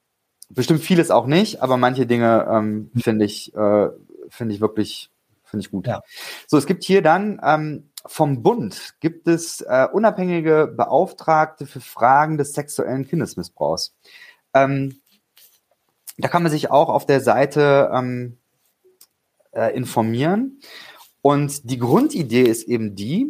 bestimmt 0.50 0.82
vieles 0.82 1.12
auch 1.12 1.28
nicht, 1.28 1.62
aber 1.62 1.78
manche 1.78 2.06
Dinge 2.06 2.46
ähm, 2.52 2.92
finde 2.98 3.24
ich, 3.24 3.56
äh, 3.56 3.88
finde 4.28 4.54
ich 4.54 4.60
wirklich, 4.60 5.10
finde 5.46 5.64
ich 5.64 5.72
gut. 5.72 5.88
Ja. 5.88 6.02
So, 6.46 6.58
es 6.58 6.66
gibt 6.66 6.84
hier 6.84 7.02
dann 7.02 7.40
ähm, 7.42 7.90
vom 8.06 8.44
Bund 8.44 8.96
gibt 9.00 9.30
es 9.30 9.62
äh, 9.62 9.88
unabhängige 9.94 10.68
Beauftragte 10.76 11.68
für 11.68 11.80
Fragen 11.80 12.38
des 12.38 12.52
sexuellen 12.52 13.08
Kindesmissbrauchs. 13.08 13.96
Ähm, 14.54 15.00
da 16.18 16.28
kann 16.28 16.44
man 16.44 16.52
sich 16.52 16.70
auch 16.70 16.90
auf 16.90 17.06
der 17.06 17.22
Seite 17.22 17.90
ähm, 17.94 18.38
äh, 19.52 19.76
informieren. 19.76 20.60
Und 21.22 21.70
die 21.70 21.78
Grundidee 21.78 22.44
ist 22.44 22.64
eben 22.64 22.96
die, 22.96 23.28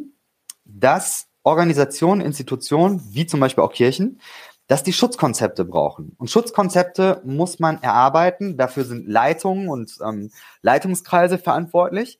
dass 0.66 1.28
Organisationen, 1.44 2.22
Institutionen, 2.22 3.02
wie 3.10 3.26
zum 3.26 3.40
Beispiel 3.40 3.64
auch 3.64 3.74
Kirchen, 3.74 4.22
dass 4.68 4.84
die 4.84 4.94
Schutzkonzepte 4.94 5.66
brauchen. 5.66 6.16
Und 6.18 6.30
Schutzkonzepte 6.30 7.22
muss 7.26 7.60
man 7.60 7.82
erarbeiten. 7.84 8.58
Dafür 8.58 8.86
sind 8.86 9.08
Leitungen 9.08 9.68
und 9.68 9.98
ähm, 10.02 10.32
Leitungskreise 10.62 11.38
verantwortlich, 11.38 12.20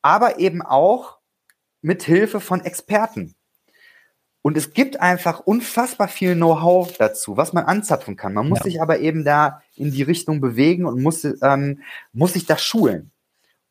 aber 0.00 0.38
eben 0.38 0.62
auch 0.62 1.18
mit 1.80 2.02
Hilfe 2.04 2.40
von 2.40 2.60
Experten. 2.60 3.34
Und 4.42 4.56
es 4.56 4.72
gibt 4.72 5.00
einfach 5.00 5.40
unfassbar 5.40 6.08
viel 6.08 6.34
Know-how 6.34 6.96
dazu, 6.98 7.36
was 7.36 7.52
man 7.52 7.64
anzapfen 7.64 8.16
kann. 8.16 8.34
Man 8.34 8.48
muss 8.48 8.58
ja. 8.60 8.64
sich 8.64 8.82
aber 8.82 8.98
eben 8.98 9.24
da 9.24 9.62
in 9.76 9.92
die 9.92 10.02
Richtung 10.02 10.40
bewegen 10.40 10.84
und 10.84 11.00
muss, 11.00 11.24
ähm, 11.24 11.80
muss 12.12 12.32
sich 12.32 12.44
das 12.44 12.60
schulen. 12.60 13.11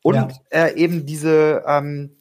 Und 0.04 0.16
ja. 0.16 0.30
äh, 0.50 0.76
eben 0.76 1.06
diese, 1.06 1.64
ähm, 1.68 2.18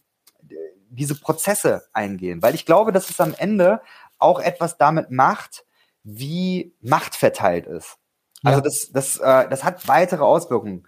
diese 0.91 1.15
Prozesse 1.15 1.83
eingehen. 1.93 2.43
Weil 2.43 2.55
ich 2.55 2.67
glaube, 2.67 2.93
dass 2.93 3.11
es 3.11 3.21
am 3.21 3.35
Ende 3.37 3.81
auch 4.19 4.41
etwas 4.41 4.77
damit 4.77 5.11
macht, 5.11 5.65
wie 6.03 6.75
Macht 6.81 7.15
verteilt 7.15 7.67
ist. 7.67 7.97
Also 8.43 8.59
ja. 8.59 8.63
das, 8.63 8.91
das, 8.93 9.17
äh, 9.19 9.49
das 9.49 9.65
hat 9.65 9.89
weitere 9.89 10.23
Auswirkungen. 10.23 10.87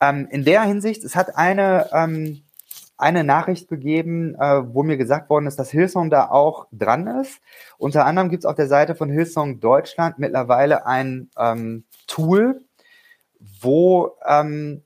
Ähm, 0.00 0.28
in 0.30 0.44
der 0.44 0.62
Hinsicht, 0.62 1.04
es 1.04 1.16
hat 1.16 1.36
eine, 1.36 1.88
ähm, 1.92 2.42
eine 2.96 3.24
Nachricht 3.24 3.68
gegeben, 3.68 4.34
äh, 4.34 4.62
wo 4.74 4.82
mir 4.82 4.96
gesagt 4.96 5.30
worden 5.30 5.46
ist, 5.46 5.58
dass 5.58 5.70
Hillsong 5.70 6.10
da 6.10 6.28
auch 6.28 6.66
dran 6.72 7.06
ist. 7.06 7.40
Unter 7.78 8.06
anderem 8.06 8.30
gibt 8.30 8.44
es 8.44 8.46
auf 8.48 8.56
der 8.56 8.68
Seite 8.68 8.94
von 8.94 9.10
Hillsong 9.10 9.60
Deutschland 9.60 10.18
mittlerweile 10.18 10.86
ein 10.86 11.30
ähm, 11.38 11.84
Tool, 12.06 12.62
wo 13.60 14.16
ähm, 14.26 14.82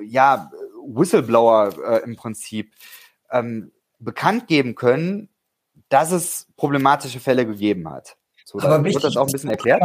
ja 0.00 0.50
Whistleblower 0.84 1.72
äh, 1.84 2.04
im 2.04 2.16
Prinzip 2.16 2.74
ähm, 3.30 3.72
bekannt 3.98 4.46
geben 4.48 4.74
können, 4.74 5.28
dass 5.88 6.12
es 6.12 6.46
problematische 6.56 7.20
Fälle 7.20 7.46
gegeben 7.46 7.88
hat. 7.88 8.16
So, 8.44 8.58
Aber 8.60 8.82
wird 8.84 9.04
das 9.04 9.16
auch 9.16 9.26
ein 9.26 9.32
bisschen 9.32 9.50
erklärt. 9.50 9.82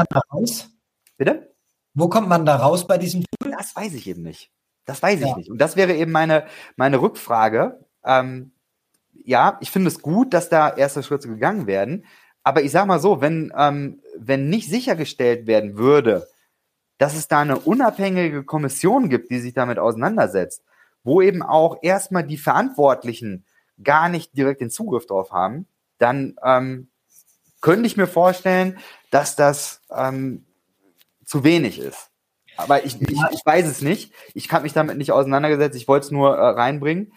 Bitte? 1.18 1.54
Wo 1.94 2.10
kommt 2.10 2.28
man 2.28 2.46
da 2.46 2.58
raus 2.58 2.88
bei 2.88 2.98
diesem 2.98 3.24
Tool? 3.24 3.52
Das 3.52 3.76
weiß 3.76 3.94
ich 3.94 4.08
eben 4.08 4.24
nicht. 4.24 4.52
Das 4.86 5.02
weiß 5.02 5.20
ich 5.20 5.28
ja. 5.28 5.38
nicht. 5.38 5.50
Und 5.50 5.60
das 5.60 5.76
wäre 5.76 5.94
eben 5.94 6.12
meine, 6.12 6.46
meine 6.76 7.02
Rückfrage. 7.02 7.80
Ähm, 8.04 8.52
ja, 9.24 9.58
ich 9.62 9.72
finde 9.72 9.88
es 9.88 10.02
gut, 10.02 10.34
dass 10.34 10.50
da 10.50 10.70
erste 10.70 11.04
Schritte 11.04 11.28
gegangen 11.28 11.68
werden. 11.68 12.06
Aber 12.44 12.62
ich 12.62 12.72
sage 12.72 12.88
mal 12.88 13.00
so, 13.00 13.22
wenn, 13.22 13.52
ähm, 13.58 14.02
wenn 14.18 14.50
nicht 14.50 14.70
sichergestellt 14.70 15.48
werden 15.48 15.78
würde, 15.78 16.28
dass 16.98 17.16
es 17.16 17.28
da 17.28 17.42
eine 17.42 17.60
unabhängige 17.60 18.44
Kommission 18.44 19.10
gibt, 19.10 19.30
die 19.30 19.40
sich 19.40 19.54
damit 19.54 19.80
auseinandersetzt, 19.80 20.64
wo 21.04 21.22
eben 21.22 21.44
auch 21.44 21.78
erstmal 21.82 22.24
die 22.24 22.38
Verantwortlichen 22.38 23.46
gar 23.84 24.10
nicht 24.10 24.36
direkt 24.38 24.62
den 24.62 24.70
Zugriff 24.70 25.06
drauf 25.06 25.32
haben, 25.32 25.68
dann 25.98 26.36
ähm, 26.44 26.88
könnte 27.62 27.88
ich 27.88 27.98
mir 27.98 28.08
vorstellen, 28.08 28.78
dass 29.12 29.36
das 29.36 29.82
ähm, 29.90 30.46
zu 31.26 31.44
wenig 31.44 31.80
ist. 31.80 32.10
Aber 32.58 32.86
ich, 32.86 33.02
ich, 33.02 33.20
ich 33.32 33.46
weiß 33.46 33.68
es 33.68 33.82
nicht. 33.82 34.14
Ich 34.34 34.52
habe 34.52 34.64
mich 34.64 34.74
damit 34.74 34.98
nicht 34.98 35.12
auseinandergesetzt. 35.12 35.76
Ich 35.76 35.88
wollte 35.88 36.06
es 36.06 36.12
nur 36.12 36.38
äh, 36.38 36.50
reinbringen. 36.50 37.12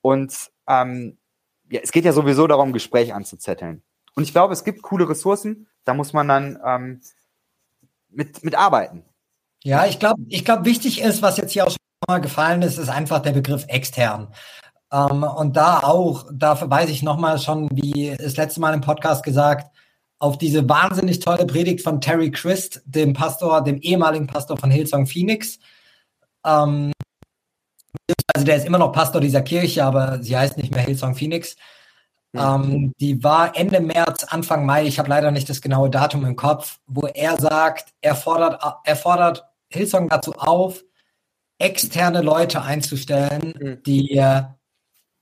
Und 0.00 0.50
ähm, 0.66 1.18
ja, 1.70 1.80
es 1.82 1.92
geht 1.92 2.04
ja 2.04 2.12
sowieso 2.12 2.46
darum, 2.46 2.72
Gespräch 2.72 3.14
anzuzetteln. 3.14 3.82
Und 4.14 4.24
ich 4.24 4.32
glaube, 4.32 4.52
es 4.52 4.64
gibt 4.64 4.82
coole 4.82 5.08
Ressourcen. 5.08 5.68
Da 5.84 5.94
muss 5.94 6.12
man 6.12 6.26
dann 6.26 6.58
ähm, 6.64 7.00
mit, 8.08 8.42
mit 8.42 8.56
arbeiten. 8.56 9.04
Ja, 9.62 9.86
ich 9.86 9.98
glaube, 9.98 10.22
ich 10.28 10.44
glaube, 10.44 10.64
wichtig 10.64 11.00
ist, 11.00 11.22
was 11.22 11.36
jetzt 11.36 11.52
hier 11.52 11.66
auch 11.66 11.70
schon 11.70 11.78
mal 12.08 12.20
gefallen 12.20 12.62
ist, 12.62 12.78
ist 12.78 12.88
einfach 12.88 13.20
der 13.20 13.32
Begriff 13.32 13.64
extern. 13.68 14.28
Ähm, 14.92 15.22
und 15.22 15.56
da 15.56 15.80
auch, 15.80 16.26
da 16.32 16.56
verweise 16.56 16.92
ich 16.92 17.02
nochmal 17.02 17.38
schon, 17.38 17.68
wie 17.72 18.16
das 18.16 18.36
letzte 18.36 18.60
Mal 18.60 18.74
im 18.74 18.80
Podcast 18.80 19.22
gesagt, 19.22 19.70
auf 20.18 20.38
diese 20.38 20.68
wahnsinnig 20.68 21.20
tolle 21.20 21.46
Predigt 21.46 21.82
von 21.82 22.00
Terry 22.00 22.30
Christ, 22.30 22.82
dem 22.84 23.12
Pastor, 23.12 23.62
dem 23.62 23.78
ehemaligen 23.78 24.26
Pastor 24.26 24.56
von 24.56 24.70
Hillsong 24.70 25.06
Phoenix. 25.06 25.58
Ähm, 26.44 26.92
also 28.34 28.46
der 28.46 28.56
ist 28.56 28.66
immer 28.66 28.78
noch 28.78 28.92
Pastor 28.92 29.20
dieser 29.20 29.42
Kirche, 29.42 29.84
aber 29.84 30.22
sie 30.22 30.36
heißt 30.36 30.56
nicht 30.56 30.74
mehr 30.74 30.84
Hillsong 30.84 31.14
Phoenix. 31.14 31.56
Mhm. 32.32 32.40
Ähm, 32.40 32.92
die 33.00 33.22
war 33.24 33.56
Ende 33.56 33.80
März, 33.80 34.24
Anfang 34.24 34.66
Mai, 34.66 34.86
ich 34.86 34.98
habe 34.98 35.08
leider 35.08 35.30
nicht 35.30 35.48
das 35.48 35.60
genaue 35.60 35.90
Datum 35.90 36.24
im 36.24 36.36
Kopf, 36.36 36.78
wo 36.86 37.06
er 37.06 37.40
sagt, 37.40 37.90
er 38.00 38.14
fordert, 38.14 38.62
er 38.84 38.96
fordert 38.96 39.49
Hillsong 39.70 40.08
dazu 40.08 40.32
auf, 40.34 40.84
externe 41.58 42.22
Leute 42.22 42.62
einzustellen, 42.62 43.54
mhm. 43.58 43.82
die, 43.84 44.22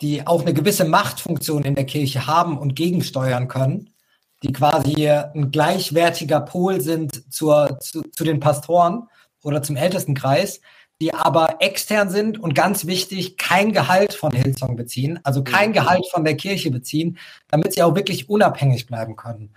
die 0.01 0.27
auch 0.27 0.43
eine 0.43 0.55
gewisse 0.55 0.85
Machtfunktion 0.85 1.65
in 1.65 1.75
der 1.75 1.87
Kirche 1.87 2.27
haben 2.27 2.59
und 2.59 2.75
gegensteuern 2.75 3.49
können 3.49 3.95
die 4.43 4.53
quasi 4.53 5.09
ein 5.09 5.51
gleichwertiger 5.51 6.41
Pol 6.41 6.81
sind 6.81 7.33
zur, 7.33 7.79
zu, 7.81 8.03
zu 8.03 8.25
den 8.25 8.41
Pastoren 8.41 9.09
oder 9.43 9.63
zum 9.63 9.77
Ältestenkreis, 9.77 10.61
die 11.01 11.15
aber 11.15 11.57
extern 11.61 12.11
sind 12.11 12.39
und 12.39 12.55
ganz 12.55 12.87
wichtig, 12.87 13.37
kein 13.37 13.73
Gehalt 13.73 14.15
von 14.15 14.33
Hillsong 14.33 14.77
beziehen, 14.77 15.21
also 15.23 15.43
kein 15.43 15.71
mhm. 15.71 15.75
Gehalt 15.75 16.07
von 16.11 16.25
der 16.25 16.37
Kirche 16.37 16.71
beziehen, 16.71 17.19
damit 17.49 17.73
sie 17.73 17.83
auch 17.83 17.95
wirklich 17.95 18.29
unabhängig 18.29 18.87
bleiben 18.87 19.17
können. 19.17 19.55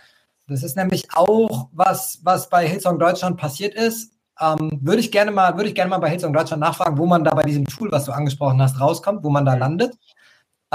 Das 0.47 0.63
ist 0.63 0.75
nämlich 0.75 1.07
auch 1.13 1.69
was, 1.71 2.19
was 2.23 2.49
bei 2.49 2.67
Hillsong 2.67 2.99
Deutschland 2.99 3.37
passiert 3.37 3.73
ist. 3.73 4.11
Ähm, 4.39 4.79
würde 4.81 5.01
ich 5.01 5.11
gerne 5.11 5.31
mal, 5.31 5.55
würde 5.57 5.69
ich 5.69 5.75
gerne 5.75 5.89
mal 5.89 5.97
bei 5.97 6.09
Hillsong 6.09 6.33
Deutschland 6.33 6.61
nachfragen, 6.61 6.97
wo 6.97 7.05
man 7.05 7.23
da 7.23 7.31
bei 7.35 7.43
diesem 7.43 7.65
Tool, 7.65 7.91
was 7.91 8.05
du 8.05 8.11
angesprochen 8.11 8.61
hast, 8.61 8.79
rauskommt, 8.79 9.23
wo 9.23 9.29
man 9.29 9.45
da 9.45 9.55
landet. 9.55 9.95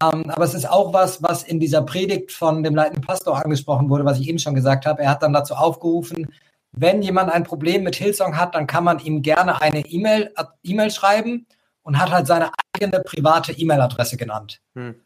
Ähm, 0.01 0.29
aber 0.29 0.45
es 0.45 0.55
ist 0.55 0.69
auch 0.69 0.93
was, 0.93 1.23
was 1.23 1.43
in 1.43 1.59
dieser 1.59 1.83
Predigt 1.83 2.31
von 2.31 2.63
dem 2.63 2.75
leitenden 2.75 3.03
Pastor 3.03 3.43
angesprochen 3.43 3.89
wurde, 3.89 4.05
was 4.05 4.21
ich 4.21 4.29
eben 4.29 4.39
schon 4.39 4.55
gesagt 4.55 4.85
habe. 4.85 5.03
Er 5.03 5.11
hat 5.11 5.23
dann 5.23 5.33
dazu 5.33 5.55
aufgerufen, 5.55 6.29
wenn 6.73 7.03
jemand 7.03 7.33
ein 7.33 7.45
Problem 7.45 7.83
mit 7.83 7.97
Hillsong 7.97 8.37
hat, 8.37 8.55
dann 8.55 8.67
kann 8.67 8.85
man 8.85 8.99
ihm 8.99 9.23
gerne 9.23 9.61
eine 9.63 9.81
E-Mail 9.87 10.33
e 10.63 10.91
schreiben 10.91 11.47
und 11.83 11.99
hat 11.99 12.11
halt 12.11 12.27
seine 12.27 12.51
eigene 12.75 13.03
private 13.03 13.53
E-Mail-Adresse 13.53 14.19
genannt. 14.19 14.61
Hm. 14.75 14.97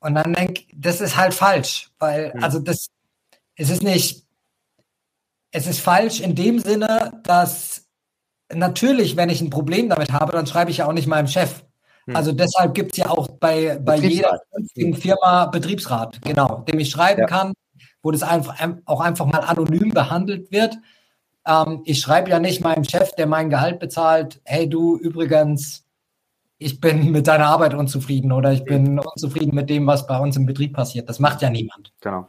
Und 0.00 0.14
dann 0.14 0.32
denke 0.32 0.64
das 0.74 1.00
ist 1.00 1.16
halt 1.16 1.34
falsch, 1.34 1.90
weil, 1.98 2.32
hm. 2.32 2.42
also 2.42 2.58
das, 2.58 2.86
es 3.56 3.68
ist 3.68 3.82
nicht, 3.82 4.24
es 5.50 5.66
ist 5.66 5.80
falsch 5.80 6.20
in 6.20 6.34
dem 6.34 6.58
Sinne, 6.58 7.20
dass 7.24 7.81
natürlich, 8.54 9.16
wenn 9.16 9.28
ich 9.28 9.40
ein 9.40 9.50
Problem 9.50 9.88
damit 9.88 10.12
habe, 10.12 10.32
dann 10.32 10.46
schreibe 10.46 10.70
ich 10.70 10.78
ja 10.78 10.86
auch 10.86 10.92
nicht 10.92 11.06
meinem 11.06 11.26
Chef. 11.26 11.62
Hm. 12.06 12.16
Also 12.16 12.32
deshalb 12.32 12.74
gibt 12.74 12.92
es 12.92 12.98
ja 12.98 13.10
auch 13.10 13.28
bei, 13.28 13.78
bei 13.80 13.96
jeder 13.96 14.40
Firma 14.94 15.46
Betriebsrat, 15.46 16.20
genau, 16.22 16.64
dem 16.68 16.78
ich 16.78 16.90
schreiben 16.90 17.22
ja. 17.22 17.26
kann, 17.26 17.52
wo 18.02 18.10
das 18.10 18.22
einfach, 18.22 18.56
auch 18.86 19.00
einfach 19.00 19.26
mal 19.26 19.40
anonym 19.40 19.90
behandelt 19.90 20.50
wird. 20.50 20.76
Ähm, 21.46 21.82
ich 21.84 22.00
schreibe 22.00 22.30
ja 22.30 22.38
nicht 22.38 22.62
meinem 22.62 22.84
Chef, 22.84 23.12
der 23.12 23.26
mein 23.26 23.50
Gehalt 23.50 23.78
bezahlt, 23.78 24.40
hey 24.44 24.68
du 24.68 24.96
übrigens, 24.96 25.84
ich 26.58 26.80
bin 26.80 27.10
mit 27.12 27.26
deiner 27.26 27.46
Arbeit 27.46 27.74
unzufrieden 27.74 28.32
oder 28.32 28.52
ich 28.52 28.64
bin 28.64 28.98
unzufrieden 28.98 29.54
mit 29.54 29.70
dem, 29.70 29.86
was 29.86 30.06
bei 30.06 30.18
uns 30.18 30.36
im 30.36 30.46
Betrieb 30.46 30.74
passiert. 30.74 31.08
Das 31.08 31.18
macht 31.18 31.42
ja 31.42 31.50
niemand. 31.50 31.92
Genau. 32.00 32.28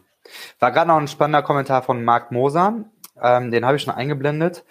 War 0.59 0.71
gerade 0.71 0.87
noch 0.87 0.97
ein 0.97 1.07
spannender 1.07 1.41
Kommentar 1.41 1.83
von 1.83 2.03
Marc 2.03 2.31
Moser, 2.31 2.85
ähm, 3.21 3.51
den 3.51 3.65
habe 3.65 3.75
ich 3.75 3.83
schon 3.83 3.93
eingeblendet 3.93 4.63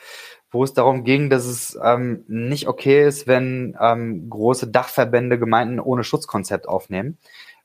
wo 0.53 0.63
es 0.63 0.75
darum 0.75 1.05
ging, 1.05 1.31
dass 1.31 1.47
es 1.47 1.79
ähm, 1.83 2.25
nicht 2.29 2.69
okay 2.69 3.07
ist, 3.07 3.27
wenn 3.27 3.77
ähm, 3.81 4.31
große 4.31 4.69
Dachverbände 4.69 5.39
Gemeinden 5.39 5.81
ohne 5.81 6.05
Schutzkonzept 6.05 6.69
aufnehmen. 6.69 7.19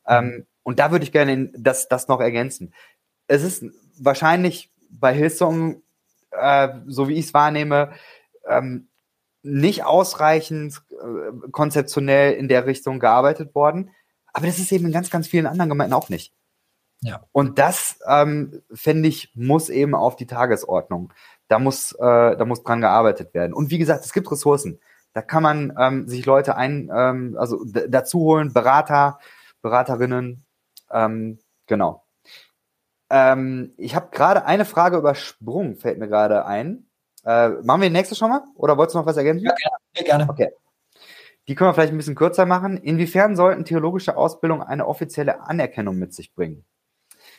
Ähm, 0.07 0.45
und 0.63 0.79
da 0.79 0.91
würde 0.91 1.03
ich 1.03 1.11
gerne 1.11 1.51
das, 1.53 1.87
das 1.87 2.07
noch 2.07 2.21
ergänzen. 2.21 2.73
Es 3.27 3.43
ist 3.43 3.65
wahrscheinlich 3.99 4.71
bei 4.89 5.13
Hillsong 5.13 5.81
äh, 6.31 6.69
so 6.87 7.07
wie 7.07 7.13
ich 7.13 7.27
es 7.27 7.33
wahrnehme, 7.33 7.91
ähm, 8.47 8.87
nicht 9.43 9.85
ausreichend 9.85 10.81
äh, 10.91 11.49
konzeptionell 11.51 12.33
in 12.33 12.47
der 12.47 12.65
Richtung 12.65 12.99
gearbeitet 12.99 13.55
worden. 13.55 13.91
Aber 14.33 14.45
das 14.45 14.59
ist 14.59 14.71
eben 14.71 14.85
in 14.85 14.91
ganz, 14.91 15.09
ganz 15.09 15.27
vielen 15.27 15.47
anderen 15.47 15.69
Gemeinden 15.69 15.93
auch 15.93 16.09
nicht. 16.09 16.33
Ja. 17.01 17.23
Und 17.31 17.59
das, 17.59 17.99
ähm, 18.07 18.61
finde 18.73 19.09
ich, 19.09 19.31
muss 19.35 19.69
eben 19.69 19.93
auf 19.95 20.15
die 20.15 20.25
Tagesordnung. 20.25 21.13
Da 21.47 21.59
muss, 21.59 21.93
äh, 21.93 22.35
da 22.37 22.45
muss 22.45 22.63
dran 22.63 22.81
gearbeitet 22.81 23.33
werden. 23.33 23.53
Und 23.53 23.71
wie 23.71 23.77
gesagt, 23.77 24.05
es 24.05 24.13
gibt 24.13 24.29
Ressourcen. 24.31 24.79
Da 25.13 25.21
kann 25.21 25.43
man 25.43 25.73
ähm, 25.79 26.07
sich 26.07 26.25
Leute 26.25 26.55
ein, 26.55 26.91
ähm, 26.93 27.35
also 27.39 27.63
dazu 27.65 28.19
holen, 28.19 28.53
Berater, 28.53 29.19
Beraterinnen. 29.61 30.45
Ähm, 30.91 31.39
genau. 31.65 32.03
Ähm, 33.09 33.73
ich 33.77 33.95
habe 33.95 34.09
gerade 34.11 34.45
eine 34.45 34.65
Frage 34.65 34.97
übersprungen, 34.97 35.77
fällt 35.77 35.97
mir 35.97 36.07
gerade 36.07 36.45
ein. 36.45 36.87
Äh, 37.25 37.49
machen 37.63 37.81
wir 37.81 37.89
die 37.89 37.93
nächste 37.93 38.15
schon 38.15 38.29
mal? 38.29 38.43
Oder 38.55 38.77
wolltest 38.77 38.95
du 38.95 38.99
noch 38.99 39.05
was 39.05 39.17
ergänzen? 39.17 39.45
Ja, 39.45 40.03
gerne. 40.03 40.27
Okay. 40.29 40.51
Die 41.47 41.55
können 41.55 41.69
wir 41.69 41.73
vielleicht 41.73 41.93
ein 41.93 41.97
bisschen 41.97 42.15
kürzer 42.15 42.45
machen. 42.45 42.77
Inwiefern 42.77 43.35
sollten 43.37 43.63
theologische 43.63 44.17
Ausbildung 44.17 44.61
eine 44.61 44.85
offizielle 44.85 45.41
Anerkennung 45.41 45.97
mit 45.97 46.13
sich 46.13 46.33
bringen? 46.35 46.65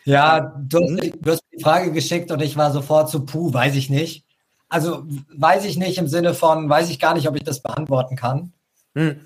Ja, 0.09 0.41
du 0.41 0.79
hast, 0.79 1.15
du 1.21 1.31
hast 1.31 1.43
die 1.53 1.63
Frage 1.63 1.93
geschickt 1.93 2.31
und 2.31 2.41
ich 2.41 2.57
war 2.57 2.73
sofort 2.73 3.11
zu 3.11 3.27
puh, 3.27 3.53
weiß 3.53 3.77
ich 3.77 3.91
nicht. 3.91 4.25
Also 4.71 5.05
weiß 5.37 5.67
ich 5.67 5.77
nicht 5.77 5.99
im 5.99 6.09
Sinne 6.09 6.33
von, 6.33 6.69
weiß 6.71 6.89
ich 6.89 6.99
gar 6.99 7.13
nicht, 7.13 7.29
ob 7.29 7.37
ich 7.37 7.45
das 7.45 7.61
beantworten 7.61 8.17
kann. 8.17 8.55
Hm. 8.95 9.21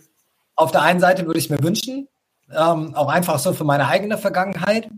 Auf 0.57 0.73
der 0.73 0.83
einen 0.83 0.99
Seite 0.99 1.25
würde 1.25 1.39
ich 1.39 1.45
es 1.45 1.51
mir 1.51 1.63
wünschen, 1.63 2.09
ähm, 2.51 2.97
auch 2.97 3.09
einfach 3.09 3.39
so 3.39 3.53
für 3.53 3.63
meine 3.63 3.87
eigene 3.87 4.19
Vergangenheit. 4.19 4.89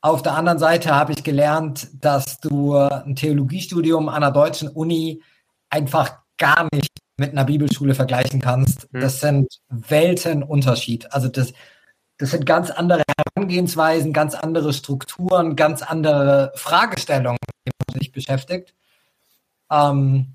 Auf 0.00 0.22
der 0.22 0.34
anderen 0.34 0.60
Seite 0.60 0.94
habe 0.94 1.12
ich 1.12 1.24
gelernt, 1.24 1.88
dass 2.00 2.38
du 2.38 2.76
ein 2.76 3.16
Theologiestudium 3.16 4.08
an 4.08 4.22
einer 4.22 4.30
deutschen 4.30 4.68
Uni 4.68 5.22
einfach 5.70 6.18
gar 6.38 6.68
nicht 6.72 6.92
mit 7.16 7.32
einer 7.32 7.44
Bibelschule 7.44 7.96
vergleichen 7.96 8.40
kannst. 8.40 8.88
Hm. 8.92 9.00
Das 9.00 9.18
sind 9.18 9.48
Weltenunterschied. 9.70 11.12
Also 11.12 11.26
das, 11.26 11.52
das 12.20 12.32
sind 12.32 12.44
ganz 12.44 12.70
andere 12.70 13.02
Herangehensweisen, 13.16 14.12
ganz 14.12 14.34
andere 14.34 14.74
Strukturen, 14.74 15.56
ganz 15.56 15.80
andere 15.80 16.52
Fragestellungen, 16.54 17.38
mit 17.40 17.66
denen 17.66 17.74
man 17.88 17.98
sich 17.98 18.12
beschäftigt. 18.12 18.74
Ähm, 19.72 20.34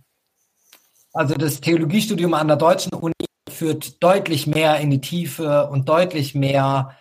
also 1.13 1.35
das 1.35 1.61
Theologiestudium 1.61 2.33
an 2.33 2.47
der 2.47 2.57
deutschen 2.57 2.91
Uni 2.93 3.13
führt 3.47 4.01
deutlich 4.01 4.47
mehr 4.47 4.79
in 4.79 4.89
die 4.89 4.99
Tiefe 4.99 5.69
und 5.69 5.87
deutlich 5.87 6.33
mehr 6.33 6.97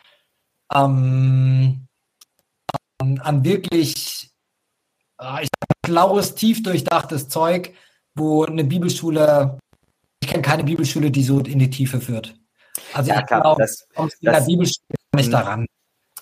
ähm, 0.73 1.87
an, 2.99 3.19
an 3.21 3.43
wirklich 3.43 4.31
äh, 5.19 5.45
ich 5.45 5.49
blaues, 5.81 6.35
tief 6.35 6.63
durchdachtes 6.63 7.31
Zeug, 7.31 7.73
wo 8.15 8.45
eine 8.45 8.65
Bibelschule, 8.65 9.59
ich 10.23 10.29
kenne 10.29 10.43
keine 10.43 10.65
Bibelschule, 10.65 11.11
die 11.11 11.25
so 11.25 11.41
in 11.41 11.59
die 11.59 11.71
Tiefe 11.71 12.03
führt. 12.03 12.35
Also 12.95 13.11
ja, 13.11 13.21
ich 13.21 13.27
glaube, 13.27 13.61
das, 13.61 13.87
aus 13.95 14.13
der 14.21 14.41
Bibelschule 14.41 14.87
nicht 15.15 15.33
daran. 15.33 15.67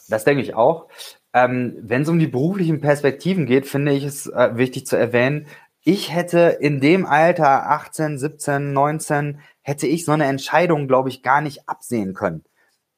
Das 0.09 0.25
denke 0.25 0.43
ich 0.43 0.55
auch. 0.55 0.89
Ähm, 1.33 1.77
Wenn 1.81 2.03
es 2.03 2.09
um 2.09 2.19
die 2.19 2.27
beruflichen 2.27 2.81
Perspektiven 2.81 3.47
geht, 3.47 3.67
finde 3.67 3.93
ich 3.93 4.05
es 4.05 4.27
äh, 4.27 4.57
wichtig 4.57 4.87
zu 4.87 4.97
erwähnen, 4.97 5.47
ich 5.85 6.13
hätte 6.13 6.59
in 6.61 6.81
dem 6.81 7.07
Alter 7.07 7.71
18, 7.71 8.19
17, 8.19 8.73
19, 8.73 9.41
hätte 9.63 9.87
ich 9.87 10.05
so 10.05 10.13
eine 10.13 10.27
Entscheidung, 10.27 10.87
glaube 10.87 11.09
ich, 11.09 11.23
gar 11.23 11.41
nicht 11.41 11.69
absehen 11.69 12.15
können 12.15 12.45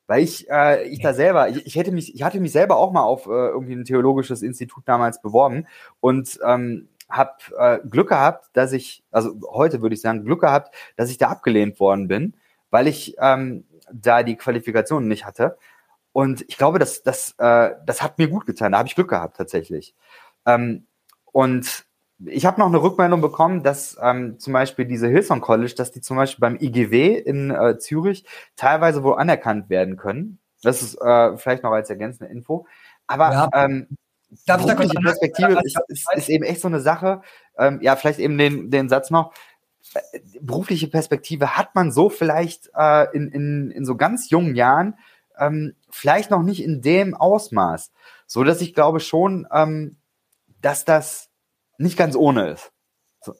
weil 0.06 0.22
ich, 0.22 0.48
äh, 0.50 0.86
ich 0.88 1.00
da 1.00 1.14
selber, 1.14 1.48
ich, 1.48 1.66
ich 1.66 1.76
hätte 1.76 1.92
mich, 1.92 2.14
ich 2.14 2.22
hatte 2.22 2.40
mich 2.40 2.52
selber 2.52 2.76
auch 2.76 2.92
mal 2.92 3.02
auf 3.02 3.26
äh, 3.26 3.30
irgendwie 3.30 3.74
ein 3.74 3.84
theologisches 3.84 4.42
Institut 4.42 4.82
damals 4.86 5.22
beworben 5.22 5.66
und 6.00 6.38
ähm, 6.44 6.88
habe 7.08 7.32
äh, 7.58 7.78
Glück 7.88 8.08
gehabt, 8.08 8.50
dass 8.52 8.72
ich, 8.72 9.02
also 9.10 9.34
heute 9.50 9.82
würde 9.82 9.94
ich 9.94 10.00
sagen, 10.00 10.24
Glück 10.24 10.40
gehabt, 10.40 10.74
dass 10.96 11.10
ich 11.10 11.18
da 11.18 11.28
abgelehnt 11.28 11.80
worden 11.80 12.08
bin, 12.08 12.34
weil 12.74 12.88
ich 12.88 13.14
ähm, 13.20 13.64
da 13.92 14.24
die 14.24 14.34
Qualifikationen 14.34 15.08
nicht 15.08 15.24
hatte. 15.24 15.56
Und 16.10 16.44
ich 16.48 16.58
glaube, 16.58 16.80
das, 16.80 17.04
das, 17.04 17.36
äh, 17.38 17.70
das 17.86 18.02
hat 18.02 18.18
mir 18.18 18.26
gut 18.26 18.46
getan. 18.46 18.72
Da 18.72 18.78
habe 18.78 18.88
ich 18.88 18.96
Glück 18.96 19.10
gehabt 19.10 19.36
tatsächlich. 19.36 19.94
Ähm, 20.44 20.88
und 21.30 21.84
ich 22.26 22.46
habe 22.46 22.58
noch 22.58 22.66
eine 22.66 22.82
Rückmeldung 22.82 23.20
bekommen, 23.20 23.62
dass 23.62 23.96
ähm, 24.02 24.40
zum 24.40 24.52
Beispiel 24.52 24.86
diese 24.86 25.06
Hillsong 25.06 25.40
College, 25.40 25.74
dass 25.76 25.92
die 25.92 26.00
zum 26.00 26.16
Beispiel 26.16 26.40
beim 26.40 26.56
IGW 26.60 27.14
in 27.16 27.52
äh, 27.52 27.78
Zürich 27.78 28.24
teilweise 28.56 29.04
wohl 29.04 29.18
anerkannt 29.18 29.70
werden 29.70 29.96
können. 29.96 30.40
Das 30.64 30.82
ist 30.82 31.00
äh, 31.00 31.36
vielleicht 31.36 31.62
noch 31.62 31.70
als 31.70 31.90
ergänzende 31.90 32.32
Info. 32.32 32.66
Aber 33.06 33.30
ja. 33.30 33.48
ähm, 33.54 33.86
Darf 34.46 34.62
ich 34.62 34.66
da 34.66 34.74
kurz 34.74 34.92
Perspektive 34.92 35.60
ist, 35.62 35.78
ist, 35.86 36.06
ist, 36.12 36.28
eben 36.28 36.42
echt 36.42 36.60
so 36.60 36.66
eine 36.66 36.80
Sache. 36.80 37.22
Ähm, 37.56 37.78
ja, 37.82 37.94
vielleicht 37.94 38.18
eben 38.18 38.36
den, 38.36 38.68
den 38.68 38.88
Satz 38.88 39.10
noch. 39.10 39.32
Berufliche 40.40 40.88
Perspektive 40.88 41.56
hat 41.56 41.74
man 41.74 41.92
so 41.92 42.08
vielleicht 42.08 42.70
äh, 42.74 43.14
in, 43.14 43.28
in, 43.28 43.70
in 43.70 43.84
so 43.84 43.96
ganz 43.96 44.30
jungen 44.30 44.54
Jahren 44.54 44.98
ähm, 45.38 45.74
vielleicht 45.90 46.30
noch 46.30 46.42
nicht 46.42 46.62
in 46.62 46.82
dem 46.82 47.14
Ausmaß. 47.14 47.92
So 48.26 48.44
dass 48.44 48.60
ich 48.60 48.74
glaube 48.74 49.00
schon, 49.00 49.46
ähm, 49.52 49.96
dass 50.60 50.84
das 50.84 51.28
nicht 51.78 51.96
ganz 51.96 52.16
ohne 52.16 52.50
ist. 52.50 52.72
So. 53.20 53.34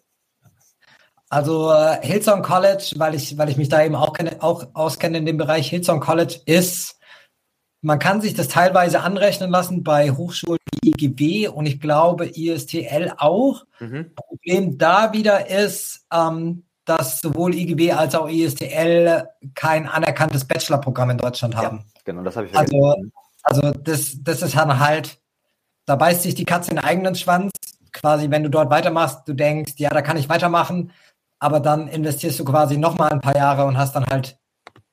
Also 1.29 1.73
äh, 1.73 1.99
Hillsong 2.03 2.43
College, 2.43 2.93
weil 2.97 3.15
ich, 3.15 3.39
weil 3.39 3.49
ich 3.49 3.57
mich 3.57 3.69
da 3.69 3.83
eben 3.83 3.95
auch, 3.95 4.13
kenne, 4.13 4.37
auch 4.41 4.67
auskenne 4.75 5.19
in 5.19 5.27
dem 5.27 5.39
Bereich, 5.39 5.71
Hillsong 5.71 6.01
College 6.01 6.41
ist, 6.47 6.99
man 7.85 7.99
kann 7.99 8.23
sich 8.23 8.33
das 8.33 8.49
teilweise 8.49 9.01
anrechnen 9.01 9.51
lassen 9.51 9.85
bei 9.85 10.11
Hochschulen 10.11 10.59
wie 10.81 10.91
IGB 10.91 11.49
und 11.49 11.67
ich 11.67 11.81
glaube 11.81 12.27
ISTL 12.27 13.13
auch. 13.19 13.65
Mhm. 13.79 14.15
Problem 14.15 14.79
da 14.79 15.13
wieder 15.13 15.51
ist, 15.51 16.07
ähm, 16.13 16.65
dass 16.87 17.21
sowohl 17.21 17.55
IGB 17.55 17.93
als 17.93 18.15
auch 18.15 18.29
ISTL 18.29 19.29
kein 19.55 19.87
anerkanntes 19.87 20.47
Bachelorprogramm 20.47 21.11
in 21.11 21.19
Deutschland 21.19 21.57
haben. 21.57 21.85
Ja, 21.95 22.01
genau, 22.05 22.23
das 22.23 22.37
habe 22.37 22.47
ich 22.47 22.57
also, 22.57 22.71
vergessen. 22.71 23.13
Also, 23.43 23.67
also 23.67 23.79
das, 23.79 24.17
das 24.23 24.43
ist 24.43 24.57
dann 24.57 24.81
halt, 24.81 25.21
da 25.85 25.97
beißt 25.97 26.23
sich 26.23 26.35
die 26.35 26.47
Katze 26.47 26.71
in 26.71 26.77
den 26.77 26.85
eigenen 26.85 27.15
Schwanz 27.15 27.53
quasi, 27.93 28.31
wenn 28.31 28.43
du 28.43 28.49
dort 28.49 28.71
weitermachst, 28.71 29.29
du 29.29 29.35
denkst, 29.35 29.75
ja, 29.77 29.91
da 29.91 30.01
kann 30.01 30.17
ich 30.17 30.31
weitermachen, 30.31 30.91
aber 31.39 31.61
dann 31.61 31.89
investierst 31.89 32.41
du 32.41 32.45
quasi 32.47 32.79
nochmal 32.79 33.13
ein 33.13 33.21
paar 33.21 33.37
Jahre 33.37 33.67
und 33.67 33.77
hast 33.77 33.95
dann 33.95 34.07
halt 34.07 34.39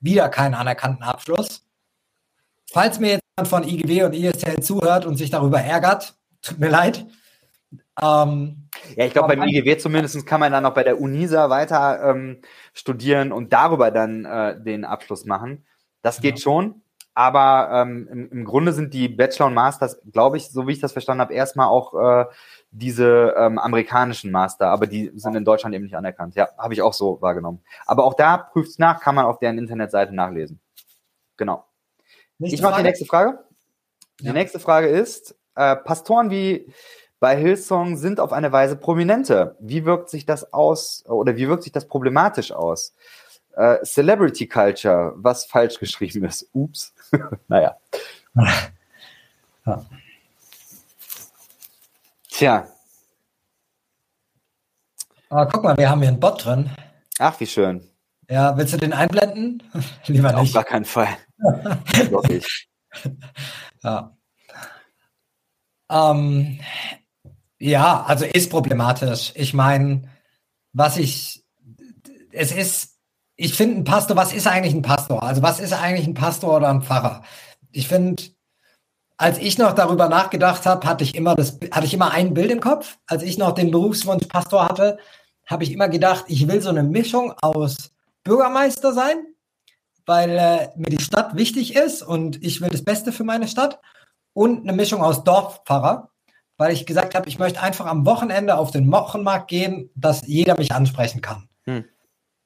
wieder 0.01 0.27
keinen 0.27 0.55
anerkannten 0.55 1.03
Abschluss. 1.03 1.65
Falls 2.71 2.99
mir 2.99 3.11
jetzt 3.11 3.23
jemand 3.37 3.49
von 3.49 3.63
IGW 3.67 4.03
und 4.03 4.13
ISTL 4.13 4.61
zuhört 4.61 5.05
und 5.05 5.17
sich 5.17 5.29
darüber 5.29 5.59
ärgert, 5.59 6.15
tut 6.41 6.59
mir 6.59 6.69
leid. 6.69 7.05
Ähm, 8.01 8.69
ja, 8.95 9.05
ich 9.05 9.11
glaube, 9.11 9.35
beim 9.35 9.43
IGW 9.43 9.77
zumindest 9.77 10.25
kann 10.25 10.39
man 10.39 10.51
dann 10.51 10.63
noch 10.63 10.73
bei 10.73 10.83
der 10.83 10.99
UNISA 10.99 11.49
weiter 11.49 12.01
ähm, 12.09 12.41
studieren 12.73 13.33
und 13.33 13.51
darüber 13.51 13.91
dann 13.91 14.23
äh, 14.23 14.61
den 14.61 14.85
Abschluss 14.85 15.25
machen. 15.25 15.65
Das 16.01 16.21
geht 16.21 16.39
ja. 16.39 16.43
schon. 16.43 16.81
Aber 17.13 17.69
ähm, 17.73 18.07
im, 18.09 18.31
im, 18.31 18.45
Grunde 18.45 18.71
sind 18.71 18.93
die 18.93 19.09
Bachelor 19.09 19.47
und 19.47 19.53
Masters, 19.53 19.99
glaube 20.13 20.37
ich, 20.37 20.49
so 20.49 20.65
wie 20.65 20.71
ich 20.71 20.79
das 20.79 20.93
verstanden 20.93 21.19
habe, 21.19 21.33
erstmal 21.33 21.67
auch 21.67 21.93
äh, 21.93 22.25
diese 22.71 23.35
ähm, 23.37 23.59
amerikanischen 23.59 24.31
Master, 24.31 24.69
aber 24.69 24.87
die 24.87 25.11
sind 25.15 25.35
in 25.35 25.43
Deutschland 25.43 25.75
eben 25.75 25.83
nicht 25.83 25.97
anerkannt. 25.97 26.35
Ja, 26.35 26.47
habe 26.57 26.73
ich 26.73 26.81
auch 26.81 26.93
so 26.93 27.21
wahrgenommen. 27.21 27.59
Aber 27.85 28.05
auch 28.05 28.13
da 28.13 28.37
prüft's 28.37 28.79
nach, 28.79 29.01
kann 29.01 29.15
man 29.15 29.25
auf 29.25 29.39
deren 29.39 29.57
Internetseite 29.57 30.15
nachlesen. 30.15 30.61
Genau. 31.35 31.65
Nächste 32.41 32.55
ich 32.55 32.61
mache 32.63 32.81
die 32.81 32.87
nächste 32.87 33.05
Frage. 33.05 33.39
Die 34.19 34.25
ja. 34.25 34.33
nächste 34.33 34.59
Frage 34.59 34.87
ist, 34.87 35.35
äh, 35.55 35.75
Pastoren 35.75 36.31
wie 36.31 36.73
bei 37.19 37.37
Hillsong 37.37 37.97
sind 37.97 38.19
auf 38.19 38.33
eine 38.33 38.51
Weise 38.51 38.75
prominente. 38.75 39.55
Wie 39.59 39.85
wirkt 39.85 40.09
sich 40.09 40.25
das 40.25 40.51
aus 40.53 41.05
oder 41.05 41.35
wie 41.35 41.47
wirkt 41.47 41.61
sich 41.61 41.71
das 41.71 41.87
problematisch 41.87 42.51
aus? 42.51 42.95
Äh, 43.55 43.83
Celebrity 43.83 44.47
Culture, 44.47 45.13
was 45.17 45.45
falsch 45.45 45.77
geschrieben 45.77 46.25
ist. 46.25 46.49
Ups. 46.51 46.95
naja. 47.47 47.77
Ja. 49.67 49.85
Tja. 52.27 52.67
Aber 55.29 55.45
guck 55.47 55.63
mal, 55.63 55.77
wir 55.77 55.91
haben 55.91 55.99
hier 55.99 56.09
einen 56.09 56.19
Bot 56.19 56.43
drin. 56.43 56.71
Ach, 57.19 57.39
wie 57.39 57.45
schön. 57.45 57.87
Ja, 58.27 58.57
willst 58.57 58.73
du 58.73 58.77
den 58.77 58.93
einblenden? 58.93 59.61
Lieber 60.07 60.29
nicht. 60.29 60.39
Auf 60.39 60.53
gar 60.53 60.63
keinen 60.63 60.85
Fall. 60.85 61.09
Ja. 63.83 64.15
Ähm, 65.89 66.59
ja, 67.59 68.03
also 68.03 68.25
ist 68.25 68.49
problematisch. 68.49 69.31
Ich 69.35 69.53
meine, 69.53 70.03
was 70.73 70.97
ich, 70.97 71.43
es 72.31 72.51
ist, 72.51 72.97
ich 73.35 73.53
finde 73.53 73.77
ein 73.77 73.83
Pastor, 73.83 74.15
was 74.17 74.33
ist 74.33 74.47
eigentlich 74.47 74.73
ein 74.73 74.81
Pastor? 74.81 75.23
Also 75.23 75.41
was 75.41 75.59
ist 75.59 75.73
eigentlich 75.73 76.07
ein 76.07 76.13
Pastor 76.13 76.57
oder 76.57 76.69
ein 76.69 76.81
Pfarrer? 76.81 77.23
Ich 77.71 77.87
finde, 77.87 78.23
als 79.17 79.37
ich 79.37 79.57
noch 79.57 79.73
darüber 79.73 80.09
nachgedacht 80.09 80.65
habe, 80.65 80.87
hatte 80.87 81.03
ich 81.03 81.15
immer 81.15 81.35
das, 81.35 81.59
hatte 81.71 81.85
ich 81.85 81.93
immer 81.93 82.11
ein 82.11 82.33
Bild 82.33 82.51
im 82.51 82.59
Kopf. 82.59 82.97
Als 83.07 83.23
ich 83.23 83.37
noch 83.37 83.53
den 83.53 83.71
Berufswunsch 83.71 84.27
Pastor 84.27 84.67
hatte, 84.67 84.97
habe 85.45 85.63
ich 85.63 85.71
immer 85.71 85.89
gedacht, 85.89 86.25
ich 86.27 86.47
will 86.47 86.61
so 86.61 86.69
eine 86.69 86.83
Mischung 86.83 87.33
aus 87.41 87.91
Bürgermeister 88.23 88.93
sein, 88.93 89.25
weil 90.05 90.29
äh, 90.31 90.69
mir 90.75 90.89
die 90.89 91.03
Stadt 91.03 91.35
wichtig 91.35 91.75
ist 91.75 92.01
und 92.01 92.43
ich 92.43 92.61
will 92.61 92.69
das 92.69 92.83
Beste 92.83 93.11
für 93.11 93.23
meine 93.23 93.47
Stadt 93.47 93.79
und 94.33 94.61
eine 94.61 94.73
Mischung 94.73 95.01
aus 95.01 95.23
Dorfpfarrer, 95.23 96.09
weil 96.57 96.73
ich 96.73 96.85
gesagt 96.85 97.15
habe, 97.15 97.27
ich 97.27 97.39
möchte 97.39 97.61
einfach 97.61 97.85
am 97.85 98.05
Wochenende 98.05 98.57
auf 98.57 98.71
den 98.71 98.91
Wochenmarkt 98.91 99.47
gehen, 99.47 99.89
dass 99.95 100.27
jeder 100.27 100.57
mich 100.57 100.73
ansprechen 100.73 101.21
kann. 101.21 101.49
Hm. 101.65 101.85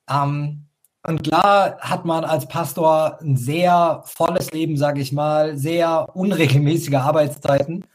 Ähm, 0.10 0.66
und 1.08 1.24
klar 1.24 1.78
hat 1.82 2.06
man 2.06 2.26
als 2.26 2.48
Pastor 2.48 3.20
ein 3.22 3.38
sehr 3.38 4.02
volles 4.06 4.52
Leben, 4.52 4.76
sage 4.76 5.02
ich 5.02 5.12
mal, 5.12 5.56
sehr 5.56 6.16
unregelmäßige 6.16 6.96
Arbeitszeiten. 6.96 7.86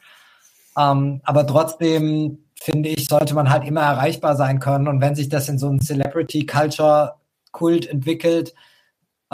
Ähm, 0.78 1.20
aber 1.24 1.46
trotzdem 1.46 2.44
finde 2.62 2.90
ich, 2.90 3.08
sollte 3.08 3.34
man 3.34 3.50
halt 3.50 3.66
immer 3.66 3.80
erreichbar 3.80 4.36
sein 4.36 4.61
können. 4.61 4.86
Und 4.86 5.00
wenn 5.00 5.16
sich 5.16 5.28
das 5.28 5.48
in 5.48 5.58
so 5.58 5.68
einen 5.68 5.80
Celebrity-Culture-Kult 5.80 7.86
entwickelt, 7.86 8.54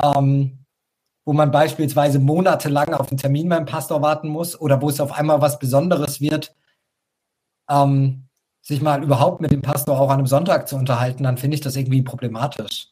ähm, 0.03 0.59
wo 1.25 1.33
man 1.33 1.51
beispielsweise 1.51 2.19
monatelang 2.19 2.95
auf 2.95 3.09
einen 3.09 3.19
Termin 3.19 3.49
beim 3.49 3.67
Pastor 3.67 4.01
warten 4.01 4.29
muss 4.29 4.59
oder 4.61 4.81
wo 4.81 4.89
es 4.89 5.01
auf 5.01 5.13
einmal 5.13 5.41
was 5.41 5.59
Besonderes 5.59 6.21
wird, 6.21 6.55
ähm, 7.69 8.29
sich 8.63 8.81
mal 8.81 9.03
überhaupt 9.03 9.41
mit 9.41 9.51
dem 9.51 9.63
Pastor 9.63 9.99
auch 9.99 10.11
an 10.11 10.19
einem 10.19 10.27
Sonntag 10.27 10.69
zu 10.69 10.77
unterhalten, 10.77 11.25
dann 11.25 11.39
finde 11.39 11.57
ich 11.57 11.61
das 11.61 11.77
irgendwie 11.77 12.03
problematisch. 12.03 12.89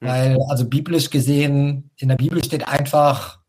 Mhm. 0.00 0.06
Weil, 0.06 0.38
also 0.48 0.68
biblisch 0.68 1.10
gesehen, 1.10 1.90
in 1.96 2.08
der 2.08 2.16
Bibel 2.16 2.42
steht 2.42 2.66
einfach 2.66 3.40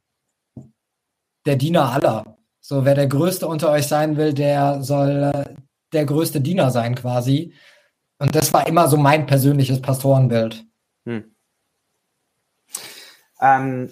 der 1.45 1.55
Diener 1.55 1.91
aller. 1.91 2.37
So, 2.59 2.85
wer 2.85 2.95
der 2.95 3.07
Größte 3.07 3.47
unter 3.47 3.71
euch 3.71 3.87
sein 3.87 4.17
will, 4.17 4.33
der 4.33 4.83
soll 4.83 5.31
äh, 5.33 5.55
der 5.93 6.05
größte 6.05 6.41
Diener 6.41 6.71
sein 6.71 6.95
quasi. 6.95 7.53
Und 8.19 8.35
das 8.35 8.53
war 8.53 8.67
immer 8.67 8.87
so 8.87 8.97
mein 8.97 9.25
persönliches 9.25 9.81
Pastorenbild. 9.81 10.65
Hm. 11.05 11.35
Ähm, 13.41 13.91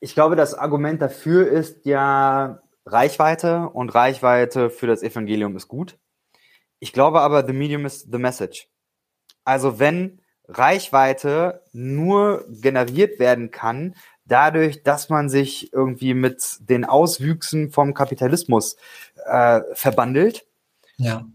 ich 0.00 0.14
glaube, 0.14 0.36
das 0.36 0.54
Argument 0.54 1.00
dafür 1.00 1.48
ist 1.48 1.86
ja 1.86 2.60
Reichweite 2.84 3.68
und 3.68 3.94
Reichweite 3.94 4.70
für 4.70 4.86
das 4.86 5.02
Evangelium 5.02 5.56
ist 5.56 5.68
gut. 5.68 5.98
Ich 6.78 6.92
glaube 6.92 7.20
aber, 7.20 7.46
the 7.46 7.52
medium 7.52 7.86
is 7.86 8.06
the 8.10 8.18
message. 8.18 8.68
Also 9.44 9.78
wenn 9.78 10.20
Reichweite 10.48 11.62
nur 11.72 12.44
generiert 12.48 13.18
werden 13.18 13.50
kann, 13.50 13.94
dadurch, 14.24 14.82
dass 14.82 15.08
man 15.08 15.28
sich 15.28 15.72
irgendwie 15.72 16.14
mit 16.14 16.58
den 16.60 16.84
Auswüchsen 16.84 17.70
vom 17.70 17.94
Kapitalismus 17.94 18.76
äh, 19.24 19.60
verbandelt, 19.72 20.46
ja. 20.96 21.26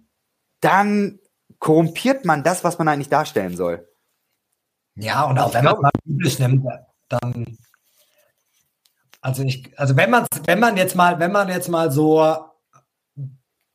dann 0.59 1.19
korrumpiert 1.59 2.25
man 2.25 2.43
das, 2.43 2.63
was 2.63 2.77
man 2.77 2.87
eigentlich 2.87 3.09
darstellen 3.09 3.55
soll. 3.55 3.87
Ja, 4.95 5.23
und 5.23 5.39
auch 5.39 5.53
wenn 5.53 5.65
man 5.65 5.81
mal 5.81 5.91
biblisch 6.03 6.39
nimmt, 6.39 6.65
dann 7.09 7.57
also 9.21 9.43
ich, 9.43 9.71
also 9.77 9.95
wenn 9.95 10.09
man 10.09 10.25
wenn 10.45 10.59
man 10.59 10.77
jetzt 10.77 10.95
mal, 10.95 11.19
wenn 11.19 11.31
man 11.31 11.47
jetzt 11.47 11.69
mal 11.69 11.91
so 11.91 12.37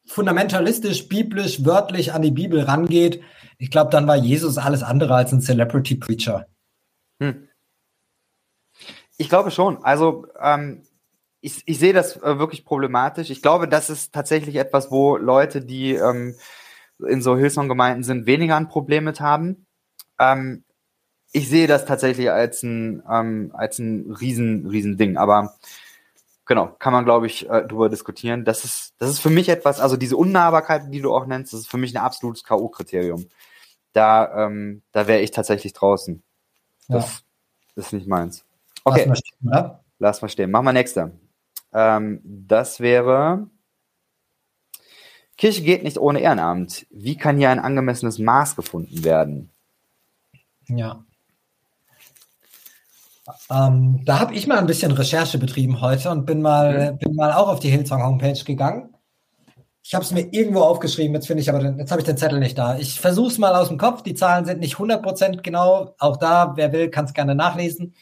fundamentalistisch, 0.06 1.08
biblisch, 1.08 1.64
wörtlich 1.64 2.12
an 2.12 2.22
die 2.22 2.30
Bibel 2.30 2.60
rangeht, 2.62 3.22
ich 3.58 3.70
glaube, 3.70 3.90
dann 3.90 4.06
war 4.06 4.16
Jesus 4.16 4.58
alles 4.58 4.82
andere 4.82 5.14
als 5.14 5.32
ein 5.32 5.40
Celebrity 5.40 5.96
Preacher. 5.96 6.46
Hm. 7.20 7.48
Ich 9.16 9.28
glaube 9.28 9.50
schon. 9.50 9.82
Also 9.82 10.26
ähm, 10.40 10.82
ich, 11.40 11.62
ich 11.66 11.78
sehe 11.78 11.92
das 11.92 12.16
äh, 12.16 12.38
wirklich 12.38 12.64
problematisch. 12.64 13.30
Ich 13.30 13.40
glaube, 13.40 13.68
das 13.68 13.88
ist 13.88 14.12
tatsächlich 14.12 14.56
etwas, 14.56 14.90
wo 14.90 15.16
Leute, 15.16 15.64
die 15.64 15.94
ähm, 15.94 16.36
in 17.06 17.22
so 17.22 17.36
Hillsong-Gemeinden 17.36 18.02
sind, 18.02 18.26
weniger 18.26 18.56
ein 18.56 18.68
Problem 18.68 19.04
mit 19.04 19.20
haben. 19.20 19.66
Ähm, 20.18 20.64
ich 21.36 21.50
sehe 21.50 21.66
das 21.66 21.84
tatsächlich 21.84 22.30
als 22.30 22.62
ein, 22.62 23.02
ähm, 23.10 23.50
als 23.52 23.78
ein 23.78 24.10
riesen, 24.10 24.66
riesen 24.66 24.96
Ding. 24.96 25.18
Aber 25.18 25.54
genau, 26.46 26.68
kann 26.78 26.94
man, 26.94 27.04
glaube 27.04 27.26
ich, 27.26 27.48
äh, 27.50 27.62
drüber 27.66 27.90
diskutieren. 27.90 28.46
Das 28.46 28.64
ist, 28.64 28.94
das 28.98 29.10
ist 29.10 29.18
für 29.18 29.28
mich 29.28 29.50
etwas, 29.50 29.78
also 29.78 29.98
diese 29.98 30.16
Unnahbarkeit, 30.16 30.84
die 30.94 31.02
du 31.02 31.14
auch 31.14 31.26
nennst, 31.26 31.52
das 31.52 31.60
ist 31.60 31.68
für 31.68 31.76
mich 31.76 31.94
ein 31.94 32.02
absolutes 32.02 32.42
K.O.-Kriterium. 32.42 33.28
Da, 33.92 34.46
ähm, 34.46 34.82
da 34.92 35.06
wäre 35.06 35.20
ich 35.20 35.30
tatsächlich 35.30 35.74
draußen. 35.74 36.22
Das 36.88 37.24
ja. 37.74 37.82
ist 37.82 37.92
nicht 37.92 38.06
meins. 38.06 38.44
Okay. 38.84 39.00
Lass 39.00 39.08
mal 39.08 39.16
stehen, 39.16 39.48
oder? 39.48 39.84
Lass 39.98 40.22
mal 40.22 40.28
stehen. 40.28 40.50
Machen 40.50 40.64
wir 40.64 40.72
nächster. 40.72 41.10
Ähm, 41.74 42.20
das 42.24 42.80
wäre 42.80 43.46
Kirche 45.36 45.62
geht 45.62 45.84
nicht 45.84 45.98
ohne 45.98 46.20
Ehrenamt. 46.20 46.86
Wie 46.88 47.16
kann 47.16 47.36
hier 47.36 47.50
ein 47.50 47.58
angemessenes 47.58 48.18
Maß 48.18 48.56
gefunden 48.56 49.04
werden? 49.04 49.50
Ja. 50.68 51.05
Ähm, 53.50 54.02
da 54.04 54.20
habe 54.20 54.34
ich 54.34 54.46
mal 54.46 54.58
ein 54.58 54.66
bisschen 54.66 54.92
Recherche 54.92 55.38
betrieben 55.38 55.80
heute 55.80 56.10
und 56.10 56.26
bin 56.26 56.42
mal, 56.42 56.92
mhm. 56.92 56.98
bin 56.98 57.14
mal 57.14 57.32
auch 57.32 57.48
auf 57.48 57.60
die 57.60 57.70
Hillsong 57.70 58.02
Homepage 58.02 58.44
gegangen. 58.44 58.94
Ich 59.82 59.94
habe 59.94 60.04
es 60.04 60.10
mir 60.10 60.32
irgendwo 60.32 60.62
aufgeschrieben, 60.62 61.14
jetzt 61.14 61.28
finde 61.28 61.42
ich 61.42 61.48
aber, 61.48 61.60
den, 61.60 61.78
jetzt 61.78 61.92
habe 61.92 62.00
ich 62.00 62.06
den 62.06 62.16
Zettel 62.16 62.40
nicht 62.40 62.58
da. 62.58 62.76
Ich 62.76 63.00
versuche 63.00 63.28
es 63.28 63.38
mal 63.38 63.54
aus 63.54 63.68
dem 63.68 63.78
Kopf. 63.78 64.02
Die 64.02 64.14
Zahlen 64.14 64.44
sind 64.44 64.58
nicht 64.58 64.76
100% 64.76 65.42
genau. 65.42 65.94
Auch 65.98 66.16
da, 66.16 66.54
wer 66.56 66.72
will, 66.72 66.90
kann 66.90 67.04
es 67.04 67.14
gerne 67.14 67.36
nachlesen. 67.36 67.94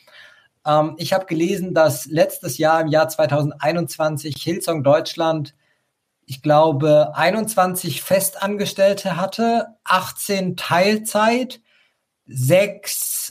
Ähm, 0.67 0.95
ich 0.97 1.13
habe 1.13 1.27
gelesen, 1.27 1.75
dass 1.75 2.07
letztes 2.07 2.59
Jahr, 2.59 2.81
im 2.81 2.89
Jahr 2.89 3.09
2021, 3.09 4.35
Hillsong 4.39 4.83
Deutschland, 4.83 5.55
ich 6.27 6.43
glaube, 6.43 7.15
21 7.15 8.03
Festangestellte 8.03 9.19
hatte, 9.19 9.67
18 9.85 10.57
Teilzeit, 10.57 11.61
sechs 12.27 13.24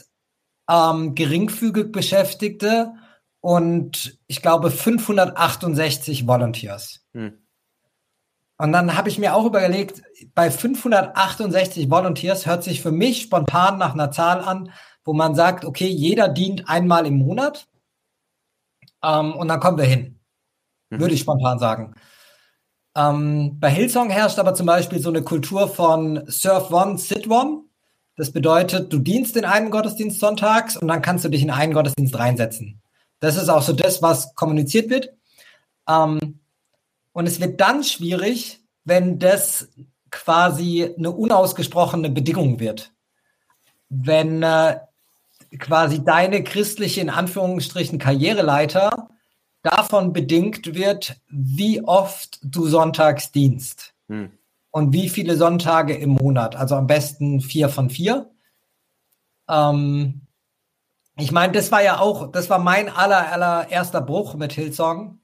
ähm, 0.70 1.14
geringfügig 1.14 1.92
Beschäftigte 1.92 2.94
und 3.40 4.18
ich 4.26 4.42
glaube 4.42 4.70
568 4.70 6.26
Volunteers. 6.26 7.04
Hm. 7.12 7.44
Und 8.56 8.72
dann 8.72 8.96
habe 8.96 9.08
ich 9.08 9.18
mir 9.18 9.34
auch 9.34 9.44
überlegt, 9.46 10.02
bei 10.34 10.50
568 10.50 11.90
Volunteers 11.90 12.46
hört 12.46 12.62
sich 12.62 12.80
für 12.80 12.92
mich 12.92 13.22
spontan 13.22 13.78
nach 13.78 13.94
einer 13.94 14.10
Zahl 14.10 14.40
an, 14.40 14.70
wo 15.04 15.12
man 15.12 15.34
sagt, 15.34 15.64
okay, 15.64 15.88
jeder 15.88 16.28
dient 16.28 16.68
einmal 16.68 17.06
im 17.06 17.18
Monat 17.18 17.66
ähm, 19.02 19.34
und 19.34 19.48
dann 19.48 19.60
kommen 19.60 19.78
wir 19.78 19.84
hin. 19.84 20.20
Mhm. 20.90 21.00
Würde 21.00 21.14
ich 21.14 21.20
spontan 21.20 21.58
sagen. 21.58 21.94
Ähm, 22.96 23.58
bei 23.58 23.70
Hillsong 23.70 24.10
herrscht 24.10 24.38
aber 24.38 24.54
zum 24.54 24.66
Beispiel 24.66 25.00
so 25.00 25.08
eine 25.08 25.22
Kultur 25.22 25.68
von 25.68 26.24
Surf 26.28 26.70
One, 26.70 26.96
Sit 26.96 27.28
One. 27.28 27.64
Das 28.16 28.30
bedeutet, 28.30 28.92
du 28.92 28.98
dienst 28.98 29.36
in 29.36 29.44
einen 29.44 29.70
Gottesdienst 29.70 30.20
sonntags 30.20 30.76
und 30.76 30.88
dann 30.88 31.02
kannst 31.02 31.24
du 31.24 31.28
dich 31.28 31.42
in 31.42 31.50
einen 31.50 31.72
Gottesdienst 31.72 32.16
reinsetzen. 32.16 32.80
Das 33.20 33.36
ist 33.36 33.48
auch 33.48 33.62
so 33.62 33.72
das, 33.72 34.02
was 34.02 34.34
kommuniziert 34.34 34.90
wird. 34.90 35.12
Ähm, 35.88 36.40
und 37.12 37.26
es 37.26 37.40
wird 37.40 37.60
dann 37.60 37.82
schwierig, 37.82 38.60
wenn 38.84 39.18
das 39.18 39.68
quasi 40.10 40.94
eine 40.96 41.10
unausgesprochene 41.10 42.10
Bedingung 42.10 42.60
wird. 42.60 42.92
Wenn 43.88 44.42
äh, 44.42 44.78
quasi 45.58 46.04
deine 46.04 46.44
christliche, 46.44 47.00
in 47.00 47.10
Anführungsstrichen, 47.10 47.98
Karriereleiter 47.98 49.08
davon 49.62 50.12
bedingt 50.12 50.74
wird, 50.74 51.16
wie 51.28 51.82
oft 51.82 52.38
du 52.42 52.66
sonntags 52.66 53.32
dienst. 53.32 53.94
Hm 54.08 54.30
und 54.74 54.92
wie 54.92 55.08
viele 55.08 55.36
Sonntage 55.36 55.94
im 55.94 56.10
Monat. 56.10 56.56
Also 56.56 56.74
am 56.74 56.88
besten 56.88 57.40
vier 57.40 57.68
von 57.68 57.90
vier. 57.90 58.32
Ähm, 59.48 60.22
ich 61.16 61.30
meine, 61.30 61.52
das 61.52 61.70
war 61.70 61.80
ja 61.80 62.00
auch, 62.00 62.32
das 62.32 62.50
war 62.50 62.58
mein 62.58 62.88
aller, 62.88 63.30
allererster 63.30 64.00
Bruch 64.00 64.34
mit 64.34 64.52
Hillsong, 64.52 65.20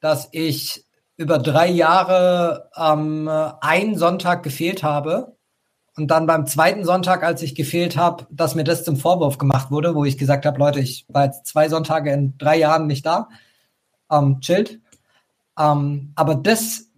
dass 0.00 0.28
ich 0.32 0.84
über 1.16 1.38
drei 1.38 1.68
Jahre 1.68 2.68
ähm, 2.76 3.26
einen 3.62 3.96
Sonntag 3.96 4.42
gefehlt 4.42 4.82
habe. 4.82 5.34
Und 5.96 6.08
dann 6.08 6.26
beim 6.26 6.46
zweiten 6.46 6.84
Sonntag, 6.84 7.22
als 7.22 7.40
ich 7.40 7.54
gefehlt 7.54 7.96
habe, 7.96 8.26
dass 8.30 8.54
mir 8.54 8.64
das 8.64 8.84
zum 8.84 8.98
Vorwurf 8.98 9.38
gemacht 9.38 9.70
wurde, 9.70 9.94
wo 9.94 10.04
ich 10.04 10.18
gesagt 10.18 10.44
habe, 10.44 10.58
Leute, 10.58 10.80
ich 10.80 11.06
war 11.08 11.24
jetzt 11.24 11.46
zwei 11.46 11.70
Sonntage 11.70 12.12
in 12.12 12.36
drei 12.36 12.58
Jahren 12.58 12.86
nicht 12.86 13.06
da. 13.06 13.30
Ähm, 14.10 14.42
chillt. 14.42 14.78
Ähm, 15.58 16.12
aber 16.16 16.34
das 16.34 16.89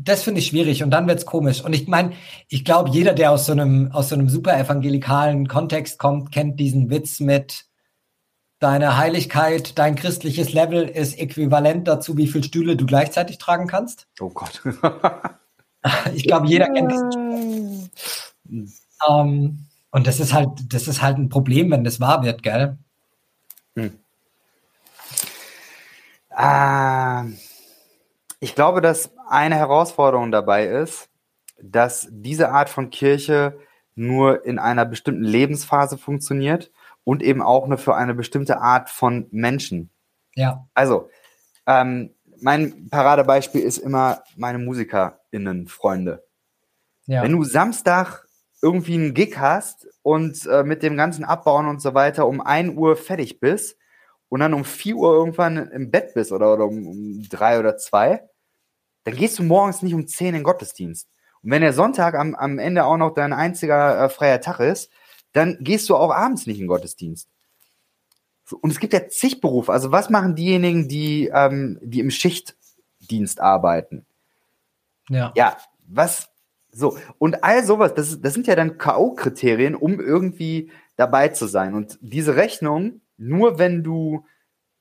das 0.00 0.22
finde 0.22 0.38
ich 0.38 0.46
schwierig 0.46 0.84
und 0.84 0.90
dann 0.90 1.08
wird 1.08 1.18
es 1.18 1.26
komisch. 1.26 1.60
Und 1.64 1.72
ich 1.72 1.88
meine, 1.88 2.12
ich 2.48 2.64
glaube, 2.64 2.90
jeder, 2.90 3.14
der 3.14 3.32
aus 3.32 3.46
so 3.46 3.52
einem, 3.52 3.90
aus 3.90 4.10
so 4.10 4.14
einem 4.14 4.28
super 4.28 4.56
evangelikalen 4.56 5.48
Kontext 5.48 5.98
kommt, 5.98 6.30
kennt 6.30 6.60
diesen 6.60 6.88
Witz 6.88 7.18
mit 7.18 7.66
deine 8.60 8.96
Heiligkeit, 8.96 9.76
dein 9.76 9.96
christliches 9.96 10.52
Level 10.52 10.84
ist 10.84 11.18
äquivalent 11.18 11.88
dazu, 11.88 12.16
wie 12.16 12.28
viele 12.28 12.44
Stühle 12.44 12.76
du 12.76 12.86
gleichzeitig 12.86 13.38
tragen 13.38 13.66
kannst. 13.66 14.06
Oh 14.20 14.30
Gott. 14.30 14.62
ich 16.14 16.24
glaube, 16.24 16.46
jeder 16.46 16.68
kennt 16.72 16.92
diesen 16.92 17.90
ähm, 19.08 19.66
Und 19.90 20.06
das 20.06 20.20
ist 20.20 20.32
halt, 20.32 20.50
das 20.72 20.86
ist 20.86 21.02
halt 21.02 21.18
ein 21.18 21.28
Problem, 21.28 21.72
wenn 21.72 21.82
das 21.82 21.98
wahr 21.98 22.22
wird, 22.22 22.44
gell? 22.44 22.78
Hm. 23.74 23.98
Ah, 26.30 27.24
ich 28.38 28.54
glaube, 28.54 28.80
dass 28.80 29.10
eine 29.30 29.56
Herausforderung 29.56 30.30
dabei 30.30 30.66
ist, 30.66 31.08
dass 31.60 32.08
diese 32.10 32.50
Art 32.50 32.68
von 32.68 32.90
Kirche 32.90 33.58
nur 33.94 34.44
in 34.44 34.58
einer 34.58 34.84
bestimmten 34.84 35.24
Lebensphase 35.24 35.98
funktioniert 35.98 36.70
und 37.04 37.22
eben 37.22 37.42
auch 37.42 37.66
nur 37.66 37.78
für 37.78 37.96
eine 37.96 38.14
bestimmte 38.14 38.60
Art 38.60 38.90
von 38.90 39.26
Menschen. 39.30 39.90
Ja. 40.34 40.68
Also, 40.74 41.10
ähm, 41.66 42.14
mein 42.40 42.88
Paradebeispiel 42.90 43.60
ist 43.60 43.78
immer 43.78 44.22
meine 44.36 44.58
MusikerInnen, 44.58 45.66
Freunde. 45.66 46.24
Ja. 47.06 47.22
Wenn 47.22 47.32
du 47.32 47.42
Samstag 47.42 48.28
irgendwie 48.62 48.94
einen 48.94 49.14
Gig 49.14 49.38
hast 49.38 49.88
und 50.02 50.46
äh, 50.46 50.62
mit 50.62 50.82
dem 50.82 50.96
ganzen 50.96 51.24
Abbauen 51.24 51.66
und 51.66 51.80
so 51.80 51.94
weiter 51.94 52.26
um 52.26 52.40
1 52.40 52.76
Uhr 52.76 52.96
fertig 52.96 53.40
bist 53.40 53.76
und 54.28 54.40
dann 54.40 54.54
um 54.54 54.64
4 54.64 54.96
Uhr 54.96 55.14
irgendwann 55.14 55.56
im 55.70 55.90
Bett 55.90 56.14
bist 56.14 56.32
oder, 56.32 56.52
oder 56.52 56.66
um, 56.66 56.86
um 56.86 57.26
3 57.28 57.58
oder 57.60 57.76
2, 57.76 58.28
dann 59.08 59.18
gehst 59.18 59.38
du 59.38 59.42
morgens 59.42 59.82
nicht 59.82 59.94
um 59.94 60.06
10 60.06 60.28
in 60.28 60.34
den 60.34 60.42
Gottesdienst. 60.42 61.08
Und 61.42 61.50
wenn 61.50 61.62
der 61.62 61.72
Sonntag 61.72 62.14
am, 62.14 62.34
am 62.34 62.58
Ende 62.58 62.84
auch 62.84 62.96
noch 62.96 63.14
dein 63.14 63.32
einziger 63.32 64.04
äh, 64.04 64.08
freier 64.08 64.40
Tag 64.40 64.60
ist, 64.60 64.90
dann 65.32 65.56
gehst 65.60 65.88
du 65.88 65.96
auch 65.96 66.10
abends 66.10 66.46
nicht 66.46 66.56
in 66.56 66.64
den 66.64 66.68
Gottesdienst. 66.68 67.28
Und 68.60 68.70
es 68.70 68.80
gibt 68.80 68.92
ja 68.92 69.08
zig 69.08 69.40
Berufe. 69.40 69.72
Also 69.72 69.92
was 69.92 70.10
machen 70.10 70.34
diejenigen, 70.34 70.88
die, 70.88 71.30
ähm, 71.32 71.78
die 71.82 72.00
im 72.00 72.10
Schichtdienst 72.10 73.40
arbeiten? 73.40 74.06
Ja. 75.08 75.32
Ja, 75.34 75.56
was, 75.86 76.28
so. 76.70 76.98
Und 77.18 77.44
all 77.44 77.64
sowas, 77.64 77.94
das, 77.94 78.20
das 78.20 78.34
sind 78.34 78.46
ja 78.46 78.56
dann 78.56 78.78
K.O.-Kriterien, 78.78 79.74
um 79.74 80.00
irgendwie 80.00 80.70
dabei 80.96 81.28
zu 81.28 81.46
sein. 81.46 81.74
Und 81.74 81.98
diese 82.00 82.36
Rechnung, 82.36 83.00
nur 83.16 83.58
wenn 83.58 83.82
du 83.82 84.24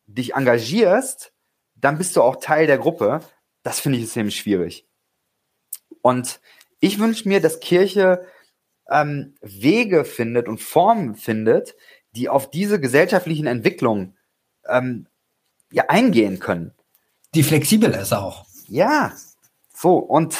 dich 0.05 0.33
engagierst, 0.33 1.33
dann 1.75 1.97
bist 1.97 2.15
du 2.15 2.21
auch 2.21 2.37
Teil 2.37 2.67
der 2.67 2.77
Gruppe. 2.77 3.21
Das 3.67 3.81
finde 3.81 3.97
ich 3.97 4.05
ist 4.05 4.13
ziemlich 4.13 4.39
schwierig. 4.39 4.87
Und 6.01 6.39
ich 6.79 6.99
wünsche 6.99 7.27
mir, 7.27 7.41
dass 7.41 7.59
Kirche 7.59 8.25
ähm, 8.89 9.35
Wege 9.41 10.05
findet 10.05 10.47
und 10.47 10.61
Formen 10.61 11.15
findet, 11.15 11.75
die 12.15 12.29
auf 12.29 12.49
diese 12.49 12.79
gesellschaftlichen 12.79 13.45
Entwicklungen 13.45 14.15
ähm, 14.69 15.09
ja 15.69 15.83
eingehen 15.89 16.39
können. 16.39 16.75
Die 17.35 17.43
flexibel 17.43 17.91
ist 17.91 18.13
auch. 18.13 18.45
Ja, 18.69 19.11
so 19.75 19.97
und 19.97 20.37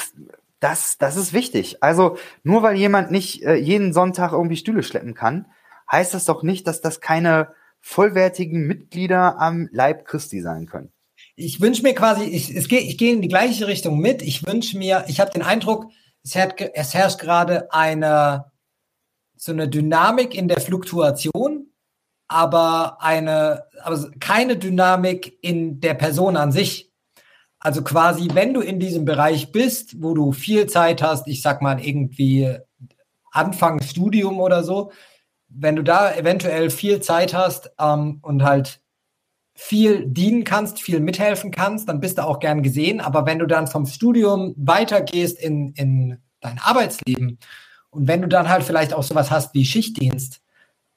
das, 0.62 0.98
das 0.98 1.18
ist 1.18 1.34
wichtig. 1.34 1.84
Also 1.84 2.18
nur 2.44 2.64
weil 2.64 2.78
jemand 2.78 3.12
nicht 3.12 3.44
äh, 3.44 3.56
jeden 3.56 3.92
Sonntag 3.92 4.32
irgendwie 4.32 4.56
Stühle 4.56 4.84
schleppen 4.84 5.16
kann, 5.16 5.48
heißt 5.92 6.14
das 6.14 6.24
doch 6.24 6.44
nicht, 6.44 6.66
dass 6.66 6.80
das 6.80 7.02
keine 7.02 7.54
vollwertigen 7.82 8.66
Mitglieder 8.68 9.38
am 9.38 9.68
Leib 9.74 10.06
Christi 10.06 10.40
sein 10.40 10.66
können. 10.66 10.94
Ich 11.40 11.62
wünsche 11.62 11.84
mir 11.84 11.94
quasi, 11.94 12.24
ich, 12.24 12.54
es 12.54 12.68
geh, 12.68 12.80
ich 12.80 12.98
gehe 12.98 13.14
in 13.14 13.22
die 13.22 13.28
gleiche 13.28 13.68
Richtung 13.68 14.00
mit. 14.00 14.24
Ich 14.24 14.46
wünsche 14.46 14.78
mir, 14.78 15.06
ich 15.08 15.20
habe 15.20 15.32
den 15.32 15.44
Eindruck, 15.44 15.86
es, 16.24 16.36
hat, 16.36 16.60
es 16.60 16.94
herrscht 16.96 17.20
gerade 17.20 17.72
eine 17.72 18.52
so 19.38 19.52
eine 19.52 19.68
Dynamik 19.70 20.34
in 20.34 20.48
der 20.48 20.60
Fluktuation, 20.60 21.68
aber 22.28 23.02
eine, 23.02 23.66
aber 23.84 24.10
keine 24.20 24.58
Dynamik 24.58 25.38
in 25.42 25.80
der 25.80 25.94
Person 25.94 26.36
an 26.36 26.52
sich. 26.52 26.92
Also 27.60 27.84
quasi, 27.84 28.30
wenn 28.34 28.56
du 28.56 28.62
in 28.62 28.80
diesem 28.80 29.06
Bereich 29.06 29.52
bist, 29.52 30.02
wo 30.02 30.16
du 30.16 30.32
viel 30.32 30.68
Zeit 30.68 31.02
hast, 31.02 31.28
ich 31.28 31.44
sag 31.44 31.62
mal 31.62 31.80
irgendwie 31.80 32.58
Anfang 33.32 33.82
Studium 33.82 34.40
oder 34.40 34.64
so, 34.64 34.92
wenn 35.50 35.76
du 35.76 35.84
da 35.84 36.14
eventuell 36.16 36.72
viel 36.72 37.00
Zeit 37.00 37.36
hast 37.36 37.72
ähm, 37.80 38.20
und 38.24 38.44
halt 38.44 38.82
viel 39.60 40.06
dienen 40.06 40.44
kannst, 40.44 40.80
viel 40.80 41.00
mithelfen 41.00 41.50
kannst, 41.50 41.90
dann 41.90 42.00
bist 42.00 42.20
du 42.20 42.24
auch 42.24 42.40
gern 42.40 42.62
gesehen. 42.62 43.02
Aber 43.02 43.26
wenn 43.26 43.40
du 43.40 43.48
dann 43.48 43.66
vom 43.66 43.88
Studium 43.88 44.54
weitergehst 44.56 45.42
in, 45.42 45.70
in 45.70 46.20
dein 46.42 46.60
Arbeitsleben 46.60 47.40
und 47.90 48.08
wenn 48.08 48.22
du 48.22 48.28
dann 48.28 48.48
halt 48.48 48.64
vielleicht 48.64 48.94
auch 48.94 49.02
sowas 49.02 49.32
hast 49.32 49.56
wie 49.56 49.66
Schichtdienst 49.66 50.42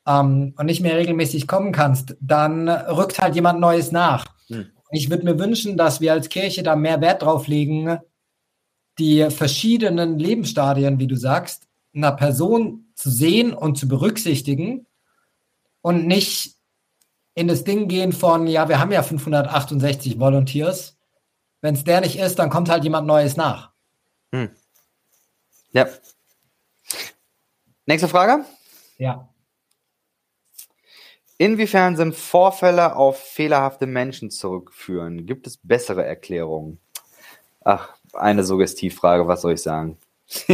ähm, 0.06 0.52
und 0.58 0.66
nicht 0.66 0.82
mehr 0.82 0.98
regelmäßig 0.98 1.48
kommen 1.48 1.72
kannst, 1.72 2.16
dann 2.20 2.68
rückt 2.68 3.18
halt 3.18 3.34
jemand 3.34 3.61
Neues 3.61 3.92
nach. 3.92 4.26
Hm. 4.48 4.66
Ich 4.92 5.08
würde 5.08 5.24
mir 5.24 5.38
wünschen, 5.38 5.78
dass 5.78 6.02
wir 6.02 6.12
als 6.12 6.28
Kirche 6.28 6.62
da 6.62 6.76
mehr 6.76 7.00
Wert 7.00 7.22
drauf 7.22 7.46
legen, 7.46 7.98
die 8.98 9.30
verschiedenen 9.30 10.18
Lebensstadien, 10.18 10.98
wie 10.98 11.06
du 11.06 11.16
sagst, 11.16 11.66
einer 11.94 12.12
Person 12.12 12.92
zu 12.94 13.08
sehen 13.08 13.54
und 13.54 13.78
zu 13.78 13.88
berücksichtigen 13.88 14.86
und 15.80 16.06
nicht 16.06 16.59
in 17.41 17.49
das 17.49 17.64
Ding 17.64 17.88
gehen 17.88 18.12
von, 18.12 18.47
ja, 18.47 18.68
wir 18.68 18.78
haben 18.78 18.93
ja 18.93 19.03
568 19.03 20.20
Volunteers. 20.20 20.99
Wenn 21.62 21.74
es 21.74 21.84
der 21.84 22.03
nicht 22.03 22.18
ist, 22.18 22.38
dann 22.38 22.51
kommt 22.51 22.68
halt 22.68 22.84
jemand 22.84 23.07
Neues 23.07 23.38
nach. 23.38 23.70
Hm. 24.34 24.51
Ja. 25.72 25.88
Nächste 27.86 28.09
Frage? 28.09 28.45
Ja. 28.99 29.26
Inwiefern 31.38 31.97
sind 31.97 32.14
Vorfälle 32.14 32.95
auf 32.95 33.18
fehlerhafte 33.18 33.86
Menschen 33.86 34.30
zurückführen? 34.30 35.24
Gibt 35.24 35.47
es 35.47 35.57
bessere 35.62 36.05
Erklärungen? 36.05 36.78
Ach, 37.64 37.95
eine 38.12 38.45
Suggestivfrage, 38.45 39.26
was 39.26 39.41
soll 39.41 39.55
ich 39.55 39.62
sagen? 39.62 39.97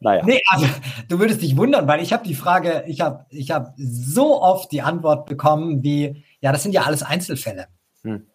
naja. 0.00 0.22
Nee, 0.24 0.40
also, 0.48 0.66
du 1.08 1.18
würdest 1.18 1.42
dich 1.42 1.56
wundern, 1.56 1.86
weil 1.86 2.02
ich 2.02 2.12
habe 2.12 2.26
die 2.26 2.34
Frage, 2.34 2.84
ich 2.86 3.02
habe 3.02 3.26
ich 3.28 3.50
hab 3.50 3.74
so 3.76 4.42
oft 4.42 4.72
die 4.72 4.82
Antwort 4.82 5.26
bekommen 5.26 5.82
wie, 5.82 6.24
ja, 6.40 6.52
das 6.52 6.62
sind 6.62 6.72
ja 6.72 6.82
alles 6.82 7.02
Einzelfälle. 7.02 7.68
Hm. 8.02 8.26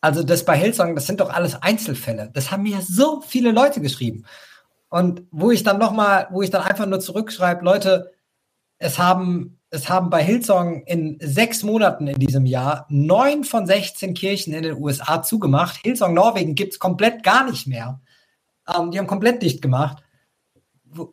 Also 0.00 0.22
das 0.22 0.44
bei 0.44 0.56
Hillsong, 0.56 0.94
das 0.94 1.06
sind 1.06 1.20
doch 1.20 1.32
alles 1.32 1.62
Einzelfälle. 1.62 2.30
Das 2.32 2.50
haben 2.50 2.64
mir 2.64 2.80
so 2.82 3.22
viele 3.22 3.52
Leute 3.52 3.80
geschrieben. 3.80 4.24
Und 4.90 5.22
wo 5.30 5.50
ich 5.50 5.62
dann 5.62 5.78
nochmal, 5.78 6.28
wo 6.30 6.42
ich 6.42 6.50
dann 6.50 6.62
einfach 6.62 6.86
nur 6.86 7.00
zurückschreibe, 7.00 7.64
Leute, 7.64 8.12
es 8.78 8.98
haben, 8.98 9.60
es 9.70 9.88
haben 9.88 10.10
bei 10.10 10.22
Hillsong 10.22 10.84
in 10.84 11.18
sechs 11.20 11.62
Monaten 11.62 12.06
in 12.06 12.18
diesem 12.18 12.44
Jahr 12.44 12.86
neun 12.90 13.44
von 13.44 13.66
16 13.66 14.14
Kirchen 14.14 14.52
in 14.52 14.62
den 14.62 14.76
USA 14.76 15.22
zugemacht. 15.22 15.80
Hillsong 15.82 16.12
Norwegen 16.12 16.54
gibt 16.54 16.74
es 16.74 16.78
komplett 16.78 17.22
gar 17.22 17.50
nicht 17.50 17.66
mehr. 17.66 18.00
Ähm, 18.68 18.90
die 18.90 18.98
haben 18.98 19.06
komplett 19.06 19.42
dicht 19.42 19.62
gemacht. 19.62 20.03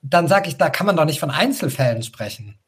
Dann 0.01 0.27
sage 0.27 0.49
ich, 0.49 0.57
da 0.57 0.69
kann 0.69 0.87
man 0.87 0.95
doch 0.95 1.05
nicht 1.05 1.19
von 1.19 1.31
Einzelfällen 1.31 2.03
sprechen. 2.03 2.59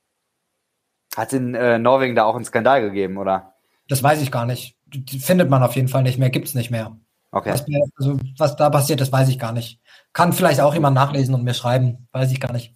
Hat 1.16 1.28
es 1.28 1.40
in 1.40 1.54
äh, 1.54 1.78
Norwegen 1.78 2.16
da 2.16 2.24
auch 2.24 2.36
einen 2.36 2.46
Skandal 2.46 2.82
gegeben, 2.82 3.18
oder? 3.18 3.54
Das 3.88 4.02
weiß 4.02 4.22
ich 4.22 4.32
gar 4.32 4.46
nicht. 4.46 4.78
Findet 5.20 5.50
man 5.50 5.64
auf 5.64 5.76
jeden 5.76 5.88
Fall 5.88 6.04
nicht 6.04 6.18
mehr, 6.18 6.30
gibt 6.30 6.48
es 6.48 6.56
nicht 6.56 6.72
mehr. 6.72 6.98
Okay. 7.32 7.52
Was, 7.52 7.66
also, 7.98 8.18
was 8.38 8.56
da 8.56 8.70
passiert, 8.70 9.02
das 9.02 9.12
weiß 9.12 9.28
ich 9.30 9.40
gar 9.40 9.52
nicht. 9.52 9.80
Kann 10.14 10.34
vielleicht 10.34 10.62
auch 10.62 10.74
jemand 10.74 10.96
nachlesen 10.96 11.34
und 11.34 11.44
mir 11.44 11.56
schreiben, 11.56 12.08
weiß 12.12 12.32
ich 12.32 12.40
gar 12.40 12.54
nicht. 12.54 12.76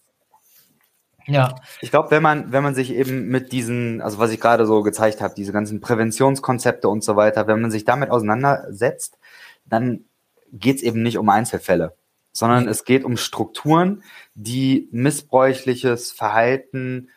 Ja. 1.28 1.56
Ich 1.82 1.92
glaube, 1.92 2.10
wenn 2.10 2.24
man, 2.24 2.52
wenn 2.52 2.64
man 2.64 2.74
sich 2.74 2.92
eben 2.92 3.28
mit 3.28 3.52
diesen, 3.52 4.02
also 4.02 4.18
was 4.18 4.32
ich 4.32 4.40
gerade 4.40 4.66
so 4.66 4.82
gezeigt 4.82 5.22
habe, 5.22 5.36
diese 5.36 5.52
ganzen 5.52 5.82
Präventionskonzepte 5.82 6.88
und 6.88 7.04
so 7.04 7.16
weiter, 7.16 7.48
wenn 7.48 7.62
man 7.62 7.70
sich 7.70 7.86
damit 7.86 8.10
auseinandersetzt, 8.10 9.20
dann 9.66 10.06
geht 10.54 10.78
es 10.78 10.84
eben 10.84 11.04
nicht 11.04 11.18
um 11.18 11.28
Einzelfälle, 11.30 11.96
sondern 12.38 12.68
es 12.68 12.86
geht 12.86 13.04
um 13.04 13.18
Strukturen, 13.18 14.04
die 14.36 14.88
missbräuchliches 14.92 16.12
Verhalten 16.12 17.10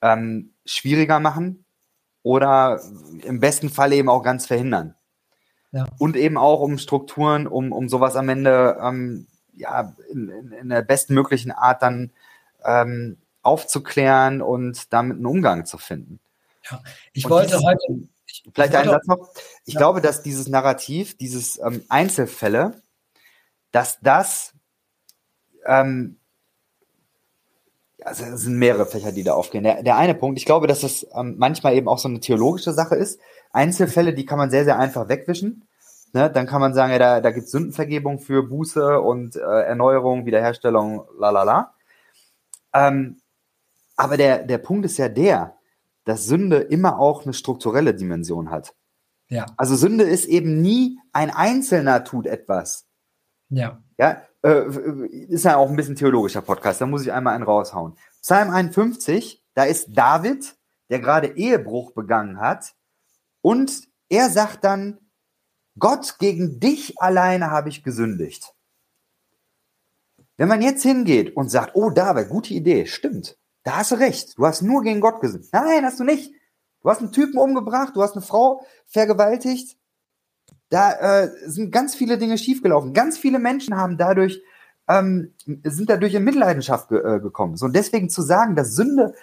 ähm, 0.00 0.54
schwieriger 0.64 1.20
machen 1.20 1.66
oder 2.22 2.80
im 3.24 3.40
besten 3.40 3.68
Fall 3.68 3.92
eben 3.92 4.08
auch 4.08 4.22
ganz 4.22 4.46
verhindern. 4.46 4.94
Ja. 5.70 5.84
Und 5.98 6.16
eben 6.16 6.38
auch 6.38 6.60
um 6.60 6.78
Strukturen, 6.78 7.46
um, 7.46 7.72
um 7.72 7.90
sowas 7.90 8.16
am 8.16 8.30
Ende 8.30 8.78
ähm, 8.82 9.26
ja, 9.54 9.94
in, 10.10 10.30
in, 10.30 10.52
in 10.52 10.68
der 10.70 10.80
bestmöglichen 10.80 11.52
Art 11.52 11.82
dann 11.82 12.10
ähm, 12.64 13.18
aufzuklären 13.42 14.40
und 14.40 14.90
damit 14.94 15.18
einen 15.18 15.26
Umgang 15.26 15.66
zu 15.66 15.76
finden. 15.76 16.20
Ja, 16.70 16.80
ich 17.12 17.26
und 17.26 17.32
wollte 17.32 17.60
heute. 17.60 18.08
Ich, 18.26 18.44
vielleicht 18.54 18.74
einen 18.74 18.90
Satz 18.90 19.06
noch. 19.06 19.28
Ich 19.66 19.74
ja. 19.74 19.78
glaube, 19.80 20.00
dass 20.00 20.22
dieses 20.22 20.48
Narrativ, 20.48 21.18
dieses 21.18 21.58
ähm, 21.58 21.84
Einzelfälle, 21.90 22.80
dass 23.72 24.00
das 24.00 24.54
ähm, 25.66 26.18
also 28.04 28.24
es 28.24 28.42
sind 28.42 28.56
mehrere 28.56 28.86
Fächer, 28.86 29.12
die 29.12 29.24
da 29.24 29.34
aufgehen. 29.34 29.64
Der, 29.64 29.82
der 29.82 29.96
eine 29.96 30.14
Punkt, 30.14 30.38
ich 30.38 30.46
glaube, 30.46 30.66
dass 30.66 30.82
es 30.82 31.06
ähm, 31.14 31.36
manchmal 31.38 31.74
eben 31.74 31.88
auch 31.88 31.98
so 31.98 32.08
eine 32.08 32.20
theologische 32.20 32.72
Sache 32.72 32.94
ist. 32.94 33.20
Einzelfälle, 33.50 34.14
die 34.14 34.24
kann 34.24 34.38
man 34.38 34.50
sehr, 34.50 34.64
sehr 34.64 34.78
einfach 34.78 35.08
wegwischen. 35.08 35.68
Ne? 36.12 36.30
Dann 36.30 36.46
kann 36.46 36.60
man 36.60 36.74
sagen, 36.74 36.92
ja, 36.92 36.98
da, 36.98 37.20
da 37.20 37.30
gibt 37.30 37.46
es 37.46 37.50
Sündenvergebung 37.50 38.18
für 38.18 38.42
Buße 38.42 39.00
und 39.00 39.36
äh, 39.36 39.40
Erneuerung, 39.40 40.26
Wiederherstellung, 40.26 41.04
la 41.18 41.30
la 41.30 41.42
la. 41.42 41.74
Ähm, 42.72 43.20
aber 43.96 44.16
der, 44.16 44.44
der 44.44 44.58
Punkt 44.58 44.86
ist 44.86 44.96
ja 44.96 45.08
der, 45.08 45.56
dass 46.04 46.24
Sünde 46.24 46.58
immer 46.58 46.98
auch 46.98 47.24
eine 47.24 47.34
strukturelle 47.34 47.94
Dimension 47.94 48.50
hat. 48.50 48.74
Ja. 49.28 49.44
Also 49.56 49.76
Sünde 49.76 50.04
ist 50.04 50.24
eben 50.24 50.62
nie 50.62 50.98
ein 51.12 51.30
Einzelner 51.30 52.04
tut 52.04 52.26
etwas. 52.26 52.87
Ja. 53.50 53.82
Ja, 53.98 54.22
äh, 54.42 54.64
ist 55.28 55.44
ja 55.44 55.56
auch 55.56 55.68
ein 55.68 55.76
bisschen 55.76 55.96
theologischer 55.96 56.42
Podcast, 56.42 56.80
da 56.80 56.86
muss 56.86 57.02
ich 57.02 57.12
einmal 57.12 57.34
einen 57.34 57.44
raushauen. 57.44 57.96
Psalm 58.22 58.50
51, 58.50 59.42
da 59.54 59.64
ist 59.64 59.88
David, 59.88 60.56
der 60.90 61.00
gerade 61.00 61.36
Ehebruch 61.36 61.92
begangen 61.92 62.40
hat, 62.40 62.74
und 63.40 63.88
er 64.08 64.30
sagt 64.30 64.64
dann, 64.64 64.98
Gott, 65.78 66.16
gegen 66.18 66.60
dich 66.60 67.00
alleine 67.00 67.50
habe 67.50 67.68
ich 67.68 67.84
gesündigt. 67.84 68.54
Wenn 70.36 70.48
man 70.48 70.62
jetzt 70.62 70.82
hingeht 70.82 71.36
und 71.36 71.50
sagt, 71.50 71.74
oh 71.74 71.90
David, 71.90 72.28
gute 72.28 72.54
Idee, 72.54 72.86
stimmt, 72.86 73.36
da 73.64 73.78
hast 73.78 73.90
du 73.90 73.96
recht, 73.96 74.38
du 74.38 74.46
hast 74.46 74.62
nur 74.62 74.82
gegen 74.82 75.00
Gott 75.00 75.20
gesündigt. 75.20 75.52
Nein, 75.52 75.84
hast 75.84 76.00
du 76.00 76.04
nicht. 76.04 76.32
Du 76.80 76.90
hast 76.90 77.00
einen 77.00 77.12
Typen 77.12 77.38
umgebracht, 77.38 77.96
du 77.96 78.02
hast 78.02 78.12
eine 78.12 78.22
Frau 78.22 78.64
vergewaltigt. 78.86 79.76
Da 80.70 80.92
äh, 81.22 81.30
sind 81.46 81.70
ganz 81.72 81.94
viele 81.94 82.18
Dinge 82.18 82.38
schiefgelaufen. 82.38 82.92
Ganz 82.92 83.18
viele 83.18 83.38
Menschen 83.38 83.76
haben 83.76 83.96
dadurch, 83.96 84.42
ähm, 84.88 85.32
sind 85.64 85.88
dadurch 85.88 86.14
in 86.14 86.24
Mitleidenschaft 86.24 86.88
ge 86.88 86.98
äh, 86.98 87.20
gekommen. 87.20 87.56
So, 87.56 87.66
und 87.66 87.74
deswegen 87.74 88.10
zu 88.10 88.22
sagen, 88.22 88.54
dass 88.54 88.74
Sünde 88.74 89.14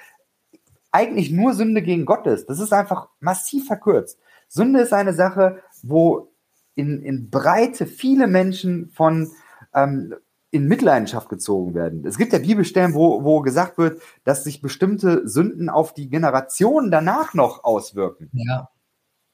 eigentlich 0.91 1.29
nur 1.29 1.53
Sünde 1.53 1.81
gegen 1.81 2.05
Gott 2.05 2.25
ist, 2.25 2.49
das 2.49 2.59
ist 2.59 2.71
einfach 2.71 3.09
massiv 3.19 3.67
verkürzt. 3.67 4.17
Sünde 4.47 4.79
ist 4.79 4.93
eine 4.93 5.13
Sache, 5.13 5.61
wo 5.83 6.31
in, 6.75 7.01
in 7.01 7.29
Breite 7.29 7.85
viele 7.85 8.27
Menschen 8.27 8.89
von 8.89 9.31
ähm, 9.73 10.15
in 10.51 10.67
Mitleidenschaft 10.67 11.27
gezogen 11.27 11.73
werden. 11.73 12.05
Es 12.05 12.17
gibt 12.17 12.31
ja 12.31 12.39
Bibelstellen, 12.39 12.93
wo, 12.93 13.23
wo 13.25 13.41
gesagt 13.41 13.77
wird, 13.77 14.01
dass 14.23 14.45
sich 14.45 14.61
bestimmte 14.61 15.27
Sünden 15.27 15.69
auf 15.69 15.93
die 15.93 16.09
Generationen 16.09 16.91
danach 16.91 17.33
noch 17.33 17.65
auswirken. 17.65 18.29
Ja. 18.31 18.69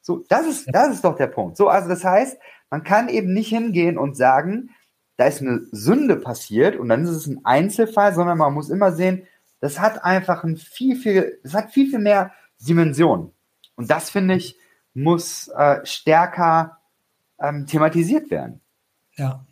So, 0.02 0.24
das 0.30 0.48
ist, 0.48 0.68
das 0.72 0.96
ist 0.96 1.04
doch 1.04 1.16
der 1.16 1.28
Punkt. 1.28 1.58
So, 1.58 1.68
also 1.68 1.88
das 1.88 2.04
heißt, 2.04 2.38
man 2.70 2.84
kann 2.84 3.10
eben 3.10 3.34
nicht 3.34 3.50
hingehen 3.50 3.98
und 3.98 4.18
sagen, 4.18 4.72
da 5.18 5.26
ist 5.26 5.42
eine 5.42 5.62
Sünde 5.72 6.16
passiert 6.16 6.76
und 6.76 6.90
dann 6.90 7.04
ist 7.04 7.12
es 7.12 7.28
ein 7.28 7.42
Einzelfall, 7.44 8.14
sondern 8.14 8.38
man 8.38 8.54
muss 8.54 8.70
immer 8.70 8.92
sehen, 8.92 9.28
das 9.60 9.80
hat 9.80 10.04
einfach 10.04 10.44
ein 10.44 10.58
viel, 10.58 10.96
viel, 10.96 11.40
das 11.44 11.54
hat 11.54 11.72
viel, 11.72 11.90
viel 11.90 12.00
mehr 12.00 12.32
Dimensionen. 12.60 13.32
Und 13.76 13.92
das 13.92 14.10
finde 14.10 14.36
ich, 14.36 14.58
muss 14.94 15.48
äh, 15.50 15.86
stärker 15.86 16.80
ähm, 17.40 17.68
thematisiert 17.68 18.32
werden. 18.32 18.62
Ja. 19.16 19.46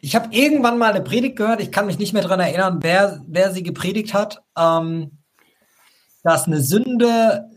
Ich 0.00 0.14
habe 0.14 0.28
irgendwann 0.30 0.78
mal 0.78 0.92
eine 0.92 1.02
Predigt 1.02 1.36
gehört, 1.36 1.60
ich 1.60 1.72
kann 1.72 1.86
mich 1.86 1.98
nicht 1.98 2.12
mehr 2.12 2.22
daran 2.22 2.40
erinnern, 2.40 2.78
wer, 2.82 3.22
wer 3.26 3.52
sie 3.52 3.62
gepredigt 3.62 4.14
hat, 4.14 4.44
ähm, 4.56 5.18
dass 6.22 6.46
eine 6.46 6.60
Sünde, 6.60 7.50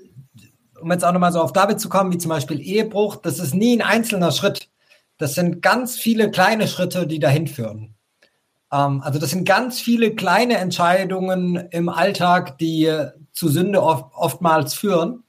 um 0.81 0.91
jetzt 0.91 1.03
auch 1.03 1.11
nochmal 1.11 1.31
so 1.31 1.41
auf 1.41 1.53
David 1.53 1.79
zu 1.79 1.89
kommen, 1.89 2.11
wie 2.11 2.17
zum 2.17 2.29
Beispiel 2.29 2.59
Ehebruch, 2.59 3.17
das 3.17 3.39
ist 3.39 3.53
nie 3.53 3.77
ein 3.77 3.81
einzelner 3.81 4.31
Schritt. 4.31 4.69
Das 5.17 5.35
sind 5.35 5.61
ganz 5.61 5.97
viele 5.97 6.31
kleine 6.31 6.67
Schritte, 6.67 7.05
die 7.05 7.19
dahin 7.19 7.47
führen. 7.47 7.95
Ähm, 8.71 9.01
also 9.03 9.19
das 9.19 9.31
sind 9.31 9.45
ganz 9.45 9.79
viele 9.79 10.15
kleine 10.15 10.57
Entscheidungen 10.57 11.55
im 11.71 11.89
Alltag, 11.89 12.57
die 12.57 12.91
zu 13.31 13.49
Sünde 13.49 13.83
oft, 13.83 14.05
oftmals 14.15 14.73
führen. 14.73 15.23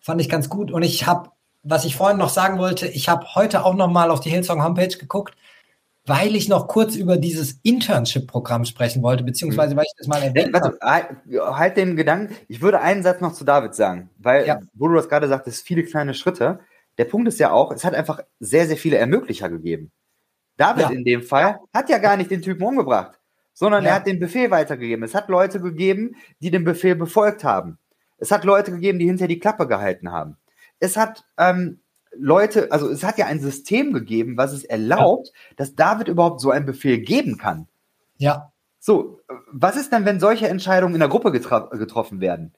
Fand 0.00 0.20
ich 0.20 0.28
ganz 0.28 0.48
gut. 0.48 0.70
Und 0.70 0.82
ich 0.82 1.06
habe, 1.06 1.30
was 1.62 1.84
ich 1.84 1.96
vorhin 1.96 2.18
noch 2.18 2.30
sagen 2.30 2.58
wollte, 2.58 2.86
ich 2.86 3.08
habe 3.08 3.34
heute 3.34 3.64
auch 3.64 3.74
nochmal 3.74 4.10
auf 4.10 4.20
die 4.20 4.30
Hillsong 4.30 4.62
Homepage 4.62 4.96
geguckt 4.96 5.34
weil 6.10 6.34
ich 6.34 6.48
noch 6.48 6.66
kurz 6.66 6.96
über 6.96 7.18
dieses 7.18 7.60
Internship-Programm 7.62 8.64
sprechen 8.64 9.00
wollte, 9.00 9.22
beziehungsweise 9.22 9.76
weil 9.76 9.84
ich 9.84 9.94
das 9.96 10.08
mal 10.08 10.20
erwähnt 10.20 10.52
habe. 10.52 10.76
Halt, 10.82 11.06
halt 11.28 11.76
den 11.76 11.94
Gedanken, 11.94 12.34
ich 12.48 12.60
würde 12.60 12.80
einen 12.80 13.04
Satz 13.04 13.20
noch 13.20 13.32
zu 13.32 13.44
David 13.44 13.76
sagen, 13.76 14.10
weil, 14.18 14.44
ja. 14.44 14.58
wo 14.74 14.88
du 14.88 14.96
das 14.96 15.08
gerade 15.08 15.28
sagtest, 15.28 15.64
viele 15.64 15.84
kleine 15.84 16.14
Schritte. 16.14 16.58
Der 16.98 17.04
Punkt 17.04 17.28
ist 17.28 17.38
ja 17.38 17.52
auch, 17.52 17.70
es 17.70 17.84
hat 17.84 17.94
einfach 17.94 18.24
sehr, 18.40 18.66
sehr 18.66 18.76
viele 18.76 18.96
Ermöglicher 18.96 19.48
gegeben. 19.48 19.92
David 20.56 20.82
ja. 20.82 20.90
in 20.90 21.04
dem 21.04 21.22
Fall 21.22 21.60
hat 21.72 21.88
ja 21.88 21.98
gar 21.98 22.16
nicht 22.16 22.32
den 22.32 22.42
Typen 22.42 22.64
umgebracht, 22.64 23.20
sondern 23.52 23.84
ja. 23.84 23.90
er 23.90 23.94
hat 23.94 24.08
den 24.08 24.18
Befehl 24.18 24.50
weitergegeben. 24.50 25.04
Es 25.04 25.14
hat 25.14 25.28
Leute 25.28 25.60
gegeben, 25.60 26.16
die 26.40 26.50
den 26.50 26.64
Befehl 26.64 26.96
befolgt 26.96 27.44
haben. 27.44 27.78
Es 28.18 28.32
hat 28.32 28.42
Leute 28.42 28.72
gegeben, 28.72 28.98
die 28.98 29.06
hinter 29.06 29.28
die 29.28 29.38
Klappe 29.38 29.68
gehalten 29.68 30.10
haben. 30.10 30.38
Es 30.80 30.96
hat 30.96 31.24
ähm, 31.38 31.78
Leute, 32.16 32.72
also 32.72 32.88
es 32.88 33.04
hat 33.04 33.18
ja 33.18 33.26
ein 33.26 33.40
System 33.40 33.92
gegeben, 33.92 34.36
was 34.36 34.52
es 34.52 34.64
erlaubt, 34.64 35.28
ja. 35.28 35.32
dass 35.56 35.74
David 35.74 36.08
überhaupt 36.08 36.40
so 36.40 36.50
einen 36.50 36.66
Befehl 36.66 36.98
geben 36.98 37.38
kann. 37.38 37.68
Ja. 38.16 38.52
So, 38.78 39.20
was 39.50 39.76
ist 39.76 39.92
denn, 39.92 40.04
wenn 40.04 40.20
solche 40.20 40.48
Entscheidungen 40.48 40.94
in 40.94 41.00
der 41.00 41.08
Gruppe 41.08 41.30
getroffen 41.32 42.20
werden? 42.20 42.54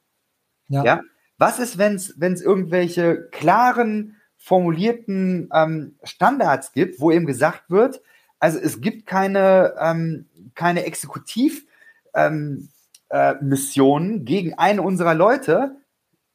Ja. 0.69 0.85
ja? 0.85 1.01
Was 1.39 1.59
ist, 1.59 1.79
wenn 1.79 1.97
es 1.97 2.43
irgendwelche 2.43 3.29
klaren, 3.31 4.17
formulierten 4.37 5.49
ähm, 5.55 5.97
Standards 6.03 6.73
gibt, 6.73 7.01
wo 7.01 7.13
eben 7.13 7.27
gesagt 7.27 7.71
wird, 7.71 8.03
also 8.41 8.59
es 8.59 8.81
gibt 8.81 9.07
keine, 9.07 9.75
ähm, 9.79 10.27
keine 10.57 10.85
Exekutivmissionen 10.85 12.69
ähm, 13.11 14.21
äh, 14.21 14.25
gegen 14.25 14.55
einen 14.55 14.81
unserer 14.81 15.15
Leute, 15.15 15.77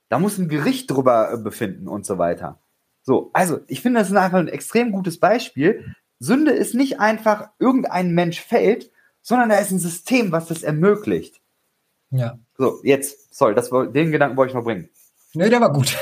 da 0.08 0.20
muss 0.20 0.38
ein 0.38 0.48
Gericht 0.48 0.90
drüber 0.90 1.34
äh, 1.34 1.38
befinden 1.38 1.90
und 1.90 2.06
so 2.06 2.18
weiter. 2.18 2.60
So, 3.08 3.30
also 3.32 3.62
ich 3.68 3.80
finde, 3.80 4.02
das 4.02 4.10
ist 4.10 4.18
einfach 4.18 4.38
ein 4.38 4.50
extrem 4.50 4.92
gutes 4.92 5.18
Beispiel. 5.18 5.96
Sünde 6.20 6.52
ist 6.52 6.76
nicht 6.76 7.00
einfach, 7.00 7.48
irgendein 7.58 8.12
Mensch 8.12 8.42
fällt, 8.42 8.92
sondern 9.22 9.48
da 9.48 9.56
ist 9.60 9.72
ein 9.72 9.80
System, 9.80 10.34
was 10.34 10.48
das 10.48 10.62
ermöglicht. 10.62 11.40
Ja. 12.10 12.38
So, 12.58 12.82
jetzt, 12.84 13.34
sorry, 13.34 13.56
das, 13.56 13.70
den 13.70 14.12
Gedanken 14.12 14.36
wollte 14.36 14.52
ich 14.52 14.56
noch 14.56 14.66
bringen. 14.66 14.90
Nö, 15.34 15.50
der 15.50 15.62
war 15.62 15.72
gut. 15.72 15.96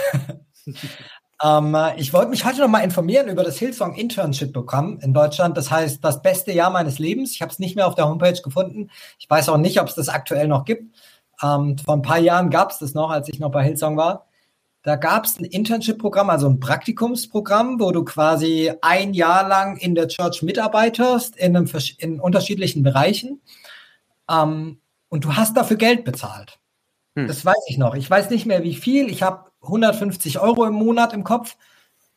ähm, 1.44 1.78
ich 1.98 2.12
wollte 2.12 2.32
mich 2.32 2.44
heute 2.44 2.62
noch 2.62 2.70
mal 2.70 2.80
informieren 2.80 3.30
über 3.30 3.44
das 3.44 3.60
Hillsong 3.60 3.94
Internship 3.94 4.52
Programm 4.52 4.98
in 5.04 5.14
Deutschland. 5.14 5.56
Das 5.58 5.70
heißt, 5.70 6.04
das 6.04 6.24
beste 6.24 6.54
Jahr 6.54 6.72
meines 6.72 6.98
Lebens. 6.98 7.34
Ich 7.34 7.44
habe 7.44 7.52
es 7.52 7.60
nicht 7.60 7.76
mehr 7.76 7.86
auf 7.86 7.94
der 7.94 8.10
Homepage 8.10 8.42
gefunden. 8.42 8.90
Ich 9.20 9.30
weiß 9.30 9.50
auch 9.50 9.58
nicht, 9.58 9.80
ob 9.80 9.90
es 9.90 9.94
das 9.94 10.10
aktuell 10.10 10.48
noch 10.48 10.66
gibt. 10.66 10.92
Ähm, 11.44 11.78
vor 11.78 11.98
ein 11.98 12.02
paar 12.02 12.18
Jahren 12.18 12.50
gab 12.50 12.72
es 12.72 12.80
das 12.80 12.96
noch, 12.96 13.12
als 13.12 13.30
ich 13.30 13.40
noch 13.40 13.52
bei 13.52 13.64
Hillsong 13.64 13.96
war. 13.96 14.26
Da 14.86 14.98
gab 14.98 15.26
es 15.26 15.40
ein 15.40 15.46
Internship-Programm, 15.46 16.30
also 16.30 16.48
ein 16.48 16.60
Praktikumsprogramm, 16.60 17.80
wo 17.80 17.92
du 17.92 18.06
quasi 18.06 18.72
ein 18.84 19.16
Jahr 19.16 19.48
lang 19.48 19.78
in 19.78 19.96
der 19.96 20.08
Church 20.08 20.44
mitarbeitest, 20.44 21.36
in, 21.38 21.58
einem, 21.58 21.68
in 21.98 22.20
unterschiedlichen 22.20 22.84
Bereichen. 22.84 23.42
Ähm, 24.30 24.78
und 25.10 25.26
du 25.26 25.36
hast 25.36 25.58
dafür 25.58 25.78
Geld 25.78 26.06
bezahlt. 26.06 26.60
Hm. 27.16 27.28
Das 27.28 27.44
weiß 27.44 27.66
ich 27.66 27.80
noch. 27.80 27.96
Ich 27.96 28.08
weiß 28.08 28.30
nicht 28.30 28.46
mehr, 28.46 28.62
wie 28.62 28.76
viel. 28.76 29.10
Ich 29.10 29.24
habe 29.24 29.50
150 29.64 30.38
Euro 30.38 30.66
im 30.66 30.76
Monat 30.76 31.14
im 31.14 31.24
Kopf. 31.24 31.58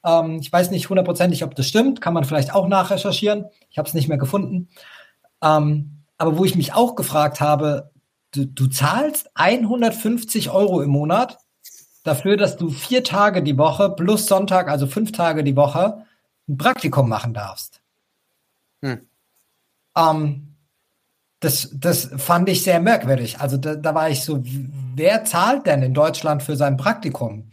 Ähm, 0.05 0.37
ich 0.43 0.53
weiß 0.53 0.71
nicht 0.71 0.91
hundertprozentig, 0.91 1.45
ob 1.45 1.55
das 1.55 1.67
stimmt. 1.67 2.03
Kann 2.03 2.13
man 2.13 2.25
vielleicht 2.25 2.55
auch 2.55 2.69
nachrecherchieren. 2.69 3.47
Ich 3.71 3.79
habe 3.79 3.89
es 3.89 3.95
nicht 3.95 4.09
mehr 4.09 4.19
gefunden. 4.19 4.69
Ähm, 5.43 6.03
aber 6.19 6.37
wo 6.37 6.45
ich 6.45 6.55
mich 6.55 6.75
auch 6.75 6.97
gefragt 6.97 7.41
habe, 7.41 7.93
du, 8.33 8.45
du 8.45 8.67
zahlst 8.67 9.31
150 9.37 10.51
Euro 10.51 10.83
im 10.83 10.91
Monat 10.91 11.39
dafür, 12.09 12.37
dass 12.37 12.57
du 12.57 12.71
vier 12.71 13.05
Tage 13.05 13.43
die 13.43 13.57
Woche 13.59 13.91
plus 13.91 14.27
Sonntag, 14.27 14.69
also 14.69 14.87
fünf 14.87 15.13
Tage 15.13 15.45
die 15.45 15.57
Woche, 15.57 16.05
ein 16.49 16.57
Praktikum 16.57 17.09
machen 17.09 17.35
darfst. 17.35 17.81
Hm. 18.83 19.07
Ähm, 19.97 20.57
das, 21.41 21.71
das 21.73 22.11
fand 22.17 22.49
ich 22.49 22.65
sehr 22.65 22.81
merkwürdig. 22.81 23.39
Also 23.39 23.57
da, 23.57 23.77
da, 23.77 23.95
war 23.95 24.11
ich 24.11 24.25
so, 24.25 24.43
wer 24.97 25.25
zahlt 25.25 25.67
denn 25.67 25.83
in 25.83 25.95
Deutschland 25.95 26.43
für 26.43 26.57
sein 26.57 26.77
Praktikum? 26.77 27.51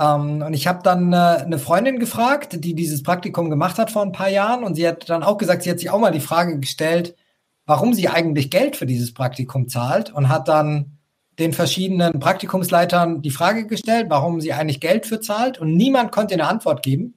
Ähm, 0.00 0.42
und 0.42 0.54
ich 0.54 0.66
habe 0.66 0.82
dann 0.82 1.12
äh, 1.12 1.16
eine 1.16 1.58
Freundin 1.58 1.98
gefragt, 1.98 2.64
die 2.64 2.74
dieses 2.74 3.02
Praktikum 3.02 3.50
gemacht 3.50 3.78
hat 3.78 3.92
vor 3.92 4.02
ein 4.02 4.12
paar 4.12 4.30
Jahren. 4.30 4.64
Und 4.64 4.74
sie 4.74 4.88
hat 4.88 5.08
dann 5.08 5.22
auch 5.22 5.38
gesagt, 5.38 5.62
sie 5.62 5.70
hat 5.70 5.78
sich 5.78 5.90
auch 5.90 6.00
mal 6.00 6.10
die 6.12 6.20
Frage 6.20 6.58
gestellt, 6.58 7.14
warum 7.66 7.94
sie 7.94 8.08
eigentlich 8.08 8.50
Geld 8.50 8.76
für 8.76 8.86
dieses 8.86 9.14
Praktikum 9.14 9.68
zahlt 9.68 10.10
und 10.10 10.28
hat 10.28 10.48
dann 10.48 10.98
den 11.38 11.52
verschiedenen 11.52 12.20
Praktikumsleitern 12.20 13.22
die 13.22 13.30
Frage 13.30 13.66
gestellt, 13.66 14.06
warum 14.08 14.40
sie 14.40 14.52
eigentlich 14.52 14.80
Geld 14.80 15.06
für 15.06 15.20
zahlt 15.20 15.58
und 15.58 15.76
niemand 15.76 16.12
konnte 16.12 16.34
eine 16.34 16.46
Antwort 16.46 16.82
geben, 16.82 17.14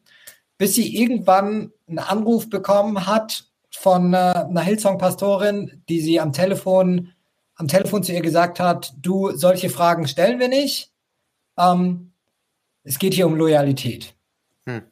bis 0.57 0.75
sie 0.75 0.95
irgendwann 0.95 1.71
einen 1.87 1.99
Anruf 1.99 2.49
bekommen 2.49 3.05
hat 3.05 3.45
von 3.69 4.13
äh, 4.13 4.17
einer 4.17 4.61
Hillsong-Pastorin, 4.61 5.83
die 5.87 6.01
sie 6.01 6.19
am 6.19 6.33
Telefon, 6.33 7.13
am 7.55 7.67
Telefon 7.67 8.03
zu 8.03 8.11
ihr 8.11 8.21
gesagt 8.21 8.59
hat, 8.59 8.93
du, 8.99 9.31
solche 9.35 9.69
Fragen 9.69 10.07
stellen 10.07 10.39
wir 10.39 10.47
nicht. 10.47 10.91
Ähm, 11.57 12.11
es 12.83 12.97
geht 12.99 13.13
hier 13.13 13.27
um 13.27 13.35
Loyalität. 13.35 14.15
Hm. 14.65 14.83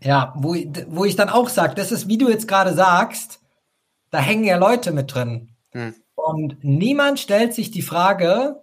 Ja, 0.00 0.32
wo, 0.36 0.54
wo 0.88 1.04
ich 1.04 1.16
dann 1.16 1.28
auch 1.28 1.48
sage, 1.48 1.74
das 1.74 1.92
ist, 1.92 2.08
wie 2.08 2.18
du 2.18 2.30
jetzt 2.30 2.48
gerade 2.48 2.72
sagst, 2.74 3.40
da 4.10 4.18
hängen 4.18 4.44
ja 4.44 4.56
Leute 4.56 4.92
mit 4.92 5.12
drin. 5.12 5.50
Hm. 5.72 5.94
Und 6.28 6.62
niemand 6.62 7.18
stellt 7.18 7.54
sich 7.54 7.70
die 7.70 7.80
Frage, 7.80 8.62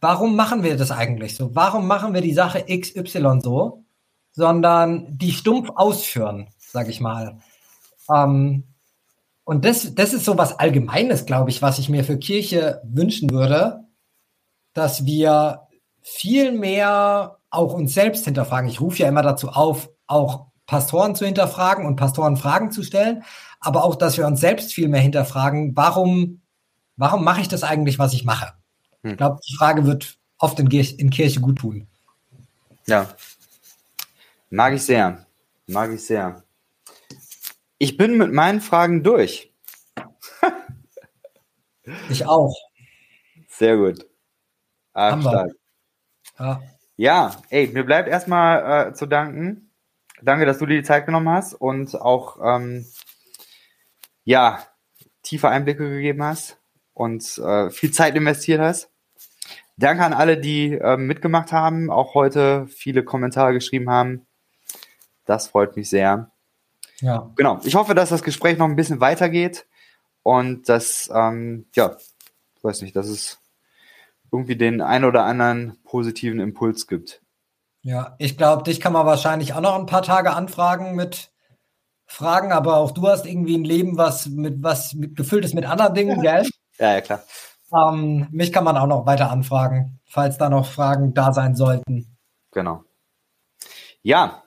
warum 0.00 0.34
machen 0.34 0.62
wir 0.62 0.78
das 0.78 0.90
eigentlich 0.90 1.36
so? 1.36 1.54
Warum 1.54 1.86
machen 1.86 2.14
wir 2.14 2.22
die 2.22 2.32
Sache 2.32 2.64
XY 2.64 3.40
so? 3.42 3.84
Sondern 4.32 5.06
die 5.10 5.32
stumpf 5.32 5.68
ausführen, 5.74 6.48
sage 6.58 6.88
ich 6.88 7.02
mal. 7.02 7.38
Ähm, 8.10 8.64
und 9.44 9.66
das, 9.66 9.94
das 9.94 10.14
ist 10.14 10.24
so 10.24 10.38
was 10.38 10.58
Allgemeines, 10.58 11.26
glaube 11.26 11.50
ich, 11.50 11.60
was 11.60 11.78
ich 11.78 11.90
mir 11.90 12.02
für 12.02 12.16
Kirche 12.16 12.80
wünschen 12.82 13.28
würde, 13.28 13.84
dass 14.72 15.04
wir 15.04 15.68
viel 16.00 16.50
mehr 16.50 17.36
auch 17.50 17.74
uns 17.74 17.92
selbst 17.92 18.24
hinterfragen. 18.24 18.70
Ich 18.70 18.80
rufe 18.80 19.02
ja 19.02 19.08
immer 19.08 19.22
dazu 19.22 19.50
auf, 19.50 19.90
auch 20.06 20.46
Pastoren 20.64 21.14
zu 21.14 21.26
hinterfragen 21.26 21.84
und 21.84 21.96
Pastoren 21.96 22.38
Fragen 22.38 22.70
zu 22.70 22.82
stellen, 22.82 23.22
aber 23.60 23.84
auch, 23.84 23.96
dass 23.96 24.16
wir 24.16 24.26
uns 24.26 24.40
selbst 24.40 24.72
viel 24.72 24.88
mehr 24.88 25.02
hinterfragen, 25.02 25.76
warum 25.76 26.40
warum 26.96 27.24
mache 27.24 27.40
ich 27.40 27.48
das 27.48 27.62
eigentlich, 27.62 27.98
was 27.98 28.12
ich 28.12 28.24
mache? 28.24 28.54
Hm. 29.02 29.12
Ich 29.12 29.16
glaube, 29.16 29.40
die 29.46 29.56
Frage 29.56 29.86
wird 29.86 30.18
oft 30.38 30.58
in, 30.58 30.70
in 30.70 31.10
Kirche 31.10 31.40
gut 31.40 31.58
tun. 31.58 31.86
Ja. 32.86 33.08
Mag 34.50 34.74
ich 34.74 34.82
sehr. 34.82 35.26
Mag 35.66 35.90
ich 35.92 36.04
sehr. 36.04 36.42
Ich 37.78 37.96
bin 37.96 38.16
mit 38.16 38.32
meinen 38.32 38.60
Fragen 38.60 39.02
durch. 39.02 39.52
ich 42.08 42.26
auch. 42.26 42.54
Sehr 43.48 43.76
gut. 43.76 44.06
Ah, 44.92 45.20
stark. 45.20 45.52
Ja. 46.38 46.62
ja, 46.96 47.42
ey, 47.50 47.68
mir 47.68 47.84
bleibt 47.84 48.08
erstmal 48.08 48.88
äh, 48.88 48.94
zu 48.94 49.06
danken 49.06 49.66
Danke, 50.22 50.46
dass 50.46 50.58
du 50.58 50.66
dir 50.66 50.78
die 50.78 50.82
Zeit 50.82 51.06
genommen 51.06 51.28
hast 51.28 51.54
und 51.54 51.94
auch 51.94 52.38
ähm, 52.42 52.86
ja 54.24 54.62
tiefe 55.22 55.48
Einblicke 55.48 55.88
gegeben 55.88 56.22
hast 56.22 56.58
und 56.96 57.36
äh, 57.38 57.68
viel 57.68 57.90
Zeit 57.90 58.16
investiert 58.16 58.60
hast. 58.60 58.90
Danke 59.76 60.02
an 60.02 60.14
alle, 60.14 60.38
die 60.38 60.72
äh, 60.72 60.96
mitgemacht 60.96 61.52
haben, 61.52 61.90
auch 61.90 62.14
heute 62.14 62.66
viele 62.68 63.04
Kommentare 63.04 63.52
geschrieben 63.52 63.90
haben. 63.90 64.26
Das 65.26 65.48
freut 65.48 65.76
mich 65.76 65.90
sehr. 65.90 66.30
Ja. 67.00 67.30
Genau. 67.36 67.60
Ich 67.64 67.74
hoffe, 67.74 67.94
dass 67.94 68.08
das 68.08 68.22
Gespräch 68.22 68.56
noch 68.56 68.64
ein 68.64 68.76
bisschen 68.76 69.00
weitergeht 69.00 69.66
und 70.22 70.70
dass, 70.70 71.10
ähm, 71.14 71.66
ja, 71.74 71.98
weiß 72.62 72.80
nicht, 72.80 72.96
dass 72.96 73.08
es 73.08 73.42
irgendwie 74.32 74.56
den 74.56 74.80
ein 74.80 75.04
oder 75.04 75.24
anderen 75.24 75.76
positiven 75.84 76.40
Impuls 76.40 76.86
gibt. 76.86 77.20
Ja, 77.82 78.16
ich 78.18 78.38
glaube, 78.38 78.62
dich 78.62 78.80
kann 78.80 78.94
man 78.94 79.04
wahrscheinlich 79.04 79.52
auch 79.52 79.60
noch 79.60 79.78
ein 79.78 79.86
paar 79.86 80.02
Tage 80.02 80.32
anfragen 80.32 80.94
mit 80.94 81.30
Fragen, 82.06 82.52
aber 82.52 82.78
auch 82.78 82.92
du 82.92 83.06
hast 83.06 83.26
irgendwie 83.26 83.58
ein 83.58 83.64
Leben, 83.64 83.98
was 83.98 84.26
mit 84.28 84.62
was 84.62 84.94
mit, 84.94 85.14
gefüllt 85.14 85.44
ist 85.44 85.54
mit 85.54 85.66
anderen 85.66 85.92
Dingen, 85.92 86.22
gell? 86.22 86.46
Ja, 86.78 86.94
ja, 86.94 87.00
klar. 87.00 87.24
Ähm, 87.72 88.28
mich 88.30 88.52
kann 88.52 88.64
man 88.64 88.76
auch 88.76 88.86
noch 88.86 89.06
weiter 89.06 89.30
anfragen, 89.30 90.00
falls 90.06 90.38
da 90.38 90.48
noch 90.48 90.66
Fragen 90.66 91.14
da 91.14 91.32
sein 91.32 91.54
sollten. 91.56 92.16
Genau. 92.52 92.84
Ja, 94.02 94.42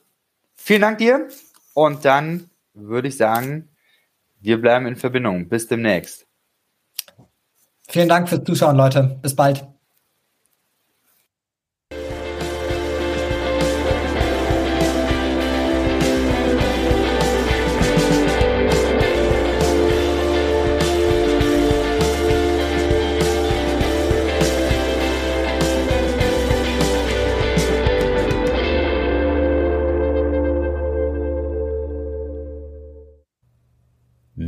vielen 0.55 0.81
Dank 0.81 0.99
dir. 0.99 1.27
Und 1.73 2.05
dann 2.05 2.49
würde 2.73 3.09
ich 3.09 3.17
sagen, 3.17 3.69
wir 4.39 4.61
bleiben 4.61 4.85
in 4.85 4.95
Verbindung. 4.95 5.49
Bis 5.49 5.67
demnächst. 5.67 6.25
Vielen 7.87 8.07
Dank 8.09 8.29
fürs 8.29 8.43
Zuschauen, 8.43 8.77
Leute. 8.77 9.19
Bis 9.21 9.35
bald. 9.35 9.67